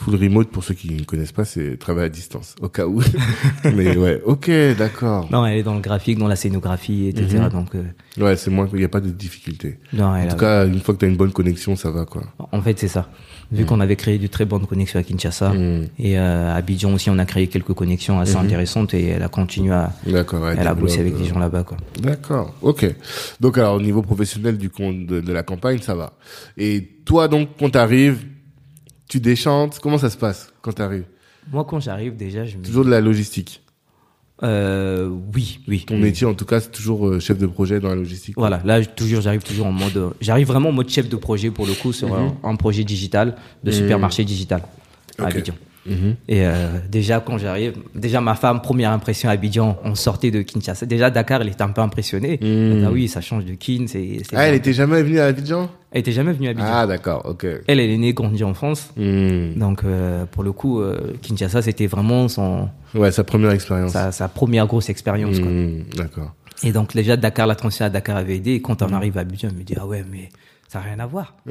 Full 0.00 0.14
remote, 0.14 0.48
pour 0.50 0.62
ceux 0.62 0.74
qui 0.74 0.92
ne 0.94 1.02
connaissent 1.02 1.32
pas, 1.32 1.44
c'est 1.44 1.76
travail 1.76 2.04
à 2.04 2.08
distance, 2.08 2.54
au 2.62 2.68
cas 2.68 2.86
où. 2.86 3.02
Mais 3.64 3.96
ouais, 3.96 4.22
ok, 4.24 4.48
d'accord. 4.78 5.28
non, 5.32 5.44
elle 5.44 5.58
est 5.58 5.62
dans 5.64 5.74
le 5.74 5.80
graphique, 5.80 6.18
dans 6.18 6.28
la 6.28 6.36
scénographie, 6.36 7.08
etc. 7.08 7.38
Mhm. 7.42 7.48
Donc, 7.48 7.74
euh, 7.74 7.82
Ouais, 8.22 8.36
c'est 8.36 8.50
moins, 8.50 8.68
il 8.72 8.78
n'y 8.78 8.84
a 8.84 8.88
pas 8.88 9.00
de 9.00 9.10
difficulté. 9.10 9.78
non, 9.92 10.14
elle 10.14 10.26
En 10.26 10.28
a- 10.28 10.30
tout 10.34 10.36
cas, 10.38 10.66
une 10.66 10.80
fois 10.80 10.94
que 10.94 11.00
tu 11.00 11.04
as 11.04 11.08
une 11.08 11.16
bonne 11.16 11.32
connexion, 11.32 11.74
ça 11.74 11.90
va, 11.90 12.04
quoi. 12.04 12.22
en 12.52 12.62
fait, 12.62 12.78
c'est 12.78 12.88
ça. 12.88 13.08
Vu 13.50 13.64
qu'on 13.64 13.80
avait 13.80 13.96
créé 13.96 14.18
de 14.18 14.26
très 14.26 14.44
bonnes 14.44 14.66
connexions 14.66 15.00
à 15.00 15.02
Kinshasa 15.02 15.50
Hmm. 15.54 15.86
et 15.98 16.18
euh, 16.18 16.52
à 16.52 16.56
Abidjan 16.56 16.92
aussi, 16.92 17.08
on 17.10 17.18
a 17.18 17.24
créé 17.24 17.46
quelques 17.48 17.72
connexions 17.72 18.20
assez 18.20 18.36
intéressantes 18.36 18.92
et 18.94 19.06
elle 19.06 19.22
a 19.22 19.28
continué 19.28 19.72
à, 19.72 19.90
D'accord. 20.06 20.42
ouais, 20.42 20.54
elle 20.58 20.66
a 20.66 20.74
bossé 20.74 21.00
avec 21.00 21.16
des 21.16 21.24
euh, 21.24 21.28
gens 21.32 21.38
là-bas, 21.38 21.64
quoi. 21.64 21.78
D'accord, 22.00 22.54
ok. 22.60 22.94
Donc 23.40 23.56
alors 23.56 23.76
au 23.76 23.80
niveau 23.80 24.02
professionnel 24.02 24.58
du 24.58 24.68
compte 24.68 25.06
de, 25.06 25.20
de 25.20 25.32
la 25.32 25.42
campagne, 25.42 25.78
ça 25.80 25.94
va. 25.94 26.12
Et 26.58 26.86
toi 27.06 27.26
donc 27.26 27.48
quand 27.58 27.70
t'arrives, 27.70 28.18
tu 29.08 29.20
déchantes, 29.20 29.78
comment 29.80 29.98
ça 29.98 30.10
se 30.10 30.16
passe 30.16 30.52
quand 30.62 30.72
t'arrives? 30.72 31.04
Moi, 31.50 31.64
quand 31.64 31.80
j'arrive, 31.80 32.14
déjà, 32.16 32.44
je 32.44 32.58
me 32.58 32.62
Toujours 32.64 32.84
de 32.84 32.90
la 32.90 33.00
logistique. 33.00 33.62
euh, 34.42 35.08
oui, 35.34 35.60
oui. 35.66 35.84
Ton 35.86 35.98
métier 35.98 36.26
en 36.26 36.34
tout 36.34 36.44
cas 36.44 36.60
c'est 36.60 36.70
toujours 36.70 37.08
euh, 37.08 37.18
chef 37.18 37.38
de 37.38 37.46
projet 37.46 37.80
dans 37.80 37.88
la 37.88 37.96
logistique. 37.96 38.34
Voilà, 38.36 38.60
là 38.64 38.84
toujours 38.84 39.20
j'arrive 39.20 39.42
toujours 39.42 39.66
en 39.66 39.72
mode 39.72 39.96
euh, 39.96 40.10
j'arrive 40.20 40.46
vraiment 40.46 40.68
en 40.68 40.72
mode 40.72 40.88
chef 40.88 41.08
de 41.08 41.16
projet 41.16 41.50
pour 41.50 41.66
le 41.66 41.72
coup 41.74 41.92
sur 41.92 42.14
un, 42.14 42.36
un 42.44 42.54
projet 42.54 42.84
digital 42.84 43.34
de 43.64 43.72
supermarché 43.72 44.24
digital 44.24 44.62
à 45.18 45.24
Ok. 45.24 45.30
Abidjan. 45.30 45.54
Mhm. 45.88 46.16
Et 46.28 46.46
euh, 46.46 46.68
déjà 46.90 47.20
quand 47.20 47.38
j'arrive, 47.38 47.74
déjà 47.94 48.20
ma 48.20 48.34
femme 48.34 48.60
première 48.60 48.90
impression 48.92 49.28
à 49.28 49.32
Abidjan, 49.32 49.78
on 49.84 49.94
sortait 49.94 50.30
de 50.30 50.42
Kinshasa. 50.42 50.86
Déjà 50.86 51.10
Dakar, 51.10 51.40
elle 51.42 51.48
était 51.48 51.62
un 51.62 51.70
peu 51.70 51.80
impressionnée. 51.80 52.36
Dit, 52.36 52.82
Ah 52.86 52.90
oui, 52.92 53.08
ça 53.08 53.20
change 53.20 53.44
de 53.44 53.54
Kin, 53.54 53.86
c'est 53.86 54.18
Ah 54.34 54.46
elle 54.48 54.54
était 54.54 54.72
jamais 54.72 55.02
venue 55.02 55.18
à 55.18 55.26
Abidjan? 55.26 55.70
Elle 55.90 56.00
était 56.00 56.12
jamais 56.12 56.32
venue 56.32 56.48
à 56.48 56.50
Abidjan. 56.50 56.68
Ah 56.70 56.86
d'accord, 56.86 57.22
ok. 57.24 57.44
Elle 57.66 57.80
elle 57.80 57.90
est 57.90 57.96
née 57.98 58.12
grandie 58.12 58.44
en 58.44 58.52
France. 58.54 58.90
Hmm. 58.96 59.54
Donc 59.56 59.84
euh, 59.84 60.26
pour 60.26 60.42
le 60.42 60.52
coup 60.52 60.80
euh, 60.80 61.14
Kinshasa, 61.22 61.62
c'était 61.62 61.86
vraiment 61.86 62.28
son 62.28 62.68
Ouais, 62.94 63.10
sa 63.12 63.24
première 63.24 63.50
expérience. 63.52 63.92
sa, 63.92 64.12
sa 64.12 64.28
première 64.28 64.66
grosse 64.66 64.88
expérience 64.90 65.38
quoi. 65.40 65.48
Hmm, 65.50 65.84
D'accord. 65.96 66.34
Et 66.64 66.72
donc 66.72 66.94
déjà 66.94 67.16
Dakar, 67.16 67.46
la 67.46 67.54
transition 67.54 67.84
à 67.86 67.90
Dakar 67.90 68.16
avait 68.16 68.36
aidé. 68.36 68.52
Et 68.54 68.60
quand 68.60 68.82
on 68.82 68.92
arrive 68.92 69.16
à 69.16 69.20
Abidjan, 69.22 69.48
elle 69.50 69.56
me 69.56 69.62
dit 69.62 69.74
ah 69.80 69.86
ouais 69.86 70.04
mais 70.10 70.28
Ça 70.70 70.80
n'a 70.80 70.84
rien 70.84 70.98
à 70.98 71.06
voir. 71.06 71.34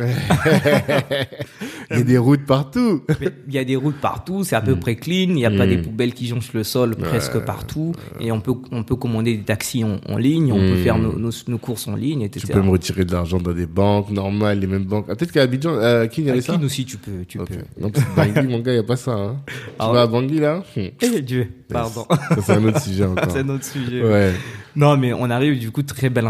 Il 1.92 1.98
y 1.98 2.02
a 2.02 2.04
des 2.04 2.18
routes 2.20 2.46
partout. 2.46 3.04
Il 3.48 3.54
y 3.54 3.58
a 3.58 3.64
des 3.64 3.76
routes 3.76 4.00
partout, 4.00 4.44
c'est 4.44 4.56
à 4.56 4.62
peu 4.62 4.76
près 4.76 4.96
clean, 4.96 5.30
il 5.30 5.34
n'y 5.36 5.46
a 5.46 5.50
pas 5.52 5.66
des 5.66 5.78
poubelles 5.78 6.14
qui 6.14 6.28
jonchent 6.28 6.54
le 6.54 6.64
sol 6.64 6.96
presque 6.96 7.40
partout. 7.40 7.94
Et 8.20 8.32
on 8.32 8.40
peut, 8.42 8.54
on 8.72 8.84
peut 8.84 8.96
commander 8.96 9.36
des 9.36 9.44
taxis 9.44 9.84
en, 9.84 10.00
en 10.08 10.18
ligne, 10.18 10.52
on 10.54 10.60
peut 10.60 10.76
faire 10.76 10.98
nos, 11.00 11.18
nos, 11.18 11.32
nos 11.48 11.58
courses 11.58 11.88
en 11.88 11.96
ligne, 11.96 12.22
etc. 12.22 12.46
Tu 12.48 12.54
peux 12.54 12.62
me 12.62 12.70
retirer 12.70 13.06
de 13.06 13.12
l'argent 13.12 13.40
dans 13.40 13.54
des 13.54 13.66
banques 13.66 14.12
normales, 14.12 14.60
les 14.60 14.68
mêmes 14.68 14.84
banques. 14.86 15.06
Ah, 15.10 15.16
peut-être 15.16 15.32
qu'à 15.32 15.42
Abidjan, 15.42 15.72
euh, 15.74 16.06
qui 16.08 16.22
il 16.22 16.28
y 16.28 16.30
À 16.30 16.34
avait 16.34 16.42
ça 16.42 16.54
Clean 16.54 16.64
aussi, 16.64 16.86
tu 16.86 16.98
peux. 16.98 17.26
Tu 17.28 17.40
Ok. 17.40 17.50
peux. 17.50 17.90
Que 17.90 18.00
Bangui, 18.16 18.48
mon 18.48 18.60
gars, 18.60 18.72
il 18.74 18.76
n'y 18.76 18.82
a 18.82 18.84
pas 18.84 18.98
ça. 18.98 19.12
Hein. 19.14 19.38
Tu 19.48 19.54
Ah 19.80 19.88
vas 19.88 19.94
ouais 19.94 20.00
à 20.02 20.08
Bangui, 20.08 20.40
là 20.40 20.64
Hmm. 20.76 20.90
Eh 21.02 21.22
Dieu, 21.22 21.48
pardon. 21.70 22.06
Ça, 22.10 22.38
c'est 22.44 22.54
un 22.54 22.64
autre 22.66 22.82
sujet 22.82 23.06
encore. 23.06 23.32
c'est 23.32 23.40
un 23.40 23.50
autre 23.50 23.64
sujet. 23.66 24.04
Ouais. 24.04 24.34
Non, 24.78 24.96
mais 24.96 25.12
on 25.12 25.30
arrive 25.30 25.58
du 25.60 25.72
coup 25.72 25.82
très 25.84 26.10
belle 26.10 26.28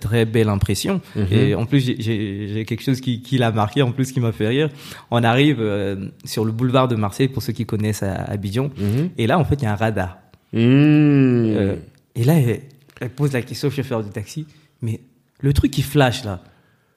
très 0.00 0.24
belle 0.24 0.48
impression. 0.48 1.00
Mhm. 1.14 1.26
Et 1.30 1.54
en 1.54 1.66
plus, 1.66 1.80
j'ai- 1.98 2.64
quelque 2.66 2.82
chose 2.82 3.00
qui, 3.00 3.22
qui 3.22 3.38
l'a 3.38 3.52
marqué, 3.52 3.82
en 3.82 3.92
plus 3.92 4.10
qui 4.12 4.18
m'a 4.20 4.32
fait 4.32 4.48
rire. 4.48 4.70
On 5.10 5.22
arrive 5.22 5.58
euh, 5.60 6.08
sur 6.24 6.44
le 6.44 6.52
boulevard 6.52 6.88
de 6.88 6.96
Marseille 6.96 7.28
pour 7.28 7.42
ceux 7.42 7.52
qui 7.52 7.66
connaissent 7.66 8.02
à 8.02 8.14
Abidjan. 8.24 8.70
Mhm. 8.78 9.10
Et 9.18 9.26
là, 9.26 9.38
en 9.38 9.44
fait, 9.44 9.56
il 9.56 9.64
y 9.64 9.66
a 9.66 9.72
un 9.72 9.76
radar. 9.76 10.18
Mmh. 10.54 10.58
Euh, 10.58 11.76
et 12.14 12.24
là, 12.24 12.34
elle, 12.34 12.60
elle 13.00 13.10
pose 13.10 13.32
la 13.32 13.42
question 13.42 13.68
au 13.68 13.70
chauffeur 13.70 14.02
du 14.02 14.10
taxi. 14.10 14.46
Mais 14.82 15.00
le 15.40 15.52
truc 15.52 15.70
qui 15.70 15.82
flash 15.82 16.24
là, 16.24 16.40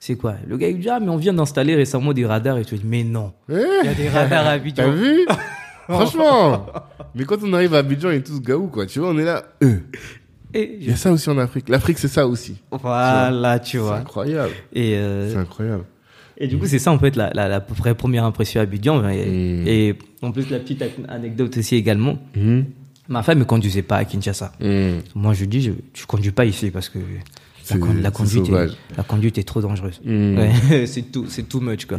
c'est 0.00 0.16
quoi? 0.16 0.34
Le 0.46 0.56
gars 0.56 0.68
il 0.68 0.78
dit 0.78 0.88
ah 0.90 1.00
mais 1.00 1.08
on 1.08 1.16
vient 1.16 1.32
d'installer 1.32 1.74
récemment 1.74 2.12
des 2.12 2.26
radars 2.26 2.58
et 2.58 2.64
tu 2.64 2.74
dis 2.76 2.84
mais 2.84 3.02
non, 3.02 3.32
Eh, 3.50 3.54
il 3.54 3.86
y 3.86 3.88
a 3.88 3.94
des 3.94 4.08
radars 4.08 4.40
à 4.40 4.44
T'as 4.44 4.52
Abidjan. 4.52 4.90
vu? 4.92 5.26
Franchement 5.88 6.66
Mais 7.14 7.24
quand 7.24 7.38
on 7.42 7.52
arrive 7.54 7.74
à 7.74 7.78
Abidjan, 7.78 8.10
ils 8.10 8.26
sont 8.26 8.34
tous 8.34 8.40
gaou, 8.42 8.66
quoi. 8.68 8.86
Tu 8.86 8.98
vois, 8.98 9.10
on 9.10 9.18
est 9.18 9.24
là. 9.24 9.42
Euh. 9.62 9.78
Et 10.54 10.78
Il 10.80 10.88
y 10.88 10.92
a 10.92 10.96
ça 10.96 11.12
aussi 11.12 11.28
en 11.30 11.38
Afrique. 11.38 11.68
L'Afrique, 11.68 11.98
c'est 11.98 12.08
ça 12.08 12.26
aussi. 12.26 12.56
voilà, 12.70 13.58
tu 13.58 13.72
C'est 13.72 13.82
vois. 13.82 13.96
incroyable. 13.98 14.52
Et 14.72 14.94
euh, 14.96 15.30
C'est 15.32 15.38
incroyable. 15.38 15.84
Et 16.38 16.48
du 16.48 16.58
coup, 16.58 16.66
c'est 16.66 16.78
ça 16.78 16.92
en 16.92 16.98
fait 16.98 17.16
la, 17.16 17.30
la, 17.32 17.48
la 17.48 17.58
vraie 17.60 17.94
première 17.94 18.24
impression 18.24 18.60
à 18.60 18.64
Abidjan. 18.64 19.08
Et, 19.08 19.88
et 19.88 19.94
en 20.22 20.32
plus, 20.32 20.50
la 20.50 20.58
petite 20.58 20.84
anecdote 21.08 21.56
aussi 21.56 21.76
également. 21.76 22.18
Mhm. 22.36 22.64
Ma 23.08 23.22
femme 23.22 23.38
ne 23.38 23.44
conduisait 23.44 23.82
pas 23.82 23.96
à 23.96 24.04
Kinshasa. 24.04 24.52
Mhm. 24.60 25.00
Moi, 25.14 25.32
je 25.32 25.44
dis, 25.44 25.62
je, 25.62 25.72
je 25.94 26.06
conduis 26.06 26.32
pas 26.32 26.44
ici 26.44 26.70
parce 26.70 26.88
que 26.88 26.98
la, 26.98 27.04
C'est- 27.62 27.78
con- 27.78 27.94
la 27.94 28.08
c'est 28.10 28.12
conduite, 28.16 28.48
est, 28.50 28.96
la 28.96 29.02
conduite 29.02 29.38
est 29.38 29.44
trop 29.44 29.60
dangereuse. 29.62 30.00
Ouais, 30.06 30.86
c'est 30.86 31.10
tout, 31.10 31.24
c'est 31.28 31.48
too 31.48 31.60
much 31.60 31.86
quoi. 31.86 31.98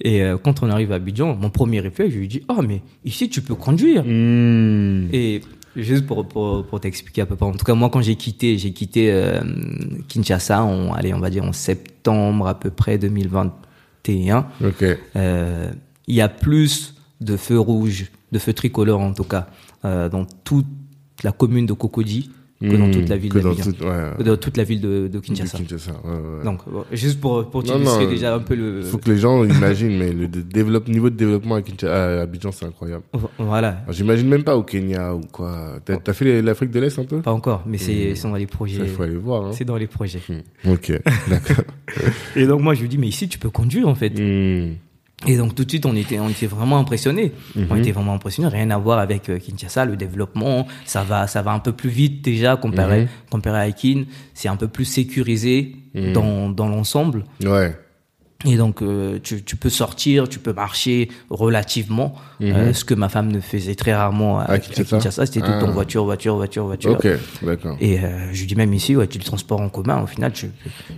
Et 0.00 0.22
euh, 0.22 0.36
quand 0.36 0.62
on 0.62 0.68
arrive 0.70 0.92
à 0.92 0.96
Abidjan, 0.96 1.34
mon 1.34 1.48
premier 1.50 1.80
réflexe, 1.80 2.12
je 2.14 2.18
lui 2.18 2.28
dis, 2.28 2.42
oh 2.48 2.60
mais 2.62 2.82
ici 3.04 3.28
tu 3.30 3.40
peux 3.40 3.54
conduire. 3.54 4.04
Et 4.06 5.40
juste 5.76 6.06
pour, 6.06 6.26
pour, 6.26 6.64
pour 6.64 6.80
t'expliquer 6.80 7.22
à 7.22 7.26
peu 7.26 7.36
près, 7.36 7.46
en 7.46 7.52
tout 7.52 7.64
cas 7.64 7.74
moi 7.74 7.90
quand 7.90 8.02
j'ai 8.02 8.16
quitté, 8.16 8.58
j'ai 8.58 8.72
quitté 8.72 9.12
euh, 9.12 9.40
Kinshasa, 10.08 10.62
en, 10.62 10.92
allez 10.92 11.14
on 11.14 11.20
va 11.20 11.30
dire 11.30 11.44
en 11.44 11.52
septembre 11.52 12.46
à 12.46 12.58
peu 12.58 12.70
près 12.70 12.98
2021. 12.98 14.46
Ok. 14.64 14.84
Euh, 15.16 15.70
il 16.06 16.14
y 16.14 16.20
a 16.20 16.28
plus 16.28 16.94
de 17.20 17.36
feux 17.36 17.58
rouges, 17.58 18.10
de 18.32 18.38
feux 18.38 18.52
tricolores 18.52 19.00
en 19.00 19.12
tout 19.12 19.24
cas, 19.24 19.48
euh, 19.84 20.08
dans 20.08 20.24
toute 20.44 20.66
la 21.22 21.32
commune 21.32 21.66
de 21.66 21.72
Cocody 21.72 22.30
que 22.62 22.76
dans 22.76 22.90
toute 22.90 23.08
la 23.08 23.16
ville 23.16 23.30
Que 23.32 23.38
dans 23.38 23.54
toute- 23.54 23.80
ouais. 23.80 24.10
Que 24.18 24.22
Dans 24.22 24.36
toute 24.36 24.56
la 24.56 24.64
ville 24.64 24.80
de, 24.80 25.08
de 25.08 25.18
Kinshasa. 25.20 25.58
De 25.58 25.62
Kinshasa, 25.64 25.92
ouais. 25.92 26.44
Donc, 26.44 26.60
juste 26.92 27.20
pour, 27.20 27.48
pour 27.50 27.64
Non, 27.64 27.78
non, 27.78 28.06
déjà 28.08 28.34
un 28.34 28.38
peu 28.40 28.54
le... 28.54 28.82
faut 28.82 28.98
que 28.98 29.10
les 29.10 29.18
gens 29.18 29.44
imaginent, 29.44 29.98
mais 29.98 30.12
le 30.12 30.28
développe, 30.28 30.88
niveau 30.88 31.10
de 31.10 31.16
développement 31.16 31.56
à, 31.56 31.62
Kinshasa, 31.62 32.20
à 32.20 32.22
Abidjan, 32.22 32.52
c'est 32.52 32.64
incroyable. 32.66 33.02
Voilà, 33.38 33.68
Alors, 33.68 33.92
J'imagine 33.92 34.28
même 34.28 34.44
pas 34.44 34.56
au 34.56 34.62
Kenya 34.62 35.14
ou 35.14 35.20
quoi. 35.30 35.78
T'as 35.84 35.96
as 36.06 36.12
fait 36.12 36.42
l'Afrique 36.42 36.70
de 36.70 36.80
l'Est 36.80 36.98
un 36.98 37.04
peu? 37.04 37.20
Pas 37.20 37.32
encore, 37.32 37.62
mais 37.66 37.78
c'est 37.78 38.14
c'est 38.14 38.28
dans 38.28 38.34
les 38.36 38.46
projets. 38.46 38.78
Ça, 38.78 38.84
il 38.84 38.90
faut 38.90 39.02
aller 39.02 39.16
voir. 39.16 39.46
Hein. 39.46 39.50
C'est 39.52 39.64
dans 39.64 39.76
les 39.76 39.86
projets. 39.86 40.20
Hmm. 40.28 40.70
Ok, 40.70 40.92
d'accord. 41.28 41.64
Et 42.36 42.46
donc 42.46 42.60
moi 42.62 42.74
je 42.74 42.82
lui 42.82 42.88
dis 42.88 42.98
mais 42.98 43.08
ici 43.08 43.28
tu 43.28 43.38
peux 43.38 43.50
conduire 43.50 43.88
en 43.88 43.94
fait. 43.94 44.12
Et 45.26 45.36
donc 45.36 45.54
tout 45.54 45.64
de 45.64 45.70
suite 45.70 45.86
on 45.86 45.94
était 45.94 46.18
on 46.18 46.28
était 46.28 46.46
vraiment 46.46 46.78
impressionnés. 46.78 47.32
On 47.56 47.74
Mhm. 47.74 47.78
était 47.80 47.92
vraiment 47.92 48.14
impressionnés, 48.14 48.48
rien 48.48 48.70
à 48.70 48.78
voir 48.78 48.98
avec 48.98 49.28
euh, 49.28 49.38
Kinshasa, 49.38 49.84
le 49.84 49.96
développement, 49.96 50.66
ça 50.84 51.04
va 51.04 51.26
ça 51.26 51.42
va 51.42 51.52
un 51.52 51.58
peu 51.60 51.72
plus 51.72 51.90
vite 51.90 52.22
déjà 52.24 52.56
comparé 52.56 53.02
Mhm. 53.02 53.08
comparé 53.30 53.60
à 53.60 53.70
Kin, 53.72 54.04
c'est 54.34 54.48
un 54.48 54.56
peu 54.56 54.68
plus 54.68 54.84
sécurisé 54.84 55.76
Mhm. 55.94 56.12
dans 56.12 56.48
dans 56.50 56.68
l'ensemble. 56.68 57.24
Ouais. 57.44 57.76
Et 58.44 58.56
donc 58.56 58.82
euh, 58.82 59.18
tu 59.22 59.42
tu 59.44 59.54
peux 59.56 59.70
sortir, 59.70 60.28
tu 60.28 60.38
peux 60.40 60.52
marcher 60.52 61.08
relativement, 61.30 62.14
euh, 62.40 62.72
ce 62.72 62.84
que 62.84 62.94
ma 62.94 63.08
femme 63.08 63.30
ne 63.30 63.40
faisait 63.40 63.74
très 63.76 63.94
rarement 63.94 64.40
à, 64.40 64.44
Mhm. 64.48 64.50
À 64.54 64.58
Kinshasa 64.58 65.26
c'était 65.26 65.40
tout 65.40 65.46
Ah. 65.54 65.60
temps 65.60 65.70
voiture 65.70 66.04
voiture 66.04 66.34
voiture 66.36 66.64
voiture. 66.66 66.90
Ok, 66.92 67.06
d'accord. 67.42 67.76
Et 67.80 68.00
euh, 68.00 68.32
je 68.32 68.40
lui 68.40 68.46
dis 68.46 68.56
même 68.56 68.72
ici, 68.74 68.96
ouais, 68.96 69.06
tu 69.06 69.18
le 69.18 69.24
transport 69.24 69.60
en 69.60 69.68
commun, 69.68 70.02
au 70.02 70.06
final, 70.06 70.32
tu, 70.32 70.50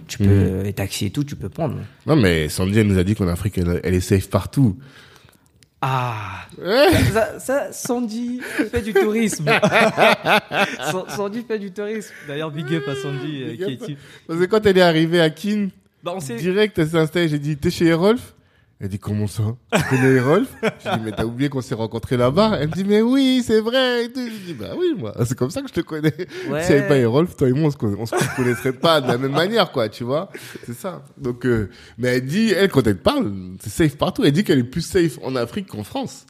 tu 0.09 0.19
peux, 0.19 0.25
Mhm. 0.25 0.63
les 0.63 0.73
taxis 0.73 1.07
et 1.07 1.11
tout, 1.11 1.25
tu 1.25 1.37
peux 1.37 1.49
prendre. 1.51 1.77
Non, 2.07 2.17
mais 2.17 2.49
Sandy, 2.49 2.79
elle 2.79 2.87
nous 2.87 2.99
a 2.99 3.05
dit 3.05 3.15
qu'en 3.15 3.29
Afrique, 3.29 3.59
elle, 3.59 3.81
elle 3.85 3.95
est 3.95 4.01
safe 4.01 4.29
partout. 4.31 4.77
Ah 5.87 6.47
ça, 7.13 7.39
ça, 7.39 7.73
Sandy 7.73 8.41
fait 8.71 8.81
du 8.81 8.95
tourisme. 8.95 9.45
Sa- 10.25 11.05
Sandy 11.15 11.45
fait 11.47 11.59
du 11.59 11.73
tourisme. 11.73 12.11
D'ailleurs, 12.27 12.51
big 12.51 12.73
up 12.75 12.85
à 12.89 12.95
Sandy. 12.95 13.43
euh, 13.43 13.51
Big 13.51 13.57
qui 13.59 13.65
up. 13.65 13.71
est- 13.71 13.87
qui- 13.87 13.97
Parce 14.27 14.41
que 14.41 14.45
quand 14.47 14.65
elle 14.65 14.79
est 14.79 14.83
arrivée 14.83 15.21
à 15.21 15.29
Kin, 15.29 15.69
Bah, 16.05 16.13
on 16.15 16.21
sait... 16.21 16.37
direct, 16.37 16.79
elle 16.79 16.89
s'est 16.89 16.99
installée, 16.99 17.29
j'ai 17.29 17.39
dit, 17.39 17.57
t'es 17.57 17.71
chez 17.71 17.87
Erolf 17.87 18.35
Elle 18.81 18.89
dit, 18.89 18.99
comment 18.99 19.27
ça 19.27 19.43
Tu 19.75 19.83
connais 19.89 20.13
Erolf 20.17 20.49
J'ai 20.63 20.91
dit, 20.91 21.01
mais 21.05 21.13
t'as 21.13 21.25
oublié 21.25 21.49
qu'on 21.49 21.63
s'est 21.63 21.75
rencontrés 21.75 22.17
là-bas 22.19 22.59
Elle 22.61 22.69
me 22.69 22.75
dit, 22.75 22.85
mais 22.85 23.01
oui, 23.01 23.43
c'est 23.45 23.61
vrai. 23.61 24.05
et 24.05 24.13
tout. 24.13 24.21
Je 24.21 24.47
dis, 24.47 24.55
bah 24.55 24.75
oui, 24.79 24.95
moi, 24.99 25.15
c'est 25.25 25.37
comme 25.39 25.49
ça 25.51 25.63
que 25.63 25.69
je 25.69 25.73
te 25.73 25.81
connais. 25.81 26.13
Ouais. 26.51 26.63
Si 26.63 26.73
elle 26.73 26.81
avait 26.81 26.89
pas 26.89 26.99
Erolf, 26.99 27.35
toi 27.37 27.49
et 27.49 27.53
moi, 27.53 27.69
on 27.69 27.71
se, 27.71 27.77
conna- 27.79 27.97
on 27.99 28.05
se 28.07 28.15
connaîtrait 28.37 28.73
pas 28.75 29.01
de 29.01 29.09
la 29.09 29.17
même 29.17 29.33
manière, 29.33 29.73
quoi, 29.73 29.89
tu 29.89 30.05
vois 30.05 30.29
C'est 30.67 30.75
ça. 30.75 31.03
Donc, 31.17 31.47
euh, 31.47 31.71
mais 31.97 32.09
elle 32.19 32.27
dit, 32.27 32.51
elle, 32.53 32.69
quand 32.71 32.87
elle 32.87 32.99
parle, 32.99 33.33
c'est 33.61 33.71
safe 33.71 33.97
partout. 33.97 34.25
Elle 34.25 34.33
dit 34.33 34.45
qu'elle 34.45 34.59
est 34.59 34.65
plus 34.65 34.83
safe 34.83 35.19
en 35.23 35.35
Afrique 35.37 35.69
qu'en 35.69 35.85
France. 35.85 36.27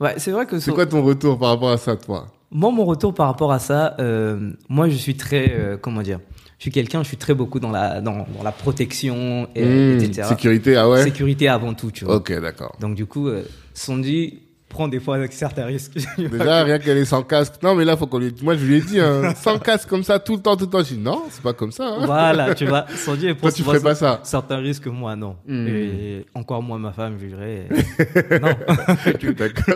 Ouais, 0.00 0.14
c'est 0.18 0.32
vrai 0.32 0.44
que 0.46 0.58
C'est 0.58 0.72
quoi 0.72 0.84
ton 0.86 1.02
retour 1.02 1.38
par 1.38 1.50
rapport 1.50 1.70
à 1.70 1.78
ça, 1.78 1.96
toi? 1.96 2.26
Moi, 2.50 2.70
mon 2.70 2.84
retour 2.84 3.14
par 3.14 3.28
rapport 3.28 3.50
à 3.52 3.58
ça, 3.58 3.96
euh, 4.00 4.50
moi, 4.68 4.88
je 4.90 4.96
suis 4.96 5.16
très, 5.16 5.52
euh, 5.54 5.76
comment 5.80 6.02
dire, 6.02 6.20
je 6.62 6.66
suis 6.66 6.70
quelqu'un, 6.70 7.02
je 7.02 7.08
suis 7.08 7.16
très 7.16 7.34
beaucoup 7.34 7.58
dans 7.58 7.72
la, 7.72 8.00
dans, 8.00 8.18
dans 8.18 8.44
la 8.44 8.52
protection, 8.52 9.48
et, 9.56 9.64
Hmm, 9.64 9.98
etc. 10.00 10.28
Sécurité, 10.28 10.76
ah 10.76 10.88
ouais 10.88 11.02
Sécurité 11.02 11.48
avant 11.48 11.74
tout, 11.74 11.90
tu 11.90 12.04
vois. 12.04 12.14
Ok, 12.14 12.32
d'accord. 12.40 12.76
Donc, 12.80 12.94
du 12.94 13.04
coup, 13.04 13.26
euh, 13.26 13.42
Sandy 13.74 14.38
prend 14.68 14.86
des 14.86 15.00
fois 15.00 15.16
avec 15.16 15.32
certains 15.32 15.64
risques. 15.64 15.98
Déjà, 16.18 16.62
rien 16.62 16.78
qu'elle 16.78 16.98
est 16.98 17.04
sans 17.04 17.24
casque. 17.24 17.54
Non, 17.64 17.74
mais 17.74 17.84
là, 17.84 17.96
faut 17.96 18.06
qu'on 18.06 18.18
lui... 18.20 18.32
Moi, 18.42 18.56
je 18.56 18.64
lui 18.64 18.76
ai 18.76 18.80
dit, 18.80 19.00
hein, 19.00 19.34
sans 19.42 19.58
casque 19.58 19.88
comme 19.88 20.04
ça, 20.04 20.20
tout 20.20 20.36
le 20.36 20.40
temps, 20.40 20.56
tout 20.56 20.66
le 20.66 20.70
temps. 20.70 20.78
Je 20.84 20.94
dis, 20.94 20.98
non, 21.00 21.24
c'est 21.30 21.42
pas 21.42 21.52
comme 21.52 21.72
ça. 21.72 21.84
Hein. 21.88 22.06
Voilà, 22.06 22.54
tu 22.54 22.64
vois. 22.66 22.86
Sandy, 22.94 23.26
elle 23.26 23.34
prend 23.34 23.48
Toi, 23.48 23.56
tu 23.56 23.64
ferais 23.64 23.80
pas 23.80 23.96
ça. 23.96 24.20
Certains 24.22 24.58
risques, 24.58 24.86
moi, 24.86 25.16
non. 25.16 25.34
Hmm. 25.48 25.66
Et 25.66 26.24
encore 26.32 26.62
moins 26.62 26.78
ma 26.78 26.92
femme, 26.92 27.16
je 27.20 27.26
dirais. 27.26 27.66
non. 28.40 28.54
tu, 29.18 29.34
D'accord. 29.34 29.74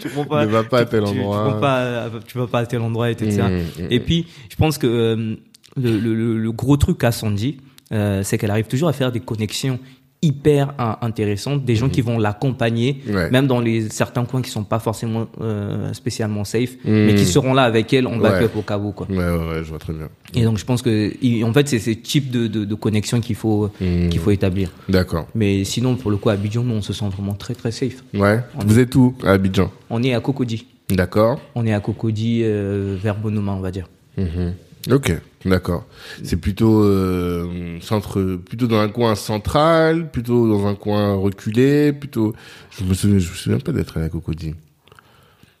tu 0.00 0.08
prends 0.10 0.24
pas. 0.24 0.46
ne 0.46 0.50
va 0.52 0.62
pas 0.62 0.78
à 0.78 0.84
tel 0.84 1.02
tu- 1.02 1.12
tu 1.12 1.18
endroit. 1.18 1.48
prends 1.50 1.60
pas, 1.60 2.10
tu 2.28 2.38
vas 2.38 2.46
pas 2.46 2.58
à 2.60 2.66
tel 2.66 2.80
endroit, 2.80 3.10
etc. 3.10 3.42
Mm, 3.42 3.82
mm, 3.82 3.86
Et 3.90 3.98
puis, 3.98 4.26
je 4.48 4.54
pense 4.54 4.78
que 4.78 4.86
euh, 4.86 5.34
le, 5.76 5.98
le, 5.98 6.14
le- 6.14 6.38
le 6.38 6.52
gros 6.52 6.76
truc 6.76 7.02
à 7.04 7.12
Sandy, 7.12 7.58
euh, 7.92 8.22
c'est 8.22 8.38
qu'elle 8.38 8.50
arrive 8.50 8.66
toujours 8.66 8.88
à 8.88 8.92
faire 8.92 9.12
des 9.12 9.20
connexions 9.20 9.78
hyper 10.22 10.72
intéressantes, 11.02 11.64
des 11.66 11.76
gens 11.76 11.88
qui 11.90 12.00
vont 12.00 12.18
l'accompagner. 12.18 13.02
Ouais. 13.08 13.30
même 13.30 13.46
dans 13.46 13.60
les 13.60 13.88
certains 13.90 14.24
coins 14.24 14.40
qui 14.42 14.50
sont 14.50 14.64
pas 14.64 14.78
forcément 14.78 15.26
euh, 15.42 15.92
spécialement 15.92 16.42
safe, 16.44 16.70
mais 16.84 17.14
qui 17.14 17.26
seront 17.26 17.52
là 17.52 17.62
avec 17.64 17.92
elle 17.92 18.06
en 18.06 18.16
backup 18.16 18.44
Ouais. 18.54 18.58
au 18.58 18.62
cas 18.62 18.78
où, 18.78 18.92
quoi. 18.92 19.06
Ouais, 19.10 19.16
ouais, 19.16 19.62
je 19.62 19.68
vois 19.68 19.78
très 19.78 19.92
bien. 19.92 20.08
Et 20.34 20.42
donc, 20.42 20.56
je 20.58 20.64
pense 20.64 20.80
que, 20.82 21.12
en 21.44 21.52
fait, 21.52 21.68
c'est 21.68 21.78
ce 21.78 21.90
type 21.90 22.30
de, 22.30 22.46
de, 22.46 22.64
de 22.64 22.74
connexion 22.74 23.20
qu'il 23.20 23.36
faut, 23.36 23.70
Mm. 23.80 24.08
qu'il 24.08 24.18
faut 24.18 24.30
établir. 24.30 24.72
D'accord. 24.88 25.28
Mais 25.34 25.62
sinon, 25.64 25.94
pour 25.96 26.10
le 26.10 26.16
coup, 26.16 26.30
à 26.30 26.32
Abidjan, 26.32 26.62
nous, 26.64 26.74
on 26.74 26.82
se 26.82 26.94
sent 26.94 27.08
vraiment 27.14 27.34
très, 27.34 27.54
très 27.54 27.70
safe. 27.70 28.02
Ouais. 28.14 28.40
On 28.58 28.64
Vous 28.64 28.78
êtes 28.78 28.94
où 28.96 29.14
À 29.22 29.32
Abidjan? 29.32 29.70
On 29.90 30.02
est 30.02 30.14
à 30.14 30.20
Cocody. 30.20 30.66
D'accord. 30.90 31.38
On 31.54 31.66
est 31.66 31.74
à 31.74 31.80
Cocody, 31.80 32.40
euh, 32.42 32.96
vers 33.00 33.16
Bonoma, 33.16 33.52
on 33.52 33.60
va 33.60 33.70
dire. 33.70 33.86
Mhm. 34.16 34.54
Ok, 34.90 35.12
d'accord. 35.46 35.84
C'est 36.22 36.36
plutôt 36.36 36.82
euh, 36.82 37.78
centre, 37.80 38.36
plutôt 38.36 38.66
dans 38.66 38.78
un 38.78 38.88
coin 38.88 39.14
central, 39.14 40.10
plutôt 40.10 40.48
dans 40.48 40.66
un 40.66 40.74
coin 40.74 41.14
reculé, 41.14 41.92
plutôt. 41.92 42.34
Je 42.70 42.84
me 42.84 42.94
souviens, 42.94 43.18
je 43.18 43.30
me 43.30 43.34
souviens 43.34 43.58
pas 43.58 43.72
d'être 43.72 43.98
à 43.98 44.08
Cocody. 44.08 44.54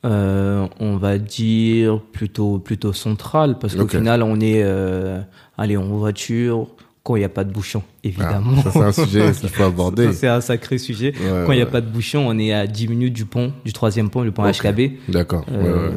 Euh, 0.04 0.68
on 0.78 0.96
va 0.96 1.18
dire 1.18 2.00
plutôt, 2.00 2.58
plutôt 2.58 2.92
central, 2.92 3.58
parce 3.58 3.74
qu'au 3.74 3.88
final, 3.88 4.22
on 4.22 4.38
est, 4.40 4.62
euh, 4.62 5.20
allez, 5.58 5.76
en 5.76 5.88
voiture, 5.88 6.68
quand 7.06 7.14
il 7.14 7.20
n'y 7.20 7.24
a 7.24 7.28
pas 7.28 7.44
de 7.44 7.52
bouchon, 7.52 7.82
évidemment. 8.02 8.50
Ah, 8.66 8.70
c'est 8.72 8.78
un 8.80 8.92
sujet 8.92 9.30
qu'il 9.40 9.48
faut 9.48 9.62
aborder. 9.62 10.12
C'est 10.12 10.26
un 10.26 10.40
sacré 10.40 10.76
sujet. 10.78 11.12
Ouais, 11.16 11.44
quand 11.46 11.52
il 11.52 11.56
n'y 11.56 11.62
a 11.62 11.66
pas 11.66 11.80
de 11.80 11.86
bouchon, 11.88 12.24
on 12.26 12.36
est 12.38 12.52
à 12.52 12.66
10 12.66 12.88
minutes 12.88 13.12
du 13.12 13.24
pont, 13.26 13.52
du 13.64 13.72
troisième 13.72 14.10
pont, 14.10 14.22
le 14.22 14.32
pont 14.32 14.42
Ok. 14.44 14.56
HKB. 14.60 14.80
D'accord. 15.08 15.44
Euh, 15.52 15.88
ouais. 15.90 15.94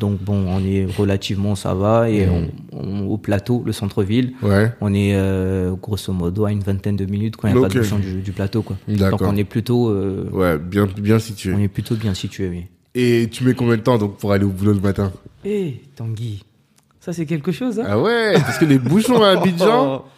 Donc 0.00 0.22
bon, 0.22 0.46
on 0.48 0.64
est 0.64 0.86
relativement 0.96 1.54
ça 1.54 1.74
va 1.74 2.08
et 2.08 2.26
on, 2.28 2.48
on- 2.72 3.06
au 3.08 3.18
plateau, 3.18 3.62
le 3.66 3.72
centre-ville, 3.72 4.32
Ouais. 4.42 4.72
on 4.80 4.94
est 4.94 5.14
euh, 5.14 5.74
grosso 5.74 6.12
modo 6.14 6.46
à 6.46 6.52
une 6.52 6.60
vingtaine 6.60 6.96
de 6.96 7.04
minutes 7.04 7.36
quand 7.36 7.48
il 7.48 7.54
n'y 7.54 7.58
a 7.58 7.62
pas 7.62 7.68
de 7.74 7.78
bouchon 7.80 7.98
du, 7.98 8.22
du 8.22 8.32
plateau 8.32 8.62
quoi. 8.62 8.76
Donc 8.88 9.20
on 9.20 9.36
est 9.36 9.44
plutôt, 9.44 9.90
euh, 9.90 10.28
Ouais, 10.32 10.56
bien, 10.58 10.86
bien 10.98 11.18
situé. 11.18 11.52
on 11.52 11.58
est 11.58 11.68
plutôt 11.68 11.94
bien 11.96 12.14
situé. 12.14 12.48
Oui. 12.48 12.64
Et 12.94 13.28
tu 13.30 13.44
mets 13.44 13.52
combien 13.54 13.76
de 13.76 13.82
temps 13.82 13.98
donc 13.98 14.16
pour 14.16 14.32
aller 14.32 14.44
au 14.44 14.50
boulot 14.50 14.72
le 14.72 14.80
matin? 14.80 15.12
Eh 15.44 15.80
Tanguy, 15.96 16.42
ça 17.00 17.12
c'est 17.12 17.26
quelque 17.26 17.52
chose. 17.52 17.78
Hein? 17.80 17.84
Ah 17.86 18.00
ouais, 18.00 18.32
parce 18.34 18.58
que 18.58 18.64
les 18.64 18.78
bouchons 18.78 19.22
à 19.22 19.30
Abidjan. 19.38 20.04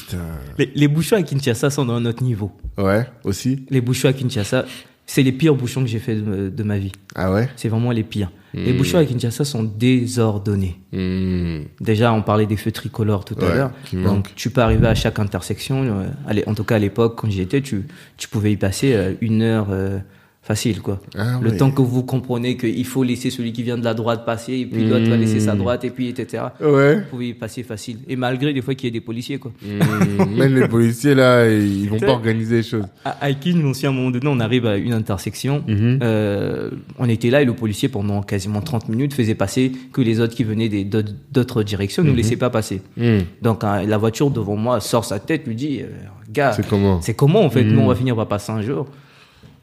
Putain. 0.00 0.18
Les, 0.58 0.70
les 0.74 0.88
bouchons 0.88 1.16
à 1.16 1.22
Kinshasa 1.22 1.70
sont 1.70 1.84
dans 1.84 1.94
un 1.94 2.04
autre 2.06 2.22
niveau. 2.22 2.52
Ouais, 2.78 3.06
aussi. 3.24 3.64
Les 3.70 3.80
bouchons 3.80 4.08
à 4.08 4.12
Kinshasa, 4.12 4.64
c'est 5.06 5.22
les 5.22 5.32
pires 5.32 5.54
bouchons 5.54 5.82
que 5.82 5.88
j'ai 5.88 5.98
fait 5.98 6.16
de, 6.16 6.48
de 6.48 6.62
ma 6.62 6.78
vie. 6.78 6.92
Ah 7.14 7.32
ouais? 7.32 7.48
C'est 7.56 7.68
vraiment 7.68 7.92
les 7.92 8.02
pires. 8.02 8.30
Les 8.54 8.72
bouchons 8.72 8.96
à 8.96 9.04
Kinshasa 9.04 9.44
sont 9.44 9.62
désordonnés. 9.64 10.76
Hmm. 10.90 11.64
Déjà, 11.78 12.10
on 12.14 12.22
parlait 12.22 12.46
des 12.46 12.56
feux 12.56 12.72
tricolores 12.72 13.26
tout 13.26 13.36
à 13.38 13.54
l'heure. 13.54 13.70
Donc, 13.92 14.34
tu 14.34 14.48
peux 14.48 14.62
arriver 14.62 14.86
à 14.86 14.94
chaque 14.94 15.18
intersection. 15.18 15.82
euh, 15.84 16.08
allez, 16.26 16.42
en 16.46 16.54
tout 16.54 16.64
cas, 16.64 16.76
à 16.76 16.78
l'époque, 16.78 17.16
quand 17.18 17.28
j'y 17.28 17.42
étais, 17.42 17.60
tu, 17.60 17.86
tu 18.16 18.28
pouvais 18.28 18.52
y 18.52 18.56
passer 18.56 18.94
euh, 18.94 19.12
une 19.20 19.42
heure 19.42 19.66
euh, 19.70 19.98
facile, 20.46 20.80
quoi. 20.80 21.00
Ah 21.18 21.40
Le 21.42 21.56
temps 21.56 21.72
que 21.72 21.82
vous 21.82 22.04
comprenez 22.04 22.56
qu'il 22.56 22.84
faut 22.86 23.02
laisser 23.02 23.30
celui 23.30 23.52
qui 23.52 23.64
vient 23.64 23.76
de 23.76 23.84
la 23.84 23.94
droite 23.94 24.24
passer, 24.24 24.52
et 24.60 24.66
puis 24.66 24.84
l'autre 24.88 25.08
va 25.10 25.16
laisser 25.16 25.40
sa 25.40 25.54
droite, 25.56 25.84
et 25.84 25.90
puis 25.90 26.08
etc. 26.08 26.44
Ouais. 26.60 26.96
Vous 26.96 27.02
pouvez 27.10 27.28
y 27.30 27.34
passer 27.34 27.64
facile. 27.64 27.98
Et 28.08 28.14
malgré 28.14 28.52
des 28.52 28.62
fois 28.62 28.74
qu'il 28.76 28.86
y 28.86 28.88
ait 28.88 28.92
des 28.92 29.00
policiers, 29.00 29.38
quoi. 29.38 29.50
Hmm. 29.60 30.36
Même 30.38 30.54
les 30.54 30.68
policiers, 30.68 31.14
là, 31.16 31.48
ils 31.50 31.88
vont 31.90 31.98
pas 31.98 32.12
organiser 32.12 32.56
les 32.58 32.62
choses. 32.62 32.84
À 33.04 33.28
Aikin, 33.28 33.64
aussi, 33.64 33.86
à 33.86 33.88
un 33.88 33.92
moment 33.92 34.10
donné, 34.12 34.26
on 34.28 34.38
arrive 34.38 34.66
à 34.66 34.76
une 34.76 34.92
intersection. 34.92 35.64
Mhm. 35.66 35.98
Euh, 36.02 36.70
on 36.98 37.08
était 37.08 37.30
là 37.30 37.42
et 37.42 37.44
le 37.44 37.54
policier, 37.54 37.88
pendant 37.88 38.22
quasiment 38.22 38.60
30 38.60 38.88
minutes, 38.88 39.14
faisait 39.14 39.34
passer 39.34 39.72
que 39.92 40.00
les 40.00 40.20
autres 40.20 40.34
qui 40.36 40.44
venaient 40.44 40.68
des- 40.68 40.84
d'autres 40.84 41.62
directions 41.64 42.02
Mhm. 42.02 42.06
ne 42.08 42.12
nous 42.12 42.16
laissaient 42.18 42.36
pas 42.36 42.50
passer. 42.50 42.82
Hmm. 42.96 43.18
Donc 43.42 43.64
hein, 43.64 43.82
la 43.84 43.98
voiture 43.98 44.30
devant 44.30 44.56
moi 44.56 44.78
sort 44.80 45.04
sa 45.04 45.18
tête, 45.18 45.46
lui 45.46 45.54
dit 45.56 45.80
euh, 45.82 45.86
Gars, 46.32 46.52
C'est 46.52 46.66
comment? 46.68 47.00
c'est 47.00 47.14
comment 47.14 47.42
en 47.44 47.50
fait? 47.50 47.64
Mhm. 47.64 47.72
Nous, 47.72 47.80
on 47.80 47.86
va 47.88 47.94
finir 47.94 48.14
par 48.16 48.28
passer 48.28 48.52
un 48.52 48.62
jour. 48.62 48.86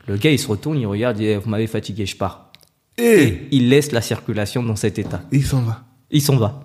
Le 0.08 0.18
gars, 0.18 0.32
il 0.32 0.40
se 0.40 0.48
retourne, 0.48 0.78
il 0.78 0.86
regarde, 0.86 1.20
il 1.20 1.28
dit 1.28 1.36
Vous 1.36 1.50
m'avez 1.50 1.68
fatigué, 1.68 2.06
je 2.06 2.16
pars. 2.18 2.52
Et 2.98 3.48
Il 3.52 3.70
laisse 3.70 3.92
la 3.92 4.02
circulation 4.02 4.62
dans 4.64 4.76
cet 4.76 5.00
état. 5.00 5.22
il 5.32 5.44
s'en 5.46 5.62
va. 5.62 5.84
Il 6.12 6.22
s'en 6.22 6.38
va. 6.38 6.64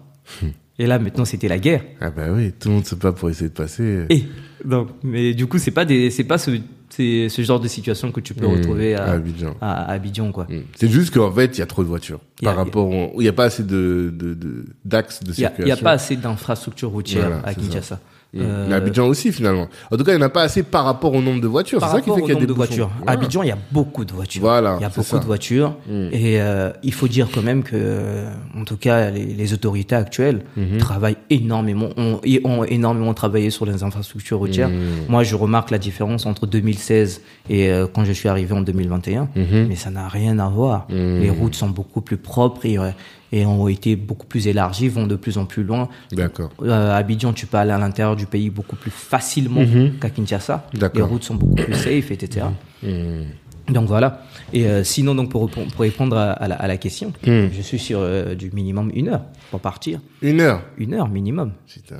Et 0.78 0.86
là, 0.86 0.98
maintenant, 0.98 1.24
c'était 1.24 1.48
la 1.48 1.58
guerre. 1.58 1.82
Ah 2.00 2.10
bah 2.10 2.26
oui, 2.30 2.52
tout 2.52 2.68
le 2.68 2.74
monde 2.74 2.86
se 2.86 2.94
bat 2.94 3.12
pour 3.12 3.30
essayer 3.30 3.48
de 3.48 3.54
passer. 3.54 4.04
Et 4.10 4.24
donc, 4.64 4.88
mais 5.02 5.34
du 5.34 5.46
coup, 5.46 5.58
c'est 5.58 5.70
pas 5.72 5.84
des, 5.84 6.10
c'est 6.10 6.22
pas 6.24 6.38
ce, 6.38 6.52
c'est 6.90 7.28
ce 7.28 7.42
genre 7.42 7.58
de 7.58 7.66
situation 7.66 8.12
que 8.12 8.20
tu 8.20 8.34
peux 8.34 8.46
Hmm. 8.46 8.52
retrouver 8.58 8.94
à 8.94 9.04
à, 9.04 9.10
Abidjan. 9.12 9.56
à, 9.60 9.84
à 9.84 9.92
Abidjan, 9.92 10.30
quoi. 10.30 10.44
Hmm. 10.48 10.62
C'est 10.76 10.88
juste 10.90 11.12
qu'en 11.14 11.32
fait, 11.32 11.56
il 11.56 11.60
y 11.60 11.62
a 11.62 11.66
trop 11.66 11.82
de 11.82 11.88
voitures. 11.88 12.20
A- 12.42 12.44
Par 12.44 12.56
rapport. 12.56 12.88
Il 13.14 13.20
n'y 13.20 13.28
a 13.28 13.32
pas 13.32 13.44
assez 13.46 13.62
de, 13.64 14.12
de, 14.14 14.34
de- 14.34 14.66
d'axes 14.84 15.24
de 15.24 15.32
circulation. 15.32 15.64
il 15.64 15.68
y 15.68 15.72
a 15.72 15.82
pas 15.82 15.92
assez 15.92 16.14
d'infrastructures 16.16 16.90
routières 16.90 17.28
Voilà, 17.30 17.48
à 17.48 17.54
c'est 17.54 17.82
ça. 17.82 18.00
Euh, 18.36 18.66
Mais 18.68 18.74
Abidjan 18.74 19.06
aussi, 19.06 19.32
finalement. 19.32 19.68
En 19.90 19.96
tout 19.96 20.04
cas, 20.04 20.12
il 20.12 20.16
n'y 20.16 20.22
en 20.22 20.26
a 20.26 20.28
pas 20.28 20.42
assez 20.42 20.62
par 20.62 20.84
rapport 20.84 21.14
au 21.14 21.22
nombre 21.22 21.40
de 21.40 21.46
voitures. 21.46 21.80
C'est 21.80 21.88
ça 21.88 22.00
qui 22.02 22.10
fait 22.10 22.20
qu'il 22.20 22.34
y 22.34 22.36
a 22.36 22.40
des 22.40 22.46
de 22.46 22.52
voitures. 22.52 22.90
Voilà. 22.98 23.12
Abidjan, 23.12 23.42
il 23.42 23.48
y 23.48 23.52
a 23.52 23.58
beaucoup 23.72 24.04
de 24.04 24.12
voitures. 24.12 24.42
Voilà, 24.42 24.76
il 24.78 24.82
y 24.82 24.84
a 24.84 24.88
beaucoup 24.90 25.02
ça. 25.02 25.18
de 25.18 25.24
voitures. 25.24 25.76
Mm. 25.88 26.08
Et 26.12 26.40
euh, 26.40 26.70
il 26.82 26.92
faut 26.92 27.08
dire 27.08 27.28
quand 27.34 27.42
même 27.42 27.62
que, 27.62 28.24
en 28.54 28.64
tout 28.64 28.76
cas, 28.76 29.10
les, 29.10 29.24
les 29.24 29.52
autorités 29.54 29.94
actuelles 29.94 30.42
Mhm. 30.56 30.78
travaillent 30.78 31.16
énormément, 31.30 31.88
ont, 31.96 32.20
énormément 32.64 33.14
travaillé 33.14 33.50
sur 33.50 33.64
les 33.66 33.82
infrastructures 33.82 34.38
routières. 34.38 34.68
Mm. 34.68 35.08
Moi, 35.08 35.22
je 35.24 35.34
remarque 35.34 35.70
la 35.70 35.78
différence 35.78 36.26
entre 36.26 36.46
2016 36.46 37.22
et 37.48 37.70
euh, 37.70 37.86
quand 37.92 38.04
je 38.04 38.12
suis 38.12 38.28
arrivé 38.28 38.52
en 38.54 38.60
2021. 38.60 39.28
Mhm. 39.34 39.66
Mais 39.68 39.76
ça 39.76 39.90
n'a 39.90 40.08
rien 40.08 40.38
à 40.38 40.48
voir. 40.48 40.86
Mm. 40.90 41.20
Les 41.20 41.30
routes 41.30 41.54
sont 41.54 41.68
beaucoup 41.70 42.00
plus 42.00 42.16
propres 42.18 42.66
et, 42.66 42.76
et 43.32 43.44
ont 43.46 43.68
été 43.68 43.96
beaucoup 43.96 44.26
plus 44.26 44.46
élargies, 44.48 44.88
vont 44.88 45.06
de 45.06 45.16
plus 45.16 45.36
en 45.38 45.44
plus 45.44 45.64
loin. 45.64 45.88
D'accord. 46.12 46.50
Euh, 46.62 46.92
à 46.92 46.96
Abidjan, 46.96 47.32
tu 47.32 47.46
peux 47.46 47.56
aller 47.58 47.72
à 47.72 47.78
l'intérieur 47.78 48.16
du 48.16 48.26
pays 48.26 48.50
beaucoup 48.50 48.76
plus 48.76 48.90
facilement 48.90 49.62
qu'à 50.00 50.10
Kinshasa. 50.10 50.66
Les 50.72 50.80
Mhm. 51.00 51.02
Routes 51.08 51.24
sont 51.24 51.34
beaucoup 51.34 51.56
plus 51.62 51.74
safe, 51.74 52.10
etc. 52.10 52.46
Hmm. 52.82 53.24
Donc 53.72 53.86
voilà. 53.86 54.22
Et 54.54 54.66
euh, 54.66 54.82
sinon, 54.82 55.14
donc 55.14 55.30
pour, 55.30 55.44
répondre- 55.46 55.70
pour 55.70 55.80
répondre 55.82 56.16
à, 56.16 56.30
à 56.32 56.48
la, 56.48 56.54
à 56.54 56.66
la 56.66 56.76
question, 56.78 57.12
Hmm. 57.26 57.48
je 57.52 57.60
suis 57.60 57.78
sur 57.78 57.98
euh, 58.00 58.34
du 58.34 58.50
minimum 58.52 58.90
une 58.94 59.08
heure 59.08 59.22
pour 59.50 59.60
partir. 59.60 60.00
Une 60.22 60.40
heure. 60.40 60.62
Une 60.78 60.94
heure 60.94 61.08
minimum. 61.08 61.52
Putain. 61.66 61.96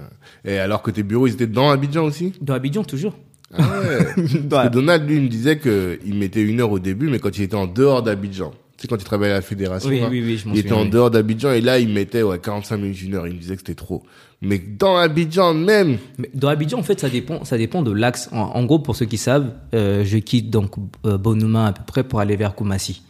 Et 0.47 0.59
alors 0.59 0.81
que 0.81 0.91
tes 0.91 1.03
bureaux, 1.03 1.27
ils 1.27 1.35
étaient 1.35 1.47
dans 1.47 1.69
Abidjan 1.69 2.05
aussi? 2.05 2.33
Dans 2.41 2.55
Abidjan, 2.55 2.85
toujours. 2.85 3.15
Ah 3.55 3.63
ouais. 3.81 4.25
Parce 4.51 4.69
que 4.69 4.73
Donald, 4.73 5.07
lui, 5.09 5.17
il 5.17 5.23
me 5.25 5.29
disait 5.29 5.59
qu'il 5.59 6.15
mettait 6.15 6.43
une 6.43 6.61
heure 6.61 6.71
au 6.73 6.79
début, 6.79 7.09
mais 7.11 7.19
quand 7.19 7.37
il 7.37 7.43
était 7.43 7.55
en 7.55 7.67
dehors 7.67 8.03
d'Abidjan. 8.03 8.53
Tu 8.79 8.83
sais, 8.83 8.89
quand 8.89 8.97
il 8.97 9.05
travaillait 9.05 9.33
à 9.33 9.37
la 9.39 9.43
fédération, 9.43 9.91
Oui, 9.91 9.99
là, 10.01 10.09
oui, 10.09 10.23
oui, 10.25 10.39
je 10.39 10.47
m'en 10.47 10.55
il 10.55 10.61
était 10.61 10.73
en 10.73 10.85
dehors 10.85 11.11
d'Abidjan 11.11 11.51
et 11.51 11.61
là, 11.61 11.81
il 11.81 11.89
mettait 11.89 12.23
ouais, 12.23 12.39
45 12.39 12.77
minutes, 12.77 13.03
une 13.03 13.15
heure. 13.17 13.27
Il 13.27 13.35
me 13.35 13.39
disait 13.41 13.55
que 13.55 13.61
c'était 13.61 13.75
trop. 13.75 14.05
Mais 14.41 14.59
dans 14.59 14.97
Abidjan 14.97 15.53
même, 15.53 15.99
Mais 16.17 16.31
dans 16.33 16.47
Abidjan, 16.47 16.79
en 16.79 16.83
fait, 16.85 17.01
ça 17.01 17.09
dépend, 17.09 17.45
ça 17.45 17.59
dépend 17.59 17.83
de 17.83 17.91
l'axe. 17.91 18.29
En, 18.31 18.39
en 18.39 18.65
gros, 18.65 18.79
pour 18.79 18.95
ceux 18.95 19.07
qui 19.07 19.19
savent, 19.19 19.51
euh, 19.75 20.05
je 20.05 20.19
quitte 20.19 20.49
donc 20.51 20.75
euh, 21.05 21.19
Bonuma 21.19 21.67
à 21.67 21.73
peu 21.73 21.83
près 21.85 22.05
pour 22.05 22.21
aller 22.21 22.37
vers 22.37 22.55
Koumassi. 22.55 23.03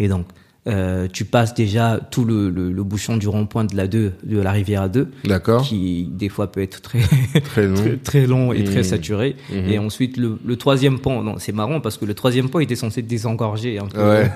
Et 0.00 0.08
donc, 0.08 0.26
euh, 0.66 1.06
tu 1.12 1.24
passes 1.24 1.54
déjà 1.54 2.00
tout 2.10 2.24
le, 2.24 2.50
le, 2.50 2.72
le 2.72 2.82
bouchon 2.84 3.16
du 3.16 3.28
rond-point 3.28 3.64
de 3.64 3.76
la 3.76 3.86
2, 3.86 4.12
de 4.24 4.38
la 4.38 4.50
rivière 4.52 4.88
2, 4.90 5.08
d'accord, 5.24 5.62
qui 5.62 6.08
des 6.12 6.28
fois 6.28 6.50
peut 6.50 6.60
être 6.62 6.82
très 6.82 7.00
très 7.44 7.66
long. 7.66 7.74
très, 7.76 7.96
très 7.96 8.26
long 8.26 8.52
et 8.52 8.64
très 8.64 8.76
Mhm. 8.78 8.82
saturé. 8.82 9.36
Mhm. 9.52 9.70
Et 9.70 9.78
ensuite, 9.78 10.16
le, 10.16 10.38
le 10.44 10.56
troisième 10.56 10.98
pont, 10.98 11.22
non, 11.22 11.36
c'est 11.38 11.52
marrant 11.52 11.80
parce 11.80 11.96
que 11.98 12.04
le 12.04 12.14
troisième 12.14 12.48
pont 12.48 12.58
était 12.60 12.74
censé 12.76 13.02
désengorger 13.02 13.78
un 13.78 13.86
peu. 13.86 14.00
Ouais. 14.00 14.30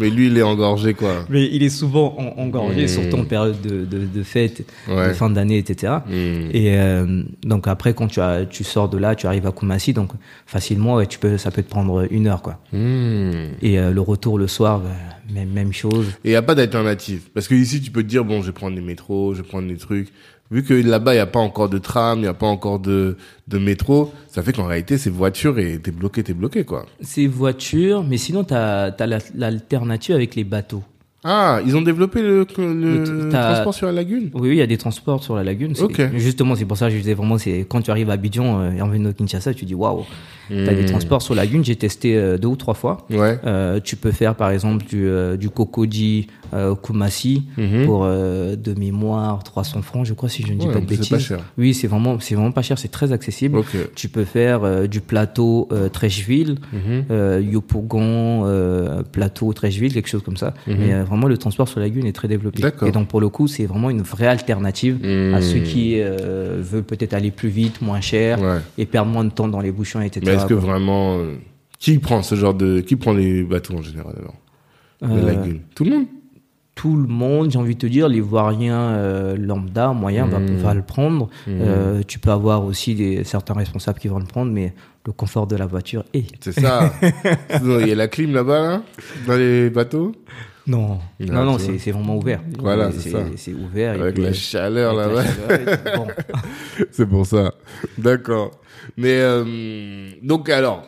Mais 0.00 0.10
lui, 0.10 0.26
il 0.28 0.38
est 0.38 0.42
engorgé, 0.42 0.94
quoi. 0.94 1.24
Mais 1.28 1.44
il 1.52 1.62
est 1.62 1.68
souvent 1.68 2.14
en- 2.18 2.40
engorgé, 2.42 2.82
Mhm. 2.82 2.88
surtout 2.88 3.16
en 3.16 3.24
période 3.24 3.60
de, 3.62 3.84
de, 3.84 4.06
de 4.06 4.22
fête, 4.22 4.66
Ouais. 4.88 5.08
de 5.08 5.12
fin 5.12 5.28
d'année, 5.30 5.58
etc. 5.58 5.94
Et 6.10 6.76
euh, 6.78 7.22
donc 7.44 7.68
après, 7.68 7.94
quand 7.94 8.06
tu, 8.08 8.20
as, 8.20 8.46
tu 8.46 8.64
sors 8.64 8.88
de 8.88 8.96
là, 8.98 9.14
tu 9.14 9.26
arrives 9.26 9.46
à 9.46 9.52
Koumassi, 9.52 9.92
donc 9.92 10.10
facilement, 10.46 10.94
ouais, 10.96 11.06
tu 11.06 11.18
peux, 11.18 11.36
ça 11.38 11.50
peut 11.50 11.62
te 11.62 11.68
prendre 11.70 12.06
une 12.10 12.26
heure, 12.26 12.40
quoi. 12.42 12.58
Et 12.72 13.78
euh, 13.78 13.90
le 13.92 14.00
retour 14.00 14.38
le 14.38 14.46
soir, 14.46 14.80
bah, 14.80 14.90
même, 15.32 15.50
même 15.50 15.72
chose. 15.74 16.06
Et 16.24 16.28
il 16.28 16.30
n'y 16.30 16.36
a 16.36 16.42
pas 16.42 16.54
d'alternative. 16.54 17.22
Parce 17.34 17.48
que 17.48 17.54
ici, 17.54 17.80
tu 17.80 17.90
peux 17.90 18.02
te 18.02 18.08
dire, 18.08 18.24
bon, 18.24 18.40
je 18.40 18.46
vais 18.46 18.52
prendre 18.52 18.76
les 18.76 18.82
métros, 18.82 19.34
je 19.34 19.42
vais 19.42 19.48
prendre 19.48 19.68
des 19.68 19.76
trucs. 19.76 20.08
Vu 20.50 20.62
que 20.62 20.74
là-bas, 20.74 21.14
il 21.14 21.16
n'y 21.16 21.20
a 21.20 21.26
pas 21.26 21.40
encore 21.40 21.68
de 21.68 21.78
tram, 21.78 22.18
il 22.18 22.22
n'y 22.22 22.28
a 22.28 22.34
pas 22.34 22.46
encore 22.46 22.78
de, 22.78 23.16
de 23.48 23.58
métro, 23.58 24.12
ça 24.28 24.42
fait 24.42 24.52
qu'en 24.52 24.66
réalité, 24.66 24.98
c'est 24.98 25.10
voiture 25.10 25.58
et 25.58 25.78
t'es 25.80 25.90
bloqué, 25.90 26.22
t'es 26.22 26.34
bloqué, 26.34 26.64
quoi. 26.64 26.86
C'est 27.00 27.26
voiture, 27.26 28.04
mais 28.04 28.18
sinon, 28.18 28.44
tu 28.44 28.54
as, 28.54 28.94
l'alternative 29.34 30.14
avec 30.14 30.34
les 30.34 30.44
bateaux. 30.44 30.84
Ah, 31.26 31.60
ils 31.66 31.74
ont 31.76 31.80
développé 31.80 32.20
le, 32.20 32.46
le, 32.58 33.28
transport 33.30 33.72
sur 33.74 33.86
la 33.86 33.92
lagune? 33.92 34.30
Oui, 34.34 34.50
oui, 34.50 34.50
il 34.50 34.58
y 34.58 34.62
a 34.62 34.66
des 34.66 34.76
transports 34.76 35.22
sur 35.24 35.34
la 35.36 35.42
lagune. 35.42 35.74
C'est- 35.74 35.82
Ok. 35.82 36.00
Justement, 36.16 36.54
c'est 36.54 36.66
pour 36.66 36.76
ça 36.76 36.86
que 36.88 36.92
je 36.92 36.98
disais 36.98 37.14
vraiment, 37.14 37.38
c'est 37.38 37.64
quand 37.68 37.80
tu 37.80 37.90
arrives 37.90 38.10
à 38.10 38.12
Abidjan 38.12 38.60
euh, 38.60 38.72
et 38.72 38.82
en 38.82 38.88
venant 38.88 39.08
de 39.08 39.14
Kinshasa, 39.14 39.54
tu 39.54 39.64
dis 39.64 39.74
waouh, 39.74 40.04
t'as 40.50 40.74
des 40.74 40.82
Hmm. 40.82 40.86
transports 40.86 41.22
sur 41.22 41.34
la 41.34 41.42
lagune. 41.44 41.64
J'ai 41.64 41.76
testé 41.76 42.14
euh, 42.16 42.36
deux 42.36 42.48
ou 42.48 42.56
trois 42.56 42.74
fois. 42.74 43.06
Ouais. 43.10 43.38
Euh, 43.46 43.80
tu 43.82 43.96
peux 43.96 44.12
faire 44.12 44.34
par 44.34 44.50
exemple 44.50 44.84
du, 44.84 45.06
euh, 45.08 45.38
du 45.38 45.48
euh, 46.52 46.74
Kumasi 46.74 47.44
Mhm. 47.56 47.84
pour 47.86 48.04
de 48.04 48.74
mémoire 48.78 49.42
300 49.42 49.82
francs, 49.82 50.04
je 50.06 50.14
crois, 50.14 50.28
si 50.28 50.42
je 50.42 50.52
ne 50.52 50.58
dis 50.58 50.66
Ouais, 50.66 50.72
pas 50.72 50.80
de 50.80 50.84
c'est 50.88 50.96
bêtises. 50.96 51.08
pas 51.08 51.18
cher. 51.18 51.38
Oui, 51.58 51.72
c'est 51.74 51.86
vraiment, 51.86 52.18
c'est 52.20 52.34
vraiment 52.34 52.52
pas 52.52 52.62
cher, 52.62 52.78
c'est 52.78 52.88
très 52.90 53.12
accessible. 53.12 53.60
Tu 53.94 54.08
peux 54.08 54.24
faire 54.24 54.64
euh, 54.64 54.86
du 54.86 55.00
plateau 55.00 55.68
euh, 55.72 55.88
Trècheville, 55.88 56.56
euh, 57.10 57.40
Yopougon, 57.42 59.02
plateau 59.12 59.52
Trècheville, 59.52 59.92
quelque 59.92 60.08
chose 60.08 60.22
comme 60.22 60.36
ça. 60.36 60.54
Mhm. 60.66 60.76
Mais 60.78 61.02
vraiment, 61.02 61.26
le 61.28 61.38
transport 61.38 61.68
sur 61.68 61.80
la 61.80 61.86
lagune 61.86 62.06
est 62.06 62.12
très 62.12 62.28
développé. 62.28 62.62
Et 62.86 62.90
donc, 62.92 63.08
pour 63.08 63.20
le 63.20 63.28
coup, 63.28 63.46
c'est 63.48 63.66
vraiment 63.66 63.90
une 63.90 64.02
vraie 64.02 64.26
alternative 64.26 64.96
à 65.04 65.36
Mhm. 65.38 65.42
ceux 65.42 65.60
qui 65.60 65.98
veulent 66.00 66.82
peut-être 66.84 67.14
aller 67.14 67.30
plus 67.30 67.48
vite, 67.48 67.80
moins 67.82 68.00
cher 68.00 68.40
Ouais. 68.40 68.58
et 68.78 68.86
perdre 68.86 69.10
moins 69.10 69.24
de 69.24 69.30
temps 69.30 69.48
dans 69.48 69.60
les 69.60 69.72
bouchons, 69.72 70.00
etc. 70.00 70.20
Mais 70.26 70.32
est-ce 70.34 70.46
que 70.46 70.54
vraiment, 70.54 71.18
qui 71.78 71.98
prend 71.98 72.22
ce 72.22 72.34
genre 72.34 72.54
de, 72.54 72.80
qui 72.80 72.96
prend 72.96 73.12
les 73.12 73.42
bateaux 73.44 73.74
en 73.74 73.82
général, 73.82 74.14
alors? 74.18 74.34
Euh. 75.02 75.52
Tout 75.74 75.84
le 75.84 75.90
monde? 75.90 76.04
Tout 76.74 76.96
le 76.96 77.06
monde, 77.06 77.50
j'ai 77.50 77.58
envie 77.58 77.74
de 77.74 77.80
te 77.80 77.86
dire, 77.86 78.08
l'ivoirien 78.08 78.78
euh, 78.78 79.36
lambda, 79.36 79.92
moyen, 79.92 80.26
va, 80.26 80.38
va 80.40 80.74
le 80.74 80.82
prendre. 80.82 81.28
Mhm. 81.46 81.58
Euh, 81.60 82.02
tu 82.06 82.18
peux 82.18 82.30
avoir 82.30 82.64
aussi 82.64 82.94
des, 82.94 83.24
certains 83.24 83.54
responsables 83.54 83.98
qui 83.98 84.08
vont 84.08 84.18
le 84.18 84.24
prendre, 84.24 84.50
mais 84.50 84.72
le 85.06 85.12
confort 85.12 85.46
de 85.46 85.56
la 85.56 85.66
voiture 85.66 86.04
est. 86.14 86.26
C'est 86.40 86.52
ça. 86.52 86.92
Il 87.62 87.86
y 87.86 87.92
a 87.92 87.94
la 87.94 88.08
clim 88.08 88.32
là-bas, 88.32 88.62
là, 88.62 88.82
dans 89.26 89.36
les 89.36 89.70
bateaux, 89.70 90.12
Non, 90.66 90.98
Non, 91.20 91.44
non, 91.44 91.58
c'est 91.58 91.78
c'est 91.78 91.92
vraiment 91.92 92.16
ouvert. 92.16 92.40
Voilà, 92.58 92.90
c'est 92.90 93.10
ça. 93.10 93.18
C'est 93.36 93.52
ouvert. 93.54 94.00
avec 94.00 94.18
la 94.18 94.32
chaleur 94.32 94.94
là-bas. 94.94 95.24
bon. 95.96 96.06
C'est 96.90 97.06
pour 97.06 97.26
ça. 97.26 97.54
D'accord. 97.98 98.50
Mais 98.96 99.18
euh, 99.20 100.10
donc 100.22 100.48
alors, 100.48 100.84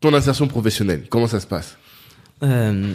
ton 0.00 0.12
insertion 0.14 0.48
professionnelle, 0.48 1.04
comment 1.08 1.26
ça 1.26 1.40
se 1.40 1.46
passe? 1.46 1.76
Euh, 2.42 2.94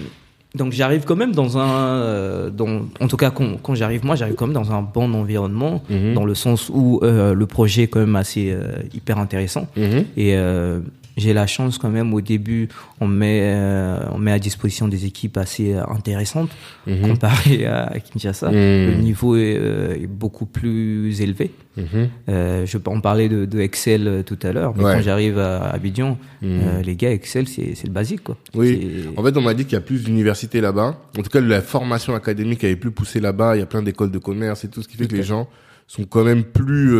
donc 0.55 0.71
j'arrive 0.73 1.03
quand 1.05 1.15
même 1.15 1.33
dans 1.33 1.57
un, 1.57 1.69
euh, 1.99 2.49
dans, 2.49 2.81
en 2.99 3.07
tout 3.07 3.17
cas 3.17 3.29
quand, 3.31 3.57
quand 3.61 3.75
j'arrive 3.75 4.03
moi, 4.05 4.15
j'arrive 4.15 4.35
quand 4.35 4.47
même 4.47 4.53
dans 4.55 4.71
un 4.71 4.81
bon 4.81 5.13
environnement, 5.13 5.83
Mhm. 5.89 6.13
dans 6.13 6.25
le 6.25 6.35
sens 6.35 6.69
où 6.73 6.99
euh, 7.03 7.33
le 7.33 7.45
projet 7.45 7.83
est 7.83 7.87
quand 7.87 7.99
même 7.99 8.15
assez 8.15 8.51
euh, 8.51 8.63
hyper 8.93 9.17
intéressant. 9.19 9.67
Mhm. 9.77 10.05
Et 10.17 10.35
euh, 10.35 10.79
j'ai 11.18 11.34
la 11.34 11.47
chance 11.47 11.78
quand 11.78 11.89
même 11.89 12.13
au 12.13 12.22
début, 12.22 12.68
on 12.99 13.07
met, 13.07 13.39
euh, 13.43 13.99
on 14.11 14.18
met 14.18 14.32
à 14.32 14.39
disposition 14.39 14.88
des 14.88 15.05
équipes 15.05 15.38
assez 15.38 15.74
euh, 15.74 15.84
intéressantes 15.88 16.49
Mhm. 16.88 17.07
comparé 17.09 17.66
à 17.66 17.93
Kinshasa. 17.99 18.47
Mhm. 18.49 18.53
Le 18.55 18.95
niveau 18.95 19.36
est, 19.36 19.57
euh, 19.57 19.95
est 19.95 20.07
beaucoup 20.07 20.45
plus 20.45 21.22
élevé. 21.22 21.51
Mhm. 21.78 21.86
Euh, 22.30 22.66
je 22.66 22.78
peux 22.78 22.91
en 22.91 23.01
parler 23.01 23.28
de, 23.30 23.45
de 23.45 23.59
Excel 23.59 24.24
tout 24.26 24.38
à 24.43 24.51
l'heure, 24.51 24.74
mais 24.76 24.84
Ouais. 24.84 24.93
quand 24.95 25.01
j'arrive 25.01 25.38
à 25.39 25.70
Abidjan, 25.72 26.18
Mhm. 26.41 26.82
les 26.86 26.95
gars, 26.95 27.11
Excel, 27.11 27.47
c'est 27.47 27.76
c'est 27.76 27.88
le 27.88 27.93
basique. 27.93 28.24
Quoi. 28.24 28.38
Oui. 28.53 29.05
En 29.18 29.24
fait, 29.24 29.36
on 29.38 29.41
m'a 29.41 29.53
dit 29.53 29.63
qu'il 29.66 29.74
y 29.74 29.78
a 29.78 29.82
plus 29.82 30.03
d'universités 30.03 30.61
là-bas. 30.61 30.99
En 31.18 31.22
tout 31.22 31.30
cas, 31.30 31.41
la 31.41 31.61
formation 31.61 32.13
académique 32.16 32.63
elle 32.63 32.72
est 32.72 32.76
plus 32.76 32.91
poussée 32.91 33.20
là-bas. 33.20 33.55
Il 33.55 33.59
y 33.59 33.63
a 33.63 33.66
plein 33.66 33.82
d'écoles 33.82 34.11
de 34.11 34.20
commerce 34.20 34.63
et 34.63 34.68
tout, 34.70 34.82
ce 34.82 34.88
qui 34.88 34.95
fait 34.97 35.07
que 35.07 35.16
les 35.16 35.24
gens 35.24 35.47
sont 35.88 36.03
quand 36.05 36.24
même 36.24 36.43
plus, 36.43 36.93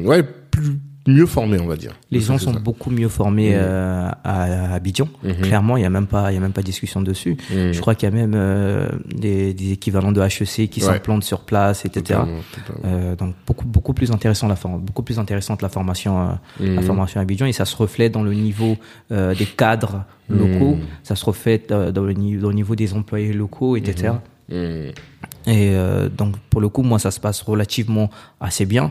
ouais, 0.00 0.22
plus 0.50 0.78
mieux 1.06 1.26
formés, 1.26 1.58
on 1.60 1.66
va 1.66 1.76
dire. 1.76 1.92
Les 2.10 2.20
gens 2.20 2.38
sont 2.38 2.52
ça. 2.54 2.58
beaucoup 2.58 2.90
mieux 2.90 3.08
formés 3.08 3.50
Mhm. 3.50 3.56
euh, 3.60 4.10
à, 4.24 4.42
à 4.42 4.74
Abidjan. 4.74 5.08
Mhm. 5.22 5.34
Clairement, 5.42 5.76
il 5.76 5.82
y 5.82 5.86
a 5.86 5.90
même 5.90 6.06
pas, 6.06 6.30
il 6.32 6.34
y 6.34 6.38
a 6.38 6.40
même 6.40 6.52
pas 6.52 6.60
de 6.62 6.66
discussion 6.66 7.00
dessus. 7.02 7.36
Mhm. 7.54 7.72
Je 7.72 7.80
crois 7.80 7.94
qu'il 7.94 8.08
y 8.08 8.12
a 8.12 8.14
même 8.14 8.32
euh, 8.34 8.88
des, 9.14 9.54
des 9.54 9.72
équivalents 9.72 10.12
de 10.12 10.20
HEC 10.20 10.68
qui 10.68 10.80
Ouais. 10.80 10.86
s'implantent 10.86 11.24
sur 11.24 11.40
place, 11.40 11.84
etc. 11.84 12.02
Totalement, 12.20 12.38
totalement. 12.54 12.82
Euh, 12.98 13.16
donc 13.16 13.34
beaucoup 13.46 13.66
beaucoup 13.66 13.94
plus 13.94 14.10
intéressant 14.10 14.48
la 14.48 14.56
forme, 14.56 14.80
beaucoup 14.80 15.02
plus 15.02 15.18
intéressante 15.18 15.62
la 15.62 15.68
formation 15.68 16.36
la 16.60 16.82
formation 16.82 17.20
à 17.20 17.22
Abidjan 17.22 17.46
et 17.46 17.52
ça 17.52 17.64
se 17.64 17.76
reflète 17.76 18.12
dans 18.12 18.22
le 18.22 18.32
niveau 18.34 18.76
des 19.10 19.46
cadres 19.56 20.04
locaux, 20.28 20.76
ça 21.02 21.14
se 21.16 21.24
reflète 21.24 21.68
dans 21.72 22.02
le 22.02 22.12
niveau 22.12 22.42
dans 22.42 22.48
le 22.48 22.54
niveau 22.54 22.74
des 22.74 22.92
employés 22.94 23.32
locaux, 23.32 23.76
etc. 23.76 24.14
Et 25.46 25.74
donc 26.16 26.36
pour 26.50 26.60
le 26.60 26.68
coup 26.68 26.82
moi 26.82 26.98
ça 26.98 27.10
se 27.10 27.20
passe 27.20 27.42
relativement 27.42 28.10
assez 28.40 28.66
bien. 28.66 28.90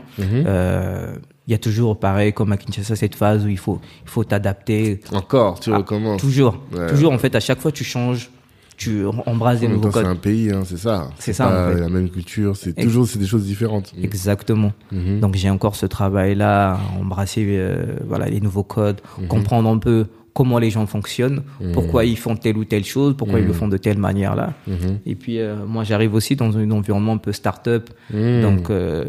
Mhm. 1.46 1.48
Il 1.48 1.52
y 1.52 1.54
a 1.54 1.58
toujours 1.58 1.98
pareil 1.98 2.32
comme 2.32 2.52
à 2.52 2.56
Kinshasa 2.56 2.96
cette 2.96 3.14
phase 3.14 3.44
où 3.44 3.48
il 3.48 3.58
faut 3.58 3.80
il 4.04 4.10
faut 4.10 4.24
t'adapter 4.24 5.00
Encore, 5.12 5.60
tu 5.60 5.72
Ah, 5.72 5.78
recommences. 5.78 6.20
toujours 6.20 6.58
Ouais. 6.76 6.88
toujours 6.88 7.12
en 7.12 7.18
fait 7.18 7.34
à 7.34 7.40
chaque 7.40 7.60
fois 7.60 7.72
tu 7.72 7.84
changes 7.84 8.30
tu 8.78 9.06
embrasses 9.24 9.60
des 9.60 9.68
nouveaux 9.68 9.84
temps, 9.88 9.92
c'est 9.94 10.02
codes 10.02 10.10
un 10.12 10.16
pays, 10.16 10.50
hein, 10.50 10.60
c'est 10.66 10.76
ça. 10.76 11.08
C'est 11.18 11.32
ça, 11.32 11.46
pas 11.46 11.68
en 11.68 11.72
fait. 11.72 11.80
la 11.80 11.88
même 11.88 12.10
culture, 12.10 12.54
c'est 12.58 12.74
toujours 12.74 13.06
c'est 13.08 13.18
des 13.18 13.26
choses 13.26 13.46
différentes. 13.46 13.94
exactement 14.02 14.72
Mhm. 14.92 15.20
Donc 15.20 15.34
j'ai 15.36 15.48
encore 15.48 15.76
ce 15.76 15.86
travail-là, 15.86 16.78
embrasser 17.00 17.42
euh, 17.48 17.96
voilà 18.06 18.26
les 18.28 18.40
nouveaux 18.40 18.64
codes, 18.64 19.00
Mhm. 19.18 19.28
comprendre 19.28 19.70
un 19.70 19.78
peu 19.78 20.06
comment 20.34 20.58
les 20.58 20.68
gens 20.70 20.84
fonctionnent, 20.86 21.42
pourquoi 21.72 22.04
ils 22.04 22.18
font 22.18 22.36
telle 22.36 22.58
ou 22.58 22.66
telle 22.66 22.84
chose, 22.84 23.14
pourquoi 23.16 23.40
ils 23.40 23.46
le 23.46 23.54
font 23.54 23.68
de 23.68 23.78
telle 23.78 23.96
manière-là. 23.96 24.52
Mhm. 24.66 24.98
Et 25.06 25.14
puis 25.14 25.38
euh, 25.40 25.64
moi 25.66 25.82
j'arrive 25.82 26.12
aussi 26.12 26.36
dans 26.36 26.58
un 26.58 26.70
environnement 26.70 27.14
un 27.14 27.22
peu 27.26 27.32
start-up, 27.32 27.88
Mhm. 28.12 28.42
donc 28.42 28.68
euh, 28.68 29.06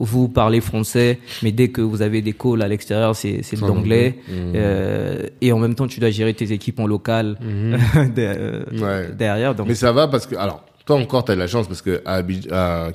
vous 0.00 0.28
parlez 0.28 0.60
français, 0.60 1.20
mais 1.42 1.52
dès 1.52 1.68
que 1.68 1.80
vous 1.80 2.02
avez 2.02 2.20
des 2.20 2.32
calls 2.32 2.62
à 2.62 2.68
l'extérieur, 2.68 3.14
c'est 3.14 3.42
c'est 3.42 3.56
de 3.56 3.60
l'anglais. 3.62 4.16
anglais. 4.18 4.18
Mhm. 4.28 4.52
Euh, 4.56 5.26
et 5.40 5.52
en 5.52 5.58
même 5.58 5.74
temps, 5.74 5.86
tu 5.86 6.00
dois 6.00 6.10
gérer 6.10 6.34
tes 6.34 6.52
équipes 6.52 6.80
en 6.80 6.86
local 6.86 7.38
de- 7.40 8.12
euh, 8.18 8.62
Ouais. 8.72 9.12
derrière. 9.16 9.54
Donc 9.54 9.68
Mais 9.68 9.74
ça 9.74 9.92
va 9.92 10.08
parce 10.08 10.26
que, 10.26 10.34
alors, 10.36 10.64
toi 10.84 10.96
encore, 10.96 11.24
t'as 11.24 11.34
de 11.34 11.38
la 11.40 11.46
chance 11.46 11.66
parce 11.68 11.80
que 11.80 12.02
à, 12.04 12.22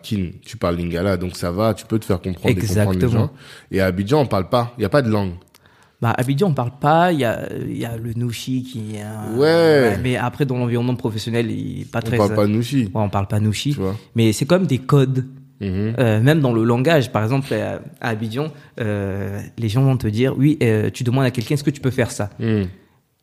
Kin, 0.04 0.32
tu 0.45 0.58
parles 0.58 0.76
lingala, 0.76 1.18
donc 1.18 1.36
ça 1.38 1.52
va, 1.52 1.74
tu 1.74 1.86
peux 1.86 1.97
te 2.00 2.06
faire 2.06 2.22
comprendre 2.22 2.50
et 2.58 2.60
comprendre 2.60 2.91
les 2.91 2.95
Exactement. 2.97 3.12
gens. 3.28 3.32
Et 3.72 3.82
à 3.82 3.86
Abidjan, 3.88 4.22
on 4.22 4.26
parle 4.28 4.50
pas, 4.50 4.74
il 4.78 4.82
y 4.82 4.86
a 4.86 4.89
pas 4.89 5.02
de 5.02 5.10
langue. 5.10 5.32
Bah, 6.02 6.14
Abidjan, 6.18 6.47
on 6.50 6.54
parle 6.54 6.72
pas. 6.80 7.12
Il 7.12 7.20
y 7.20 7.26
a, 7.26 7.47
y 7.68 7.84
a 7.84 7.97
le 7.97 8.14
Nouchi 8.14 8.64
qui 8.64 8.95
Ouais. 9.36 9.97
Mais 10.02 10.16
après, 10.18 10.45
dans 10.45 10.58
l'environnement 10.58 10.95
professionnel, 10.95 11.50
il 11.52 11.82
est 11.82 11.91
pas 11.91 12.00
On 12.00 12.08
très. 12.08 12.18
parle 12.18 12.36
pas 12.36 12.47
Nushi, 12.47 12.84
Ouais, 12.93 13.02
on 13.02 13.10
parle 13.10 13.28
pas 13.28 13.39
Nouchi. 13.41 13.72
tu 13.74 13.80
vois. 13.80 13.95
Mais 14.16 14.32
c'est 14.34 14.50
même 14.52 14.66
des 14.68 14.78
codes. 14.78 15.26
Mhm. 15.62 15.95
Euh, 15.99 16.22
même 16.22 16.39
dans 16.39 16.53
le 16.53 16.64
langage, 16.64 17.12
par 17.12 17.24
exemple, 17.24 17.53
à, 17.53 17.82
à 18.01 18.10
Abidjan, 18.10 18.51
euh, 18.80 19.39
les 19.57 19.70
gens 19.70 19.84
vont 19.84 19.97
te 19.97 20.07
dire, 20.07 20.34
oui, 20.38 20.57
euh, 20.64 20.89
tu 20.89 21.03
demandes 21.03 21.26
à 21.26 21.32
quelqu'un, 21.32 21.55
est-ce 21.55 21.64
que 21.64 21.70
tu 21.70 21.82
peux 21.82 21.91
faire 21.91 22.12
ça 22.12 22.30
Mhm. 22.39 22.68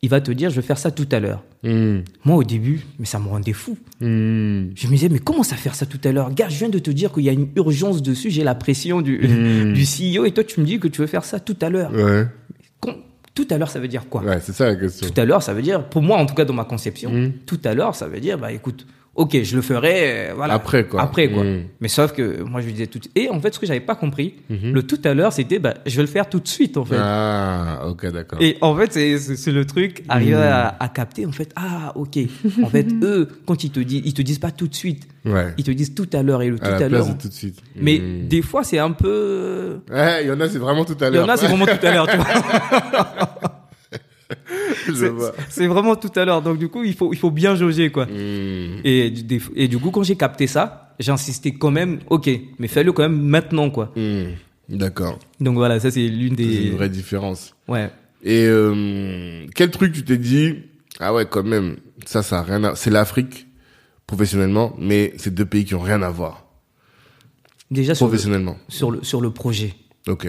Il 0.03 0.09
va 0.09 0.21
te 0.21 0.29
dire, 0.31 0.51
je 0.51 0.55
vais 0.57 0.61
faire 0.61 0.77
ça 0.77 0.91
tout 0.91 1.07
à 1.11 1.19
l'heure. 1.19 1.43
Mhm. 1.63 2.03
Moi, 2.23 2.35
au 2.35 2.43
début, 2.43 2.81
mais 2.99 3.07
ça 3.07 3.17
me 3.17 3.27
rendait 3.27 3.53
fou. 3.53 3.75
Je 3.99 4.05
me 4.05 4.89
disais, 4.91 5.09
mais 5.09 5.17
comment 5.17 5.41
ça 5.41 5.55
faire 5.55 5.73
ça 5.73 5.87
tout 5.87 5.99
à 6.03 6.11
l'heure? 6.11 6.31
Gars, 6.35 6.49
je 6.49 6.59
viens 6.59 6.69
de 6.69 6.77
te 6.77 6.91
dire 6.91 7.11
qu'il 7.11 7.23
y 7.23 7.29
a 7.29 7.31
une 7.33 7.47
urgence 7.55 8.03
dessus, 8.03 8.29
j'ai 8.29 8.43
la 8.43 8.53
pression 8.53 9.01
du, 9.01 9.17
du 9.17 9.83
CEO, 9.85 10.25
et 10.25 10.31
toi, 10.31 10.43
tu 10.43 10.59
me 10.59 10.65
dis 10.67 10.79
que 10.79 10.87
tu 10.87 11.01
veux 11.01 11.07
faire 11.07 11.25
ça 11.25 11.39
tout 11.39 11.57
à 11.61 11.69
l'heure. 11.69 11.91
Ouais, 11.91 12.27
Tout 13.33 13.47
à 13.49 13.57
l'heure, 13.57 13.69
ça 13.71 13.79
veut 13.79 13.87
dire 13.87 14.07
quoi? 14.09 14.23
Ouais, 14.23 14.39
c'est 14.39 14.53
ça 14.53 14.65
la 14.67 14.75
question. 14.75 15.07
Tout 15.09 15.19
à 15.19 15.25
l'heure, 15.25 15.41
ça 15.43 15.53
veut 15.55 15.61
dire, 15.63 15.83
pour 15.89 16.01
moi 16.03 16.17
en 16.17 16.25
tout 16.27 16.33
cas 16.35 16.45
dans 16.45 16.53
ma 16.53 16.65
conception, 16.65 17.31
tout 17.47 17.59
à 17.63 17.73
l'heure, 17.73 17.95
ça 17.95 18.07
veut 18.07 18.19
dire, 18.19 18.37
bah 18.37 18.51
écoute, 18.51 18.85
ok, 19.17 19.41
je 19.43 19.55
le 19.55 19.61
ferai, 19.61 20.29
euh, 20.29 20.33
voilà. 20.35 20.53
Après, 20.53 20.85
quoi. 20.87 21.01
Après 21.01 21.27
quoi. 21.29 21.43
Mhm. 21.43 21.63
Mais 21.81 21.89
sauf 21.89 22.13
que 22.13 22.41
moi 22.43 22.61
je 22.61 22.67
lui 22.67 22.73
disais 22.73 22.87
tout. 22.87 22.99
Et 23.15 23.29
en 23.29 23.41
fait, 23.41 23.53
ce 23.53 23.59
que 23.59 23.65
j'avais 23.65 23.81
pas 23.81 23.95
compris, 23.95 24.35
Mhm. 24.49 24.71
le 24.73 24.83
tout 24.83 24.99
à 25.03 25.13
l'heure, 25.13 25.33
c'était, 25.33 25.59
bah 25.59 25.73
je 25.85 25.95
vais 25.97 26.03
le 26.03 26.07
faire 26.07 26.29
tout 26.29 26.39
de 26.39 26.47
suite 26.47 26.77
en 26.77 26.85
fait. 26.85 26.95
Ah, 26.97 27.81
ok, 27.87 28.09
d'accord. 28.11 28.39
Et 28.41 28.57
en 28.61 28.75
fait, 28.77 28.93
c'est- 28.93 29.51
le 29.51 29.65
truc, 29.65 30.03
arriver 30.07 30.35
à, 30.35 30.75
à 30.79 30.87
capter, 30.87 31.25
en 31.25 31.31
fait, 31.31 31.51
ah, 31.55 31.91
ok. 31.95 32.17
En 32.63 32.69
fait, 32.69 32.87
eux, 33.03 33.27
quand 33.45 33.63
ils 33.63 33.71
te 33.71 33.79
disent, 33.81 34.03
ils 34.05 34.13
te 34.13 34.21
disent 34.21 34.39
pas 34.39 34.51
tout 34.51 34.67
de 34.67 34.75
suite, 34.75 35.07
Ouais. 35.25 35.53
ils 35.57 35.63
te 35.63 35.71
disent 35.71 35.93
tout 35.95 36.07
à 36.13 36.21
l'heure 36.23 36.41
et 36.41 36.49
le 36.49 36.57
tout 36.59 36.65
À 36.65 36.75
à, 36.75 36.87
l'heure. 36.87 37.17
tout 37.17 37.27
de 37.27 37.33
suite. 37.33 37.59
Mais 37.75 37.99
Mhm. 37.99 38.27
des 38.27 38.41
fois, 38.41 38.63
c'est 38.63 38.79
un 38.79 38.91
peu. 38.91 39.79
Ouais, 39.91 40.23
il 40.23 40.27
y 40.27 40.31
en 40.31 40.39
a, 40.39 40.47
c'est 40.47 40.57
vraiment 40.59 40.85
tout 40.85 40.95
à 41.01 41.07
Il 41.07 41.09
y 41.09 41.13
l'heure. 41.15 41.25
en 41.25 41.29
a, 41.29 41.37
c'est 41.37 41.47
vraiment 41.47 41.65
tout 41.65 41.85
à 41.85 41.91
l'heure, 41.91 42.07
tu 42.07 42.17
vois. 42.17 43.56
C'est-. 44.95 45.11
C'est 45.49 45.67
vraiment 45.67 45.95
tout 45.95 46.11
à 46.15 46.25
l'heure. 46.25 46.41
Donc, 46.41 46.57
du 46.59 46.67
coup, 46.69 46.83
il 46.83 46.93
faut, 46.93 47.11
il 47.13 47.17
faut 47.17 47.31
bien 47.31 47.55
jauger, 47.55 47.89
quoi. 47.91 48.05
Mhm. 48.05 48.81
Et, 48.83 49.09
du- 49.11 49.23
des- 49.23 49.41
et 49.55 49.67
du 49.67 49.77
coup, 49.77 49.91
quand 49.91 50.03
j'ai 50.03 50.15
capté 50.15 50.47
ça, 50.47 50.95
j'ai 50.99 51.11
insisté 51.11 51.53
quand 51.53 51.71
même, 51.71 51.99
ok, 52.09 52.29
mais 52.59 52.67
fais-le 52.67 52.91
quand 52.91 53.03
même 53.03 53.21
maintenant, 53.21 53.69
quoi. 53.69 53.91
Mhm. 53.95 54.31
D'accord. 54.69 55.17
Donc 55.39 55.55
voilà, 55.55 55.79
ça 55.79 55.91
c'est 55.91 56.07
l'une 56.07 56.35
C'est 56.37 56.43
des. 56.45 56.67
une 56.67 56.75
vraie 56.75 56.89
différence. 56.89 57.55
Ouais. 57.67 57.89
Et 58.23 58.45
euh, 58.47 59.45
quel 59.55 59.71
truc 59.71 59.93
tu 59.93 60.03
t'es 60.03 60.17
dit 60.17 60.55
Ah 60.99 61.13
ouais, 61.13 61.25
quand 61.29 61.43
même, 61.43 61.77
ça, 62.05 62.21
ça 62.23 62.39
a 62.39 62.43
rien 62.43 62.63
à... 62.65 62.75
C'est 62.75 62.89
l'Afrique, 62.89 63.47
professionnellement, 64.07 64.75
mais 64.79 65.13
c'est 65.17 65.33
deux 65.33 65.45
pays 65.45 65.63
qui 65.65 65.75
ont 65.75 65.79
rien 65.79 66.01
à 66.01 66.09
voir, 66.09 66.45
Déjà 67.71 67.95
sur 67.95 68.05
le, 68.05 68.09
professionnellement. 68.09 68.57
sur 68.69 68.91
le, 68.91 69.03
sur 69.03 69.21
le 69.21 69.29
projet. 69.31 69.73
Ok. 70.07 70.27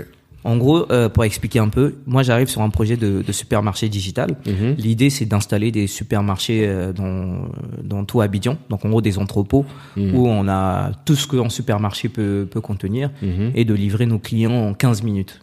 En 0.48 0.56
gros, 0.56 0.90
euh, 0.90 1.10
pour 1.10 1.24
expliquer 1.24 1.58
un 1.58 1.68
peu, 1.68 1.96
moi 2.06 2.22
j'arrive 2.22 2.48
sur 2.48 2.62
un 2.62 2.70
projet 2.70 2.96
de, 2.96 3.22
de 3.26 3.32
supermarché 3.32 3.88
digital. 3.90 4.30
Mhm. 4.46 4.76
L'idée 4.78 5.10
c'est 5.10 5.26
d'installer 5.26 5.70
des 5.70 5.86
supermarchés 5.86 6.62
euh, 6.66 6.92
dans, 6.94 7.48
dans 7.84 8.04
tout 8.06 8.22
Abidjan, 8.22 8.56
donc 8.70 8.82
en 8.84 8.88
gros 8.88 9.02
des 9.02 9.18
entrepôts 9.18 9.66
Mhm. 9.96 10.14
où 10.14 10.26
on 10.26 10.48
a 10.48 10.92
tout 11.04 11.16
ce 11.16 11.26
qu'un 11.28 11.50
supermarché 11.50 12.08
peut, 12.08 12.48
peut 12.50 12.62
contenir 12.62 13.10
Mhm. 13.20 13.52
et 13.54 13.64
de 13.66 13.74
livrer 13.74 14.06
nos 14.06 14.18
clients 14.18 14.52
en 14.68 14.72
15 14.74 15.02
minutes, 15.02 15.40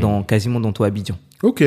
dans, 0.00 0.22
quasiment 0.22 0.60
dans 0.60 0.72
tout 0.72 0.84
Abidjan. 0.84 1.16
Ok. 1.42 1.64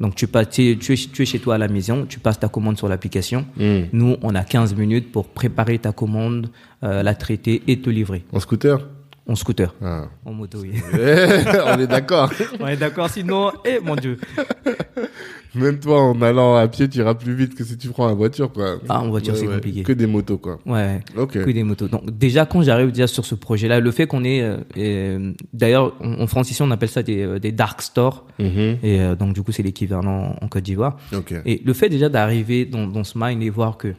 Donc 0.00 0.14
tu, 0.16 0.26
passes, 0.26 0.48
tu, 0.50 0.70
es, 0.72 0.76
tu 0.76 1.22
es 1.22 1.26
chez 1.26 1.38
toi 1.38 1.54
à 1.56 1.58
la 1.58 1.68
maison, 1.68 2.06
tu 2.08 2.18
passes 2.18 2.40
ta 2.40 2.48
commande 2.48 2.76
sur 2.76 2.88
l'application. 2.88 3.44
Nous, 3.92 4.16
on 4.22 4.34
a 4.34 4.42
15 4.42 4.74
minutes 4.74 5.12
pour 5.12 5.28
préparer 5.28 5.78
ta 5.78 5.92
commande, 5.92 6.48
euh, 6.82 7.02
la 7.04 7.14
traiter 7.14 7.62
et 7.68 7.78
te 7.80 7.88
livrer. 7.90 8.24
En 8.32 8.40
scooter 8.40 8.78
En 9.26 9.34
scooter. 9.36 9.72
ah. 9.82 10.06
En 10.24 10.32
moto, 10.32 10.58
oui. 10.60 10.72
On 10.92 11.78
est 11.78 11.86
d'accord. 11.86 12.30
On 12.58 12.66
est 12.66 12.76
d'accord, 12.76 13.08
sinon, 13.08 13.52
eh 13.64 13.78
mon 13.80 13.94
Dieu. 13.94 14.18
Même 15.54 15.78
toi, 15.78 16.00
en 16.00 16.20
allant 16.22 16.56
à 16.56 16.66
pied, 16.66 16.88
tu 16.88 16.98
iras 16.98 17.14
plus 17.14 17.34
vite 17.34 17.54
que 17.54 17.62
si 17.62 17.76
tu 17.76 17.88
prends 17.88 18.06
la 18.06 18.14
voiture, 18.14 18.50
quoi. 18.50 18.76
Ah, 18.88 19.02
en 19.02 19.10
voiture, 19.10 19.36
c'est 19.36 19.46
compliqué. 19.46 19.82
Que 19.82 19.92
des 19.92 20.06
motos, 20.06 20.38
quoi. 20.38 20.58
Ouais, 20.64 21.00
Ok. 21.16 21.32
que 21.32 21.50
des 21.50 21.62
motos. 21.62 21.88
Donc 21.88 22.10
déjà, 22.18 22.46
quand 22.46 22.62
j'arrive 22.62 22.90
déjà 22.90 23.06
sur 23.06 23.24
ce 23.26 23.34
projet-là, 23.34 23.78
le 23.78 23.90
fait 23.90 24.06
qu'on 24.06 24.24
ait... 24.24 24.42
euh, 24.78 25.32
D'ailleurs, 25.52 25.94
en, 26.02 26.26
France, 26.26 26.50
ici, 26.50 26.62
on 26.62 26.70
appelle 26.70 26.88
ça 26.88 27.02
des, 27.02 27.22
euh, 27.22 27.38
des 27.38 27.52
dark 27.52 27.82
stores. 27.82 28.24
Mhm. 28.38 28.78
Et 28.82 29.00
euh, 29.00 29.14
donc, 29.14 29.34
du 29.34 29.42
coup, 29.42 29.52
c'est 29.52 29.62
l'équivalent 29.62 30.36
en, 30.40 30.48
Côte 30.48 30.62
d'Ivoire. 30.64 30.96
Ok. 31.14 31.34
Et 31.44 31.60
le 31.64 31.72
fait 31.74 31.88
déjà 31.90 32.08
d'arriver 32.08 32.64
dans, 32.64 32.86
dans 32.86 33.04
ce 33.04 33.16
mind 33.16 33.42
et 33.42 33.50
voir 33.50 33.76
que 33.76 33.94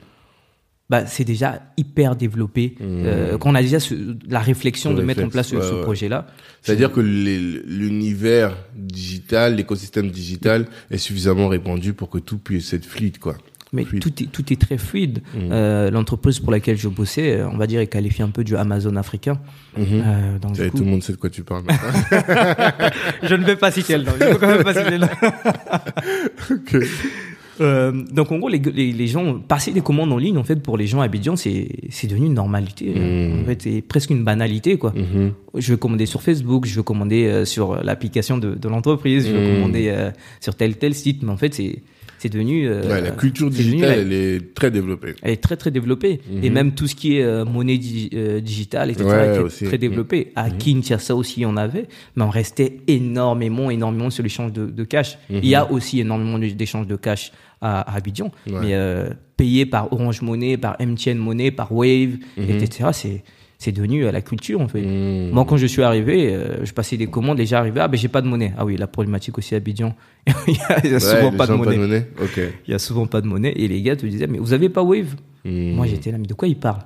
bah, 0.89 1.05
c'est 1.07 1.23
déjà 1.23 1.61
hyper 1.77 2.15
développé, 2.15 2.75
euh, 2.81 3.37
qu'on 3.37 3.55
a 3.55 3.61
déjà 3.61 3.79
ce- 3.79 4.15
la 4.29 4.39
réflexion 4.39 4.91
Le 4.91 4.97
de 4.97 5.01
mettre 5.03 5.23
en 5.23 5.29
place 5.29 5.47
ce, 5.47 5.55
ouais, 5.55 5.61
ce 5.61 5.73
ouais. 5.73 5.81
projet-là. 5.81 6.27
C'est-à-dire 6.61 6.91
que 6.91 6.99
l'univers 7.01 8.55
digital, 8.75 9.55
l'écosystème 9.55 10.09
digital 10.11 10.67
est 10.91 10.97
suffisamment 10.97 11.47
répandu 11.47 11.93
pour 11.93 12.09
que 12.09 12.17
tout 12.19 12.37
puisse 12.37 12.73
être 12.73 12.85
fluide, 12.85 13.17
quoi. 13.19 13.35
Mais 13.75 13.85
Fluide. 13.85 14.03
tout 14.03 14.23
est, 14.23 14.27
tout 14.27 14.53
est 14.53 14.61
très 14.61 14.77
fluide. 14.77 15.23
Euh, 15.35 15.89
L'entreprise 15.89 16.37
pour 16.39 16.51
laquelle 16.51 16.77
je 16.77 16.87
bossais, 16.87 17.39
euh, 17.39 17.49
on 17.49 17.57
va 17.57 17.65
dire, 17.65 17.79
est 17.79 17.87
qualifiée 17.87 18.23
un 18.23 18.29
peu 18.29 18.43
du 18.43 18.55
Amazon 18.55 18.95
africain. 18.97 19.39
Euh, 19.79 20.37
donc, 20.37 20.55
coup, 20.57 20.77
tout 20.77 20.83
le 20.83 20.91
monde 20.91 21.01
sait 21.01 21.13
de 21.13 21.17
quoi 21.17 21.31
tu 21.31 21.41
parles. 21.41 21.63
je 23.23 23.33
ne 23.33 23.43
vais 23.43 23.55
pas 23.55 23.71
citer 23.71 23.97
le 23.97 24.03
nom. 24.03 24.11
Je 24.19 24.25
ne 24.25 24.29
vais 24.33 24.37
quand 24.37 24.47
même 24.47 24.63
pas 24.63 24.75
citer 24.75 24.91
le 24.91 24.97
nom. 24.99 25.07
Ok. 26.51 26.75
Euh, 27.63 27.91
donc 28.11 28.31
en 28.31 28.37
gros, 28.37 28.49
les, 28.49 28.59
les, 28.59 28.91
les 28.91 29.07
gens 29.07 29.39
passer 29.39 29.71
des 29.71 29.81
commandes 29.81 30.11
en 30.11 30.17
ligne, 30.17 30.37
en 30.37 30.43
fait, 30.43 30.57
pour 30.61 30.77
les 30.77 30.85
gens 30.87 31.01
à 31.01 31.05
Abidjan, 31.05 31.35
c'est 31.35 31.67
c'est 31.89 32.07
devenu 32.07 32.27
une 32.27 32.33
normalité. 32.33 32.93
Mm. 32.93 33.41
En 33.41 33.45
fait, 33.45 33.61
c'est 33.61 33.81
presque 33.81 34.09
une 34.11 34.23
banalité, 34.23 34.77
quoi. 34.77 34.93
Mhm. 34.95 35.31
Je 35.57 35.71
veux 35.71 35.77
commander 35.77 36.05
sur 36.05 36.21
Facebook, 36.21 36.65
je 36.65 36.75
veux 36.75 36.83
commander 36.83 37.25
euh, 37.25 37.45
sur 37.45 37.83
l'application 37.83 38.37
de, 38.37 38.55
de 38.55 38.67
l'entreprise, 38.69 39.27
je 39.27 39.33
veux 39.33 39.49
Mm. 39.51 39.53
commander 39.55 39.85
euh, 39.89 40.11
sur 40.41 40.55
tel 40.55 40.75
tel 40.77 40.93
site, 40.93 41.23
mais 41.23 41.31
en 41.31 41.37
fait, 41.37 41.53
c'est 41.53 41.79
c'est 42.19 42.29
devenu. 42.29 42.69
Ouais, 42.69 43.01
la 43.01 43.11
culture 43.11 43.49
devenu 43.49 43.71
digitale, 43.71 43.99
elle 43.99 44.13
est 44.13 44.53
très 44.55 44.71
développée. 44.71 45.13
elle 45.23 45.31
est 45.33 45.43
très 45.43 45.57
très 45.57 45.71
développée 45.71 46.21
et 46.41 46.49
même 46.49 46.71
tout 46.71 46.87
ce 46.87 46.95
qui 46.95 47.17
est 47.17 47.43
monnaie 47.43 47.77
di- 47.77 48.09
digitale 48.41 48.91
etc 48.91 49.05
Ouais, 49.05 49.31
qui 49.33 49.39
est 49.39 49.43
aussi. 49.43 49.65
très 49.65 49.77
développé 49.77 50.31
à 50.37 50.49
Kinshasa 50.49 51.15
aussi 51.17 51.45
on 51.45 51.57
avait 51.57 51.85
mais 52.15 52.23
on 52.23 52.29
restait 52.29 52.77
énormément 52.87 53.69
énormément 53.71 54.09
sur 54.09 54.23
l'échange 54.23 54.53
de, 54.53 54.67
de 54.67 54.83
cash 54.85 55.17
il 55.29 55.45
y 55.45 55.53
a 55.55 55.69
aussi 55.69 55.99
énormément 55.99 56.39
d'échanges 56.39 56.87
de 56.87 56.95
cash 56.95 57.33
à, 57.63 57.81
à 57.81 57.95
Abidjan. 57.97 58.31
Ouais. 58.47 58.53
mais 58.61 58.73
euh, 58.73 59.09
payé 59.37 59.65
par 59.65 59.91
Orange 59.93 60.21
Money 60.21 60.57
par 60.57 60.75
MTN 60.79 61.15
Money 61.17 61.51
par 61.51 61.71
Wave 61.71 62.17
etc 62.37 62.89
c'est 62.91 63.23
c'est 63.59 63.71
devenu 63.71 64.05
euh, 64.05 64.11
la 64.11 64.21
culture 64.21 64.59
en 64.59 64.67
fait. 64.67 64.81
Mhm. 64.81 65.31
moi 65.31 65.45
quand 65.47 65.55
je 65.57 65.65
suis 65.67 65.81
arrivé 65.83 66.33
euh, 66.33 66.65
je 66.65 66.73
passais 66.73 66.97
des 66.97 67.07
commandes 67.07 67.37
déjà 67.37 67.59
arrivé 67.59 67.79
ah 67.79 67.87
ben 67.87 67.97
j'ai 67.97 68.09
pas 68.09 68.21
de 68.21 68.27
monnaie. 68.27 68.53
Ah 68.57 68.65
oui 68.65 68.75
la 68.77 68.87
problématique 68.87 69.37
aussi 69.37 69.53
à 69.55 69.57
Abidjan 69.57 69.95
il 70.47 70.53
y 70.55 70.59
a, 70.69 70.79
il 70.85 70.91
y 70.91 70.93
a 70.93 70.93
Ouais, 70.95 70.99
souvent 70.99 71.31
les 71.31 71.37
pas 71.37 71.45
de 71.47 71.51
gens 71.51 71.57
monnaie. 71.57 72.07
il 72.67 72.71
y 72.71 72.73
a 72.75 72.79
souvent 72.79 73.07
pas 73.07 73.21
de 73.21 73.27
monnaie 73.27 73.53
et 73.55 73.67
les 73.67 73.81
gars 73.81 73.95
te 73.95 74.05
disaient 74.05 74.27
mais 74.27 74.37
vous 74.39 74.53
avez 74.53 74.69
pas 74.69 74.83
Wave? 74.83 75.15
Mhm. 75.45 75.73
moi, 75.75 75.85
j'étais 75.87 76.09
là, 76.09 76.17
mais 76.17 76.25
de 76.27 76.33
quoi 76.33 76.47
il 76.47 76.55
parle 76.55 76.79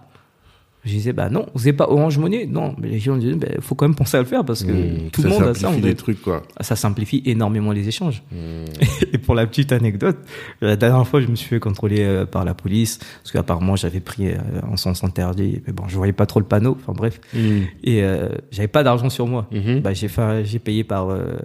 Je 0.87 0.93
disais, 0.93 1.11
bah 1.13 1.29
non, 1.29 1.45
vous 1.53 1.59
n'avez 1.59 1.73
pas 1.73 1.89
Orange 1.89 2.17
Money 2.17 2.47
Non, 2.49 2.73
mais 2.79 2.87
les 2.87 2.99
gens 2.99 3.17
disaient, 3.17 3.35
bah, 3.35 3.47
faut 3.59 3.75
quand 3.75 3.85
même 3.87 3.95
penser 3.95 4.15
à 4.15 4.21
le 4.21 4.25
faire 4.25 4.45
parce 4.45 4.63
que 4.63 4.71
Mmh, 4.71 5.09
tout 5.11 5.21
le 5.21 5.29
monde 5.29 5.43
a 5.43 5.53
ça. 5.53 5.59
simplifie 5.59 5.83
on 5.83 5.85
doit- 5.87 5.93
trucs, 5.95 6.21
quoi. 6.21 6.43
Ça 6.61 6.75
simplifie 6.77 7.21
énormément 7.25 7.71
les 7.73 7.87
échanges. 7.87 8.23
Mmh. 8.31 8.35
Et 9.13 9.17
pour 9.17 9.35
la 9.35 9.45
petite 9.45 9.71
anecdote, 9.73 10.17
la 10.61 10.75
dernière 10.77 11.05
fois, 11.05 11.19
je 11.19 11.27
me 11.27 11.35
suis 11.35 11.49
fait 11.49 11.59
contrôler 11.59 12.03
euh, 12.03 12.25
par 12.25 12.45
la 12.45 12.53
police 12.53 12.97
parce 12.97 13.31
qu'apparemment, 13.33 13.75
j'avais 13.75 13.99
pris 13.99 14.29
euh, 14.29 14.37
en 14.67 14.77
sens 14.77 15.03
interdit. 15.03 15.61
Mais 15.67 15.73
bon, 15.73 15.83
je 15.87 15.97
voyais 15.97 16.13
pas 16.13 16.25
trop 16.25 16.39
le 16.39 16.45
panneau. 16.45 16.77
Enfin 16.81 16.93
bref. 16.93 17.19
Mmh. 17.33 17.39
Et 17.83 18.03
euh, 18.03 18.29
j'avais 18.51 18.67
pas 18.69 18.83
d'argent 18.83 19.09
sur 19.09 19.27
moi. 19.27 19.47
Mhm. 19.51 19.81
Bah, 19.81 19.93
j'ai 19.93 20.07
fait, 20.07 20.45
j'ai 20.45 20.59
payé 20.59 20.83
par, 20.85 21.09
euh, 21.11 21.37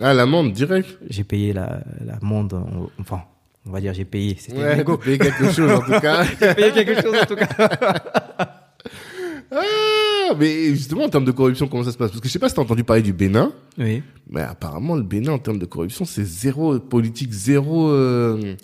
Ah, 0.00 0.12
l'amende, 0.12 0.52
direct. 0.52 0.98
j'ai 1.08 1.22
payé 1.24 1.52
la, 1.52 1.80
l'amende. 2.04 2.54
en- 2.54 2.88
Enfin, 3.00 3.22
on 3.66 3.70
va 3.70 3.80
dire 3.80 3.92
j'ai 3.94 4.04
payé. 4.04 4.36
C'était 4.38 4.58
Ouais, 4.58 4.84
payé 5.04 5.18
quelque 5.18 5.52
chose, 5.52 5.70
en 5.70 5.80
tout 5.80 5.90
cas. 6.00 6.24
J'ai 6.40 6.54
payé 6.54 6.72
quelque 6.72 7.00
chose 7.00 7.14
en 7.22 7.26
tout 7.26 7.36
cas. 7.36 7.48
Ah, 9.50 10.34
mais 10.38 10.66
justement, 10.70 11.04
en 11.04 11.08
termes 11.08 11.24
de 11.24 11.30
corruption, 11.32 11.68
comment 11.68 11.84
ça 11.84 11.92
se 11.92 11.96
passe? 11.96 12.10
Parce 12.10 12.20
que 12.20 12.28
je 12.28 12.32
sais 12.32 12.38
pas 12.38 12.48
si 12.48 12.54
t'as 12.54 12.62
entendu 12.62 12.84
parler 12.84 13.02
du 13.02 13.12
Bénin, 13.12 13.52
Oui. 13.78 14.02
mais 14.30 14.42
apparemment, 14.42 14.94
le 14.94 15.02
Bénin, 15.02 15.32
en 15.32 15.38
termes 15.38 15.58
de 15.58 15.64
corruption, 15.66 16.04
c'est 16.04 16.24
zéro 16.24 16.78
politique, 16.78 17.32
zéro, 17.32 17.88
euh, 17.88 18.54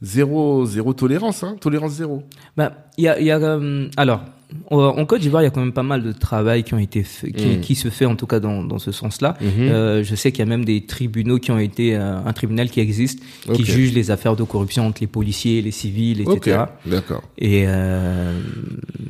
zéro, 0.00 0.66
zéro 0.66 0.92
tolérance, 0.94 1.44
hein, 1.44 1.56
tolérance 1.60 1.92
zéro. 1.92 2.24
Bah, 2.56 2.72
il 2.98 3.04
y 3.04 3.08
a, 3.08 3.20
il 3.20 3.26
y 3.26 3.30
a 3.30 3.38
euh, 3.38 3.88
alors 3.96 4.22
en 4.70 4.78
en 4.78 5.06
Côte 5.06 5.20
d'Ivoire, 5.20 5.42
il 5.42 5.46
y 5.46 5.48
a 5.48 5.50
quand 5.50 5.60
même 5.60 5.72
pas 5.72 5.82
mal 5.82 6.02
de 6.02 6.12
travail 6.12 6.62
qui 6.64 6.74
ont 6.74 6.78
été 6.78 7.02
fait, 7.02 7.30
qui, 7.32 7.46
Mm. 7.56 7.60
qui 7.60 7.74
se 7.74 7.88
fait 7.88 8.04
en 8.06 8.16
tout 8.16 8.26
cas 8.26 8.40
dans, 8.40 8.62
dans 8.64 8.78
ce 8.78 8.92
sens-là. 8.92 9.36
Mhm. 9.40 9.48
Euh, 9.60 10.02
je 10.04 10.14
sais 10.14 10.30
qu'il 10.32 10.40
y 10.40 10.42
a 10.42 10.50
même 10.50 10.64
des 10.64 10.84
tribunaux 10.86 11.38
qui 11.38 11.50
ont 11.50 11.58
été 11.58 11.94
euh, 11.96 12.18
un 12.24 12.32
tribunal 12.32 12.70
qui 12.70 12.80
existe 12.80 13.20
qui 13.52 13.64
juge 13.64 13.92
les 13.92 14.10
affaires 14.10 14.36
de 14.36 14.44
corruption 14.44 14.86
entre 14.86 15.00
les 15.00 15.06
policiers, 15.06 15.62
les 15.62 15.70
civils, 15.70 16.20
etc. 16.22 16.64
D'accord. 16.86 17.22
Et 17.38 17.64
euh, 17.66 18.38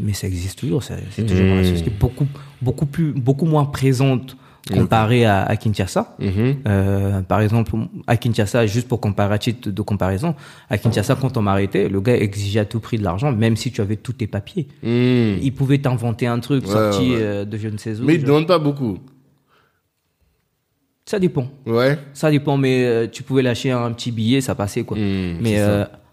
mais 0.00 0.12
ça 0.12 0.26
existe 0.26 0.58
toujours, 0.58 0.82
c'est 0.82 0.96
toujours 1.26 1.46
dans 1.46 1.54
la 1.56 1.62
Mm. 1.62 1.64
société 1.64 1.92
beaucoup 1.98 2.26
beaucoup 2.60 2.86
plus 2.86 3.12
beaucoup 3.12 3.46
moins 3.46 3.64
présente 3.64 4.36
comparé 4.70 5.24
à, 5.24 5.42
à 5.42 5.56
Kinshasa. 5.56 6.14
Mhm. 6.20 6.56
Euh, 6.68 7.22
par 7.22 7.40
exemple, 7.40 7.72
à 8.06 8.16
Kinshasa, 8.16 8.66
juste 8.66 8.86
pour 8.88 9.00
comparer 9.00 9.34
à 9.34 9.38
titre 9.38 9.70
de 9.70 9.82
comparaison, 9.82 10.34
à 10.70 10.78
Kinshasa, 10.78 11.16
quand 11.16 11.36
on 11.36 11.42
m'arrêtait, 11.42 11.88
le 11.88 12.00
gars 12.00 12.16
exigeait 12.16 12.60
à 12.60 12.64
tout 12.64 12.78
prix 12.80 12.98
de 12.98 13.02
l'argent, 13.04 13.32
même 13.32 13.56
si 13.56 13.72
tu 13.72 13.80
avais 13.80 13.96
tous 13.96 14.12
tes 14.12 14.26
papiers. 14.26 14.68
Mhm. 14.82 15.38
Il 15.42 15.52
pouvait 15.54 15.78
t'inventer 15.78 16.26
un 16.26 16.38
truc 16.38 16.64
Ouais, 16.66 16.72
sorti 16.72 17.10
ouais. 17.10 17.16
euh, 17.20 17.44
de 17.44 17.56
je 17.58 17.68
ne 17.68 17.76
sais 17.76 17.98
où. 18.00 18.04
Mais 18.04 18.14
il 18.14 18.20
Je- 18.20 18.26
demande 18.26 18.46
pas 18.46 18.58
beaucoup. 18.58 18.98
Ça 21.04 21.18
dépend. 21.18 21.48
Ouais. 21.66 21.98
Ça 22.14 22.30
dépend, 22.30 22.56
mais 22.56 22.84
euh, 22.84 23.06
tu 23.10 23.22
pouvais 23.24 23.42
lâcher 23.42 23.72
un 23.72 23.90
petit 23.92 24.12
billet, 24.12 24.40
ça 24.40 24.54
passait 24.54 24.84
quoi. 24.84 24.96
Mhm, 24.96 25.38
mais 25.40 25.60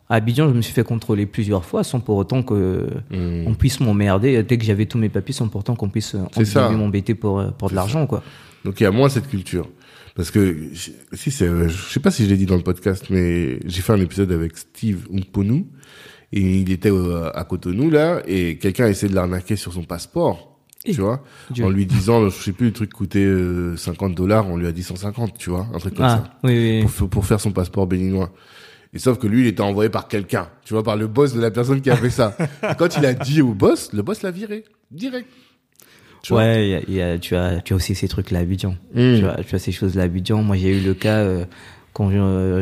à 0.09 0.15
Abidjan, 0.15 0.49
je 0.49 0.53
me 0.53 0.61
suis 0.61 0.73
fait 0.73 0.83
contrôler 0.83 1.25
plusieurs 1.25 1.63
fois 1.65 1.83
sans 1.83 1.99
pour 1.99 2.17
autant 2.17 2.41
que 2.43 2.87
Mhm. 3.11 3.45
on 3.47 3.53
puisse 3.53 3.79
m'emmerder. 3.79 4.41
Dès 4.43 4.57
que 4.57 4.65
j'avais 4.65 4.85
tous 4.87 4.97
mes 4.97 5.09
papiers, 5.09 5.33
sans 5.33 5.47
pour 5.47 5.59
autant 5.61 5.75
qu'on 5.75 5.89
puisse 5.89 6.15
ça. 6.45 6.69
m'embêter 6.71 7.13
pour 7.15 7.39
euh, 7.39 7.51
pour 7.51 7.69
de 7.69 7.75
l'argent 7.75 8.07
quoi. 8.07 8.23
Donc 8.65 8.79
il 8.79 8.83
y 8.83 8.87
a 8.87 8.91
moins 8.91 9.09
cette 9.09 9.27
culture. 9.29 9.67
Parce 10.15 10.31
que, 10.31 10.57
si 11.13 11.31
c'est, 11.31 11.45
euh, 11.47 11.69
je 11.69 11.77
sais 11.93 11.99
pas 12.01 12.11
si 12.11 12.25
je 12.25 12.29
l'ai 12.29 12.35
dit 12.35 12.45
dans 12.45 12.57
le 12.57 12.63
podcast, 12.63 13.05
mais 13.09 13.59
j'ai 13.65 13.81
fait 13.81 13.93
un 13.93 14.01
épisode 14.01 14.31
avec 14.33 14.57
Steve 14.57 15.07
Umponu, 15.13 15.65
et 16.33 16.41
il 16.59 16.71
était 16.71 16.91
euh, 16.91 17.29
à 17.33 17.45
Cotonou, 17.45 17.89
là, 17.89 18.21
et 18.27 18.57
quelqu'un 18.57 18.85
a 18.85 18.89
essayé 18.89 19.09
de 19.09 19.15
l'arnaquer 19.15 19.55
sur 19.55 19.71
son 19.71 19.83
passeport, 19.83 20.59
Eh, 20.83 20.93
tu 20.93 20.99
vois, 20.99 21.23
Dieu. 21.51 21.63
en 21.63 21.69
lui 21.69 21.85
disant, 21.85 22.25
je 22.29 22.35
sais 22.43 22.51
plus, 22.51 22.65
le 22.67 22.73
truc 22.73 22.91
coûtait 22.91 23.19
euh, 23.23 23.77
50 23.77 24.13
dollars, 24.13 24.45
on 24.49 24.57
lui 24.57 24.67
a 24.67 24.73
dit 24.73 24.83
150, 24.83 25.37
tu 25.37 25.51
vois, 25.51 25.67
un 25.73 25.77
truc 25.77 25.93
comme 25.95 26.07
ça, 26.09 26.23
Ah 26.27 26.37
oui 26.43 26.81
oui. 26.81 26.87
pour, 26.97 27.07
pour 27.09 27.25
faire 27.25 27.39
son 27.39 27.51
passeport 27.51 27.87
béninois. 27.87 28.31
Et 28.93 28.99
sauf 28.99 29.19
que 29.19 29.27
lui, 29.27 29.41
il 29.41 29.47
était 29.47 29.61
envoyé 29.61 29.89
par 29.89 30.07
quelqu'un, 30.07 30.47
tu 30.65 30.73
vois, 30.73 30.83
par 30.83 30.95
le 30.97 31.05
boss 31.07 31.33
de 31.35 31.41
la 31.41 31.51
personne 31.51 31.79
qui 31.81 31.89
a 31.91 31.95
fait 31.95 32.09
ça. 32.09 32.35
Et 32.63 32.73
quand 32.77 32.97
il 32.97 33.05
a 33.05 33.13
dit 33.13 33.41
au 33.41 33.53
boss, 33.53 33.93
le 33.93 34.01
boss 34.01 34.23
l'a 34.23 34.31
viré, 34.31 34.63
direct. 34.91 35.27
Tu 36.23 36.33
vois. 36.33 36.41
Ouais, 36.41 36.67
il 36.67 36.71
y 36.71 36.75
a- 36.75 36.81
il 36.87 36.93
y 36.95 37.01
a- 37.01 37.17
tu 37.19 37.35
as 37.35 37.61
tu 37.61 37.73
as 37.73 37.75
aussi 37.75 37.95
ces 37.95 38.07
trucs 38.07 38.31
là 38.31 38.39
à 38.39 38.41
Abidjan. 38.41 38.75
Mm. 38.93 39.19
Tu, 39.19 39.25
as, 39.25 39.43
tu 39.47 39.55
as 39.55 39.59
ces 39.59 39.71
choses 39.71 39.95
là 39.95 40.01
à 40.01 40.05
Abidjan. 40.05 40.41
Moi, 40.43 40.57
j'ai 40.57 40.77
eu 40.77 40.81
le 40.81 40.93
cas 40.93 41.17
euh, 41.19 41.45
quand 41.93 42.09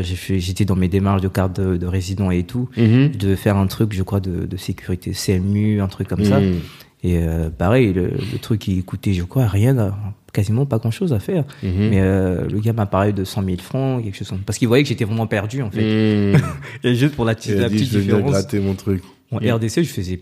fait- 0.03 0.39
j'étais 0.39 0.65
dans 0.65 0.75
mes 0.75 0.89
démarches 0.89 1.21
de 1.21 1.28
carte 1.28 1.59
de, 1.59 1.78
de 1.78 1.86
résident 1.88 2.30
et 2.30 2.43
tout. 2.43 2.69
Mhm. 2.78 3.11
Je 3.13 3.17
devais 3.17 3.36
faire 3.36 3.57
un 3.57 3.67
truc, 3.67 3.93
je 3.93 4.03
crois, 4.03 4.19
de, 4.19 4.45
de 4.45 4.57
sécurité 4.57 5.11
CMU, 5.13 5.82
un 5.82 5.88
truc 5.88 6.07
comme 6.07 6.23
ça. 6.25 6.39
Mhm. 6.39 6.59
Et 7.03 7.19
euh, 7.19 7.49
pareil, 7.49 7.93
le, 7.93 8.07
le 8.09 8.38
truc 8.39 8.67
il 8.67 8.84
coûtait, 8.84 9.13
je 9.13 9.23
crois, 9.23 9.47
rien, 9.47 9.78
à- 9.78 9.97
quasiment 10.38 10.66
pas 10.66 10.78
grand 10.78 10.92
chose 10.92 11.12
à 11.14 11.20
faire. 11.20 11.44
Mhm. 11.64 11.72
Mais 11.90 12.00
euh, 12.02 12.48
le 12.48 12.60
gars 12.60 12.74
m'a 12.74 12.86
parlé 12.86 13.12
de 13.12 13.24
100 13.24 13.44
000 13.44 13.58
francs, 13.58 14.04
quelque 14.04 14.16
chose 14.16 14.32
Parce 14.46 14.58
qu'il 14.60 14.68
voyait 14.68 14.84
que 14.84 14.90
j'étais 14.90 15.04
vraiment 15.06 15.28
perdu, 15.28 15.62
en 15.64 15.72
fait. 15.72 15.82
Mhm. 16.34 16.42
Et 16.84 16.96
juste 16.96 17.16
pour 17.16 17.26
la, 17.26 17.34
petite- 17.36 17.52
Il 17.54 17.58
a 17.58 17.62
la 17.62 17.70
dit, 17.70 17.76
petite 17.78 17.92
je 17.94 18.00
différence, 18.00 18.32
gratter 18.32 18.60
mon 18.60 18.76
truc. 18.76 19.02
en 19.32 19.38
RDC, 19.38 19.84
je 19.84 19.90
faisais 19.90 20.20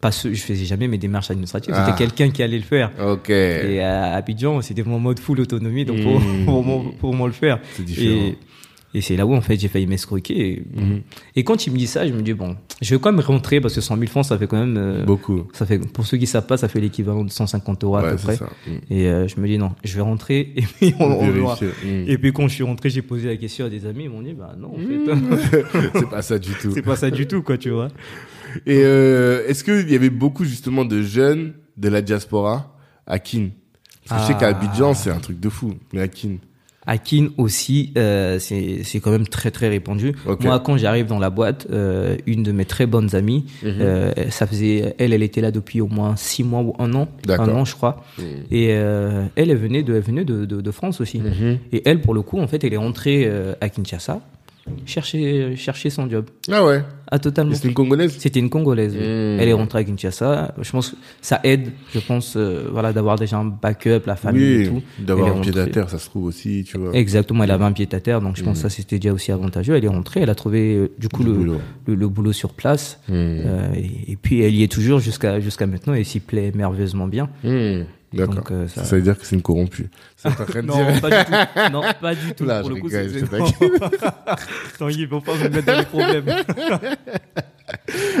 pas 0.00 0.10
ce, 0.12 0.32
je 0.32 0.40
faisais 0.42 0.64
jamais 0.64 0.88
mes 0.88 0.96
démarches 0.98 1.30
administratives. 1.30 1.74
Ah. 1.76 1.84
C'était 1.86 1.98
quelqu'un 1.98 2.30
qui 2.30 2.42
allait 2.42 2.56
le 2.58 2.64
faire. 2.64 2.90
Ok. 3.04 3.28
Et 3.30 3.80
à 3.82 4.14
Abidjan, 4.14 4.60
c'était 4.62 4.82
vraiment 4.82 4.96
en 4.96 5.00
mode 5.00 5.18
full 5.20 5.40
autonomie, 5.40 5.84
donc 5.84 6.00
pour, 6.02 6.20
Mmh. 6.20 6.44
pour, 6.46 6.62
vraiment- 6.62 6.90
pour 6.98 7.10
vraiment 7.10 7.26
le 7.26 7.32
faire. 7.32 7.58
C'est 7.76 7.84
différent. 7.84 8.08
Et, 8.28 8.38
et 8.92 9.00
c'est 9.00 9.16
là 9.16 9.24
où, 9.26 9.34
en 9.34 9.40
fait, 9.40 9.56
j'ai 9.58 9.68
failli 9.68 9.86
m'escroquer. 9.86 10.52
Et, 10.52 10.62
Mhm. 10.80 11.00
et 11.36 11.44
quand 11.44 11.66
il 11.66 11.72
me 11.72 11.78
dit 11.78 11.86
ça, 11.86 12.06
je 12.06 12.12
me 12.12 12.22
dis, 12.22 12.32
bon, 12.34 12.56
je 12.82 12.94
vais 12.94 13.00
quand 13.00 13.12
même 13.12 13.20
rentrer 13.24 13.60
parce 13.60 13.74
que 13.74 13.80
100 13.80 13.96
000 13.96 14.08
francs, 14.08 14.24
ça 14.26 14.36
fait 14.36 14.46
quand 14.48 14.58
même, 14.58 14.76
euh, 14.76 15.04
Beaucoup. 15.04 15.46
ça 15.52 15.64
fait, 15.66 15.78
pour 15.78 16.06
ceux 16.06 16.16
qui 16.18 16.26
savent 16.26 16.46
pas, 16.46 16.56
ça 16.56 16.66
fait 16.68 16.80
l'équivalent 16.80 17.24
de 17.24 17.30
150 17.30 17.84
euros 17.84 17.96
à 17.96 18.02
Ouais, 18.02 18.10
peu 18.10 18.16
près. 18.16 18.36
ça. 18.36 18.46
Mm. 18.66 18.70
Et 18.92 19.06
euh, 19.08 19.28
je 19.28 19.40
me 19.40 19.46
dis, 19.46 19.58
non, 19.58 19.72
je 19.84 19.94
vais 19.94 20.00
rentrer 20.02 20.52
et 20.56 20.62
puis 20.62 20.94
on, 20.98 21.04
on 21.04 21.30
verra. 21.30 21.54
Mm. 21.84 22.04
Et 22.08 22.18
puis 22.18 22.32
quand 22.32 22.48
je 22.48 22.54
suis 22.54 22.64
rentré, 22.64 22.90
j'ai 22.90 23.02
posé 23.02 23.28
la 23.28 23.36
question 23.36 23.66
à 23.66 23.68
des 23.68 23.86
amis, 23.86 24.04
ils 24.04 24.10
m'ont 24.10 24.22
dit, 24.22 24.34
bah 24.34 24.54
non, 24.58 24.74
en 24.74 24.78
fait, 25.38 25.62
c'est 25.94 26.10
pas 26.10 26.22
ça 26.22 26.38
du 26.38 26.50
tout. 26.54 26.72
c'est 26.74 26.82
pas 26.82 26.96
ça 26.96 27.10
du 27.10 27.26
tout, 27.26 27.42
quoi, 27.42 27.56
tu 27.58 27.70
vois. 27.70 27.88
Et 28.66 28.80
euh, 28.82 29.46
est-ce 29.46 29.62
qu'il 29.62 29.88
y 29.90 29.94
avait 29.94 30.10
beaucoup 30.10 30.44
justement 30.44 30.84
de 30.84 31.00
jeunes 31.02 31.52
de 31.76 31.88
la 31.88 32.02
diaspora 32.02 32.76
à 33.06 33.18
Kin 33.20 33.50
Parce 34.08 34.22
que 34.22 34.26
je 34.26 34.32
sais 34.32 34.44
Ah. 34.44 34.50
qu'à 34.52 34.56
Abidjan, 34.58 34.94
c'est 34.94 35.10
un 35.10 35.20
truc 35.20 35.38
de 35.38 35.48
fou. 35.48 35.74
Mais 35.92 36.00
à 36.00 36.08
Kin. 36.08 36.36
À 36.92 36.98
Kin 36.98 37.28
aussi, 37.38 37.92
euh, 37.96 38.40
c'est 38.40 39.00
quand 39.00 39.12
même 39.12 39.28
très 39.28 39.52
très 39.52 39.68
répandu. 39.68 40.12
Moi, 40.40 40.58
quand 40.58 40.76
j'arrive 40.76 41.06
dans 41.06 41.20
la 41.20 41.30
boîte, 41.30 41.68
euh, 41.70 42.16
une 42.26 42.42
de 42.42 42.50
mes 42.50 42.64
très 42.64 42.86
bonnes 42.86 43.14
amies, 43.14 43.44
Mhm. 43.62 43.74
euh, 43.80 44.12
ça 44.30 44.44
faisait, 44.44 44.96
elle, 44.98 45.12
elle 45.12 45.22
était 45.22 45.40
là 45.40 45.52
depuis 45.52 45.80
au 45.80 45.86
moins 45.86 46.16
six 46.16 46.42
mois 46.42 46.62
ou 46.62 46.74
un 46.80 46.92
an, 46.94 47.06
un 47.28 47.48
an 47.48 47.64
je 47.64 47.76
crois. 47.76 48.02
Mm. 48.18 48.22
Et 48.50 48.64
elle, 48.66 49.30
elle 49.36 49.56
venait 49.56 49.84
de, 49.84 49.94
elle 49.94 50.02
venait 50.02 50.24
de, 50.24 50.44
de, 50.46 50.60
de 50.60 50.70
France 50.72 51.00
aussi. 51.00 51.20
Mhm. 51.20 51.58
Et 51.72 51.82
elle, 51.84 52.00
pour 52.00 52.12
le 52.12 52.22
coup, 52.22 52.40
en 52.40 52.48
fait, 52.48 52.64
elle 52.64 52.74
est 52.74 52.76
rentrée 52.88 53.22
euh, 53.24 53.54
à 53.60 53.68
Kinshasa 53.68 54.20
chercher 54.86 55.54
chercher 55.56 55.90
son 55.90 56.08
job. 56.08 56.26
Ah 56.50 56.64
ouais. 56.64 56.82
Ah 57.12 57.18
totalement. 57.18 57.52
Et 57.52 57.56
C'est 57.56 57.66
une 57.68 57.74
Congolaise 57.74 58.16
C'était 58.18 58.38
une 58.38 58.50
Congolaise. 58.50 58.92
oui. 58.94 59.00
Mm. 59.00 59.40
Elle 59.40 59.48
est 59.48 59.52
rentrée 59.52 59.80
à 59.80 59.84
Kinshasa. 59.84 60.54
Je 60.60 60.70
pense 60.70 60.90
que 60.90 60.96
ça 61.20 61.40
aide, 61.42 61.70
je 61.92 61.98
pense, 61.98 62.34
euh, 62.36 62.68
voilà, 62.70 62.92
d'avoir 62.92 63.16
déjà 63.16 63.36
un 63.38 63.44
backup, 63.46 64.02
la 64.06 64.14
famille 64.16 64.42
et 64.44 64.68
Oui, 64.68 64.82
tout. 64.98 65.04
d'avoir 65.04 65.36
un 65.36 65.40
pied 65.40 65.58
à 65.58 65.66
terre, 65.66 65.90
ça 65.90 65.98
se 65.98 66.06
trouve 66.06 66.24
aussi, 66.26 66.64
tu 66.66 66.78
vois. 66.78 66.94
Exactement, 66.94 67.42
elle 67.44 67.50
avait 67.50 67.64
un 67.64 67.72
pied 67.72 67.88
à 67.92 68.00
terre, 68.00 68.20
donc 68.20 68.36
je 68.36 68.44
pense 68.44 68.58
Mm. 68.58 68.62
que 68.62 68.68
ça 68.68 68.70
c'était 68.70 68.98
déjà 69.00 69.12
aussi 69.12 69.32
avantageux. 69.32 69.74
Elle 69.74 69.84
est 69.84 69.88
rentrée, 69.88 70.20
elle 70.20 70.30
a 70.30 70.34
trouvé 70.36 70.74
euh, 70.76 70.90
du 70.98 71.08
coup 71.08 71.24
le, 71.24 71.32
boulot. 71.32 71.60
le, 71.86 71.94
le 71.96 72.08
boulot 72.08 72.32
sur 72.32 72.52
place, 72.52 73.00
Mm. 73.08 73.12
euh, 73.12 73.72
et, 73.74 74.12
et 74.12 74.16
puis 74.16 74.42
elle 74.42 74.54
y 74.54 74.62
est 74.62 74.70
toujours 74.72 75.00
jusqu'à 75.00 75.40
jusqu'à 75.40 75.66
maintenant 75.66 75.94
et 75.94 76.04
s'y 76.04 76.20
plaît 76.20 76.52
merveilleusement 76.54 77.08
bien. 77.08 77.28
D'accord. 78.12 78.44
Euh, 78.50 78.66
ça... 78.68 78.84
ça- 78.84 78.96
veut 78.96 79.02
dire 79.02 79.16
que 79.18 79.24
c'est 79.24 79.36
une 79.36 79.42
corrompue. 79.42 79.88
De 80.24 80.60
Non, 80.62 80.74
dire. 80.90 81.00
pas 81.00 81.10
du 81.10 81.24
tout. 81.24 81.72
Non, 81.72 81.82
pas 82.00 82.14
du 82.14 82.34
tout. 82.34 82.44
Là, 82.44 82.60
Pour 82.60 82.70
je 82.70 82.74
le 82.74 82.80
coup, 82.80 82.86
rigole, 82.88 83.08
je 83.08 84.80
Non, 84.80 84.88
ils 84.88 85.06
vont 85.08 85.20
pas 85.20 85.34
me 85.36 85.48
mettre 85.48 85.66
dans 85.66 85.78
les 85.78 85.84
problèmes. 85.84 86.24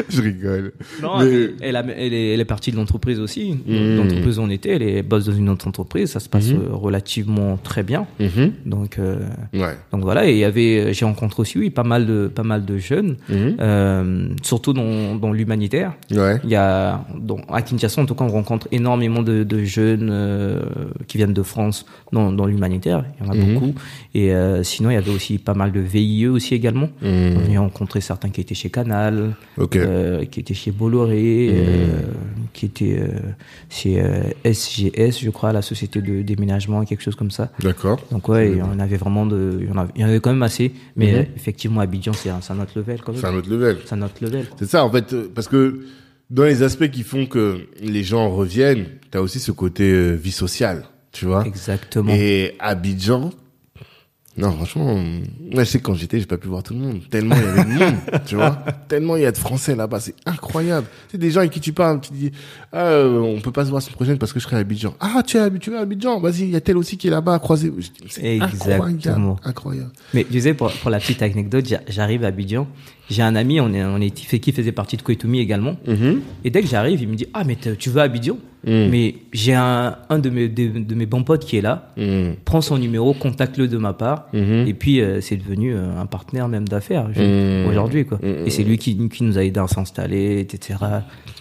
je 0.08 0.22
rigole. 0.22 0.72
Non, 1.02 1.18
Mais- 1.20 1.26
elle, 1.26 1.54
elle, 1.60 1.76
a- 1.76 1.84
elle 1.96 2.14
est, 2.14 2.34
elle 2.34 2.40
est 2.40 2.44
partie 2.44 2.70
de 2.72 2.76
l'entreprise 2.76 3.18
aussi. 3.20 3.52
Mm. 3.66 3.96
L'entreprise 3.96 4.38
où 4.38 4.42
on 4.42 4.50
était, 4.50 4.70
elle 4.70 4.82
est 4.82 5.02
bosse 5.02 5.26
dans 5.26 5.32
une 5.32 5.48
autre 5.48 5.66
entreprise. 5.68 6.10
Ça 6.10 6.20
se 6.20 6.28
passe 6.28 6.48
Mhm. 6.50 6.60
euh, 6.70 6.74
relativement 6.74 7.56
très 7.62 7.82
bien. 7.82 8.06
Donc, 8.66 8.98
euh, 8.98 9.18
Ouais. 9.54 9.76
donc 9.92 10.02
voilà. 10.02 10.26
Et 10.28 10.32
il 10.32 10.38
y 10.38 10.44
avait, 10.44 10.92
j'ai 10.92 11.04
rencontré 11.04 11.40
aussi, 11.42 11.58
oui, 11.58 11.70
pas 11.70 11.82
mal 11.84 12.06
de, 12.06 12.28
pas 12.28 12.42
mal 12.42 12.64
de 12.64 12.78
jeunes, 12.78 13.16
euh, 13.30 14.28
surtout 14.42 14.72
dans, 14.72 15.14
dans 15.16 15.32
l'humanitaire. 15.32 15.94
Ouais. 16.10 16.40
Il 16.44 16.50
y 16.50 16.56
a, 16.56 17.04
dans, 17.18 17.38
à 17.52 17.62
Kinshasa, 17.62 18.00
en 18.02 18.06
tout 18.06 18.14
cas, 18.14 18.24
on 18.24 18.28
rencontre 18.28 18.68
énormément 18.72 19.22
de, 19.22 19.44
de 19.44 19.64
jeunes 19.64 20.08
euh, 20.10 20.62
qui 21.06 21.16
viennent 21.18 21.32
de 21.34 21.42
France 21.42 21.86
dans, 22.12 22.32
dans 22.32 22.46
l'humanitaire. 22.46 23.04
Il 23.20 23.26
y 23.26 23.28
en 23.28 23.32
a 23.32 23.36
beaucoup. 23.36 23.74
Et 24.14 24.32
euh, 24.34 24.62
sinon, 24.62 24.90
il 24.90 24.94
y 24.94 24.96
avait 24.96 25.10
aussi 25.12 25.38
pas 25.38 25.54
mal 25.54 25.72
de 25.72 25.80
VIE 25.80 26.26
aussi 26.28 26.54
également. 26.54 26.88
On 27.02 27.56
a 27.56 27.60
rencontré 27.60 28.00
certains 28.00 28.30
qui 28.30 28.40
étaient 28.40 28.54
chez 28.54 28.70
Canal, 28.70 29.34
Ok. 29.58 29.76
euh, 29.76 30.24
qui 30.24 30.40
étaient 30.40 30.54
chez 30.54 30.70
Bolloré, 30.70 31.48
Mhm. 31.48 31.54
euh, 31.56 31.86
qui 32.52 32.66
étaient 32.66 32.98
euh, 32.98 33.08
chez 33.68 34.02
SGS, 34.44 35.20
je 35.22 35.30
crois, 35.30 35.52
la 35.52 35.62
société 35.62 36.00
de 36.00 36.22
déménagement, 36.22 36.84
quelque 36.84 37.02
chose 37.02 37.14
comme 37.16 37.30
ça. 37.30 37.50
D'accord. 37.60 38.00
Donc 38.10 38.28
ouais, 38.28 38.52
il 38.52 38.58
y 38.58 38.62
en 38.62 38.78
avait 38.78 38.96
vraiment 38.96 39.26
de, 39.26 39.58
il 39.60 39.68
y 39.68 39.72
en 39.72 39.76
avait, 39.76 39.92
il 39.96 40.00
y 40.02 40.04
en 40.04 40.08
avait 40.08 40.20
quand 40.20 40.30
même 40.30 40.42
assez. 40.42 40.72
Mais 40.96 41.14
euh, 41.14 41.22
effectivement, 41.36 41.80
Abidjan, 41.80 42.12
c'est 42.12 42.30
un, 42.30 42.60
autre 42.60 42.72
level 42.76 43.00
quand 43.02 43.12
C'est 43.16 43.26
un 43.26 43.34
autre 43.34 43.50
level. 43.50 43.78
C'est 43.84 43.94
un 43.94 44.02
autre 44.02 44.14
level. 44.22 44.46
C'est 44.58 44.68
ça, 44.68 44.84
en 44.84 44.90
fait, 44.90 45.14
parce 45.34 45.48
que 45.48 45.80
dans 46.30 46.44
les 46.44 46.62
aspects 46.62 46.88
qui 46.90 47.02
font 47.02 47.26
que 47.26 47.66
les 47.82 48.02
gens 48.04 48.30
reviennent, 48.30 48.86
t'as 49.10 49.20
aussi 49.20 49.40
ce 49.40 49.52
côté 49.52 50.12
vie 50.16 50.30
sociale, 50.32 50.84
tu 51.12 51.26
vois. 51.26 51.44
Exactement. 51.46 52.12
Et 52.14 52.54
Abidjan, 52.60 53.30
Non, 54.40 54.52
franchement, 54.52 54.96
euh, 54.96 55.20
moi, 55.52 55.64
je 55.64 55.68
sais 55.68 55.78
que 55.78 55.84
quand 55.84 55.94
j'étais, 55.94 56.18
j'ai 56.18 56.26
pas 56.26 56.36
pu 56.38 56.48
voir 56.48 56.62
tout 56.62 56.74
le 56.74 56.80
monde. 56.80 57.00
Tellement 57.10 57.36
il 57.36 57.42
y 57.42 57.46
avait 57.46 57.64
de 57.64 57.78
monde, 57.78 57.94
tu 58.26 58.34
vois. 58.36 58.58
Tellement 58.88 59.16
il 59.16 59.22
y 59.22 59.26
a 59.26 59.32
de 59.32 59.36
Français 59.38 59.76
là-bas, 59.76 60.00
c'est 60.00 60.14
incroyable. 60.26 60.86
C'est 61.10 61.18
des 61.18 61.30
gens 61.30 61.40
avec 61.40 61.52
qui 61.52 61.60
tu 61.60 61.72
parles, 61.72 62.00
tu 62.00 62.12
dis, 62.12 62.32
ah, 62.72 62.86
euh, 62.86 63.18
on 63.20 63.40
peut 63.40 63.52
pas 63.52 63.64
se 63.64 63.70
voir 63.70 63.82
cette 63.82 63.92
prochaine 63.94 64.18
parce 64.18 64.32
que 64.32 64.40
je 64.40 64.44
serai 64.44 64.56
à 64.56 64.60
Abidjan. 64.60 64.94
Ah, 65.00 65.22
tu 65.26 65.36
es 65.36 65.40
habitué 65.40 65.76
à 65.76 65.80
Abidjan, 65.80 66.20
vas-y, 66.20 66.40
il 66.42 66.50
y 66.50 66.56
a 66.56 66.60
tel 66.60 66.76
aussi 66.76 66.96
qui 66.96 67.08
est 67.08 67.10
là-bas 67.10 67.34
à 67.34 67.38
dis, 67.56 67.92
C'est 68.08 68.40
incroyable, 68.40 68.90
Exactement. 68.90 69.36
incroyable. 69.44 69.90
Mais 70.14 70.24
je 70.26 70.32
disais, 70.32 70.54
pour, 70.54 70.70
pour 70.72 70.90
la 70.90 70.98
petite 71.00 71.22
anecdote, 71.22 71.66
j'a- 71.66 71.80
j'arrive 71.88 72.24
à 72.24 72.28
Abidjan. 72.28 72.66
J'ai 73.10 73.22
un 73.22 73.34
ami, 73.34 73.60
on 73.60 73.72
est, 73.74 73.84
on 73.84 73.98
est, 74.00 74.16
fait, 74.18 74.38
qui 74.38 74.52
faisait 74.52 74.72
partie 74.72 74.96
de 74.96 75.02
Koitoumi 75.02 75.40
également. 75.40 75.76
Mhm. 75.86 76.20
Et 76.44 76.50
dès 76.50 76.62
que 76.62 76.68
j'arrive, 76.68 77.02
il 77.02 77.08
me 77.08 77.16
dit 77.16 77.26
Ah, 77.34 77.42
mais 77.44 77.56
tu 77.56 77.90
vas 77.90 78.02
à 78.02 78.04
Abidjan 78.04 78.36
Mais 78.64 79.16
j'ai 79.32 79.54
un, 79.54 79.96
un 80.08 80.18
de, 80.18 80.30
mes, 80.30 80.48
de, 80.48 80.78
de 80.78 80.94
mes 80.94 81.06
bons 81.06 81.24
potes 81.24 81.44
qui 81.44 81.56
est 81.56 81.60
là. 81.60 81.92
Mhm. 81.96 82.36
Prends 82.44 82.60
son 82.60 82.78
numéro, 82.78 83.12
contacte-le 83.14 83.66
de 83.68 83.76
ma 83.78 83.92
part. 83.94 84.28
Mhm. 84.32 84.66
Et 84.68 84.74
puis, 84.74 85.00
euh, 85.00 85.20
c'est 85.20 85.36
devenu 85.36 85.74
euh, 85.74 85.98
un 85.98 86.06
partenaire 86.06 86.46
même 86.48 86.68
d'affaires 86.68 87.08
Mhm. 87.08 87.66
aujourd'hui. 87.68 88.04
quoi. 88.06 88.18
Mhm. 88.22 88.46
Et 88.46 88.50
c'est 88.50 88.62
lui 88.62 88.78
qui, 88.78 88.96
qui 89.08 89.24
nous 89.24 89.38
a 89.38 89.42
aidé 89.44 89.58
à 89.60 89.66
s'installer, 89.66 90.38
etc. 90.40 90.78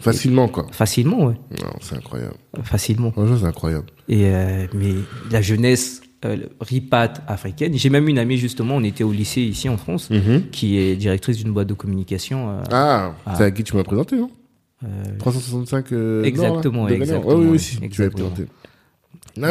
Facilement, 0.02 0.48
quoi. 0.48 0.66
Facilement, 0.72 1.26
ouais. 1.26 1.36
C'est 1.82 1.96
incroyable. 1.98 2.36
Facilement. 2.64 3.12
Franchement, 3.12 3.38
c'est 3.40 3.46
incroyable. 3.48 3.86
Et 4.08 4.26
euh, 4.26 4.66
mais 4.74 4.94
la 5.32 5.42
jeunesse 5.42 6.02
euh, 6.26 6.38
ripat 6.62 7.14
africaine. 7.28 7.74
J'ai 7.76 7.90
même 7.90 8.08
une 8.10 8.20
amie 8.20 8.38
justement, 8.38 8.76
on 8.76 8.84
était 8.84 9.04
au 9.04 9.12
lycée 9.12 9.42
ici 9.42 9.70
en 9.70 9.78
France, 9.78 10.10
Mhm. 10.10 10.50
qui 10.52 10.78
est 10.78 10.96
directrice 10.96 11.38
d'une 11.38 11.52
boîte 11.54 11.68
de 11.68 11.74
communication. 11.74 12.50
euh, 12.50 12.64
Ah, 12.72 13.14
c'est 13.38 13.44
à 13.44 13.52
qui 13.52 13.64
tu 13.64 13.76
m'as 13.76 13.84
présenté, 13.84 14.16
non? 14.18 14.30
Euh, 14.86 14.88
365 15.20 15.92
euh, 15.92 16.24
Exactement, 16.24 16.78
Nord, 16.84 16.90
là, 16.90 16.96
de 16.96 16.96
exactement, 17.02 17.34
Ouais, 17.36 17.36
oui, 17.42 17.48
oui, 17.52 17.60
si, 17.60 17.76
tu 17.76 17.80
m'as 17.82 17.86
exactement. 17.88 18.30
présenté. 18.30 18.52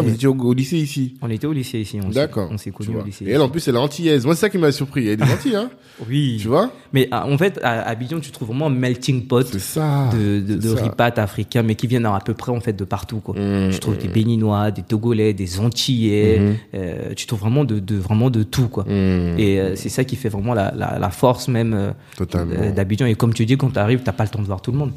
Vous 0.02 0.12
étiez 0.15 0.28
au, 0.28 0.35
au 0.35 0.55
lycée 0.55 0.77
ici. 0.78 1.15
on 1.23 1.31
était 1.31 1.47
au 1.47 1.52
lycée 1.52 1.81
ici. 1.81 1.98
D'accord. 2.12 2.48
On 2.52 2.59
s'est 2.59 2.70
connus 2.70 2.97
au 2.97 3.05
lycée. 3.05 3.24
Et 3.27 3.31
elle, 3.32 3.40
en 3.40 3.48
plus, 3.48 3.66
elle 3.69 3.74
est 3.74 3.78
antillaise. 3.78 4.24
Moi, 4.24 4.35
c'est 4.35 4.43
ça 4.43 4.51
qui 4.51 4.59
m'a 4.59 4.73
surpris. 4.73 5.09
Elle 5.09 5.23
est 5.23 5.27
gentille, 5.27 5.56
hein. 5.56 5.70
oui. 6.09 6.39
Tu 6.40 6.48
vois 6.48 6.70
Mais 6.93 7.09
ah, 7.10 7.27
en 7.27 7.36
fait, 7.39 7.59
à 7.62 7.82
Abidjan, 7.89 8.20
tu 8.20 8.31
trouves 8.31 8.48
vraiment 8.48 8.66
un 8.66 8.70
melting 8.70 9.27
pot 9.27 9.47
ça. 9.59 10.10
de, 10.12 10.40
de, 10.40 10.69
ripat 10.70 11.19
africains, 11.19 11.62
mais 11.62 11.74
qui 11.74 11.86
viennent 11.86 12.06
à 12.06 12.20
peu 12.24 12.35
près 12.35 12.52
en 12.52 12.60
fait 12.60 12.73
de 12.74 12.85
partout. 12.85 13.20
Quoi. 13.20 13.35
Mmh, 13.39 13.70
tu 13.73 13.78
trouves 13.81 13.98
des 13.98 14.09
Béninois, 14.09 14.70
des 14.70 14.82
Togolais, 14.82 15.32
des 15.32 15.60
Antillais. 15.60 16.39
Mhm. 16.39 16.56
euh, 16.74 17.15
tu 17.15 17.27
trouves 17.27 17.40
vraiment 17.40 17.65
de, 17.65 17.78
de 17.78 17.97
vraiment 17.97 18.31
de 18.31 18.43
tout. 18.43 18.69
Quoi. 18.69 18.85
Mmh, 18.85 19.39
Et 19.39 19.60
euh, 19.60 19.74
c'est 19.77 19.89
ça 19.89 20.05
qui 20.05 20.16
fait 20.16 20.28
vraiment 20.28 20.55
la, 20.55 20.73
la, 20.77 20.98
la 20.98 21.10
force 21.10 21.48
même 21.48 21.74
euh, 21.74 21.90
euh, 22.35 22.73
d'Abidjan. 22.73 23.06
Et 23.06 23.15
comme 23.15 23.32
tu 23.35 23.47
dis, 23.47 23.56
quand 23.56 23.70
tu 23.70 23.78
arrives, 23.78 24.01
t'as 24.05 24.12
pas 24.12 24.24
le 24.24 24.31
temps 24.31 24.40
de 24.40 24.47
voir 24.47 24.60
tout 24.60 24.73
le 24.73 24.78
monde. 24.78 24.93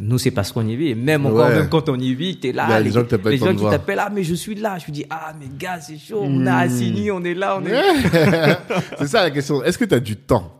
Nous, 0.00 0.18
c'est 0.18 0.30
parce 0.32 0.50
qu'on 0.52 0.66
y 0.66 0.74
vit. 0.76 0.88
Et 0.88 0.94
même 0.94 1.24
encore, 1.26 1.48
Ouais. 1.48 1.54
même 1.56 1.68
quand 1.68 1.88
on 1.88 1.98
y 1.98 2.14
vit, 2.14 2.36
t'es 2.38 2.52
là. 2.52 2.66
Il 2.68 2.70
y 2.70 2.74
a 2.74 2.78
les 2.80 2.84
des 2.86 2.90
gens 2.92 3.04
que 3.04 3.14
t'as 3.14 3.30
les 3.30 3.38
qui 3.38 3.64
t'appellent, 3.64 4.00
ah, 4.00 4.10
mais 4.12 4.24
je 4.24 4.34
suis 4.34 4.54
là. 4.54 4.76
Je 4.78 4.86
me 4.90 4.92
dis, 4.92 5.04
ah, 5.08 5.32
mais 5.38 5.46
gars, 5.58 5.80
c'est 5.80 5.98
chaud. 5.98 6.20
On 6.22 6.46
a 6.46 6.56
Assini, 6.56 7.10
on 7.10 7.22
est 7.24 7.34
là, 7.34 7.58
on 7.60 7.64
est 7.66 7.72
c'est 8.98 9.06
ça 9.06 9.22
la 9.22 9.30
question. 9.30 9.62
Est-ce 9.62 9.78
que 9.78 9.84
tu 9.84 9.94
as 9.94 10.00
du 10.00 10.16
temps? 10.16 10.52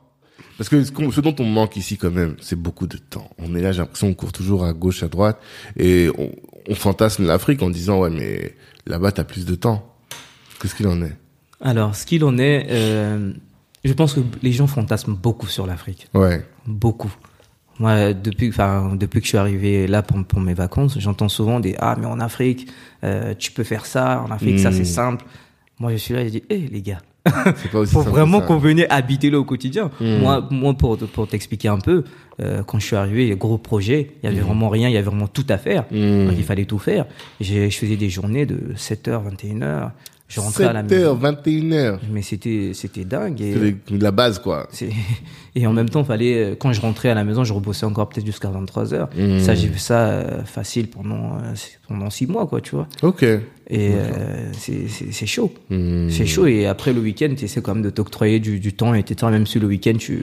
Parce 0.57 0.69
que 0.69 0.85
ce, 0.85 1.21
dont 1.21 1.35
on 1.41 1.45
manque 1.45 1.77
ici 1.77 1.97
quand 1.97 2.13
même, 2.13 2.37
c'est 2.41 2.55
beaucoup 2.57 2.87
de 2.87 2.97
temps. 2.97 3.29
On 3.39 3.57
est 3.57 3.61
là, 3.61 3.73
j'ai 3.73 3.79
l'impression 3.81 4.07
qu'on 4.09 4.15
court 4.15 4.33
toujours 4.33 4.65
à 4.65 4.73
gauche, 4.73 5.03
à 5.03 5.09
droite, 5.09 5.39
et 5.77 6.09
on, 6.17 6.31
on 6.69 6.75
fantasme 6.77 7.27
l'Afrique 7.27 7.61
en 7.63 7.71
disant 7.71 7.99
ouais 8.01 8.11
mais 8.11 8.55
là-bas 8.87 9.11
t'as 9.11 9.25
plus 9.25 9.47
de 9.47 9.57
temps. 9.57 9.93
Qu'est-ce 10.63 10.77
qu'il 10.77 10.87
en 10.87 11.03
est? 11.03 11.17
Alors, 11.61 11.97
ce 11.97 12.07
qu'il 12.07 12.23
en 12.25 12.39
est, 12.39 12.67
euh, 12.71 13.33
je 13.85 13.93
pense 13.95 14.13
que 14.15 14.21
les 14.43 14.53
gens 14.53 14.67
fantasment 14.69 15.15
beaucoup 15.21 15.49
sur 15.49 15.67
l'Afrique. 15.67 16.07
Ouais. 16.15 16.45
Beaucoup. 16.67 17.13
Moi, 17.81 18.13
depuis, 18.15 18.49
enfin, 18.51 18.95
depuis 18.95 19.21
que 19.21 19.25
je 19.25 19.31
suis 19.31 19.39
arrivé 19.39 19.87
là 19.87 20.03
pour, 20.03 20.23
pour 20.25 20.41
mes 20.41 20.55
vacances, 20.55 20.99
j'entends 21.01 21.29
souvent 21.29 21.59
des 21.61 21.75
ah 21.79 21.97
mais 21.99 22.07
en 22.07 22.21
Afrique, 22.21 22.69
euh, 23.03 23.35
tu 23.39 23.51
peux 23.51 23.65
faire 23.65 23.85
ça. 23.87 24.23
En 24.27 24.31
Afrique, 24.31 24.59
ça 24.61 24.71
c'est 24.73 24.85
simple. 24.85 25.25
Moi, 25.81 25.91
je 25.93 25.97
suis 25.97 26.15
là, 26.15 26.25
je 26.25 26.29
dis, 26.31 26.43
hé 26.51 26.69
les 26.71 26.83
gars, 26.83 26.99
aussi 27.75 27.93
faut 27.93 28.03
vraiment 28.03 28.41
qu'on 28.47 28.59
venait 28.59 28.89
habiter 28.91 29.29
là 29.29 29.41
au 29.41 29.45
quotidien. 29.45 29.91
Mm. 30.01 30.19
Moi, 30.19 30.47
moi, 30.53 30.75
pour 30.75 30.97
pour 30.99 31.27
t'expliquer 31.27 31.67
un 31.69 31.79
peu, 31.79 32.05
euh, 32.41 32.63
quand 32.63 32.79
je 32.79 32.87
suis 32.87 32.95
arrivé, 32.97 33.27
les 33.29 33.35
gros 33.37 33.59
projets, 33.59 34.13
il 34.23 34.27
y 34.31 34.33
avait 34.33 34.41
vraiment 34.41 34.69
rien, 34.69 34.89
il 34.89 34.93
y 34.95 34.97
avait 34.97 35.07
vraiment 35.11 35.27
tout 35.27 35.47
à 35.49 35.59
faire. 35.59 35.85
Mm. 35.91 36.27
Donc, 36.29 36.35
il 36.39 36.45
fallait 36.45 36.65
tout 36.65 36.79
faire. 36.79 37.07
J'ai- 37.41 37.71
Je 37.71 37.77
faisais 37.77 37.97
des 37.97 38.09
journées 38.09 38.47
de 38.47 38.73
7h, 38.77 39.21
21h. 39.25 39.91
Je 40.27 40.41
rentrais 40.41 40.65
à 40.65 40.73
la 40.73 40.83
7h, 40.83 40.89
maison. 40.89 41.19
21h. 41.21 41.99
Mais 42.11 42.23
c'était 42.23 42.73
c'était 42.75 43.05
dingue. 43.05 43.41
Et, 43.41 43.77
C'est 43.89 43.99
la 43.99 44.11
base 44.11 44.39
quoi. 44.39 44.67
c'est- 44.71 44.91
et 45.55 45.67
en 45.67 45.73
même 45.73 45.89
temps, 45.91 46.03
fallait 46.03 46.53
euh, 46.53 46.55
quand 46.59 46.73
je 46.73 46.81
rentrais 46.81 47.11
à 47.11 47.15
la 47.15 47.25
maison, 47.25 47.45
je 47.45 47.53
rebossais 47.53 47.85
encore 47.87 48.09
peut-être 48.09 48.27
jusqu'à 48.27 48.49
23 48.49 48.95
heures. 48.95 49.11
Mmh. 49.17 49.41
Ça, 49.41 49.55
j'ai 49.55 49.69
fait 49.69 49.79
ça 49.79 50.09
euh, 50.09 50.45
facile 50.45 50.89
pendant 50.89 51.35
euh, 51.37 51.55
pendant 51.89 52.11
six 52.11 52.27
mois, 52.27 52.47
quoi, 52.47 52.61
tu 52.61 52.75
vois. 52.75 52.89
Ok. 53.03 53.23
Et 53.23 53.93
euh, 53.95 54.53
c'est 54.53 55.27
chaud. 55.27 55.53
Mm. 55.71 56.09
C'est 56.11 56.27
chaud 56.27 56.47
et 56.47 56.67
après 56.67 56.93
le 56.93 57.01
week-end, 57.01 57.33
tu 57.37 57.45
essaies 57.45 57.63
quand 57.63 57.75
même 57.75 57.83
de 57.83 57.91
t'octroyer 57.91 58.39
du, 58.39 58.61
du 58.61 58.73
temps, 58.75 58.95
etc. 58.95 59.31
Même 59.31 59.47
si 59.47 59.59
le 59.59 59.67
week-end, 59.67 59.95
tu, 59.99 60.23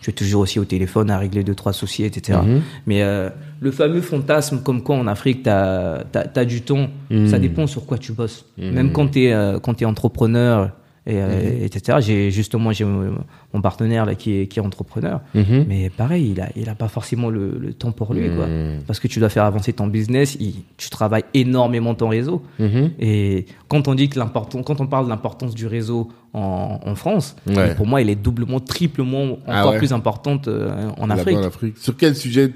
tu 0.00 0.10
es 0.10 0.12
toujours 0.12 0.42
aussi 0.42 0.58
au 0.58 0.64
téléphone 0.64 1.10
à 1.10 1.18
régler 1.18 1.44
deux, 1.44 1.54
trois 1.54 1.72
soucis, 1.72 2.04
etc. 2.04 2.38
Mhm. 2.42 2.62
Mais 2.86 3.02
euh, 3.02 3.28
le 3.60 3.70
fameux 3.70 4.00
fantasme 4.00 4.62
comme 4.62 4.82
quoi 4.82 4.96
en 4.96 5.06
Afrique, 5.06 5.42
tu 5.42 5.50
as, 5.50 6.44
du 6.46 6.62
temps, 6.62 6.88
ça 7.26 7.38
dépend 7.38 7.66
sur 7.66 7.84
quoi 7.84 7.98
tu 7.98 8.12
bosses. 8.12 8.46
Même 8.56 8.92
quand 8.92 9.08
tu 9.08 9.24
es, 9.26 9.58
quand 9.62 9.82
es 9.82 9.84
entrepreneur, 9.84 10.70
et, 11.08 11.14
euh, 11.20 11.26
Mhm. 11.58 11.62
etc. 11.64 11.98
J'ai 12.00 12.30
justement 12.30 12.70
j'ai 12.70 12.84
mon 12.84 13.60
partenaire 13.62 14.04
là 14.06 14.14
qui 14.14 14.34
est, 14.38 14.46
qui 14.46 14.58
est 14.58 14.62
entrepreneur, 14.62 15.20
Mhm. 15.34 15.64
mais 15.68 15.90
pareil, 15.90 16.30
il 16.32 16.40
a, 16.40 16.48
il 16.54 16.68
a 16.68 16.74
pas 16.74 16.88
forcément 16.88 17.30
le, 17.30 17.58
le 17.58 17.72
temps 17.72 17.90
pour 17.92 18.12
lui, 18.14 18.28
quoi. 18.36 18.46
Mhm. 18.46 18.82
Parce 18.86 19.00
que 19.00 19.08
tu 19.08 19.18
dois 19.18 19.30
faire 19.30 19.44
avancer 19.44 19.72
ton 19.72 19.86
business, 19.86 20.36
il- 20.38 20.62
tu 20.76 20.90
travailles 20.90 21.24
énormément 21.34 21.94
ton 21.94 22.08
réseau. 22.08 22.42
Mhm. 22.58 22.90
Et 23.00 23.46
quand 23.68 23.88
on 23.88 23.94
dit 23.94 24.08
que 24.08 24.18
l'important, 24.18 24.62
quand 24.62 24.80
on 24.80 24.86
parle 24.86 25.06
de 25.06 25.10
l'importance 25.10 25.54
du 25.54 25.66
réseau 25.66 26.08
en, 26.34 26.78
en 26.84 26.94
France, 26.94 27.36
Ouais. 27.46 27.74
pour 27.74 27.86
moi, 27.86 28.00
elle 28.02 28.10
est 28.10 28.14
doublement, 28.22 28.60
triplement 28.60 29.22
encore 29.32 29.40
Ah 29.48 29.68
ouais. 29.70 29.78
plus 29.78 29.92
importante 29.94 30.46
euh, 30.46 30.90
en 30.98 31.06
Là-bas, 31.06 31.22
Afrique. 31.22 31.38
en 31.38 31.42
Afrique. 31.44 31.78
Sur 31.78 31.96
quel 31.96 32.14
sujet 32.14 32.52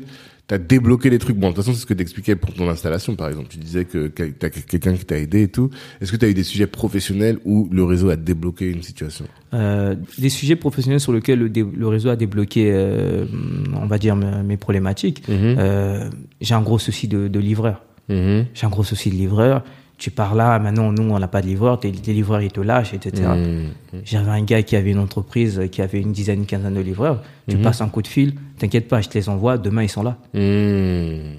t'as 0.52 0.58
débloqué 0.58 1.08
les 1.08 1.18
trucs 1.18 1.36
Bon, 1.36 1.48
de 1.48 1.54
toute 1.54 1.64
façon, 1.64 1.74
c'est 1.74 1.80
ce 1.80 1.86
que 1.86 1.94
t'expliquais 1.94 2.36
pour 2.36 2.52
ton 2.52 2.68
installation, 2.68 3.16
par 3.16 3.28
exemple. 3.28 3.48
Tu 3.48 3.56
disais 3.56 3.86
que 3.86 4.08
t'as 4.08 4.50
quelqu'un 4.50 4.92
qui 4.92 5.04
t'a 5.06 5.16
aidé 5.16 5.44
et 5.44 5.48
tout. 5.48 5.70
Est-ce 6.00 6.12
que 6.12 6.16
t'as 6.18 6.28
eu 6.28 6.34
des 6.34 6.42
sujets 6.42 6.66
professionnels 6.66 7.38
où 7.46 7.70
le 7.72 7.82
réseau 7.84 8.10
a 8.10 8.16
débloqué 8.16 8.70
une 8.70 8.82
situation? 8.82 9.24
Euh, 9.54 9.94
des 10.18 10.28
sujets 10.28 10.56
professionnels 10.56 11.00
sur 11.00 11.14
lesquels 11.14 11.38
le, 11.38 11.88
réseau 11.88 12.10
a 12.10 12.16
débloqué, 12.16 12.70
euh, 12.70 13.24
on 13.80 13.86
va 13.86 13.96
dire, 13.96 14.14
mes, 14.14 14.58
problématiques. 14.58 15.26
Mhm. 15.26 15.56
Euh, 15.58 16.10
j'ai 16.42 16.54
un 16.54 16.60
gros 16.60 16.78
souci 16.78 17.08
de, 17.08 17.28
de 17.28 17.40
livreur. 17.40 17.82
Mhm. 18.10 18.44
J'ai 18.52 18.66
un 18.66 18.70
gros 18.70 18.84
souci 18.84 19.08
de 19.08 19.14
livreur. 19.14 19.64
Tu 19.96 20.10
pars 20.10 20.34
là, 20.34 20.58
maintenant, 20.58 20.92
nous, 20.92 21.14
on 21.14 21.18
n'a 21.18 21.28
pas 21.28 21.40
de 21.40 21.46
livreur, 21.46 21.80
tes, 21.80 21.90
tes 21.92 22.12
livreurs, 22.12 22.42
ils 22.42 22.52
te 22.52 22.60
lâchent, 22.60 22.92
etc. 22.92 23.22
J'avais 24.04 24.30
un 24.30 24.42
gars 24.42 24.62
qui 24.62 24.74
avait 24.76 24.90
une 24.90 24.98
entreprise 24.98 25.60
qui 25.70 25.82
avait 25.82 26.00
une 26.00 26.12
dizaine, 26.12 26.40
une 26.40 26.46
quinzaine 26.46 26.74
de 26.74 26.80
livreurs. 26.80 27.22
Tu 27.48 27.56
Mhm. 27.56 27.62
passes 27.62 27.80
un 27.80 27.88
coup 27.88 28.02
de 28.02 28.06
fil, 28.06 28.34
t'inquiète 28.58 28.88
pas, 28.88 29.00
je 29.00 29.08
te 29.08 29.18
les 29.18 29.28
envoie, 29.28 29.58
demain 29.58 29.82
ils 29.82 29.88
sont 29.88 30.02
là. 30.02 30.16
Mhm. 30.34 31.36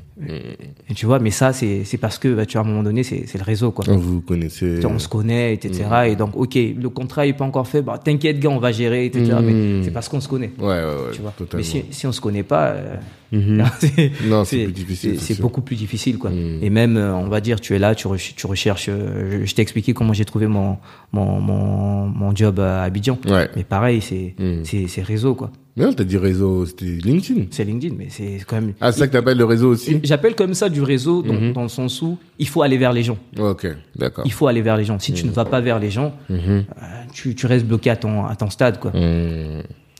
Et 0.89 0.93
tu 0.93 1.05
vois, 1.05 1.19
mais 1.19 1.31
ça, 1.31 1.51
c'est 1.53 1.83
parce 1.99 2.17
que, 2.17 2.33
bah, 2.33 2.45
tu 2.45 2.53
vois, 2.57 2.61
à 2.65 2.65
un 2.65 2.71
moment 2.71 2.83
donné, 2.83 3.03
c'est 3.03 3.25
le 3.37 3.43
réseau, 3.43 3.71
quoi. 3.71 3.83
Ah, 3.87 3.93
Vous 3.93 4.21
connaissez. 4.21 4.79
On 4.85 4.99
se 4.99 5.07
connaît, 5.07 5.53
etc. 5.53 5.83
Et 6.07 6.15
donc, 6.15 6.35
ok, 6.35 6.55
le 6.55 6.89
contrat 6.89 7.25
n'est 7.25 7.33
pas 7.33 7.45
encore 7.45 7.67
fait, 7.67 7.81
bah, 7.81 7.97
t'inquiète, 8.03 8.39
gars, 8.39 8.49
on 8.49 8.59
va 8.59 8.71
gérer, 8.71 9.05
etc. 9.05 9.33
Mais 9.43 9.83
c'est 9.83 9.91
parce 9.91 10.07
qu'on 10.09 10.21
se 10.21 10.27
connaît. 10.27 10.51
Ouais, 10.59 10.65
ouais, 10.67 10.83
ouais. 10.83 11.11
Tu 11.13 11.21
vois. 11.21 11.33
Mais 11.55 11.63
si, 11.63 11.83
si 11.89 12.05
on 12.07 12.11
se 12.11 12.21
connaît 12.21 12.43
pas, 12.43 12.67
euh, 12.67 12.95
Mhm. 13.33 13.63
c'est 13.79 14.11
Non, 14.27 14.45
c'est 14.45 14.65
plus 14.65 14.73
difficile, 14.73 15.19
c'est- 15.19 15.41
beaucoup 15.41 15.61
plus 15.61 15.75
difficile, 15.75 16.19
quoi. 16.19 16.29
Et 16.61 16.69
même, 16.69 16.97
euh, 16.97 17.15
on 17.15 17.29
va 17.29 17.41
dire, 17.41 17.59
tu 17.59 17.73
es 17.75 17.79
là, 17.79 17.95
tu, 17.95 18.07
rech- 18.07 18.35
tu 18.35 18.45
recherches. 18.45 18.89
euh, 18.89 19.39
je 19.41 19.45
je 19.45 19.55
t'ai 19.55 19.63
expliqué 19.63 19.93
comment 19.93 20.13
j'ai 20.13 20.25
trouvé 20.25 20.45
mon, 20.47 20.77
mon, 21.13 21.39
mon, 21.41 22.07
mon 22.07 22.35
job 22.35 22.42
à 22.45 22.83
Abidjan. 22.83 23.17
Ouais. 23.27 23.49
Mais 23.55 23.63
pareil, 23.63 24.01
c'est 24.01 24.35
c'est 24.65 25.01
réseau, 25.01 25.35
quoi. 25.35 25.51
Mais 25.75 25.85
non, 25.85 25.93
t'as 25.93 26.03
dit 26.03 26.17
réseau, 26.17 26.67
c'était 26.67 26.85
LinkedIn. 26.85 27.45
C'est 27.49 27.63
LinkedIn, 27.63 27.95
mais 27.97 28.05
c'est 28.09 28.37
quand 28.45 28.57
même. 28.61 28.73
Ah, 28.79 28.91
c'est 28.91 28.99
ça 28.99 29.07
que 29.07 29.13
t'appelles 29.13 29.39
le 29.39 29.45
réseau 29.45 29.71
aussi? 29.71 29.99
J'appelle 30.03 30.35
comme 30.35 30.53
ça 30.53 30.69
du 30.69 30.83
réseau 30.83 31.23
dans, 31.23 31.33
Mhm. 31.33 31.53
dans 31.53 31.63
le 31.63 31.67
sens 31.67 31.99
où 32.03 32.19
il 32.37 32.47
faut 32.47 32.61
aller 32.61 32.77
vers 32.77 32.93
les 32.93 33.01
gens. 33.01 33.17
Ok, 33.39 33.65
d'accord. 33.95 34.23
Il 34.23 34.31
faut 34.31 34.45
aller 34.45 34.61
vers 34.61 34.77
les 34.77 34.83
gens. 34.85 34.99
Si 34.99 35.13
tu 35.13 35.25
ne 35.25 35.31
vas 35.31 35.45
pas 35.45 35.61
vers 35.61 35.79
les 35.79 35.89
gens, 35.89 36.13
Mhm. 36.29 36.37
euh, 36.37 36.63
tu, 37.11 37.33
tu 37.33 37.47
restes 37.47 37.65
bloqué 37.65 37.89
à 37.89 37.95
ton, 37.95 38.23
à 38.25 38.35
ton 38.35 38.51
stade, 38.51 38.79
quoi. 38.79 38.91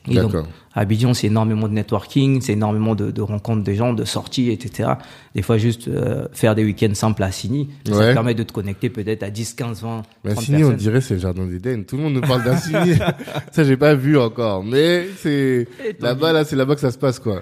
Et 0.10 0.16
donc, 0.16 0.34
à 0.36 0.80
Abidjan, 0.82 1.14
c'est 1.14 1.28
énormément 1.28 1.68
de 1.68 1.74
networking, 1.74 2.42
c'est 2.42 2.54
énormément 2.54 2.94
de, 2.96 3.12
de 3.12 3.22
rencontres 3.22 3.64
des 3.64 3.76
gens, 3.76 3.94
de 3.94 4.04
sorties, 4.04 4.50
etc. 4.50 4.90
Des 5.34 5.42
fois, 5.42 5.58
juste 5.58 5.88
euh, 5.88 6.28
faire 6.34 6.56
des 6.56 6.64
week-ends 6.66 6.94
simples 6.94 7.24
à 7.24 7.32
Sini, 7.32 7.70
ça 7.86 7.94
te 7.94 8.14
permet 8.14 8.34
de 8.34 8.44
te 8.44 8.52
connecter 8.52 8.90
peut-être 8.90 9.24
à 9.24 9.30
10, 9.30 9.54
15, 9.54 9.82
20, 9.82 10.02
Mais 10.26 10.34
30 10.34 10.44
Signy, 10.44 10.64
on 10.64 10.72
dirait 10.74 11.00
c'est 11.00 11.14
le 11.14 11.20
jardin 11.22 11.46
d'Éden. 11.46 11.84
Tout 11.86 11.96
le 11.98 12.04
monde 12.04 12.14
nous 12.16 12.22
parle 12.22 12.44
d'un 12.44 12.58
Signy. 12.58 12.96
ça, 13.52 13.64
j'ai 13.64 13.78
pas 13.78 13.94
vu 13.96 14.18
encore. 14.18 14.64
Mais 14.64 15.06
c'est 15.20 15.68
là-bas, 16.02 16.34
là, 16.34 16.44
c'est 16.44 16.56
là-bas 16.56 16.76
que 16.76 16.82
ça 16.82 16.92
se 16.92 16.98
passe, 16.98 17.20
quoi. 17.20 17.42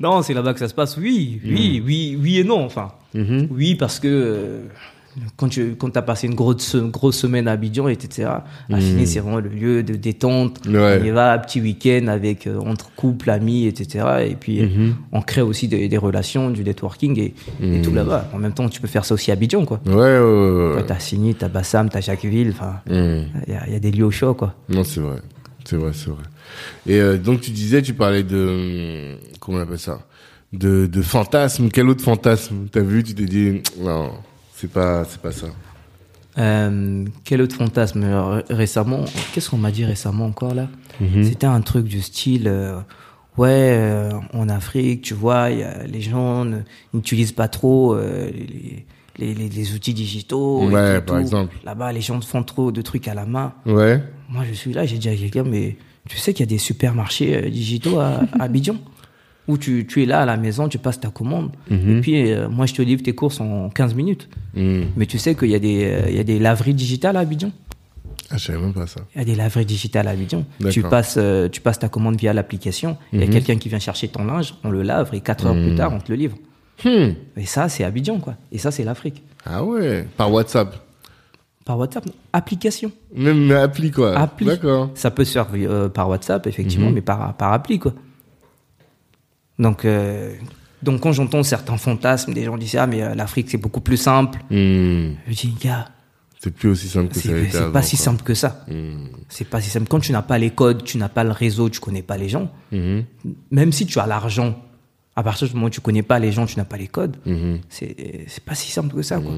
Non, 0.00 0.22
c'est 0.22 0.32
là-bas 0.32 0.54
que 0.54 0.60
ça 0.60 0.68
se 0.68 0.74
passe. 0.74 0.96
Oui, 0.96 1.40
oui, 1.44 1.82
oui, 1.84 2.16
oui 2.20 2.38
et 2.38 2.44
non. 2.44 2.64
Enfin, 2.64 2.92
Mhm. 3.14 3.48
oui 3.50 3.74
parce 3.74 3.98
que 4.00 4.06
euh, 4.08 4.60
quand 5.36 5.48
tu 5.48 5.74
quand 5.76 5.96
as 5.96 6.02
passé 6.02 6.26
une 6.26 6.34
grosse, 6.34 6.76
grosse 6.76 7.16
semaine 7.18 7.48
à 7.48 7.52
Abidjan, 7.52 7.88
etc., 7.88 8.28
la 8.68 8.80
Chine, 8.80 9.04
c'est 9.06 9.20
vraiment 9.20 9.40
le 9.40 9.48
lieu 9.48 9.82
de 9.82 9.94
détente. 9.94 10.60
Ouais. 10.66 10.98
On 11.00 11.04
y 11.04 11.10
va, 11.10 11.36
petit 11.38 11.60
week-end 11.60 12.06
avec, 12.08 12.46
euh, 12.46 12.58
entre 12.60 12.90
couples, 12.94 13.30
amis, 13.30 13.66
etc. 13.66 14.06
Et 14.28 14.34
puis, 14.34 14.60
euh, 14.62 14.90
on 15.12 15.20
crée 15.22 15.42
aussi 15.42 15.68
des, 15.68 15.88
des 15.88 15.96
relations, 15.98 16.50
du 16.50 16.62
networking 16.64 17.18
et, 17.18 17.34
et 17.62 17.82
tout 17.82 17.92
là-bas. 17.92 18.28
En 18.32 18.38
même 18.38 18.52
temps, 18.52 18.68
tu 18.68 18.80
peux 18.80 18.88
faire 18.88 19.04
ça 19.04 19.14
aussi 19.14 19.30
à 19.30 19.34
Abidjan, 19.34 19.64
quoi. 19.64 19.80
Ouais, 19.86 19.94
ouais, 19.94 20.74
ouais. 20.76 20.84
T'as 20.86 20.98
Signy, 20.98 21.34
t'as 21.34 21.48
Bassam, 21.48 21.88
t'as 21.88 22.00
Jacquesville, 22.00 22.50
enfin, 22.50 22.80
Hmm. 22.86 23.24
il 23.46 23.52
y 23.52 23.56
a, 23.56 23.66
il 23.66 23.72
y 23.72 23.76
a 23.76 23.80
des 23.80 23.90
lieux 23.90 24.04
au 24.06 24.10
chaud, 24.10 24.34
quoi. 24.34 24.54
Non, 24.68 24.84
c'est 24.84 25.00
vrai. 25.00 25.16
C'est 25.64 25.76
vrai, 25.76 25.90
c'est 25.92 26.08
vrai. 26.10 26.22
Et 26.86 26.98
euh, 27.00 27.18
donc, 27.18 27.40
tu 27.42 27.50
disais, 27.50 27.82
tu 27.82 27.92
parlais 27.94 28.22
de... 28.22 29.16
Comment 29.40 29.58
on 29.58 29.60
appelle 29.60 29.78
ça? 29.78 30.00
De, 30.52 30.86
de 30.86 31.02
fantasme. 31.02 31.68
Quel 31.70 31.88
autre 31.90 32.02
fantasme? 32.02 32.68
T'as 32.72 32.80
vu, 32.80 33.02
tu 33.04 33.14
t'es 33.14 33.26
dit, 33.26 33.60
non, 33.78 34.12
c'est 34.60 34.70
pas, 34.70 35.04
c'est 35.04 35.20
pas 35.20 35.32
ça. 35.32 35.46
Euh, 36.38 37.04
quel 37.24 37.42
autre 37.42 37.56
fantasme 37.56 38.02
Alors, 38.04 38.40
Récemment, 38.48 39.04
qu'est-ce 39.32 39.50
qu'on 39.50 39.56
m'a 39.58 39.70
dit 39.70 39.84
récemment 39.84 40.26
encore 40.26 40.54
là? 40.54 40.68
C'était 41.22 41.46
un 41.46 41.60
truc 41.60 41.86
du 41.86 42.00
style, 42.00 42.48
euh, 42.48 42.78
ouais, 43.36 43.48
euh, 43.72 44.10
en 44.34 44.48
Afrique, 44.48 45.02
tu 45.02 45.14
vois, 45.14 45.50
y 45.50 45.62
a- 45.62 45.84
les 45.86 46.00
gens 46.00 46.44
ne- 46.44 46.60
n'utilisent 46.92 47.32
pas 47.32 47.46
trop 47.48 47.94
euh, 47.94 48.30
les, 48.32 48.84
les, 49.18 49.34
les- 49.34 49.48
les 49.48 49.74
outils 49.74 49.94
digitaux. 49.94 50.66
Ouais, 50.68 51.00
par 51.00 51.16
tout. 51.16 51.20
exemple. 51.22 51.56
Là-bas, 51.64 51.92
les 51.92 52.00
gens 52.00 52.20
font 52.20 52.42
trop 52.42 52.70
de 52.72 52.82
trucs 52.82 53.08
à 53.08 53.14
la 53.14 53.26
main. 53.26 53.52
Ouais. 53.66 54.02
Moi, 54.28 54.44
je 54.48 54.52
suis 54.54 54.72
là, 54.72 54.86
j'ai 54.86 54.98
dit 54.98 55.08
à 55.08 55.14
quelqu'un, 55.16 55.44
mais 55.44 55.76
tu 56.08 56.16
sais 56.18 56.32
qu'il 56.34 56.44
y 56.46 56.48
a 56.48 56.50
des 56.50 56.58
supermarchés 56.58 57.36
euh, 57.36 57.48
digitaux 57.50 57.98
à, 58.00 58.20
à 58.38 58.44
Abidjan? 58.44 58.76
Où 59.48 59.56
tu, 59.56 59.86
tu 59.86 60.02
es 60.02 60.06
là 60.06 60.20
à 60.20 60.26
la 60.26 60.36
maison, 60.36 60.68
tu 60.68 60.78
passes 60.78 61.00
ta 61.00 61.08
commande, 61.08 61.50
et 61.70 62.00
puis 62.00 62.30
euh, 62.30 62.48
moi, 62.48 62.66
je 62.66 62.74
te 62.74 62.82
livre 62.82 63.02
tes 63.02 63.14
courses 63.14 63.40
en 63.40 63.70
15 63.70 63.94
minutes. 63.94 64.28
Hmm. 64.54 64.82
Mais 64.96 65.06
tu 65.06 65.18
sais 65.18 65.34
qu'il 65.34 65.48
y, 65.48 65.54
a 65.54 65.58
des, 65.58 65.84
euh, 65.84 66.10
il 66.10 66.16
y 66.16 66.20
a 66.20 66.24
des 66.24 66.38
laveries 66.38 66.74
digitales 66.74 67.16
à 67.16 67.20
Abidjan 67.20 67.50
Ah, 68.30 68.36
je 68.36 68.44
savais 68.44 68.58
même 68.58 68.74
pas 68.74 68.86
ça. 68.86 69.00
Il 69.14 69.18
y 69.18 69.22
a 69.22 69.24
des 69.24 69.34
laveries 69.34 69.64
digitales 69.64 70.06
à 70.06 70.10
Abidjan. 70.10 70.44
Tu 70.70 70.82
passes, 70.82 71.16
euh, 71.16 71.48
tu 71.48 71.62
passes 71.62 71.78
ta 71.78 71.88
commande 71.88 72.16
via 72.16 72.34
l'application, 72.34 72.98
il 73.12 73.20
y 73.20 73.22
a 73.24 73.26
quelqu'un 73.26 73.56
qui 73.56 73.70
vient 73.70 73.78
chercher 73.78 74.08
ton 74.08 74.24
linge, 74.24 74.54
on 74.64 74.70
le 74.70 74.82
lave, 74.82 75.10
et 75.14 75.20
4 75.20 75.46
heures 75.46 75.54
plus 75.54 75.74
tard, 75.74 75.92
on 75.94 75.98
te 75.98 76.12
le 76.12 76.18
livre. 76.18 76.36
Hmm. 76.84 77.12
Et 77.36 77.46
ça, 77.46 77.68
c'est 77.68 77.84
Abidjan, 77.84 78.18
quoi. 78.18 78.34
Et 78.52 78.58
ça, 78.58 78.70
c'est 78.70 78.84
l'Afrique. 78.84 79.24
Ah 79.44 79.64
ouais. 79.64 80.06
Par 80.16 80.30
WhatsApp. 80.30 80.84
Par 81.64 81.78
WhatsApp, 81.78 82.06
non. 82.06 82.12
application. 82.32 82.92
Même 83.14 83.50
appli, 83.50 83.90
quoi. 83.90 84.16
Appli. 84.16 84.46
D'accord. 84.46 84.90
Ça 84.94 85.10
peut 85.10 85.24
se 85.24 85.32
faire 85.32 85.48
euh, 85.54 85.88
par 85.88 86.08
WhatsApp, 86.08 86.46
effectivement, 86.46 86.90
mais 86.90 87.00
par, 87.00 87.34
par 87.34 87.52
appli, 87.52 87.78
quoi. 87.78 87.94
Donc, 89.58 89.84
euh, 89.84 90.34
donc 90.82 91.00
quand 91.00 91.12
j'entends 91.12 91.42
certains 91.42 91.76
fantasmes, 91.76 92.32
des 92.32 92.44
gens 92.44 92.56
disent 92.56 92.76
Ah, 92.76 92.86
mais 92.86 93.02
euh, 93.02 93.14
l'Afrique, 93.14 93.48
c'est 93.50 93.58
beaucoup 93.58 93.80
plus 93.80 93.96
simple. 93.96 94.38
Hmm. 94.50 95.14
Je 95.26 95.32
dis, 95.34 95.56
gars, 95.60 95.88
C'est 96.40 96.52
plus 96.54 96.68
aussi 96.70 96.88
simple 96.88 97.08
que 97.12 97.18
ça 97.20 97.30
c'est 97.50 97.72
pas 97.72 97.82
si 97.82 97.96
simple 97.96 98.22
que 98.22 98.34
ça. 98.34 98.64
Hmm. 98.68 99.06
C'est 99.28 99.44
pas 99.48 99.60
si 99.60 99.70
simple. 99.70 99.88
Quand 99.88 100.00
tu 100.00 100.12
n'as 100.12 100.22
pas 100.22 100.38
les 100.38 100.50
codes, 100.50 100.84
tu 100.84 100.96
n'as 100.98 101.08
pas 101.08 101.24
le 101.24 101.32
réseau, 101.32 101.68
tu 101.68 101.80
connais 101.80 102.02
pas 102.02 102.16
les 102.16 102.28
gens, 102.28 102.50
Mhm. 102.72 103.04
même 103.50 103.72
si 103.72 103.86
tu 103.86 103.98
as 103.98 104.06
l'argent, 104.06 104.56
à 105.16 105.22
partir 105.24 105.48
du 105.48 105.54
moment 105.54 105.66
où 105.66 105.70
tu 105.70 105.80
connais 105.80 106.04
pas 106.04 106.20
les 106.20 106.30
gens, 106.30 106.46
tu 106.46 106.56
n'as 106.58 106.64
pas 106.64 106.76
les 106.76 106.86
codes, 106.86 107.16
c'est 107.68 108.24
c'est 108.28 108.44
pas 108.44 108.54
si 108.54 108.70
simple 108.70 108.94
que 108.94 109.02
ça, 109.02 109.18
quoi. 109.18 109.32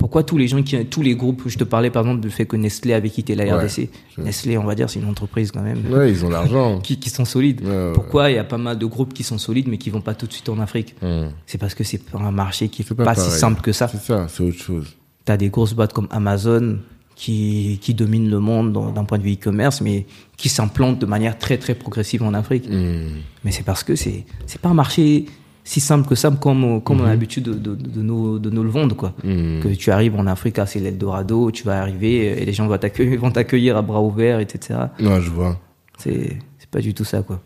Pourquoi 0.00 0.22
tous 0.24 0.38
les 0.38 0.48
gens 0.48 0.62
qui, 0.62 0.82
tous 0.86 1.02
les 1.02 1.14
groupes, 1.14 1.42
je 1.46 1.58
te 1.58 1.62
parlais 1.64 1.90
par 1.90 2.02
exemple 2.04 2.22
du 2.22 2.30
fait 2.30 2.46
que 2.46 2.56
Nestlé 2.56 2.94
avait 2.94 3.10
quitté 3.10 3.34
la 3.34 3.44
Ouais, 3.44 3.52
RDC. 3.52 3.90
Nestlé, 4.16 4.56
on 4.56 4.64
va 4.64 4.74
dire, 4.74 4.88
c'est 4.88 4.98
une 4.98 5.08
entreprise 5.08 5.52
quand 5.52 5.60
même 5.60 5.82
Ouais, 5.92 6.10
ils 6.10 6.24
ont 6.24 6.30
l'argent. 6.30 6.80
qui, 6.82 6.98
qui 6.98 7.10
sont 7.10 7.26
solides. 7.26 7.60
Ouais. 7.62 7.92
Pourquoi 7.92 8.30
il 8.30 8.36
y 8.36 8.38
a 8.38 8.44
pas 8.44 8.56
mal 8.56 8.78
de 8.78 8.86
groupes 8.86 9.12
qui 9.12 9.22
sont 9.22 9.36
solides 9.36 9.68
mais 9.68 9.76
qui 9.76 9.90
vont 9.90 10.00
pas 10.00 10.14
tout 10.14 10.26
de 10.26 10.32
suite 10.32 10.48
en 10.48 10.58
Afrique 10.58 10.96
Hmm. 11.02 11.28
C'est 11.46 11.58
parce 11.58 11.74
que 11.74 11.84
c'est 11.84 11.98
pas 12.02 12.18
un 12.18 12.30
marché 12.32 12.68
qui 12.68 12.80
est 12.82 12.94
pas, 12.94 13.04
pas 13.04 13.14
si 13.14 13.30
simple 13.30 13.60
que 13.60 13.72
ça. 13.72 13.88
C'est 13.88 14.00
ça, 14.00 14.26
c'est 14.28 14.42
autre 14.42 14.58
chose. 14.58 14.96
T'as 15.26 15.36
des 15.36 15.50
grosses 15.50 15.74
boîtes 15.74 15.92
comme 15.92 16.08
Amazon 16.10 16.78
qui, 17.14 17.78
qui 17.82 17.92
dominent 17.92 18.30
le 18.30 18.38
monde 18.40 18.72
d'un 18.94 19.04
point 19.04 19.18
de 19.18 19.22
vue 19.22 19.34
e-commerce, 19.34 19.82
mais 19.82 20.06
qui 20.38 20.48
s'implantent 20.48 20.98
de 20.98 21.04
manière 21.06 21.38
très 21.38 21.58
très 21.58 21.74
progressive 21.74 22.22
en 22.22 22.32
Afrique. 22.32 22.66
Hmm. 22.70 23.08
Mais 23.44 23.50
c'est 23.52 23.64
parce 23.64 23.84
que 23.84 23.94
c'est 23.96 24.24
c'est 24.46 24.60
pas 24.60 24.70
un 24.70 24.74
marché 24.74 25.26
si 25.64 25.80
simple 25.80 26.08
que 26.08 26.14
ça, 26.14 26.30
comme, 26.30 26.82
comme 26.82 26.98
on 27.00 27.02
Mhm. 27.02 27.06
a 27.06 27.10
l'habitude 27.10 27.44
de, 27.44 27.54
de, 27.54 27.74
de 27.74 28.02
nous, 28.02 28.38
de 28.38 28.50
nous 28.50 28.62
le 28.62 28.70
vendre. 28.70 28.96
Quoi. 28.96 29.14
Hmm. 29.22 29.60
Que 29.60 29.68
tu 29.74 29.90
arrives 29.90 30.16
en 30.16 30.26
Afrique, 30.26 30.58
c'est 30.66 30.80
l'Eldorado, 30.80 31.50
tu 31.50 31.64
vas 31.64 31.80
arriver 31.80 32.40
et 32.42 32.44
les 32.44 32.52
gens 32.52 32.66
vont 32.66 32.78
t'accueillir, 32.78 33.20
vont 33.20 33.30
t'accueillir 33.30 33.76
à 33.76 33.82
bras 33.82 34.00
ouverts, 34.02 34.40
etc. 34.40 34.78
Non, 34.98 35.20
je 35.20 35.30
vois. 35.30 35.60
C'est 35.98 36.38
c'est 36.58 36.70
pas 36.70 36.80
du 36.80 36.94
tout 36.94 37.04
ça. 37.04 37.22
quoi. 37.22 37.40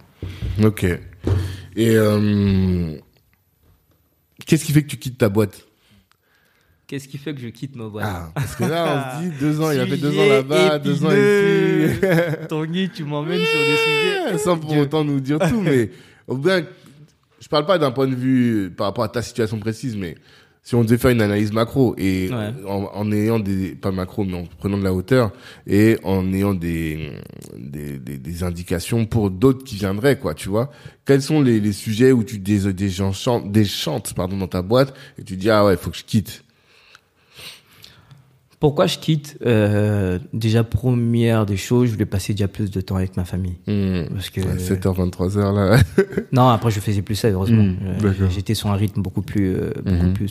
Ok. 0.63 0.85
Et 0.85 0.99
euh, 1.97 2.97
qu'est-ce 4.47 4.65
qui 4.65 4.73
fait 4.73 4.83
que 4.83 4.89
tu 4.89 4.97
quittes 4.97 5.19
ta 5.19 5.29
boîte? 5.29 5.65
Qu'est-ce 6.87 7.09
qui 7.09 7.17
fait 7.19 7.35
que 7.35 7.41
je 7.41 7.49
quitte 7.49 7.77
ma 7.77 7.89
boîte? 7.89 8.05
Ah, 8.07 8.31
parce 8.35 8.55
que 8.57 8.65
là, 8.65 9.17
on 9.19 9.23
se 9.25 9.29
dit 9.29 9.33
deux 9.41 9.61
ans, 9.61 9.71
il 9.71 9.81
a 9.81 9.87
fait 9.87 9.97
deux 9.97 10.19
ans 10.19 10.29
là-bas, 10.29 10.79
deux 10.79 11.05
ans 11.05 11.11
ici. 11.11 12.01
Tanguy, 12.49 12.91
tu 12.95 13.05
m'emmènes 13.05 13.41
sur 13.41 13.61
des 13.61 13.77
sujets. 13.77 14.39
Sans 14.39 14.59
pour 14.59 14.77
autant 14.77 15.03
nous 15.03 15.19
dire 15.21 15.39
tout, 15.39 15.61
mais 15.61 15.91
au 16.29 16.37
bout 16.37 16.51
je 17.45 17.49
parle 17.51 17.67
pas 17.67 17.77
d'un 17.79 17.91
point 17.91 18.07
de 18.09 18.15
vue 18.15 18.71
par 18.75 18.87
rapport 18.87 19.05
à 19.05 19.09
ta 19.09 19.21
situation 19.21 19.59
précise, 19.59 19.97
mais 19.97 20.15
si 20.63 20.75
on 20.75 20.83
devait 20.83 20.97
faire 20.97 21.11
une 21.11 21.21
analyse 21.21 21.53
macro 21.53 21.95
et 21.99 22.31
Ouais. 22.33 22.53
en, 22.67 22.89
en 22.95 23.13
ayant 23.13 23.39
des 23.39 23.75
pas 23.75 23.93
macro 23.93 24.25
mais 24.25 24.39
en 24.39 24.45
prenant 24.59 24.79
de 24.79 24.83
la 24.85 24.95
hauteur 24.95 25.31
et 25.67 25.99
en 26.05 26.33
ayant 26.33 26.55
des 26.55 27.13
des, 27.59 27.99
des, 27.99 28.17
des 28.17 28.43
indications 28.45 29.05
pour 29.05 29.29
d'autres 29.31 29.63
qui 29.63 29.77
viendraient 29.77 30.19
quoi 30.19 30.33
tu 30.33 30.49
vois 30.49 30.71
quels 31.05 31.21
sont 31.21 31.43
les, 31.43 31.61
les 31.61 31.73
sujets 31.75 32.13
où 32.13 32.25
tu 32.25 32.39
des 32.39 32.73
des 32.73 32.89
gens 32.89 33.13
chantent 33.13 33.53
des 33.53 33.67
chantes 33.67 34.15
pardon 34.15 34.39
dans 34.39 34.49
ta 34.49 34.63
boîte 34.63 34.95
et 35.19 35.23
tu 35.23 35.37
dis 35.37 35.51
ah 35.51 35.67
ouais 35.67 35.77
faut 35.77 35.91
que 35.91 35.99
je 35.99 36.05
quitte 36.05 36.44
Pourquoi 38.65 38.87
je 38.87 38.99
quitte 38.99 39.37
Euh, 39.45 40.19
Déjà, 40.33 40.65
première 40.65 41.45
des 41.45 41.59
choses, 41.59 41.89
je 41.89 41.93
voulais 41.93 42.07
passer 42.07 42.33
déjà 42.33 42.49
plus 42.49 42.71
de 42.71 42.81
temps 42.81 42.97
avec 42.97 43.15
ma 43.19 43.27
famille. 43.27 43.57
Hmm. 43.67 44.05
Parce 44.15 44.31
que, 44.31 44.41
Ouais, 44.41 44.57
7h 44.57 44.95
23h 45.11 45.55
là 45.55 45.79
Non, 46.33 46.49
après, 46.49 46.71
je 46.71 46.81
faisais 46.81 47.03
plus 47.03 47.15
ça, 47.15 47.29
heureusement. 47.29 47.63
Mm, 47.63 47.77
Euh. 48.03 48.29
J'étais 48.31 48.55
sur 48.55 48.71
un 48.71 48.77
rythme 48.77 49.03
beaucoup 49.03 49.21
plus, 49.21 49.55
euh, 49.55 49.71
beaucoup 49.85 50.07
Mhm. 50.07 50.13
plus 50.15 50.31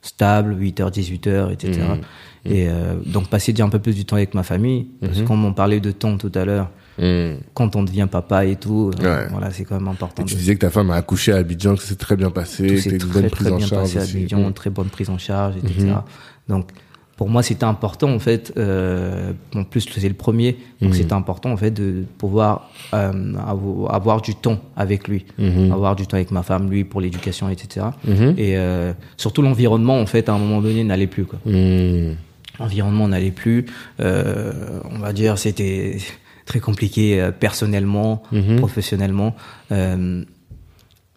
stable, 0.00 0.54
8h, 0.54 0.90
18h, 0.92 1.50
etc. 1.50 1.80
Et 2.44 2.68
euh, 2.68 2.94
donc, 3.04 3.28
passer 3.28 3.52
déjà 3.52 3.64
un 3.64 3.68
peu 3.68 3.80
plus 3.80 3.96
du 3.96 4.04
temps 4.04 4.14
avec 4.16 4.34
ma 4.34 4.44
famille. 4.44 4.86
Parce 5.00 5.18
Mhm. 5.18 5.24
qu'on 5.24 5.36
m'en 5.36 5.52
parlait 5.52 5.80
de 5.80 5.90
temps 5.90 6.16
tout 6.18 6.30
à 6.36 6.44
l'heure. 6.44 6.70
Hmm. 7.00 7.38
Quand 7.54 7.74
on 7.74 7.82
devient 7.82 8.06
papa 8.08 8.44
et 8.44 8.54
tout, 8.54 8.92
euh, 9.02 9.26
voilà, 9.32 9.50
c'est 9.50 9.64
quand 9.64 9.74
même 9.80 9.88
important. 9.88 10.22
Et 10.22 10.26
tu 10.26 10.34
de- 10.34 10.38
disais 10.38 10.54
que 10.54 10.60
ta 10.60 10.70
femme 10.70 10.90
a 10.92 10.94
accouché 10.94 11.32
à 11.32 11.38
Abidjan 11.38 11.74
que 11.74 11.82
c'est 11.82 11.98
très 11.98 12.14
bien 12.14 12.30
passé 12.30 12.64
que 12.76 12.80
t'as 12.84 12.90
une 12.90 12.98
très, 12.98 13.20
bonne 13.22 13.30
prise 13.30 13.48
en 13.52 13.56
bien 13.56 13.66
charge 13.66 13.82
passé 13.82 13.98
à 13.98 14.02
aussi. 14.02 14.16
Abidjan, 14.18 14.48
Hmm. 14.48 14.52
très 14.52 14.70
bonne 14.70 14.88
prise 14.88 15.10
en 15.10 15.18
charge, 15.18 15.56
etc. 15.56 15.94
Donc, 16.48 16.68
pour 17.16 17.28
moi, 17.28 17.42
c'était 17.42 17.64
important, 17.64 18.10
en 18.12 18.18
fait, 18.18 18.52
euh, 18.56 19.32
en 19.54 19.64
plus, 19.64 19.86
c'est 19.94 20.08
le 20.08 20.14
premier, 20.14 20.52
donc 20.80 20.90
Mhm. 20.90 20.96
c'était 20.96 21.12
important, 21.12 21.52
en 21.52 21.56
fait, 21.56 21.70
de 21.70 22.04
pouvoir 22.18 22.70
euh, 22.94 23.12
avo- 23.48 23.88
avoir 23.90 24.22
du 24.22 24.34
temps 24.34 24.58
avec 24.76 25.08
lui, 25.08 25.24
Mhm. 25.38 25.70
avoir 25.72 25.94
du 25.94 26.06
temps 26.06 26.16
avec 26.16 26.30
ma 26.30 26.42
femme, 26.42 26.68
lui, 26.70 26.84
pour 26.84 27.00
l'éducation, 27.00 27.48
etc. 27.48 27.86
Mhm. 28.06 28.34
Et 28.38 28.56
euh, 28.56 28.92
surtout 29.16 29.42
l'environnement, 29.42 30.00
en 30.00 30.06
fait, 30.06 30.28
à 30.28 30.32
un 30.32 30.38
moment 30.38 30.60
donné, 30.60 30.82
n'allait 30.84 31.06
plus, 31.06 31.24
quoi. 31.24 31.38
L'environnement 32.58 33.08
n'allait 33.08 33.30
plus, 33.30 33.66
on 33.98 34.98
va 34.98 35.12
dire, 35.12 35.38
c'était 35.38 35.98
très 36.46 36.60
compliqué 36.60 37.30
personnellement, 37.38 38.22
Mhm. 38.32 38.56
professionnellement. 38.56 39.34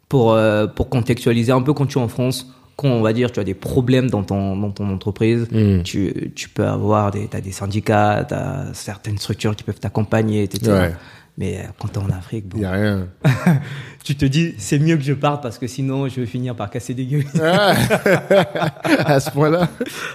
Pour, 0.08 0.38
pour 0.76 0.90
contextualiser 0.90 1.52
un 1.52 1.62
peu 1.62 1.74
quand 1.74 1.88
tu 1.88 1.98
es 1.98 2.02
en 2.02 2.08
France, 2.08 2.48
quand 2.76 2.90
on 2.90 3.02
va 3.02 3.14
dire 3.14 3.32
tu 3.32 3.40
as 3.40 3.44
des 3.44 3.54
problèmes 3.54 4.10
dans 4.10 4.24
ton, 4.24 4.56
dans 4.58 4.72
ton 4.72 4.90
entreprise, 4.90 5.48
Mm. 5.52 5.84
tu, 5.84 6.32
tu 6.36 6.50
peux 6.50 6.66
avoir 6.66 7.12
des, 7.12 7.28
t'as 7.28 7.42
des 7.42 7.52
syndicats, 7.52 8.26
tu 8.28 8.34
as 8.34 8.66
certaines 8.74 9.18
structures 9.18 9.56
qui 9.56 9.64
peuvent 9.64 9.80
t'accompagner, 9.80 10.44
etc. 10.44 10.72
Ouais. 10.72 10.94
Mais 11.38 11.58
euh, 11.58 11.64
quand 11.78 11.90
tu 11.90 11.96
es 11.96 12.02
en 12.02 12.10
Afrique, 12.10 12.48
bon, 12.48 12.60
y 12.60 12.64
a 12.66 12.72
rien. 12.72 13.08
tu 14.06 14.16
te 14.16 14.24
dis 14.24 14.54
c'est 14.58 14.80
mieux 14.80 14.96
que 14.96 15.04
je 15.04 15.12
parte 15.12 15.44
parce 15.44 15.58
que 15.58 15.68
sinon 15.68 16.08
je 16.08 16.22
vais 16.22 16.26
finir 16.26 16.56
par 16.56 16.70
casser 16.70 16.94
des 16.94 17.06
gueules. 17.06 17.26
Ah 17.42 17.74
à 19.06 19.20
ce 19.20 19.32
point-là. 19.32 19.68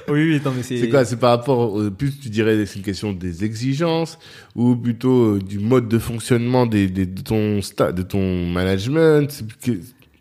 oui, 0.08 0.32
oui, 0.34 0.40
non, 0.42 0.52
mais 0.56 0.62
c'est. 0.62 0.78
C'est 0.78 0.88
quoi 0.88 1.04
C'est 1.04 1.16
par 1.18 1.30
rapport, 1.30 1.74
au, 1.74 1.90
plus 1.90 2.18
tu 2.18 2.30
dirais, 2.30 2.64
c'est 2.66 2.76
une 2.78 2.84
question 2.84 3.12
des 3.12 3.44
exigences 3.44 4.18
ou 4.56 4.74
plutôt 4.76 5.34
euh, 5.34 5.38
du 5.40 5.58
mode 5.58 5.88
de 5.88 5.98
fonctionnement 5.98 6.64
des, 6.66 6.88
des- 6.88 7.06
de 7.06 7.20
ton 7.20 7.58
sta- 7.60 7.92
de 7.92 8.02
ton 8.02 8.46
management? 8.46 9.44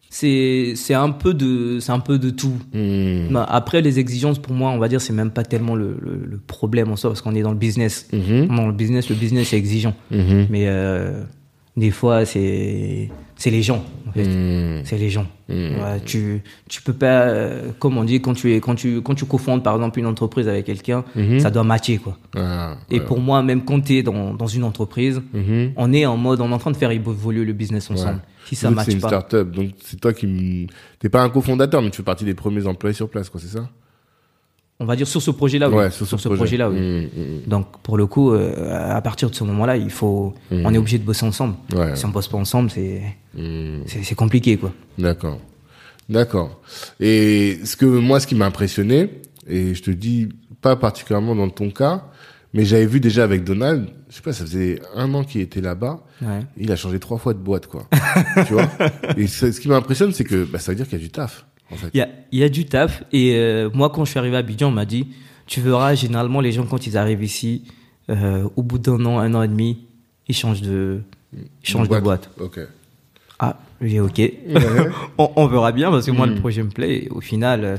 C'est 0.10 0.74
C'est 0.76 0.96
un 0.96 1.12
peu 1.12 1.34
de 1.34 1.80
c'est 1.80 1.92
un 1.92 2.00
peu 2.00 2.18
de 2.18 2.30
tout. 2.32 2.58
Hmm. 2.74 3.32
Bah, 3.32 3.46
après 3.50 3.82
les 3.82 4.00
exigences 4.00 4.40
pour 4.40 4.54
moi 4.54 4.72
on 4.72 4.80
va 4.80 4.88
dire 4.88 5.02
c'est 5.02 5.14
même 5.14 5.32
pas 5.32 5.44
tellement 5.44 5.76
le, 5.76 5.98
le, 6.02 6.26
le 6.26 6.38
problème 6.38 6.92
en 6.92 6.96
soi 6.96 7.12
parce 7.12 7.22
qu'on 7.22 7.36
est 7.36 7.44
dans 7.44 7.52
le 7.52 7.58
business. 7.58 8.08
Mhm. 8.12 8.48
Dans 8.56 8.68
le 8.68 8.74
business 8.74 9.10
le 9.10 9.16
business 9.16 9.54
est 9.54 9.58
exigeant. 9.58 9.94
Mhm. 10.12 10.48
Mais 10.50 10.64
euh, 10.68 11.24
des 11.78 11.92
fois 11.92 12.26
c'est 12.26 13.10
c'est 13.36 13.52
les 13.52 13.62
gens 13.62 13.86
en 14.08 14.12
fait. 14.12 14.26
Hmm. 14.26 14.82
C'est 14.84 14.98
les 14.98 15.10
gens. 15.12 15.28
Ouais, 15.48 16.00
tu 16.06 16.42
tu 16.68 16.82
peux 16.82 16.94
pas 16.94 17.22
euh, 17.22 17.70
comme 17.80 17.98
on 17.98 18.04
dit 18.04 18.20
quand 18.20 18.34
tu 18.34 18.54
es 18.54 18.60
quand 18.60 18.76
tu 18.76 19.02
quand 19.02 19.14
tu 19.16 19.26
cofondes 19.26 19.64
par 19.64 19.76
exemple 19.76 20.00
une 20.00 20.08
entreprise 20.08 20.48
avec 20.48 20.66
quelqu'un 20.66 21.04
Mhm. 21.16 21.40
ça 21.40 21.52
doit 21.52 21.64
matcher 21.64 21.98
quoi. 21.98 22.18
Ah, 22.36 22.78
Et 22.90 23.00
pour 23.00 23.20
moi 23.20 23.44
même 23.44 23.64
quand 23.64 23.80
tu 23.80 23.98
es 23.98 24.04
dans 24.04 24.34
dans 24.34 24.48
une 24.48 24.64
entreprise 24.64 25.22
Mhm. 25.34 25.74
on 25.78 25.94
est 25.94 26.06
en 26.08 26.18
mode 26.18 26.42
on 26.42 26.50
est 26.50 26.54
en 26.54 26.58
train 26.58 26.72
de 26.72 26.78
faire 26.78 26.90
évoluer 26.92 27.46
le 27.46 27.54
business 27.54 27.92
ensemble. 27.92 28.16
Ouais. 28.16 28.22
Si 28.50 28.56
ça 28.56 28.70
Donc, 28.70 28.80
c'est 28.86 28.92
une 28.94 29.00
start-up, 29.00 29.52
donc 29.52 29.72
c'est 29.84 30.00
toi 30.02 30.12
qui. 30.14 30.26
m- 30.26 30.68
T'es 31.00 31.10
pas 31.10 31.22
un 31.22 31.30
cofondateur, 31.30 31.82
mais 31.82 31.90
tu 31.92 31.98
fais 31.98 32.04
partie 32.04 32.26
des 32.26 32.34
premiers 32.34 32.66
employés 32.68 32.94
sur 32.96 33.10
place, 33.10 33.30
quoi, 33.30 33.40
c'est 33.40 33.48
ça? 33.48 33.70
On 34.82 34.86
va 34.86 34.96
dire 34.96 35.08
sur 35.08 35.22
ce 35.22 35.32
projet-là, 35.32 35.70
oui. 35.70 35.76
Ouais, 35.76 35.92
sur 35.92 36.08
ce 36.08 36.16
ce 36.18 36.28
projet. 36.30 36.40
projet-là, 36.40 36.70
oui. 36.70 36.80
Mm, 36.80 37.04
mm, 37.04 37.42
Donc 37.48 37.80
pour 37.84 37.98
le 37.98 38.06
coup, 38.08 38.32
euh, 38.32 38.96
à 38.96 39.02
partir 39.02 39.30
de 39.30 39.36
ce 39.36 39.44
moment-là, 39.44 39.76
il 39.78 39.90
faut, 39.90 40.34
on 40.52 40.74
est 40.74 40.78
obligé 40.78 40.98
de 40.98 41.04
bosser 41.04 41.26
ensemble. 41.26 41.56
Ouais. 41.76 41.96
Si 41.98 42.06
on 42.06 42.10
bosse 42.10 42.30
pas 42.30 42.38
ensemble, 42.38 42.70
c'est, 42.72 43.02
c'est, 43.86 44.04
c'est 44.04 44.16
compliqué, 44.16 44.56
quoi. 44.58 44.72
D'accord. 44.98 45.40
D'accord. 46.08 46.60
Et 47.00 47.60
ce 47.66 47.76
que 47.76 47.86
moi, 47.86 48.20
ce 48.20 48.26
qui 48.28 48.36
m'a 48.36 48.46
impressionné, 48.46 49.22
et 49.48 49.76
je 49.76 49.84
te 49.84 49.92
dis 49.92 50.30
pas 50.62 50.76
particulièrement 50.76 51.36
dans 51.36 51.50
ton 51.50 51.70
cas, 51.72 52.06
mais 52.54 52.64
j'avais 52.66 52.86
vu 52.86 53.00
déjà 53.00 53.24
avec 53.26 53.44
Donald, 53.44 53.90
je 54.10 54.16
sais 54.16 54.22
pas, 54.22 54.34
ça 54.34 54.44
faisait 54.46 54.82
un 54.96 55.14
an 55.14 55.24
qu'il 55.24 55.42
était 55.42 55.62
là-bas, 55.62 56.04
Ouais. 56.22 56.40
il 56.58 56.72
a 56.72 56.76
changé 56.76 57.00
trois 57.00 57.18
fois 57.18 57.34
de 57.34 57.40
boîte, 57.40 57.68
quoi. 57.68 57.88
tu 58.48 58.54
vois? 58.54 58.68
Et 59.18 59.28
ce 59.28 59.52
ce 59.52 59.60
qui 59.60 59.68
m'impressionne, 59.70 60.12
c'est 60.14 60.24
que 60.24 60.44
bah, 60.46 60.60
ça 60.60 60.72
veut 60.72 60.76
dire 60.76 60.88
qu'il 60.88 60.98
y 60.98 61.02
a 61.02 61.04
du 61.06 61.12
taf, 61.12 61.46
en 61.72 61.76
fait. 61.76 61.90
Il 61.94 61.98
y 61.98 62.02
a, 62.02 62.10
il 62.32 62.40
y 62.40 62.44
a 62.44 62.50
du 62.50 62.66
taf. 62.66 63.04
Et 63.12 63.36
euh, 63.36 63.70
moi, 63.74 63.90
quand 63.90 64.04
je 64.06 64.10
suis 64.12 64.20
arrivé 64.20 64.36
à 64.36 64.40
Abidjan, 64.40 64.68
on 64.70 64.72
m'a 64.72 64.86
dit, 64.86 65.08
tu 65.46 65.62
verras, 65.62 65.94
généralement, 65.96 66.42
les 66.42 66.52
gens, 66.52 66.66
quand 66.66 66.86
ils 66.88 66.98
arrivent 66.98 67.24
ici, 67.24 67.64
euh, 68.10 68.48
au 68.56 68.64
bout 68.64 68.80
d'un 68.80 69.04
an, 69.06 69.20
un 69.20 69.34
an 69.36 69.44
et 69.44 69.48
demi, 69.48 69.86
ils 70.28 70.36
changent 70.36 70.62
de, 70.62 71.02
ils 71.34 71.48
changent 71.62 71.90
de 71.90 72.00
boîte. 72.00 72.30
Ok. 72.40 72.60
Ah, 73.40 73.58
j'ai 73.82 73.88
dit, 73.90 74.00
ok. 74.00 74.22
on, 75.18 75.32
on 75.36 75.48
verra 75.48 75.72
bien 75.72 75.90
parce 75.92 76.06
que 76.06 76.12
moi, 76.12 76.26
le 76.28 76.36
projet 76.36 76.64
me 76.64 76.70
plaît. 76.70 77.06
Et 77.06 77.10
au 77.10 77.22
final, 77.22 77.64
euh, 77.64 77.78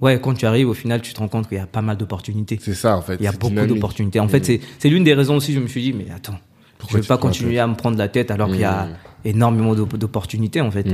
ouais, 0.00 0.18
quand 0.20 0.34
tu 0.34 0.46
arrives, 0.46 0.68
au 0.68 0.74
final, 0.74 1.02
tu 1.02 1.12
te 1.12 1.18
rends 1.18 1.28
compte 1.28 1.48
qu'il 1.48 1.58
y 1.58 1.60
a 1.60 1.66
pas 1.66 1.82
mal 1.82 1.96
d'opportunités. 1.96 2.58
C'est 2.60 2.74
ça, 2.74 2.96
en 2.96 3.02
fait. 3.02 3.16
Il 3.20 3.24
y 3.24 3.26
a 3.26 3.32
beaucoup 3.32 3.54
d'opportunités. 3.66 4.20
En 4.20 4.28
fait, 4.28 4.44
c'est, 4.78 4.88
l'une 4.88 5.04
des 5.04 5.14
raisons 5.14 5.36
aussi, 5.36 5.52
je 5.52 5.60
me 5.60 5.66
suis 5.66 5.82
dit, 5.82 5.92
mais 5.92 6.06
attends, 6.14 6.38
Pourquoi 6.78 6.98
je 6.98 7.02
vais 7.02 7.08
pas 7.08 7.18
continuer 7.18 7.58
à 7.58 7.66
me 7.66 7.74
prendre 7.74 7.98
la 7.98 8.08
tête 8.08 8.30
alors 8.30 8.48
qu'il 8.48 8.60
y 8.60 8.64
a 8.64 8.88
énormément 9.24 9.74
d'op- 9.74 9.96
d'opportunités, 9.96 10.60
en 10.60 10.70
fait. 10.70 10.84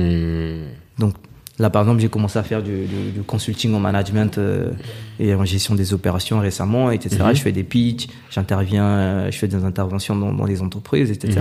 Donc 0.97 1.13
là, 1.59 1.69
par 1.69 1.81
exemple, 1.83 1.99
j'ai 2.01 2.09
commencé 2.09 2.39
à 2.39 2.43
faire 2.43 2.63
du, 2.63 2.85
du- 2.85 3.11
du 3.13 3.21
consulting 3.21 3.73
en 3.73 3.79
management 3.79 4.37
euh, 4.37 4.71
et 5.19 5.33
en 5.35 5.45
gestion 5.45 5.75
des 5.75 5.93
opérations 5.93 6.39
récemment, 6.39 6.89
etc. 6.91 7.17
Je 7.33 7.41
fais 7.41 7.51
des 7.51 7.63
pitchs, 7.63 8.07
j'interviens, 8.31 8.85
euh, 8.87 9.31
je 9.31 9.37
fais 9.37 9.47
des 9.47 9.63
interventions 9.63 10.15
dans, 10.15 10.31
dans 10.33 10.45
les 10.45 10.61
entreprises, 10.61 11.11
etc. 11.11 11.39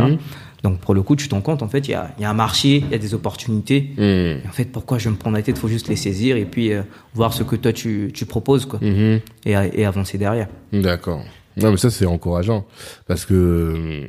Donc 0.64 0.80
pour 0.80 0.92
le 0.94 1.02
coup, 1.02 1.14
tu 1.14 1.28
t'en 1.28 1.40
compte, 1.40 1.62
en 1.62 1.68
fait, 1.68 1.86
il 1.86 1.92
y 1.92 1.94
a, 1.94 2.12
il 2.18 2.22
y 2.22 2.24
a 2.24 2.30
un 2.30 2.34
marché, 2.34 2.82
il 2.84 2.90
y 2.90 2.94
a 2.94 2.98
des 2.98 3.14
opportunités. 3.14 3.92
Mm. 3.96 4.00
Et 4.02 4.40
en 4.48 4.52
fait, 4.52 4.64
pourquoi 4.66 4.98
je 4.98 5.04
vais 5.04 5.10
me 5.12 5.16
prendre 5.16 5.36
la 5.36 5.42
tête? 5.42 5.56
Faut 5.58 5.68
juste 5.68 5.88
les 5.88 5.96
saisir 5.96 6.36
et 6.36 6.44
puis 6.44 6.72
euh, 6.72 6.82
voir 7.14 7.32
ce 7.32 7.44
que 7.44 7.54
toi 7.56 7.72
tu, 7.72 8.10
tu 8.12 8.26
proposes, 8.26 8.66
quoi, 8.66 8.80
Mhm. 8.82 9.20
et, 9.46 9.52
et 9.74 9.84
avancer 9.86 10.18
derrière. 10.18 10.48
D'accord. 10.72 11.22
Non, 11.56 11.70
mais 11.70 11.76
ça, 11.76 11.90
c'est 11.90 12.06
encourageant. 12.06 12.66
Parce 13.06 13.24
que 13.24 13.34
euh, 13.34 14.06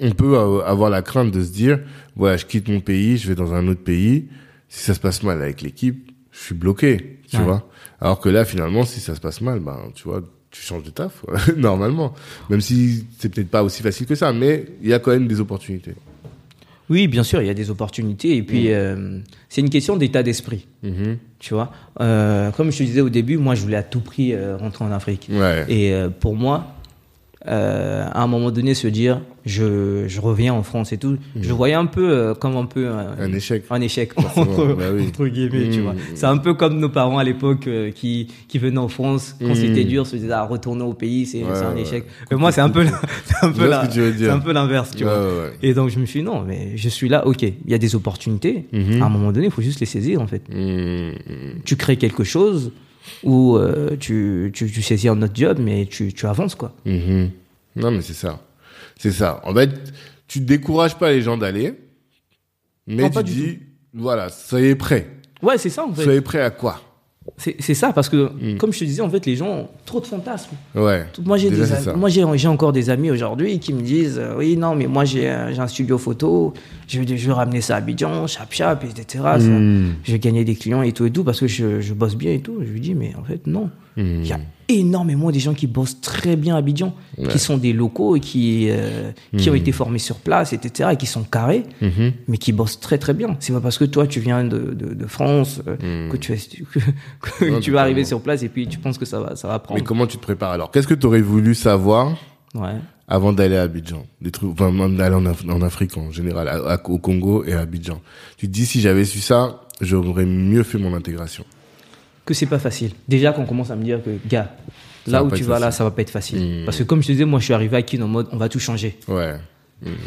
on 0.00 0.10
peut 0.12 0.38
avoir 0.64 0.90
la 0.90 1.02
crainte 1.02 1.32
de 1.32 1.42
se 1.42 1.50
dire, 1.50 1.80
voilà, 2.14 2.36
je 2.36 2.46
quitte 2.46 2.68
mon 2.68 2.80
pays, 2.80 3.16
je 3.16 3.28
vais 3.28 3.34
dans 3.34 3.52
un 3.54 3.66
autre 3.66 3.82
pays. 3.82 4.26
Si 4.68 4.84
ça 4.84 4.94
se 4.94 5.00
passe 5.00 5.22
mal 5.22 5.40
avec 5.42 5.62
l'équipe, 5.62 6.10
je 6.30 6.38
suis 6.38 6.54
bloqué, 6.54 7.18
tu 7.30 7.36
Ouais. 7.38 7.42
vois. 7.44 7.68
Alors 8.00 8.20
que 8.20 8.28
là, 8.28 8.44
finalement, 8.44 8.84
si 8.84 9.00
ça 9.00 9.14
se 9.14 9.20
passe 9.20 9.40
mal, 9.40 9.60
ben, 9.60 9.78
tu 9.94 10.04
vois, 10.04 10.22
tu 10.50 10.62
changes 10.62 10.82
de 10.84 10.90
taf, 10.90 11.24
normalement. 11.56 12.14
Même 12.50 12.60
si 12.60 13.06
c'est 13.18 13.28
peut-être 13.28 13.48
pas 13.50 13.62
aussi 13.62 13.82
facile 13.82 14.06
que 14.06 14.14
ça, 14.14 14.32
mais 14.32 14.66
il 14.82 14.88
y 14.88 14.92
a 14.94 14.98
quand 14.98 15.10
même 15.10 15.26
des 15.26 15.40
opportunités. 15.40 15.94
Oui, 16.90 17.06
bien 17.06 17.22
sûr, 17.22 17.42
il 17.42 17.46
y 17.46 17.50
a 17.50 17.54
des 17.54 17.68
opportunités 17.70 18.36
et 18.36 18.42
puis 18.42 18.72
euh, 18.72 19.18
c'est 19.50 19.60
une 19.60 19.68
question 19.68 19.96
d'état 19.96 20.22
d'esprit, 20.22 20.66
Mhm. 20.82 21.18
tu 21.38 21.52
vois. 21.52 21.70
Euh, 22.00 22.50
comme 22.52 22.70
je 22.72 22.78
te 22.78 22.82
disais 22.82 23.02
au 23.02 23.10
début, 23.10 23.36
moi, 23.36 23.54
je 23.54 23.60
voulais 23.62 23.76
à 23.76 23.82
tout 23.82 24.00
prix 24.00 24.32
euh, 24.32 24.56
rentrer 24.56 24.84
en 24.86 24.92
Afrique. 24.92 25.28
Ouais. 25.30 25.66
Et 25.68 25.92
pour 26.20 26.34
moi, 26.34 26.74
à 27.44 28.22
un 28.22 28.26
moment 28.26 28.50
donné, 28.50 28.74
se 28.74 28.88
dire, 28.88 29.20
je, 29.48 30.04
je 30.06 30.20
reviens 30.20 30.52
en 30.52 30.62
France 30.62 30.92
et 30.92 30.98
tout, 30.98 31.16
je 31.40 31.52
voyais 31.52 31.74
un 31.74 31.86
peu 31.86 32.10
euh, 32.10 32.34
comme 32.34 32.56
un 32.56 32.66
peu 32.66 32.88
un, 32.88 33.16
Un 33.18 33.32
échec. 33.32 33.64
un 33.70 33.80
échec 33.80 34.12
entre, 34.16 34.74
bah 34.74 34.84
oui. 34.94 35.06
entre 35.08 35.26
guillemets, 35.26 35.70
tu 35.70 35.78
Mm. 35.80 35.82
vois. 35.82 35.94
C'est 36.14 36.26
un 36.26 36.36
peu 36.36 36.54
comme 36.54 36.78
nos 36.78 36.88
parents 36.90 37.18
à 37.18 37.24
l'époque 37.24 37.66
euh, 37.66 37.90
qui 37.90 38.28
qui 38.48 38.58
venaient 38.58 38.78
en 38.78 38.88
France 38.88 39.34
quand 39.40 39.48
Mm. 39.48 39.54
c'était 39.54 39.84
dur, 39.84 40.06
se 40.06 40.16
disaient 40.16 40.32
ah, 40.32 40.44
retourner 40.44 40.82
au 40.82 40.92
pays, 40.92 41.24
c'est 41.26 41.42
Ouais, 41.42 41.50
un 41.50 41.74
ouais. 41.74 41.82
échec. 41.82 42.04
Mais 42.30 42.36
moi, 42.36 42.52
c'est 42.52 42.60
un 42.60 42.68
peu 42.70 42.84
c'est 43.24 43.44
un 43.46 43.50
peu 43.52 43.70
c'est 44.18 44.28
un 44.30 44.38
peu 44.40 44.52
l'inverse, 44.52 44.90
tu 44.94 45.04
Ouais, 45.04 45.10
vois. 45.10 45.50
Et 45.62 45.72
donc 45.74 45.88
je 45.90 45.98
me 45.98 46.06
suis 46.06 46.20
dit, 46.20 46.26
non, 46.26 46.42
mais 46.46 46.76
je 46.76 46.88
suis 46.88 47.08
là, 47.08 47.26
ok, 47.26 47.42
il 47.42 47.54
y 47.70 47.74
a 47.74 47.78
des 47.78 47.94
opportunités. 47.94 48.66
Mhm. 48.72 49.02
À 49.02 49.06
un 49.06 49.08
moment 49.08 49.32
donné, 49.32 49.46
il 49.46 49.52
faut 49.52 49.62
juste 49.62 49.80
les 49.80 49.86
saisir 49.86 50.20
en 50.20 50.26
fait. 50.26 50.42
Mhm. 50.52 51.14
Tu 51.64 51.76
crées 51.76 51.96
quelque 51.96 52.24
chose 52.24 52.72
ou 53.24 53.56
euh, 53.56 53.96
tu, 53.98 54.50
tu, 54.52 54.70
tu 54.70 54.82
saisis 54.82 55.08
un 55.08 55.22
autre 55.22 55.32
job, 55.34 55.58
mais 55.60 55.86
tu, 55.86 56.12
tu 56.12 56.26
avances 56.26 56.54
quoi. 56.54 56.72
Mhm. 56.84 57.30
Non, 57.76 57.90
mais 57.90 58.02
c'est 58.02 58.12
ça. 58.12 58.40
C'est 58.98 59.12
ça. 59.12 59.40
En 59.44 59.54
fait, 59.54 59.70
tu 60.26 60.40
décourages 60.40 60.96
pas 60.96 61.10
les 61.10 61.22
gens 61.22 61.38
d'aller, 61.38 61.74
mais 62.86 63.04
Non, 63.04 63.10
tu 63.10 63.22
dis, 63.22 63.58
voilà, 63.94 64.28
soyez 64.28 64.74
prêts. 64.74 65.08
Ouais, 65.40 65.56
c'est 65.56 65.70
ça 65.70 65.86
en 65.86 65.92
fait. 65.92 66.02
Soyez 66.02 66.20
prêts 66.20 66.42
à 66.42 66.50
quoi? 66.50 66.82
C'est 67.36 67.74
ça 67.74 67.92
parce 67.92 68.08
que, 68.08 68.56
comme 68.56 68.72
je 68.72 68.78
te 68.78 68.84
disais, 68.84 69.02
en 69.02 69.10
fait, 69.10 69.26
les 69.26 69.36
gens 69.36 69.48
ont 69.48 69.68
trop 69.84 70.00
de 70.00 70.06
fantasmes. 70.06 70.56
Ouais. 70.74 71.04
Moi, 71.24 71.36
j'ai 71.36 71.50
moi, 72.24 72.46
encore 72.46 72.72
des 72.72 72.88
amis 72.88 73.10
aujourd'hui 73.10 73.60
qui 73.60 73.74
me 73.74 73.82
disent, 73.82 74.18
euh, 74.18 74.34
oui, 74.38 74.56
non, 74.56 74.74
mais 74.74 74.86
moi, 74.86 75.04
j'ai 75.04 75.28
un 75.28 75.52
j'ai 75.52 75.60
un 75.60 75.66
studio 75.66 75.98
photo, 75.98 76.54
je 76.88 77.00
vais, 77.00 77.16
je 77.16 77.26
vais 77.26 77.32
ramener 77.32 77.60
ça 77.60 77.74
à 77.74 77.78
Abidjan, 77.78 78.26
chap 78.26 78.48
chap, 78.50 78.82
etc. 78.82 79.04
ça. 79.22 79.38
Mm. 79.38 79.96
Je 80.04 80.12
vais 80.12 80.18
gagner 80.18 80.44
des 80.44 80.54
clients 80.54 80.82
et 80.82 80.92
tout 80.92 81.04
et 81.04 81.10
tout 81.10 81.22
parce 81.22 81.38
que 81.38 81.46
je, 81.46 81.80
je 81.80 81.92
bosse 81.92 82.16
bien 82.16 82.32
et 82.32 82.40
tout. 82.40 82.56
Je 82.60 82.70
lui 82.70 82.80
dis, 82.80 82.94
mais 82.94 83.12
en 83.20 83.24
fait, 83.24 83.46
non. 83.46 83.70
Il 83.98 84.26
y 84.26 84.32
a 84.32 84.40
énormément 84.70 85.30
des 85.30 85.40
gens 85.40 85.54
qui 85.54 85.66
bossent 85.66 86.00
très 86.00 86.36
bien 86.36 86.54
à 86.54 86.58
Abidjan, 86.58 86.94
qui 87.30 87.38
sont 87.38 87.56
des 87.58 87.72
locaux 87.72 88.16
et 88.16 88.20
qui, 88.20 88.68
euh, 88.70 89.10
qui 89.36 89.48
ont 89.50 89.54
été 89.54 89.72
formés 89.72 89.98
sur 89.98 90.16
place, 90.16 90.52
etc., 90.52 90.90
et 90.92 90.96
qui 90.96 91.06
sont 91.06 91.22
carrés, 91.24 91.64
Mhm. 91.80 92.12
mais 92.28 92.36
qui 92.38 92.52
bossent 92.52 92.78
très 92.78 92.98
très 92.98 93.14
bien. 93.14 93.36
C'est 93.40 93.52
pas 93.52 93.60
parce 93.60 93.78
que 93.78 93.84
toi 93.86 94.06
tu 94.06 94.20
viens 94.20 94.44
de, 94.44 94.58
de, 94.58 94.94
de 94.94 95.06
France 95.06 95.62
euh, 95.66 96.10
que 96.10 96.16
tu, 96.16 96.32
es- 96.32 96.36
que, 96.72 96.78
que 97.40 97.44
Non, 97.50 97.60
tu 97.60 97.70
vas 97.72 97.80
arriver 97.80 98.04
sur 98.04 98.20
place 98.20 98.42
et 98.42 98.48
puis 98.48 98.68
tu 98.68 98.78
penses 98.78 98.98
que 98.98 99.06
ça 99.06 99.20
va, 99.20 99.36
ça 99.36 99.48
va 99.48 99.58
prendre. 99.58 99.80
Mais 99.80 99.84
comment 99.84 100.06
tu 100.06 100.16
te 100.18 100.22
prépares 100.22 100.52
alors? 100.52 100.70
Qu'est-ce 100.70 100.86
que 100.86 100.94
tu 100.94 101.06
aurais 101.06 101.22
voulu 101.22 101.54
savoir 101.54 102.16
Ouais. 102.54 102.76
avant 103.08 103.32
d'aller 103.32 103.56
à 103.56 103.62
Abidjan? 103.62 104.04
Des 104.20 104.30
trucs, 104.30 104.50
enfin, 104.50 104.70
même 104.70 104.96
d'aller 104.96 105.14
en, 105.16 105.24
Af- 105.24 105.50
en 105.50 105.62
Afrique 105.62 105.96
en 105.96 106.10
général, 106.10 106.46
à- 106.48 106.80
au 106.90 106.98
Congo 106.98 107.42
et 107.44 107.54
à 107.54 107.60
Abidjan. 107.60 108.00
Tu 108.36 108.46
te 108.48 108.52
dis, 108.52 108.66
si 108.66 108.80
j'avais 108.82 109.04
su 109.06 109.20
ça, 109.20 109.62
j'aurais 109.80 110.26
mieux 110.26 110.62
fait 110.62 110.78
mon 110.78 110.94
intégration. 110.94 111.44
Que 112.28 112.34
c'est 112.34 112.46
pas 112.46 112.58
facile. 112.58 112.90
Déjà 113.08 113.32
qu'on 113.32 113.46
commence 113.46 113.70
à 113.70 113.76
me 113.76 113.82
dire 113.84 114.00
que, 114.04 114.10
gars, 114.28 114.54
là 115.06 115.24
où 115.24 115.30
tu 115.30 115.42
vas 115.44 115.58
là, 115.58 115.70
ça 115.70 115.82
va 115.84 115.90
pas 115.90 116.02
être 116.02 116.10
facile. 116.10 116.38
Mm. 116.62 116.64
Parce 116.66 116.76
que 116.78 116.84
comme 116.84 117.00
je 117.02 117.06
te 117.08 117.12
disais, 117.12 117.24
moi 117.24 117.38
je 117.40 117.44
suis 117.46 117.54
arrivé 117.54 117.76
à 117.76 117.82
Kin 117.82 118.02
en 118.02 118.08
mode 118.08 118.28
on 118.32 118.36
va 118.36 118.48
tout 118.48 118.60
changer. 118.60 118.96
Ouais. 119.08 119.34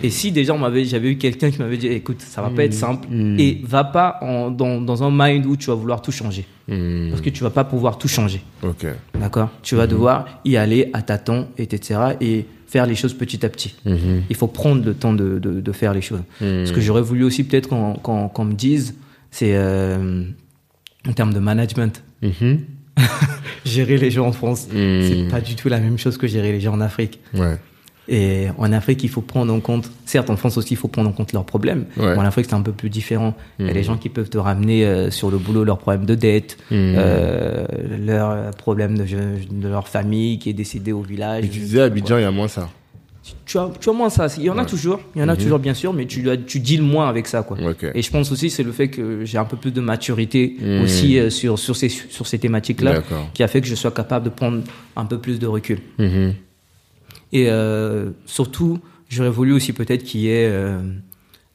Et 0.04 0.10
si 0.10 0.34
déjà 0.34 0.54
on 0.54 0.58
m'avait, 0.58 0.84
j'avais 0.84 1.10
eu 1.12 1.18
quelqu'un 1.18 1.50
qui 1.50 1.58
m'avait 1.60 1.78
dit, 1.78 1.88
écoute, 1.88 2.20
ça 2.22 2.42
va 2.42 2.50
pas 2.50 2.62
Mm. 2.64 2.66
être 2.68 2.74
simple 2.74 3.08
et 3.40 3.62
va 3.64 3.84
pas 3.86 4.18
en- 4.22 4.52
dans, 4.52 4.82
dans 4.82 5.02
un 5.04 5.10
mind 5.12 5.46
où 5.46 5.56
tu 5.56 5.68
vas 5.68 5.76
vouloir 5.76 6.02
tout 6.02 6.12
changer. 6.12 6.46
Mm. 6.68 7.10
Parce 7.10 7.22
que 7.22 7.30
tu 7.30 7.42
vas 7.44 7.50
pas 7.52 7.64
pouvoir 7.64 7.98
tout 7.98 8.10
changer. 8.10 8.42
Ok. 8.64 8.86
D'accord? 9.20 9.50
Tu 9.64 9.74
Mm-hmm. 9.74 9.78
vas 9.78 9.88
devoir 9.88 10.26
y 10.46 10.58
aller 10.58 10.90
à 10.94 11.02
tâtons, 11.02 11.48
etc. 11.58 12.00
et 12.20 12.46
faire 12.68 12.86
les 12.86 12.96
choses 12.96 13.14
petit 13.14 13.46
à 13.46 13.50
petit. 13.50 13.76
Mhm. 13.86 14.24
Il 14.30 14.36
faut 14.36 14.48
prendre 14.48 14.84
le 14.86 14.94
temps 14.94 15.14
de, 15.14 15.40
de, 15.40 15.60
de 15.62 15.72
faire 15.72 15.94
les 15.94 16.02
choses. 16.02 16.22
Mm. 16.42 16.66
Ce 16.66 16.72
que 16.74 16.80
j'aurais 16.82 17.02
voulu 17.02 17.24
aussi 17.24 17.44
peut-être 17.46 17.68
qu'on 17.70 17.94
qu'on 17.96 18.46
me 18.46 18.54
dise, 18.54 18.96
c'est 19.30 19.54
euh, 19.56 20.24
en 21.08 21.14
termes 21.14 21.34
de 21.34 21.40
management. 21.40 22.04
Mhm. 22.22 22.60
Gérer 23.66 23.98
les 23.98 24.12
gens 24.12 24.28
en 24.28 24.32
France, 24.32 24.68
Mm. 24.68 25.02
c'est 25.08 25.28
pas 25.30 25.42
du 25.42 25.56
tout 25.56 25.70
la 25.70 25.80
même 25.80 25.98
chose 25.98 26.18
que 26.18 26.28
gérer 26.28 26.52
les 26.52 26.60
gens 26.60 26.74
en 26.74 26.82
Afrique. 26.82 27.20
Ouais. 27.34 27.58
Et 28.08 28.48
en 28.58 28.74
Afrique, 28.74 29.04
il 29.04 29.10
faut 29.10 29.22
prendre 29.22 29.54
en 29.54 29.60
compte, 29.60 29.90
certes 30.06 30.30
en 30.32 30.36
France 30.36 30.58
aussi, 30.58 30.74
il 30.74 30.78
faut 30.78 30.88
prendre 30.88 31.10
en 31.10 31.14
compte 31.14 31.32
leurs 31.34 31.46
problèmes. 31.46 31.86
Ouais. 31.98 32.16
En 32.18 32.22
Afrique, 32.22 32.48
c'est 32.50 32.56
un 32.56 32.62
peu 32.64 32.72
plus 32.74 32.90
différent. 32.90 33.36
Il 33.60 33.66
y 33.66 33.70
a 33.70 33.72
Mhm. 33.72 33.78
des 33.78 33.84
gens 33.84 33.98
qui 33.98 34.10
peuvent 34.10 34.30
te 34.30 34.38
ramener 34.40 34.84
euh, 34.86 35.12
sur 35.12 35.30
le 35.32 35.38
boulot 35.38 35.64
leurs 35.64 35.78
problèmes 35.78 36.06
de 36.06 36.16
dette, 36.16 36.58
Mhm. 36.72 36.96
euh, 36.98 37.66
leurs 38.04 38.52
problèmes 38.52 38.98
de, 38.98 39.06
de 39.06 39.68
leur 39.68 39.88
famille 39.88 40.40
qui 40.40 40.50
est 40.50 40.54
décédée 40.54 40.92
au 40.92 41.02
village. 41.04 41.44
Mais 41.44 41.50
tu 41.50 41.60
disais, 41.60 41.82
à 41.82 41.86
Abidjan, 41.86 42.18
il 42.18 42.22
y 42.24 42.26
a 42.26 42.32
moins 42.32 42.48
ça. 42.48 42.70
Tu 43.46 43.58
as, 43.58 43.70
tu 43.80 43.90
as 43.90 43.94
moins 43.94 44.10
ça. 44.10 44.28
Il 44.38 44.44
y 44.44 44.50
en 44.50 44.58
a 44.58 44.66
toujours, 44.66 45.00
il 45.16 45.22
y 45.22 45.24
en 45.24 45.28
a 45.28 45.34
Mhm. 45.34 45.40
toujours 45.40 45.60
bien 45.60 45.74
sûr, 45.74 45.94
mais 45.94 46.06
tu, 46.06 46.22
dois, 46.22 46.38
tu 46.38 46.60
deals 46.60 46.82
moins 46.84 47.10
avec 47.10 47.28
ça. 47.28 47.42
Quoi. 47.44 47.58
Et 47.96 48.02
je 48.02 48.12
pense 48.12 48.32
aussi 48.32 48.50
c'est 48.50 48.64
le 48.64 48.72
fait 48.72 48.88
que 48.90 49.26
j'ai 49.26 49.38
un 49.38 49.46
peu 49.46 49.58
plus 49.58 49.72
de 49.72 49.82
maturité 49.82 50.56
Mhm. 50.62 50.82
aussi 50.84 51.18
euh, 51.20 51.30
sur, 51.30 51.58
sur 51.60 51.76
ces, 51.76 51.90
sur 51.90 52.28
ces 52.28 52.38
thématiques-là 52.40 53.02
qui 53.34 53.44
a 53.44 53.48
fait 53.48 53.60
que 53.62 53.68
je 53.68 53.76
sois 53.76 53.92
capable 53.92 54.26
de 54.26 54.30
prendre 54.30 54.62
un 54.96 55.06
peu 55.06 55.18
plus 55.18 55.40
de 55.40 55.48
recul. 55.48 55.80
Mhm. 55.98 56.34
Et 57.34 57.50
euh, 57.50 58.12
surtout, 58.26 58.80
j'aurais 59.10 59.30
voulu 59.30 59.54
aussi 59.54 59.74
peut-être 59.74 60.04
qu'il 60.04 60.22
y 60.22 60.28
ait 60.30 60.48
euh, 60.50 60.80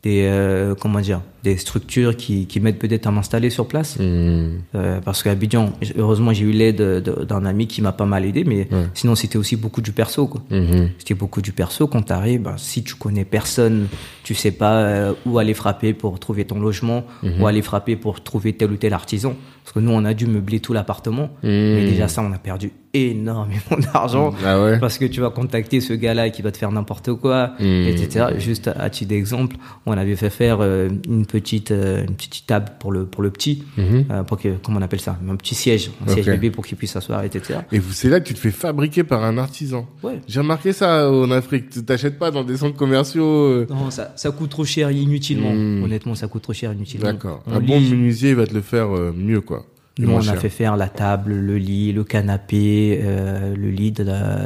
des, 0.03 0.73
comment 0.81 1.01
dire, 1.01 1.21
des 1.47 1.57
structures 1.57 2.17
qui, 2.17 2.47
qui 2.47 2.61
m'aident 2.61 2.79
peut-être 2.79 3.07
à 3.07 3.11
m'installer 3.11 3.51
sur 3.51 3.67
place. 3.69 3.99
Mhm. 3.99 4.61
Euh, 4.75 5.01
parce 5.05 5.23
qu'à 5.23 5.31
Abidjan, 5.31 5.73
heureusement, 5.97 6.33
j'ai 6.33 6.45
eu 6.45 6.51
l'aide 6.53 6.77
de- 6.79 7.25
d'un 7.25 7.45
ami 7.45 7.67
qui 7.67 7.81
m'a 7.83 7.93
pas 7.93 8.07
mal 8.07 8.25
aidé, 8.25 8.45
mais 8.45 8.69
Ouais. 8.71 8.87
sinon, 8.95 9.15
c'était 9.15 9.39
aussi 9.39 9.57
beaucoup 9.57 9.81
du 9.81 9.93
perso. 9.93 10.27
Quoi. 10.27 10.43
Mhm. 10.51 10.91
C'était 10.99 11.15
beaucoup 11.15 11.41
du 11.43 11.53
perso. 11.53 11.87
Quand 11.87 12.03
tu 12.03 12.13
arrives, 12.13 12.51
si 12.57 12.83
tu 12.83 12.95
connais 12.95 13.25
personne, 13.25 13.87
tu 14.25 14.35
sais 14.35 14.51
pas 14.53 14.75
euh, 14.83 15.13
où 15.25 15.39
aller 15.39 15.55
frapper 15.55 15.93
pour 15.95 16.19
trouver 16.19 16.45
ton 16.45 16.59
logement, 16.61 17.05
Mhm. 17.23 17.41
où 17.41 17.47
aller 17.47 17.63
frapper 17.63 17.97
pour 17.97 18.23
trouver 18.23 18.53
tel 18.53 18.71
ou 18.73 18.77
tel 18.77 18.93
artisan. 18.93 19.35
Parce 19.63 19.73
que 19.75 19.81
nous, 19.81 19.91
on 19.91 20.05
a 20.05 20.15
dû 20.15 20.27
meubler 20.27 20.61
tout 20.61 20.73
l'appartement. 20.73 21.29
Mais 21.43 21.83
Mhm. 21.83 21.89
déjà, 21.91 22.07
ça, 22.09 22.23
on 22.23 22.33
a 22.33 22.39
perdu 22.39 22.71
énormément 22.95 23.77
d'argent. 23.93 24.33
Ah 24.45 24.63
ouais 24.63 24.79
Parce 24.79 24.97
que 24.97 25.05
tu 25.05 25.21
vas 25.21 25.31
contacter 25.31 25.81
ce 25.81 25.93
gars-là 25.93 26.31
qui 26.31 26.41
va 26.43 26.51
te 26.51 26.57
faire 26.57 26.73
n'importe 26.73 27.13
quoi, 27.15 27.53
etc. 27.61 28.27
Juste 28.39 28.69
à, 28.69 28.73
à 28.73 28.91
titre 28.91 29.11
d'exemple, 29.11 29.57
on 29.85 29.93
avait 29.93 30.17
fait 30.17 30.31
faire 30.31 30.59
euh, 30.61 30.89
une 31.09 31.27
petite, 31.27 31.36
euh, 31.71 32.05
une 32.07 32.15
petite 32.15 32.47
table 32.47 32.73
pour 32.79 32.93
le, 32.93 33.07
pour 33.07 33.23
le 33.23 33.31
petit, 33.31 33.65
Mhm. 33.77 34.05
euh, 34.11 34.23
pour 34.23 34.39
que, 34.39 34.49
comment 34.63 34.79
on 34.79 34.83
appelle 34.83 35.01
ça, 35.01 35.19
un 35.29 35.37
petit 35.37 35.55
siège, 35.55 35.91
un 36.07 36.13
siège 36.13 36.27
bébé 36.27 36.51
pour 36.51 36.67
qu'il 36.67 36.77
puisse 36.77 36.93
s'asseoir, 36.93 37.25
etc. 37.25 37.61
Et 37.73 37.79
vous, 37.79 37.93
c'est 37.93 38.09
là 38.09 38.21
que 38.21 38.27
tu 38.29 38.35
te 38.35 38.39
fais 38.39 38.51
fabriquer 38.51 39.05
par 39.05 39.25
un 39.25 39.39
artisan. 39.39 39.87
Ouais. 40.03 40.21
J'ai 40.29 40.41
remarqué 40.41 40.73
ça 40.73 41.11
en 41.11 41.31
Afrique. 41.31 41.71
Tu 41.71 41.85
t'achètes 41.85 42.19
pas 42.19 42.31
dans 42.31 42.45
des 42.45 42.57
centres 42.57 42.77
commerciaux. 42.77 43.25
euh, 43.25 43.67
Non, 43.71 43.91
ça, 43.91 44.13
ça 44.17 44.31
coûte 44.31 44.51
trop 44.51 44.65
cher 44.65 44.91
inutilement. 44.91 45.53
Hmm. 45.53 45.83
Honnêtement, 45.85 46.15
ça 46.15 46.29
coûte 46.29 46.43
trop 46.43 46.53
cher 46.53 46.73
inutilement. 46.73 47.07
D'accord. 47.07 47.43
Un 47.51 47.61
lit- 47.61 47.67
bon 47.67 47.81
menuisier 47.81 48.31
il 48.31 48.37
va 48.37 48.47
te 48.47 48.55
le 48.55 48.63
faire 48.63 48.95
euh, 48.97 49.13
mieux, 49.17 49.41
quoi. 49.41 49.65
Nous, 49.99 50.11
on 50.11 50.29
a 50.29 50.37
fait 50.37 50.51
faire 50.51 50.77
la 50.77 50.89
table, 50.89 51.33
le 51.33 51.57
lit, 51.57 51.93
le 51.93 52.05
canapé, 52.05 53.01
euh, 53.03 53.57
le 53.57 53.71
lit 53.71 53.93
de 53.93 54.05
la, 54.05 54.41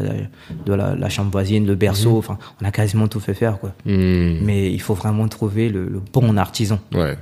de 0.64 0.72
la, 0.72 0.94
la 0.94 1.08
chambre 1.08 1.32
voisine, 1.32 1.66
le 1.66 1.74
berceau. 1.74 2.16
Enfin, 2.16 2.38
on 2.62 2.64
a 2.64 2.70
quasiment 2.70 3.08
tout 3.08 3.18
fait 3.18 3.34
faire, 3.34 3.58
quoi. 3.58 3.74
Hmm. 3.84 4.38
Mais 4.42 4.70
il 4.72 4.80
faut 4.80 4.94
vraiment 4.94 5.26
trouver 5.26 5.68
le, 5.68 5.88
le 5.88 6.00
bon 6.12 6.36
artisan. 6.36 6.78
Ouais. 6.94 7.18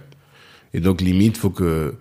Et 0.74 0.80
donc, 0.80 1.00
limite, 1.00 1.38
faut 1.38 1.48
que 1.48 1.94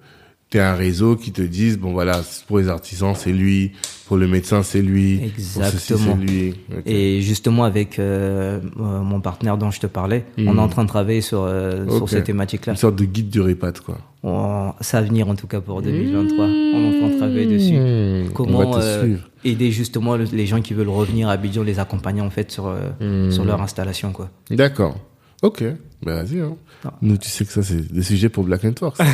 tu 0.49 0.57
aies 0.57 0.61
un 0.61 0.76
réseau 0.76 1.15
qui 1.15 1.32
te 1.32 1.41
dise, 1.41 1.78
bon 1.78 1.91
voilà, 1.91 2.22
pour 2.48 2.60
les 2.60 2.69
artisans, 2.69 3.14
c'est 3.15 3.32
lui. 3.34 3.72
Pour 4.07 4.15
le 4.15 4.28
médecin, 4.30 4.64
c'est 4.64 4.82
lui. 4.82 5.18
Pour 5.18 5.28
ceci, 5.36 5.60
Exactement. 5.60 6.18
c'est 6.22 6.26
lui. 6.32 6.53
Ok. 6.72 6.84
Et 6.86 7.22
justement, 7.22 7.65
avec 7.65 7.99
euh, 7.99 8.61
euh, 8.80 9.02
mon 9.02 9.19
partenaire 9.19 9.57
dont 9.57 9.69
je 9.72 9.82
te 9.82 9.88
parlais, 9.88 10.24
on 10.38 10.56
est 10.57 10.61
en 10.61 10.69
train 10.69 10.84
de 10.84 10.88
travailler 10.88 11.19
sur, 11.19 11.41
euh, 11.44 11.86
sur 11.90 12.07
ces 12.07 12.24
thématiques-là. 12.24 12.72
Une 12.74 12.78
sorte 12.78 12.95
de 12.95 13.03
guide 13.03 13.30
du 13.30 13.41
répat, 13.41 13.74
quoi. 13.86 13.98
On- 14.24 14.72
Ça 14.80 15.02
va 15.02 15.07
venir 15.07 15.28
en 15.28 15.36
tout 15.36 15.48
cas 15.48 15.60
pour 15.60 15.82
2023. 15.82 16.45
On 16.45 16.49
est 16.49 16.95
en 16.95 16.99
train 16.99 17.10
de 17.10 17.18
travailler 17.18 17.45
dessus. 17.48 17.78
Hmm. 17.78 18.32
Comment 18.34 18.78
euh, 18.78 19.18
aider 19.44 19.72
justement 19.72 20.15
le- 20.15 20.24
les 20.32 20.45
gens 20.45 20.61
qui 20.61 20.74
veulent 20.74 20.88
revenir 20.90 21.28
à 21.28 21.34
Abidjan, 21.34 21.64
les 21.64 21.80
accompagner 21.80 22.22
en 22.22 22.30
fait 22.30 22.49
sur, 22.52 22.74
Hmm. 23.02 23.30
sur 23.32 23.44
leur 23.44 23.61
installation. 23.61 24.14
Quoi. 24.14 24.30
D'accord. 24.49 24.95
Ok. 25.42 25.64
Ben 26.04 26.24
vas-y. 26.24 26.40
Hein. 26.42 26.56
Ah. 26.86 26.94
Nous, 27.02 27.18
tu 27.18 27.28
sais 27.30 27.44
que 27.46 27.52
ça, 27.52 27.64
c'est 27.64 27.92
des 27.92 28.04
sujets 28.04 28.30
pour 28.30 28.44
Black 28.44 28.64
Network. 28.64 28.98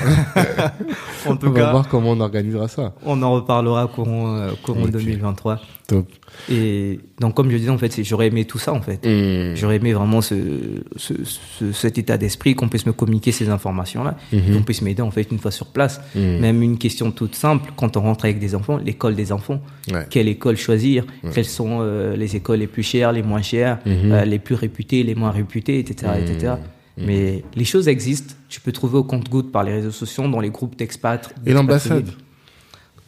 En 1.26 1.38
on 1.42 1.50
va 1.52 1.72
voir 1.72 1.88
comment 1.88 2.12
on 2.12 2.20
organisera 2.20 2.68
ça. 2.68 2.94
on 3.06 3.22
en 3.24 3.32
reparlera 3.32 3.88
courant, 3.88 4.36
euh, 4.36 4.52
courant 4.62 4.84
Ok. 4.84 4.92
2023. 4.92 5.62
Top. 5.88 6.06
Et 6.52 7.00
donc, 7.20 7.36
comme 7.36 7.50
je 7.52 7.58
disais, 7.58 7.70
en 7.70 7.78
fait, 7.78 8.04
j'aurais 8.04 8.28
aimé 8.28 8.46
tout 8.46 8.58
ça, 8.60 8.74
en 8.74 8.82
fait. 8.82 9.06
Hmm. 9.06 9.56
J'aurais 9.56 9.78
aimé 9.78 9.94
vraiment 9.94 10.22
ce, 10.22 10.36
ce, 10.98 11.14
ce- 11.24 11.72
cet 11.72 11.98
état 11.98 12.18
d'esprit, 12.18 12.56
qu'on 12.56 12.68
puisse 12.70 12.86
me 12.86 12.92
communiquer 12.94 13.32
ces 13.32 13.50
informations-là, 13.50 14.18
Mhm. 14.32 14.56
qu'on 14.58 14.64
puisse 14.64 14.82
m'aider, 14.82 15.02
en 15.02 15.12
fait, 15.12 15.28
une 15.32 15.40
fois 15.40 15.52
sur 15.52 15.68
place. 15.68 16.02
Mhm. 16.16 16.40
Même 16.40 16.62
une 16.62 16.78
question 16.78 17.12
toute 17.12 17.36
simple, 17.36 17.72
quand 17.78 17.96
on 17.98 18.02
rentre 18.02 18.26
avec 18.26 18.40
des 18.40 18.56
enfants, 18.56 18.78
l'école 18.78 19.16
des 19.16 19.32
enfants, 19.32 19.62
Ouais. 19.92 20.06
quelle 20.10 20.28
école 20.28 20.58
choisir, 20.58 21.06
quelles 21.34 21.46
sont 21.46 21.80
euh, 21.82 22.16
les 22.16 22.36
écoles 22.36 22.60
les 22.60 22.68
plus 22.68 22.84
chères, 22.84 23.12
les 23.12 23.24
moins 23.24 23.42
chères, 23.42 23.80
Mhm. 23.86 24.12
euh, 24.12 24.26
les 24.26 24.40
plus 24.40 24.56
réputées, 24.56 25.04
les 25.04 25.16
moins 25.16 25.32
réputées, 25.32 25.80
etc. 25.80 26.12
etc. 26.22 26.54
Mais 26.98 27.44
les 27.56 27.66
choses 27.66 27.88
existent, 27.88 28.36
tu 28.50 28.62
peux 28.62 28.72
trouver 28.72 28.98
au 29.00 29.04
compte-goutte 29.04 29.52
par 29.52 29.64
les 29.64 29.74
réseaux 29.74 29.92
sociaux, 29.92 30.28
dans 30.28 30.40
les 30.40 30.52
groupes 30.52 30.76
d'expats. 30.76 31.34
Et 31.46 31.52
l'ambassade 31.54 32.06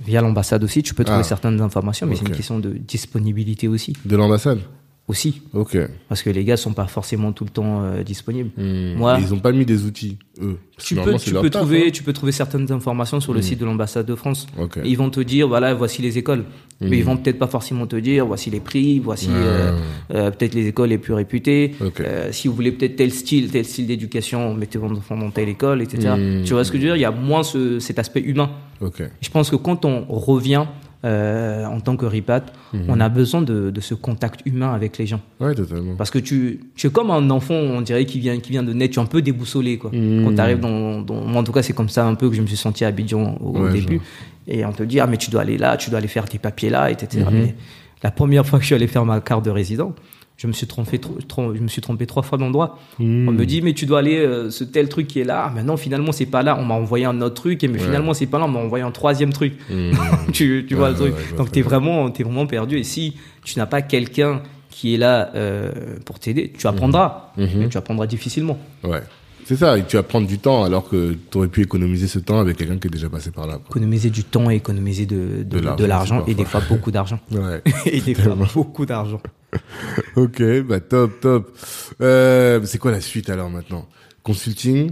Via 0.02 0.22
l'ambassade 0.22 0.64
aussi, 0.64 0.84
tu 0.84 0.94
peux 0.94 1.04
trouver 1.04 1.22
Ah. 1.22 1.24
certaines 1.24 1.62
informations, 1.62 2.06
mais 2.08 2.16
c'est 2.16 2.26
une 2.26 2.36
question 2.36 2.60
de 2.60 2.72
disponibilité 2.72 3.68
aussi. 3.68 3.94
De 4.06 4.16
l'ambassade 4.16 4.60
Aussi, 5.08 5.44
Ok. 5.54 5.78
parce 6.10 6.24
que 6.24 6.32
les 6.32 6.44
gars 6.44 6.58
sont 6.58 6.74
pas 6.74 6.88
forcément 6.88 7.32
tout 7.32 7.44
le 7.44 7.52
temps 7.52 7.84
euh, 7.84 8.02
disponibles. 8.02 8.50
Hmm. 8.58 8.96
Moi- 8.98 9.20
ils 9.22 9.36
ont 9.36 9.40
pas 9.40 9.52
mis 9.52 9.64
des 9.64 9.84
outils, 9.86 10.18
eux. 10.42 10.58
Parce 10.76 10.90
que 10.90 10.96
Tu 10.96 11.02
peux, 11.02 11.18
tu, 11.20 11.32
peux 11.32 11.50
taf, 11.52 11.62
trouver, 11.62 11.88
hein. 11.88 11.92
tu 11.94 12.02
peux 12.02 12.12
trouver 12.12 12.32
certaines 12.32 12.72
informations 12.72 13.20
sur 13.20 13.32
le 13.32 13.44
site 13.44 13.60
de 13.60 13.66
l'ambassade 13.66 14.08
de 14.08 14.16
France. 14.16 14.48
Ok. 14.60 14.80
Ils 14.84 14.98
vont 14.98 15.12
te 15.12 15.20
dire, 15.20 15.48
voilà, 15.48 15.76
voici 15.76 16.02
les 16.02 16.18
écoles. 16.18 16.46
Mais 16.82 16.98
ils 16.98 17.06
vont 17.06 17.18
peut-être 17.18 17.38
pas 17.38 17.46
forcément 17.48 17.86
te 17.86 17.96
dire, 17.96 18.26
voici 18.26 18.50
les 18.50 18.60
prix, 18.60 18.98
voici 19.00 19.30
euh, 19.32 19.78
euh, 20.14 20.32
peut-être 20.32 20.56
les 20.56 20.68
écoles 20.68 20.90
les 20.90 20.98
plus 20.98 21.14
réputées. 21.14 21.76
Ok. 21.82 22.00
Euh, 22.02 22.32
si 22.32 22.48
vous 22.48 22.56
voulez 22.56 22.72
peut-être 22.72 22.96
tel 22.96 23.12
style, 23.14 23.52
tel 23.52 23.64
style 23.64 23.86
d'éducation, 23.86 24.56
mettez 24.56 24.80
vos 24.80 24.88
enfants 24.92 25.18
dans 25.18 25.30
telle 25.30 25.50
école, 25.50 25.84
etc. 25.84 26.16
Tu 26.44 26.54
vois 26.54 26.64
ce 26.64 26.72
que 26.72 26.78
je 26.80 26.82
veux 26.82 26.88
dire? 26.90 26.96
Il 26.98 27.02
y 27.02 27.06
a 27.06 27.12
moins 27.12 27.44
ce, 27.44 27.80
cet 27.80 28.00
aspect 28.00 28.22
humain. 28.22 28.50
Ok. 28.82 29.04
Je 29.22 29.30
pense 29.30 29.52
que 29.52 29.56
quand 29.56 29.86
on 29.86 30.04
revient 30.10 30.66
euh, 31.06 31.66
en 31.66 31.80
tant 31.80 31.96
que 31.96 32.06
RIPAT, 32.06 32.42
Mhm. 32.74 32.86
on 32.90 33.00
a 33.00 33.08
besoin 33.10 33.42
de, 33.42 33.70
de 33.70 33.80
ce 33.82 33.94
contact 33.94 34.42
humain 34.46 34.74
avec 34.74 34.98
les 34.98 35.06
gens. 35.06 35.22
Ouais, 35.40 35.54
totalement. 35.56 35.96
Parce 35.96 36.10
que 36.12 36.20
tu, 36.20 36.60
tu 36.76 36.88
es 36.88 36.90
comme 36.90 37.12
un 37.12 37.30
enfant, 37.30 37.54
on 37.54 37.82
dirait, 37.82 38.06
qui 38.06 38.20
vient, 38.20 38.38
qui 38.40 38.52
vient 38.52 38.64
de 38.64 38.74
naître, 38.74 38.94
tu 38.96 39.00
es 39.00 39.04
un 39.04 39.06
peu 39.06 39.22
déboussolé, 39.22 39.78
quoi. 39.78 39.92
Mhm. 39.94 40.26
Quand 40.26 40.36
tu 40.36 40.42
arrives 40.42 40.60
dans, 40.60 41.02
dans, 41.02 41.22
moi, 41.22 41.42
en 41.42 41.44
tout 41.44 41.52
cas, 41.52 41.62
c'est 41.62 41.74
comme 41.74 41.90
ça 41.90 42.06
un 42.06 42.16
peu 42.16 42.30
que 42.30 42.36
je 42.36 42.42
me 42.42 42.48
suis 42.48 42.58
senti 42.58 42.84
à 42.84 42.88
Abidjan 42.90 43.38
au, 43.40 43.60
Ouais, 43.60 43.72
début. 43.72 43.94
genre. 43.96 44.04
Et 44.48 44.66
on 44.66 44.72
te 44.74 44.84
dit, 44.84 45.00
ah, 45.00 45.08
mais 45.08 45.18
tu 45.18 45.30
dois 45.32 45.42
aller 45.42 45.58
là, 45.58 45.78
tu 45.78 45.90
dois 45.90 46.00
aller 46.00 46.08
faire 46.08 46.26
tes 46.26 46.38
papiers 46.40 46.70
là, 46.70 46.90
etc. 46.92 47.24
Mhm. 47.30 47.34
Mais 47.34 47.56
la 48.04 48.12
première 48.12 48.46
fois 48.46 48.60
que 48.60 48.64
je 48.64 48.68
suis 48.68 48.76
allé 48.76 48.88
faire 48.88 49.06
ma 49.06 49.22
carte 49.22 49.46
de 49.46 49.50
résident, 49.52 49.94
je 50.38 50.48
me 50.48 50.52
suis 50.54 50.68
trompé, 50.68 51.00
tro- 51.00 51.18
tro- 51.28 51.56
je 51.56 51.62
me 51.62 51.68
suis 51.68 51.82
trompé 51.82 52.06
trois 52.06 52.24
fois 52.24 52.38
d'endroit. 52.38 52.78
Hmm. 53.00 53.28
On 53.30 53.32
me 53.32 53.46
dit, 53.46 53.62
mais 53.62 53.74
tu 53.74 53.86
dois 53.86 54.00
aller, 54.00 54.18
euh, 54.18 54.50
ce 54.50 54.64
tel 54.64 54.90
truc 54.90 55.08
qui 55.08 55.20
est 55.22 55.24
là. 55.24 55.46
Ah, 55.48 55.52
mais 55.56 55.64
non, 55.64 55.78
finalement, 55.78 56.12
c'est 56.12 56.26
pas 56.26 56.44
là. 56.44 56.58
On 56.60 56.66
m'a 56.66 56.74
envoyé 56.74 57.06
un 57.06 57.22
autre 57.22 57.36
truc, 57.36 57.64
et 57.64 57.68
mais 57.68 57.80
Ouais. 57.80 57.86
finalement, 57.86 58.14
c'est 58.14 58.26
pas 58.26 58.38
là. 58.40 58.46
On 58.46 58.50
m'a 58.50 58.60
envoyé 58.60 58.84
un 58.84 58.92
troisième 58.92 59.32
truc. 59.32 59.54
Hmm. 59.70 59.92
tu, 60.34 60.66
tu 60.68 60.76
vois 60.76 60.92
Ouais, 60.92 61.08
le 61.08 61.12
truc. 61.14 61.36
Donc, 61.38 61.52
t'es 61.52 61.62
vraiment, 61.62 62.10
t'es 62.12 62.24
vraiment 62.24 62.48
perdu. 62.48 62.78
Et 62.78 62.84
si 62.84 63.16
tu 63.44 63.58
n'as 63.60 63.66
pas 63.66 63.82
quelqu'un 63.82 64.42
qui 64.70 64.94
est 64.94 64.98
là 64.98 65.32
euh, 65.36 65.72
pour 66.06 66.20
t'aider, 66.20 66.52
tu 66.58 66.68
apprendras. 66.68 67.32
Mhm. 67.38 67.50
Mais 67.56 67.70
tu 67.70 67.78
apprendras 67.78 68.08
difficilement. 68.08 68.58
Ouais. 68.84 69.02
C'est 69.46 69.56
ça, 69.56 69.78
et 69.78 69.84
tu 69.86 69.96
vas 69.96 70.02
prendre 70.04 70.28
du 70.28 70.40
temps 70.40 70.64
alors 70.64 70.90
que 70.90 71.16
tu 71.32 71.38
aurais 71.38 71.48
pu 71.48 71.62
économiser 71.62 72.08
ce 72.08 72.18
temps 72.18 72.40
avec 72.40 72.58
quelqu'un 72.58 72.78
qui 72.80 72.88
est 72.88 72.90
déjà 72.90 73.10
passé 73.10 73.30
par 73.30 73.46
là. 73.46 73.54
quoi. 73.54 73.68
Économiser 73.70 74.10
du 74.10 74.24
temps 74.24 74.50
et 74.50 74.56
économiser 74.56 75.06
de, 75.06 75.44
de, 75.44 75.60
De 75.78 75.86
l'argent, 75.86 76.26
et 76.28 76.34
des 76.34 76.46
fois 76.46 76.62
beaucoup 76.68 76.90
d'argent. 76.90 77.20
Ouais. 77.32 77.62
et 77.86 78.02
des 78.02 78.16
fois 78.16 78.36
beaucoup 78.56 78.88
d'argent. 78.88 79.22
ok, 80.16 80.62
bah 80.62 80.80
top, 80.80 81.20
top. 81.20 81.58
Euh, 82.02 82.62
c'est 82.66 82.78
quoi 82.78 82.92
la 82.92 83.02
suite 83.02 83.30
alors 83.30 83.50
maintenant? 83.50 83.86
Consulting? 84.24 84.92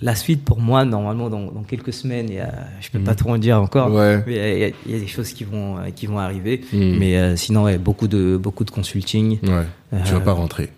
La 0.00 0.14
suite, 0.14 0.44
pour 0.44 0.60
moi, 0.60 0.84
normalement, 0.84 1.28
dans, 1.28 1.50
dans 1.50 1.64
quelques 1.64 1.92
semaines, 1.92 2.30
y 2.30 2.38
a, 2.38 2.52
je 2.80 2.88
peux 2.90 3.00
pas 3.00 3.16
trop 3.16 3.30
en 3.32 3.38
dire 3.38 3.60
encore. 3.60 3.88
Mhm. 3.88 3.96
Ouais. 3.96 4.22
Mais 4.28 4.34
il 4.34 4.58
y, 4.60 4.64
a- 4.64 4.68
y 4.96 5.00
des 5.00 5.06
choses 5.08 5.32
qui 5.32 5.42
vont, 5.42 5.78
euh, 5.78 5.90
qui 5.90 6.06
vont 6.06 6.18
arriver. 6.20 6.60
Mhm. 6.72 6.98
Mais 6.98 7.18
euh, 7.18 7.34
sinon, 7.36 7.64
ouais, 7.64 7.78
beaucoup 7.78 8.06
de, 8.06 8.36
beaucoup 8.36 8.62
de 8.64 8.70
consulting. 8.70 9.40
Ouais. 9.42 9.66
Tu 10.04 10.12
vas 10.12 10.18
Euh, 10.18 10.20
pas 10.20 10.32
rentrer 10.32 10.70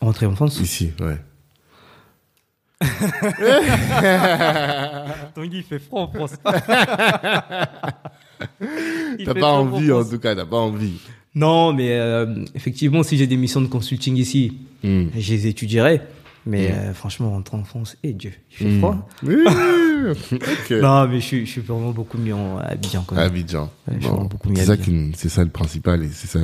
Rentrer 0.00 0.26
en 0.26 0.36
France? 0.36 0.60
ici, 0.60 0.92
ouais. 1.00 1.16
Tanguy, 5.34 5.58
il 5.58 5.62
fait 5.64 5.78
froid 5.78 6.02
en 6.02 6.08
France. 6.08 6.34
T'as 9.24 9.34
pas 9.34 9.52
envie 9.52 9.92
en 9.92 10.04
tout 10.04 10.18
cas, 10.18 10.34
t'as 10.34 10.46
pas 10.46 10.56
envie. 10.56 10.98
Non, 11.34 11.72
mais 11.72 11.90
euh, 11.92 12.26
effectivement, 12.54 13.02
si 13.02 13.16
j'ai 13.16 13.26
des 13.26 13.36
missions 13.36 13.60
de 13.60 13.66
consulting 13.68 14.16
ici, 14.16 14.52
Hmm. 14.82 15.08
je 15.14 15.32
les 15.34 15.46
étudierai. 15.46 16.00
Mais 16.46 16.70
euh, 16.72 16.94
franchement, 16.94 17.30
rentrer 17.30 17.56
en 17.58 17.64
France, 17.64 17.96
et 18.02 18.12
Dieu, 18.14 18.32
il 18.50 18.56
fait 18.56 18.64
Hmm. 18.64 18.78
froid. 18.78 19.08
Oui. 19.22 19.36
Non, 20.70 21.06
mais 21.08 21.20
je 21.20 21.26
suis, 21.26 21.44
je 21.46 21.50
suis 21.50 21.60
vraiment 21.60 21.90
beaucoup 21.90 22.16
mieux 22.16 22.34
en 22.34 22.56
Abidjan 22.56 23.04
quand 23.06 23.14
même. 23.16 23.26
Abidjan. 23.26 23.70
Ouais, 23.86 23.98
je 24.00 24.08
Bon, 24.08 24.20
suis 24.20 24.28
beaucoup 24.28 24.48
mieux 24.48 24.56
c'est 24.56 24.64
ça 24.64 24.74
c'est 25.14 25.28
ça 25.28 25.44
le 25.44 25.50
principal 25.50 26.02
et 26.02 26.08
c'est 26.08 26.26
ça, 26.26 26.38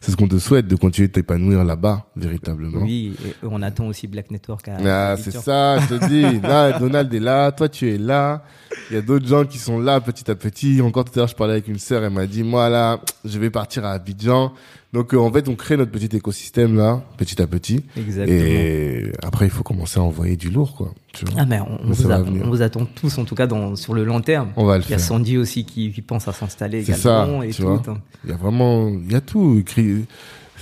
c'est 0.00 0.12
ce 0.12 0.16
qu'on 0.16 0.28
te 0.28 0.38
souhaite 0.38 0.68
de 0.68 0.76
continuer 0.76 1.08
de 1.08 1.12
t'épanouir 1.14 1.64
là-bas 1.64 2.06
véritablement. 2.14 2.82
Oui, 2.82 3.16
et 3.26 3.34
on 3.42 3.62
attend 3.62 3.86
aussi 3.88 4.06
Black 4.06 4.30
Network 4.30 4.68
à 4.68 4.76
Ah, 5.12 5.16
c'est 5.16 5.32
ça, 5.32 5.80
je 5.80 5.86
te 5.96 6.06
dis. 6.08 6.40
Là, 6.42 6.78
Donald 6.78 7.12
est 7.12 7.18
là, 7.20 7.50
toi 7.50 7.68
tu 7.68 7.90
es 7.92 7.98
là. 7.98 8.44
Il 8.90 8.94
y 8.94 8.98
a 8.98 9.02
d'autres 9.02 9.26
gens 9.26 9.44
qui 9.44 9.58
sont 9.58 9.80
là 9.80 10.00
petit 10.00 10.30
à 10.30 10.36
petit. 10.36 10.80
Encore 10.80 11.04
tout 11.04 11.12
à 11.14 11.16
l'heure, 11.22 11.28
je 11.28 11.34
parlais 11.34 11.54
avec 11.54 11.66
une 11.66 11.78
sœur, 11.80 12.04
elle 12.04 12.12
m'a 12.12 12.26
dit, 12.26 12.44
moi 12.44 12.68
là, 12.68 13.00
je 13.24 13.38
vais 13.40 13.50
partir 13.50 13.84
à 13.84 13.90
Abidjan. 13.92 14.52
Donc 14.92 15.14
euh, 15.14 15.18
en 15.18 15.30
fait, 15.32 15.48
on 15.48 15.54
crée 15.54 15.76
notre 15.76 15.92
petit 15.92 16.14
écosystème 16.16 16.76
là, 16.76 17.02
petit 17.16 17.40
à 17.40 17.46
petit. 17.46 17.84
Exactement. 17.96 18.36
Et 18.38 19.12
après, 19.22 19.46
il 19.46 19.50
faut 19.50 19.62
commencer 19.62 20.00
à 20.00 20.02
envoyer 20.02 20.36
du 20.36 20.50
lourd, 20.50 20.74
quoi. 20.74 20.92
Tu 21.12 21.24
vois 21.26 21.34
Ah, 21.38 21.46
mais 21.46 21.60
on, 21.60 21.78
on 21.84 21.88
Mais 21.90 21.94
ça 21.94 22.02
vous 22.02 22.08
va 22.08 22.14
a- 22.16 22.22
venir. 22.22 22.42
on 22.44 22.50
vous 22.50 22.62
attend 22.62 22.84
tous, 22.86 23.16
en 23.18 23.24
tout 23.24 23.36
cas, 23.36 23.46
dans, 23.46 23.76
sur 23.76 23.94
le 23.94 24.04
long 24.04 24.20
terme. 24.20 24.48
On 24.56 24.64
va 24.64 24.78
le 24.78 24.84
Il 24.84 24.90
y 24.90 24.94
a 24.94 24.98
faire. 24.98 25.06
Sandy 25.06 25.36
aussi 25.38 25.64
qui, 25.64 25.92
qui 25.92 26.02
pense 26.02 26.26
à 26.26 26.32
s'installer 26.32 26.82
ça, 26.84 27.22
également 27.22 27.42
et 27.44 27.50
tu 27.50 27.62
tout. 27.62 27.68
vois. 27.68 27.82
hein. 27.86 27.98
Il 28.24 28.30
y 28.30 28.32
a 28.32 28.36
vraiment, 28.36 28.88
il 28.88 29.12
y 29.12 29.14
a 29.14 29.20
tout. 29.20 29.62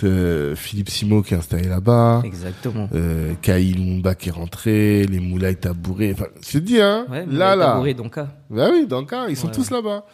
Euh, 0.04 0.54
Philippe 0.54 0.90
Simo 0.90 1.22
qui 1.22 1.34
est 1.34 1.36
installé 1.38 1.66
là-bas. 1.66 2.22
Exactement. 2.24 2.88
Euh, 2.94 3.32
Kaï 3.42 3.72
Lumumba 3.72 4.14
qui 4.14 4.28
est 4.28 4.32
rentré, 4.32 5.04
les 5.06 5.18
Moulay 5.20 5.54
Tabouré. 5.54 6.12
Enfin, 6.12 6.26
je 6.46 6.52
te 6.52 6.58
dis, 6.58 6.80
hein, 6.80 7.06
Ouais, 7.10 7.24
là, 7.28 7.56
là. 7.56 7.66
Tabouré, 7.68 7.94
donc, 7.94 8.16
ah. 8.18 8.28
Bah 8.50 8.68
oui, 8.72 8.86
cas, 9.06 9.26
ils 9.28 9.36
sont 9.36 9.48
Ouais, 9.48 9.54
tous 9.54 9.70
là-bas. 9.70 10.04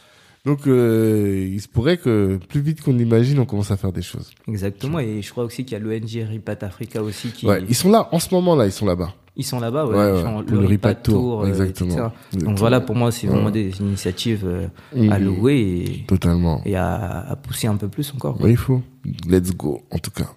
Donc, 0.45 0.67
euh, 0.67 1.49
il 1.53 1.61
se 1.61 1.69
pourrait 1.69 1.97
que 1.97 2.39
plus 2.49 2.61
vite 2.61 2.83
qu'on 2.83 2.93
l'imagine, 2.93 3.39
on 3.39 3.47
commence 3.47 3.71
à 3.71 3.77
faire 3.79 3.93
des 3.93 4.03
choses. 4.03 4.31
Exactement. 4.47 4.99
Et 4.99 5.23
je 5.23 5.31
crois 5.31 5.45
aussi 5.45 5.65
qu'il 5.65 5.73
y 5.73 5.81
a 5.81 5.83
l'ONG 5.83 6.29
Ripat 6.29 6.59
Africa 6.63 7.03
aussi 7.03 7.29
qui. 7.31 7.47
Ouais, 7.47 7.63
ils 7.67 7.75
sont 7.75 7.91
là, 7.91 8.09
en 8.13 8.19
ce 8.19 8.33
moment 8.35 8.55
là, 8.55 8.67
ils 8.67 8.73
sont 8.73 8.85
là-bas. 8.87 9.15
Ils 9.37 9.45
sont 9.45 9.59
là-bas, 9.59 9.87
ouais. 9.87 9.97
Ouais, 9.97 10.13
ouais, 10.23 10.43
pour 10.45 10.61
le 10.61 10.67
Ripat 10.67 10.95
Tour, 10.97 11.43
euh, 11.43 11.49
exactement. 11.49 11.91
etc. 11.91 12.03
Exactement. 12.35 12.51
Donc 12.51 12.59
voilà, 12.61 12.81
pour 12.81 12.95
moi, 12.95 13.11
c'est 13.11 13.27
vraiment 13.27 13.51
des 13.51 13.81
initiatives 13.81 14.45
euh, 14.47 14.67
Mhm. 14.95 15.11
à 15.13 15.19
louer 15.19 15.57
et, 16.03 16.05
Totalement. 16.07 16.61
et 16.65 16.77
à, 16.77 17.21
à 17.31 17.35
pousser 17.37 17.67
un 17.67 17.77
peu 17.77 17.89
plus 17.89 18.13
encore. 18.15 18.41
Ouais, 18.41 18.51
il 18.53 18.57
faut. 18.57 18.81
Let's 19.29 19.55
go, 19.55 19.83
en 19.91 19.99
tout 19.99 20.11
cas. 20.11 20.35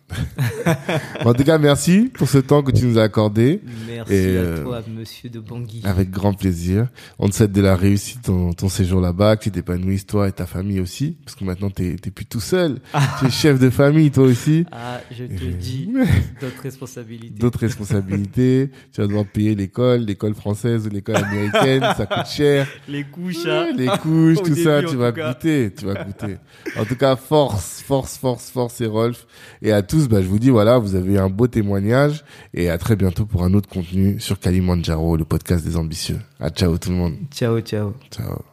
en 1.25 1.33
tout 1.33 1.43
cas, 1.43 1.57
merci 1.57 2.09
pour 2.13 2.27
ce 2.27 2.37
temps 2.37 2.63
que 2.63 2.71
tu 2.71 2.85
nous 2.85 2.97
as 2.97 3.03
accordé. 3.03 3.61
Merci 3.87 4.37
à 4.37 4.61
toi, 4.61 4.81
monsieur 4.87 5.29
de 5.29 5.39
Bangui. 5.39 5.81
Avec 5.83 6.09
grand 6.09 6.33
plaisir. 6.33 6.87
On 7.19 7.29
te 7.29 7.35
souhaite 7.35 7.51
de 7.51 7.61
la 7.61 7.75
réussite 7.75 8.23
ton, 8.23 8.53
ton 8.53 8.69
séjour 8.69 9.01
là-bas, 9.01 9.37
que 9.37 9.43
tu 9.43 9.51
t'épanouisses 9.51 10.05
toi 10.05 10.27
et 10.27 10.31
ta 10.31 10.45
famille 10.45 10.79
aussi, 10.79 11.17
parce 11.23 11.35
que 11.35 11.43
maintenant 11.43 11.69
t'es 11.69 11.95
t'es 11.95 12.11
plus 12.11 12.25
tout 12.25 12.39
seul. 12.39 12.79
tu 13.19 13.27
es 13.27 13.29
chef 13.29 13.59
de 13.59 13.69
famille 13.69 14.11
toi 14.11 14.25
aussi. 14.25 14.65
Ah, 14.71 15.01
je 15.11 15.25
te 15.25 15.45
dis, 15.45 15.89
d'autres 16.41 16.61
responsabilités. 16.63 17.39
D'autres 17.39 17.59
responsabilités. 17.59 18.71
tu 18.91 19.01
vas 19.01 19.07
devoir 19.07 19.25
payer 19.25 19.55
l'école, 19.55 20.01
l'école 20.01 20.35
française 20.35 20.87
ou 20.87 20.89
l'école 20.89 21.17
américaine, 21.17 21.81
ça 21.95 22.05
coûte 22.05 22.27
cher. 22.27 22.67
Les 22.87 23.03
couches, 23.03 23.45
hein. 23.45 23.71
Les 23.75 23.87
couches, 23.87 24.41
tout 24.43 24.55
ça, 24.55 24.83
tu 24.83 24.95
vas 24.95 25.11
goûter, 25.11 25.71
tu 25.77 25.85
vas 25.85 26.03
goûter. 26.03 26.37
En 26.77 26.85
tout 26.85 26.95
cas, 26.95 27.15
force, 27.15 27.81
force, 27.81 28.17
force, 28.17 28.49
force 28.49 28.56
et 28.79 28.85
Rolf. 28.85 29.27
Et 29.61 29.71
à 29.71 29.81
tous, 29.81 30.07
bah, 30.07 30.21
je 30.21 30.27
vous 30.27 30.39
dis, 30.39 30.49
voilà, 30.49 30.77
vous 30.77 30.95
avez 30.95 31.13
eu 31.13 31.17
un 31.17 31.29
beau 31.29 31.47
témoignage 31.47 32.23
et 32.53 32.69
à 32.69 32.77
très 32.77 32.95
bientôt 32.95 33.25
pour 33.25 33.43
un 33.43 33.53
autre 33.53 33.69
contenu 33.69 34.19
sur 34.19 34.39
Kalimandjaro, 34.39 35.17
le 35.17 35.25
podcast 35.25 35.65
des 35.65 35.77
ambitieux. 35.77 36.19
À 36.39 36.49
ciao 36.49 36.77
tout 36.77 36.89
le 36.89 36.95
monde. 36.95 37.15
Ciao, 37.31 37.59
ciao. 37.61 37.93
Ciao. 38.11 38.43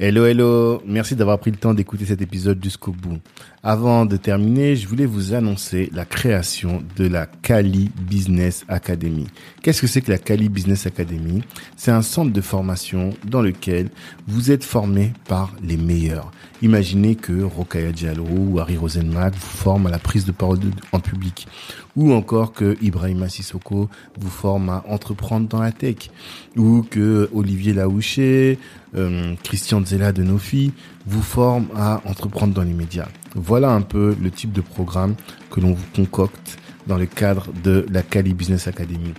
Hello, 0.00 0.26
hello. 0.26 0.80
Merci 0.86 1.16
d'avoir 1.16 1.40
pris 1.40 1.50
le 1.50 1.56
temps 1.56 1.74
d'écouter 1.74 2.04
cet 2.04 2.22
épisode 2.22 2.62
jusqu'au 2.62 2.92
bout. 2.92 3.18
Avant 3.64 4.06
de 4.06 4.16
terminer, 4.16 4.76
je 4.76 4.86
voulais 4.86 5.06
vous 5.06 5.34
annoncer 5.34 5.90
la 5.92 6.04
création 6.04 6.84
de 6.96 7.08
la 7.08 7.26
Kali 7.26 7.90
Business 8.02 8.64
Academy. 8.68 9.26
Qu'est-ce 9.60 9.80
que 9.80 9.88
c'est 9.88 10.00
que 10.00 10.12
la 10.12 10.18
Kali 10.18 10.48
Business 10.48 10.86
Academy? 10.86 11.42
C'est 11.76 11.90
un 11.90 12.02
centre 12.02 12.32
de 12.32 12.40
formation 12.40 13.10
dans 13.24 13.42
lequel 13.42 13.88
vous 14.28 14.52
êtes 14.52 14.62
formé 14.62 15.14
par 15.26 15.52
les 15.64 15.76
meilleurs. 15.76 16.30
Imaginez 16.60 17.14
que 17.14 17.42
Rokaya 17.42 17.92
Diallo 17.92 18.24
ou 18.24 18.58
Harry 18.58 18.76
Rosenmack 18.76 19.34
vous 19.34 19.40
forment 19.40 19.86
à 19.86 19.90
la 19.90 19.98
prise 19.98 20.24
de 20.24 20.32
parole 20.32 20.58
en 20.90 20.98
public 20.98 21.46
ou 21.94 22.12
encore 22.12 22.52
que 22.52 22.76
Ibrahima 22.82 23.28
Sissoko 23.28 23.88
vous 24.18 24.30
forme 24.30 24.68
à 24.68 24.84
entreprendre 24.88 25.48
dans 25.48 25.60
la 25.60 25.70
tech 25.70 26.10
ou 26.56 26.84
que 26.88 27.30
Olivier 27.32 27.74
Laouché, 27.74 28.58
euh, 28.96 29.34
Christian 29.44 29.84
Zella 29.84 30.12
de 30.12 30.24
Nofi 30.24 30.72
vous 31.06 31.22
forme 31.22 31.68
à 31.76 32.02
entreprendre 32.04 32.54
dans 32.54 32.62
les 32.62 32.74
médias. 32.74 33.08
Voilà 33.36 33.70
un 33.70 33.82
peu 33.82 34.16
le 34.20 34.30
type 34.30 34.52
de 34.52 34.60
programme 34.60 35.14
que 35.50 35.60
l'on 35.60 35.74
vous 35.74 35.86
concocte 35.94 36.58
dans 36.88 36.96
le 36.96 37.06
cadre 37.06 37.48
de 37.62 37.86
la 37.90 38.02
Cali 38.02 38.34
Business 38.34 38.66
Academy. 38.66 39.14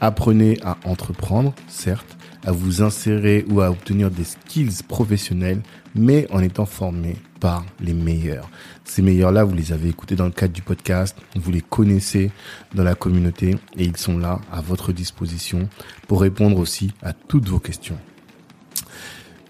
Apprenez 0.00 0.58
à 0.64 0.76
entreprendre, 0.84 1.54
certes, 1.68 2.16
à 2.44 2.52
vous 2.52 2.82
insérer 2.82 3.44
ou 3.48 3.60
à 3.60 3.70
obtenir 3.70 4.10
des 4.10 4.24
skills 4.24 4.82
professionnels, 4.86 5.62
mais 5.94 6.26
en 6.30 6.40
étant 6.40 6.66
formé 6.66 7.16
par 7.40 7.64
les 7.80 7.94
meilleurs. 7.94 8.48
Ces 8.84 9.02
meilleurs-là, 9.02 9.44
vous 9.44 9.54
les 9.54 9.72
avez 9.72 9.88
écoutés 9.88 10.16
dans 10.16 10.26
le 10.26 10.30
cadre 10.30 10.52
du 10.52 10.62
podcast, 10.62 11.16
vous 11.36 11.50
les 11.50 11.60
connaissez 11.60 12.30
dans 12.74 12.84
la 12.84 12.94
communauté 12.94 13.56
et 13.76 13.84
ils 13.84 13.96
sont 13.96 14.18
là 14.18 14.40
à 14.52 14.60
votre 14.60 14.92
disposition 14.92 15.68
pour 16.08 16.20
répondre 16.20 16.58
aussi 16.58 16.92
à 17.02 17.12
toutes 17.12 17.48
vos 17.48 17.60
questions. 17.60 17.98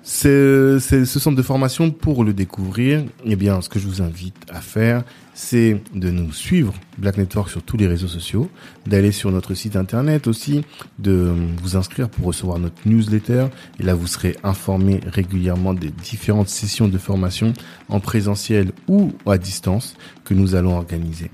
C'est 0.07 0.79
ce 0.81 1.19
centre 1.19 1.37
de 1.37 1.43
formation 1.43 1.91
pour 1.91 2.25
le 2.25 2.35
découvrir. 2.35 3.05
Eh 3.25 3.37
bien, 3.37 3.63
ce 3.63 3.71
que 3.71 3.79
je 3.79 3.87
vous 3.87 4.03
invite 4.03 4.37
à 4.51 4.61
faire, 4.61 5.03
c'est 5.33 5.81
de 5.95 6.11
nous 6.11 6.31
suivre 6.31 6.75
Black 6.99 7.19
Network 7.19 7.51
sur 7.51 7.63
tous 7.63 7.77
les 7.77 7.87
réseaux 7.87 8.09
sociaux, 8.09 8.49
d'aller 8.87 9.13
sur 9.13 9.31
notre 9.31 9.55
site 9.55 9.77
internet 9.77 10.27
aussi, 10.27 10.65
de 10.99 11.33
vous 11.63 11.77
inscrire 11.77 12.09
pour 12.09 12.27
recevoir 12.27 12.59
notre 12.59 12.77
newsletter. 12.87 13.47
Et 13.81 13.83
là, 13.83 13.95
vous 13.95 14.07
serez 14.07 14.37
informé 14.43 15.01
régulièrement 15.07 15.75
des 15.75 15.91
différentes 15.91 16.49
sessions 16.49 16.89
de 16.89 16.99
formation 16.99 17.53
en 17.89 18.01
présentiel 18.01 18.73
ou 18.89 19.13
à 19.27 19.39
distance 19.39 19.97
que 20.25 20.35
nous 20.35 20.55
allons 20.55 20.77
organiser. 20.77 21.31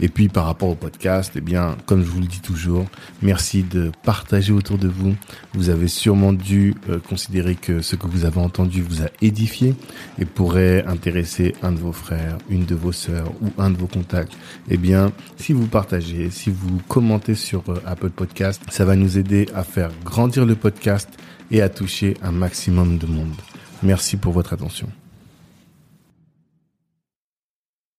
Et 0.00 0.08
puis, 0.08 0.28
par 0.28 0.46
rapport 0.46 0.68
au 0.68 0.74
podcast, 0.74 1.32
eh 1.36 1.40
bien, 1.40 1.76
comme 1.86 2.02
je 2.02 2.08
vous 2.08 2.20
le 2.20 2.26
dis 2.26 2.40
toujours, 2.40 2.84
merci 3.22 3.62
de 3.62 3.90
partager 4.02 4.52
autour 4.52 4.78
de 4.78 4.88
vous. 4.88 5.14
Vous 5.54 5.70
avez 5.70 5.88
sûrement 5.88 6.32
dû 6.32 6.74
euh, 6.88 6.98
considérer 6.98 7.54
que 7.54 7.80
ce 7.80 7.96
que 7.96 8.06
vous 8.06 8.24
avez 8.24 8.40
entendu 8.40 8.82
vous 8.82 9.02
a 9.02 9.06
édifié 9.22 9.74
et 10.18 10.24
pourrait 10.24 10.84
intéresser 10.86 11.54
un 11.62 11.72
de 11.72 11.78
vos 11.78 11.92
frères, 11.92 12.38
une 12.50 12.64
de 12.64 12.74
vos 12.74 12.92
sœurs 12.92 13.32
ou 13.42 13.50
un 13.58 13.70
de 13.70 13.76
vos 13.76 13.86
contacts, 13.86 14.36
eh 14.68 14.76
bien, 14.76 15.03
si 15.36 15.52
vous 15.52 15.66
partagez, 15.66 16.30
si 16.30 16.50
vous 16.50 16.80
commentez 16.88 17.34
sur 17.34 17.62
euh, 17.68 17.82
Apple 17.86 18.10
Podcast, 18.10 18.62
ça 18.70 18.84
va 18.84 18.96
nous 18.96 19.18
aider 19.18 19.46
à 19.54 19.64
faire 19.64 19.90
grandir 20.04 20.46
le 20.46 20.54
podcast 20.54 21.08
et 21.50 21.62
à 21.62 21.68
toucher 21.68 22.16
un 22.22 22.32
maximum 22.32 22.98
de 22.98 23.06
monde. 23.06 23.34
Merci 23.82 24.16
pour 24.16 24.32
votre 24.32 24.52
attention. 24.52 24.88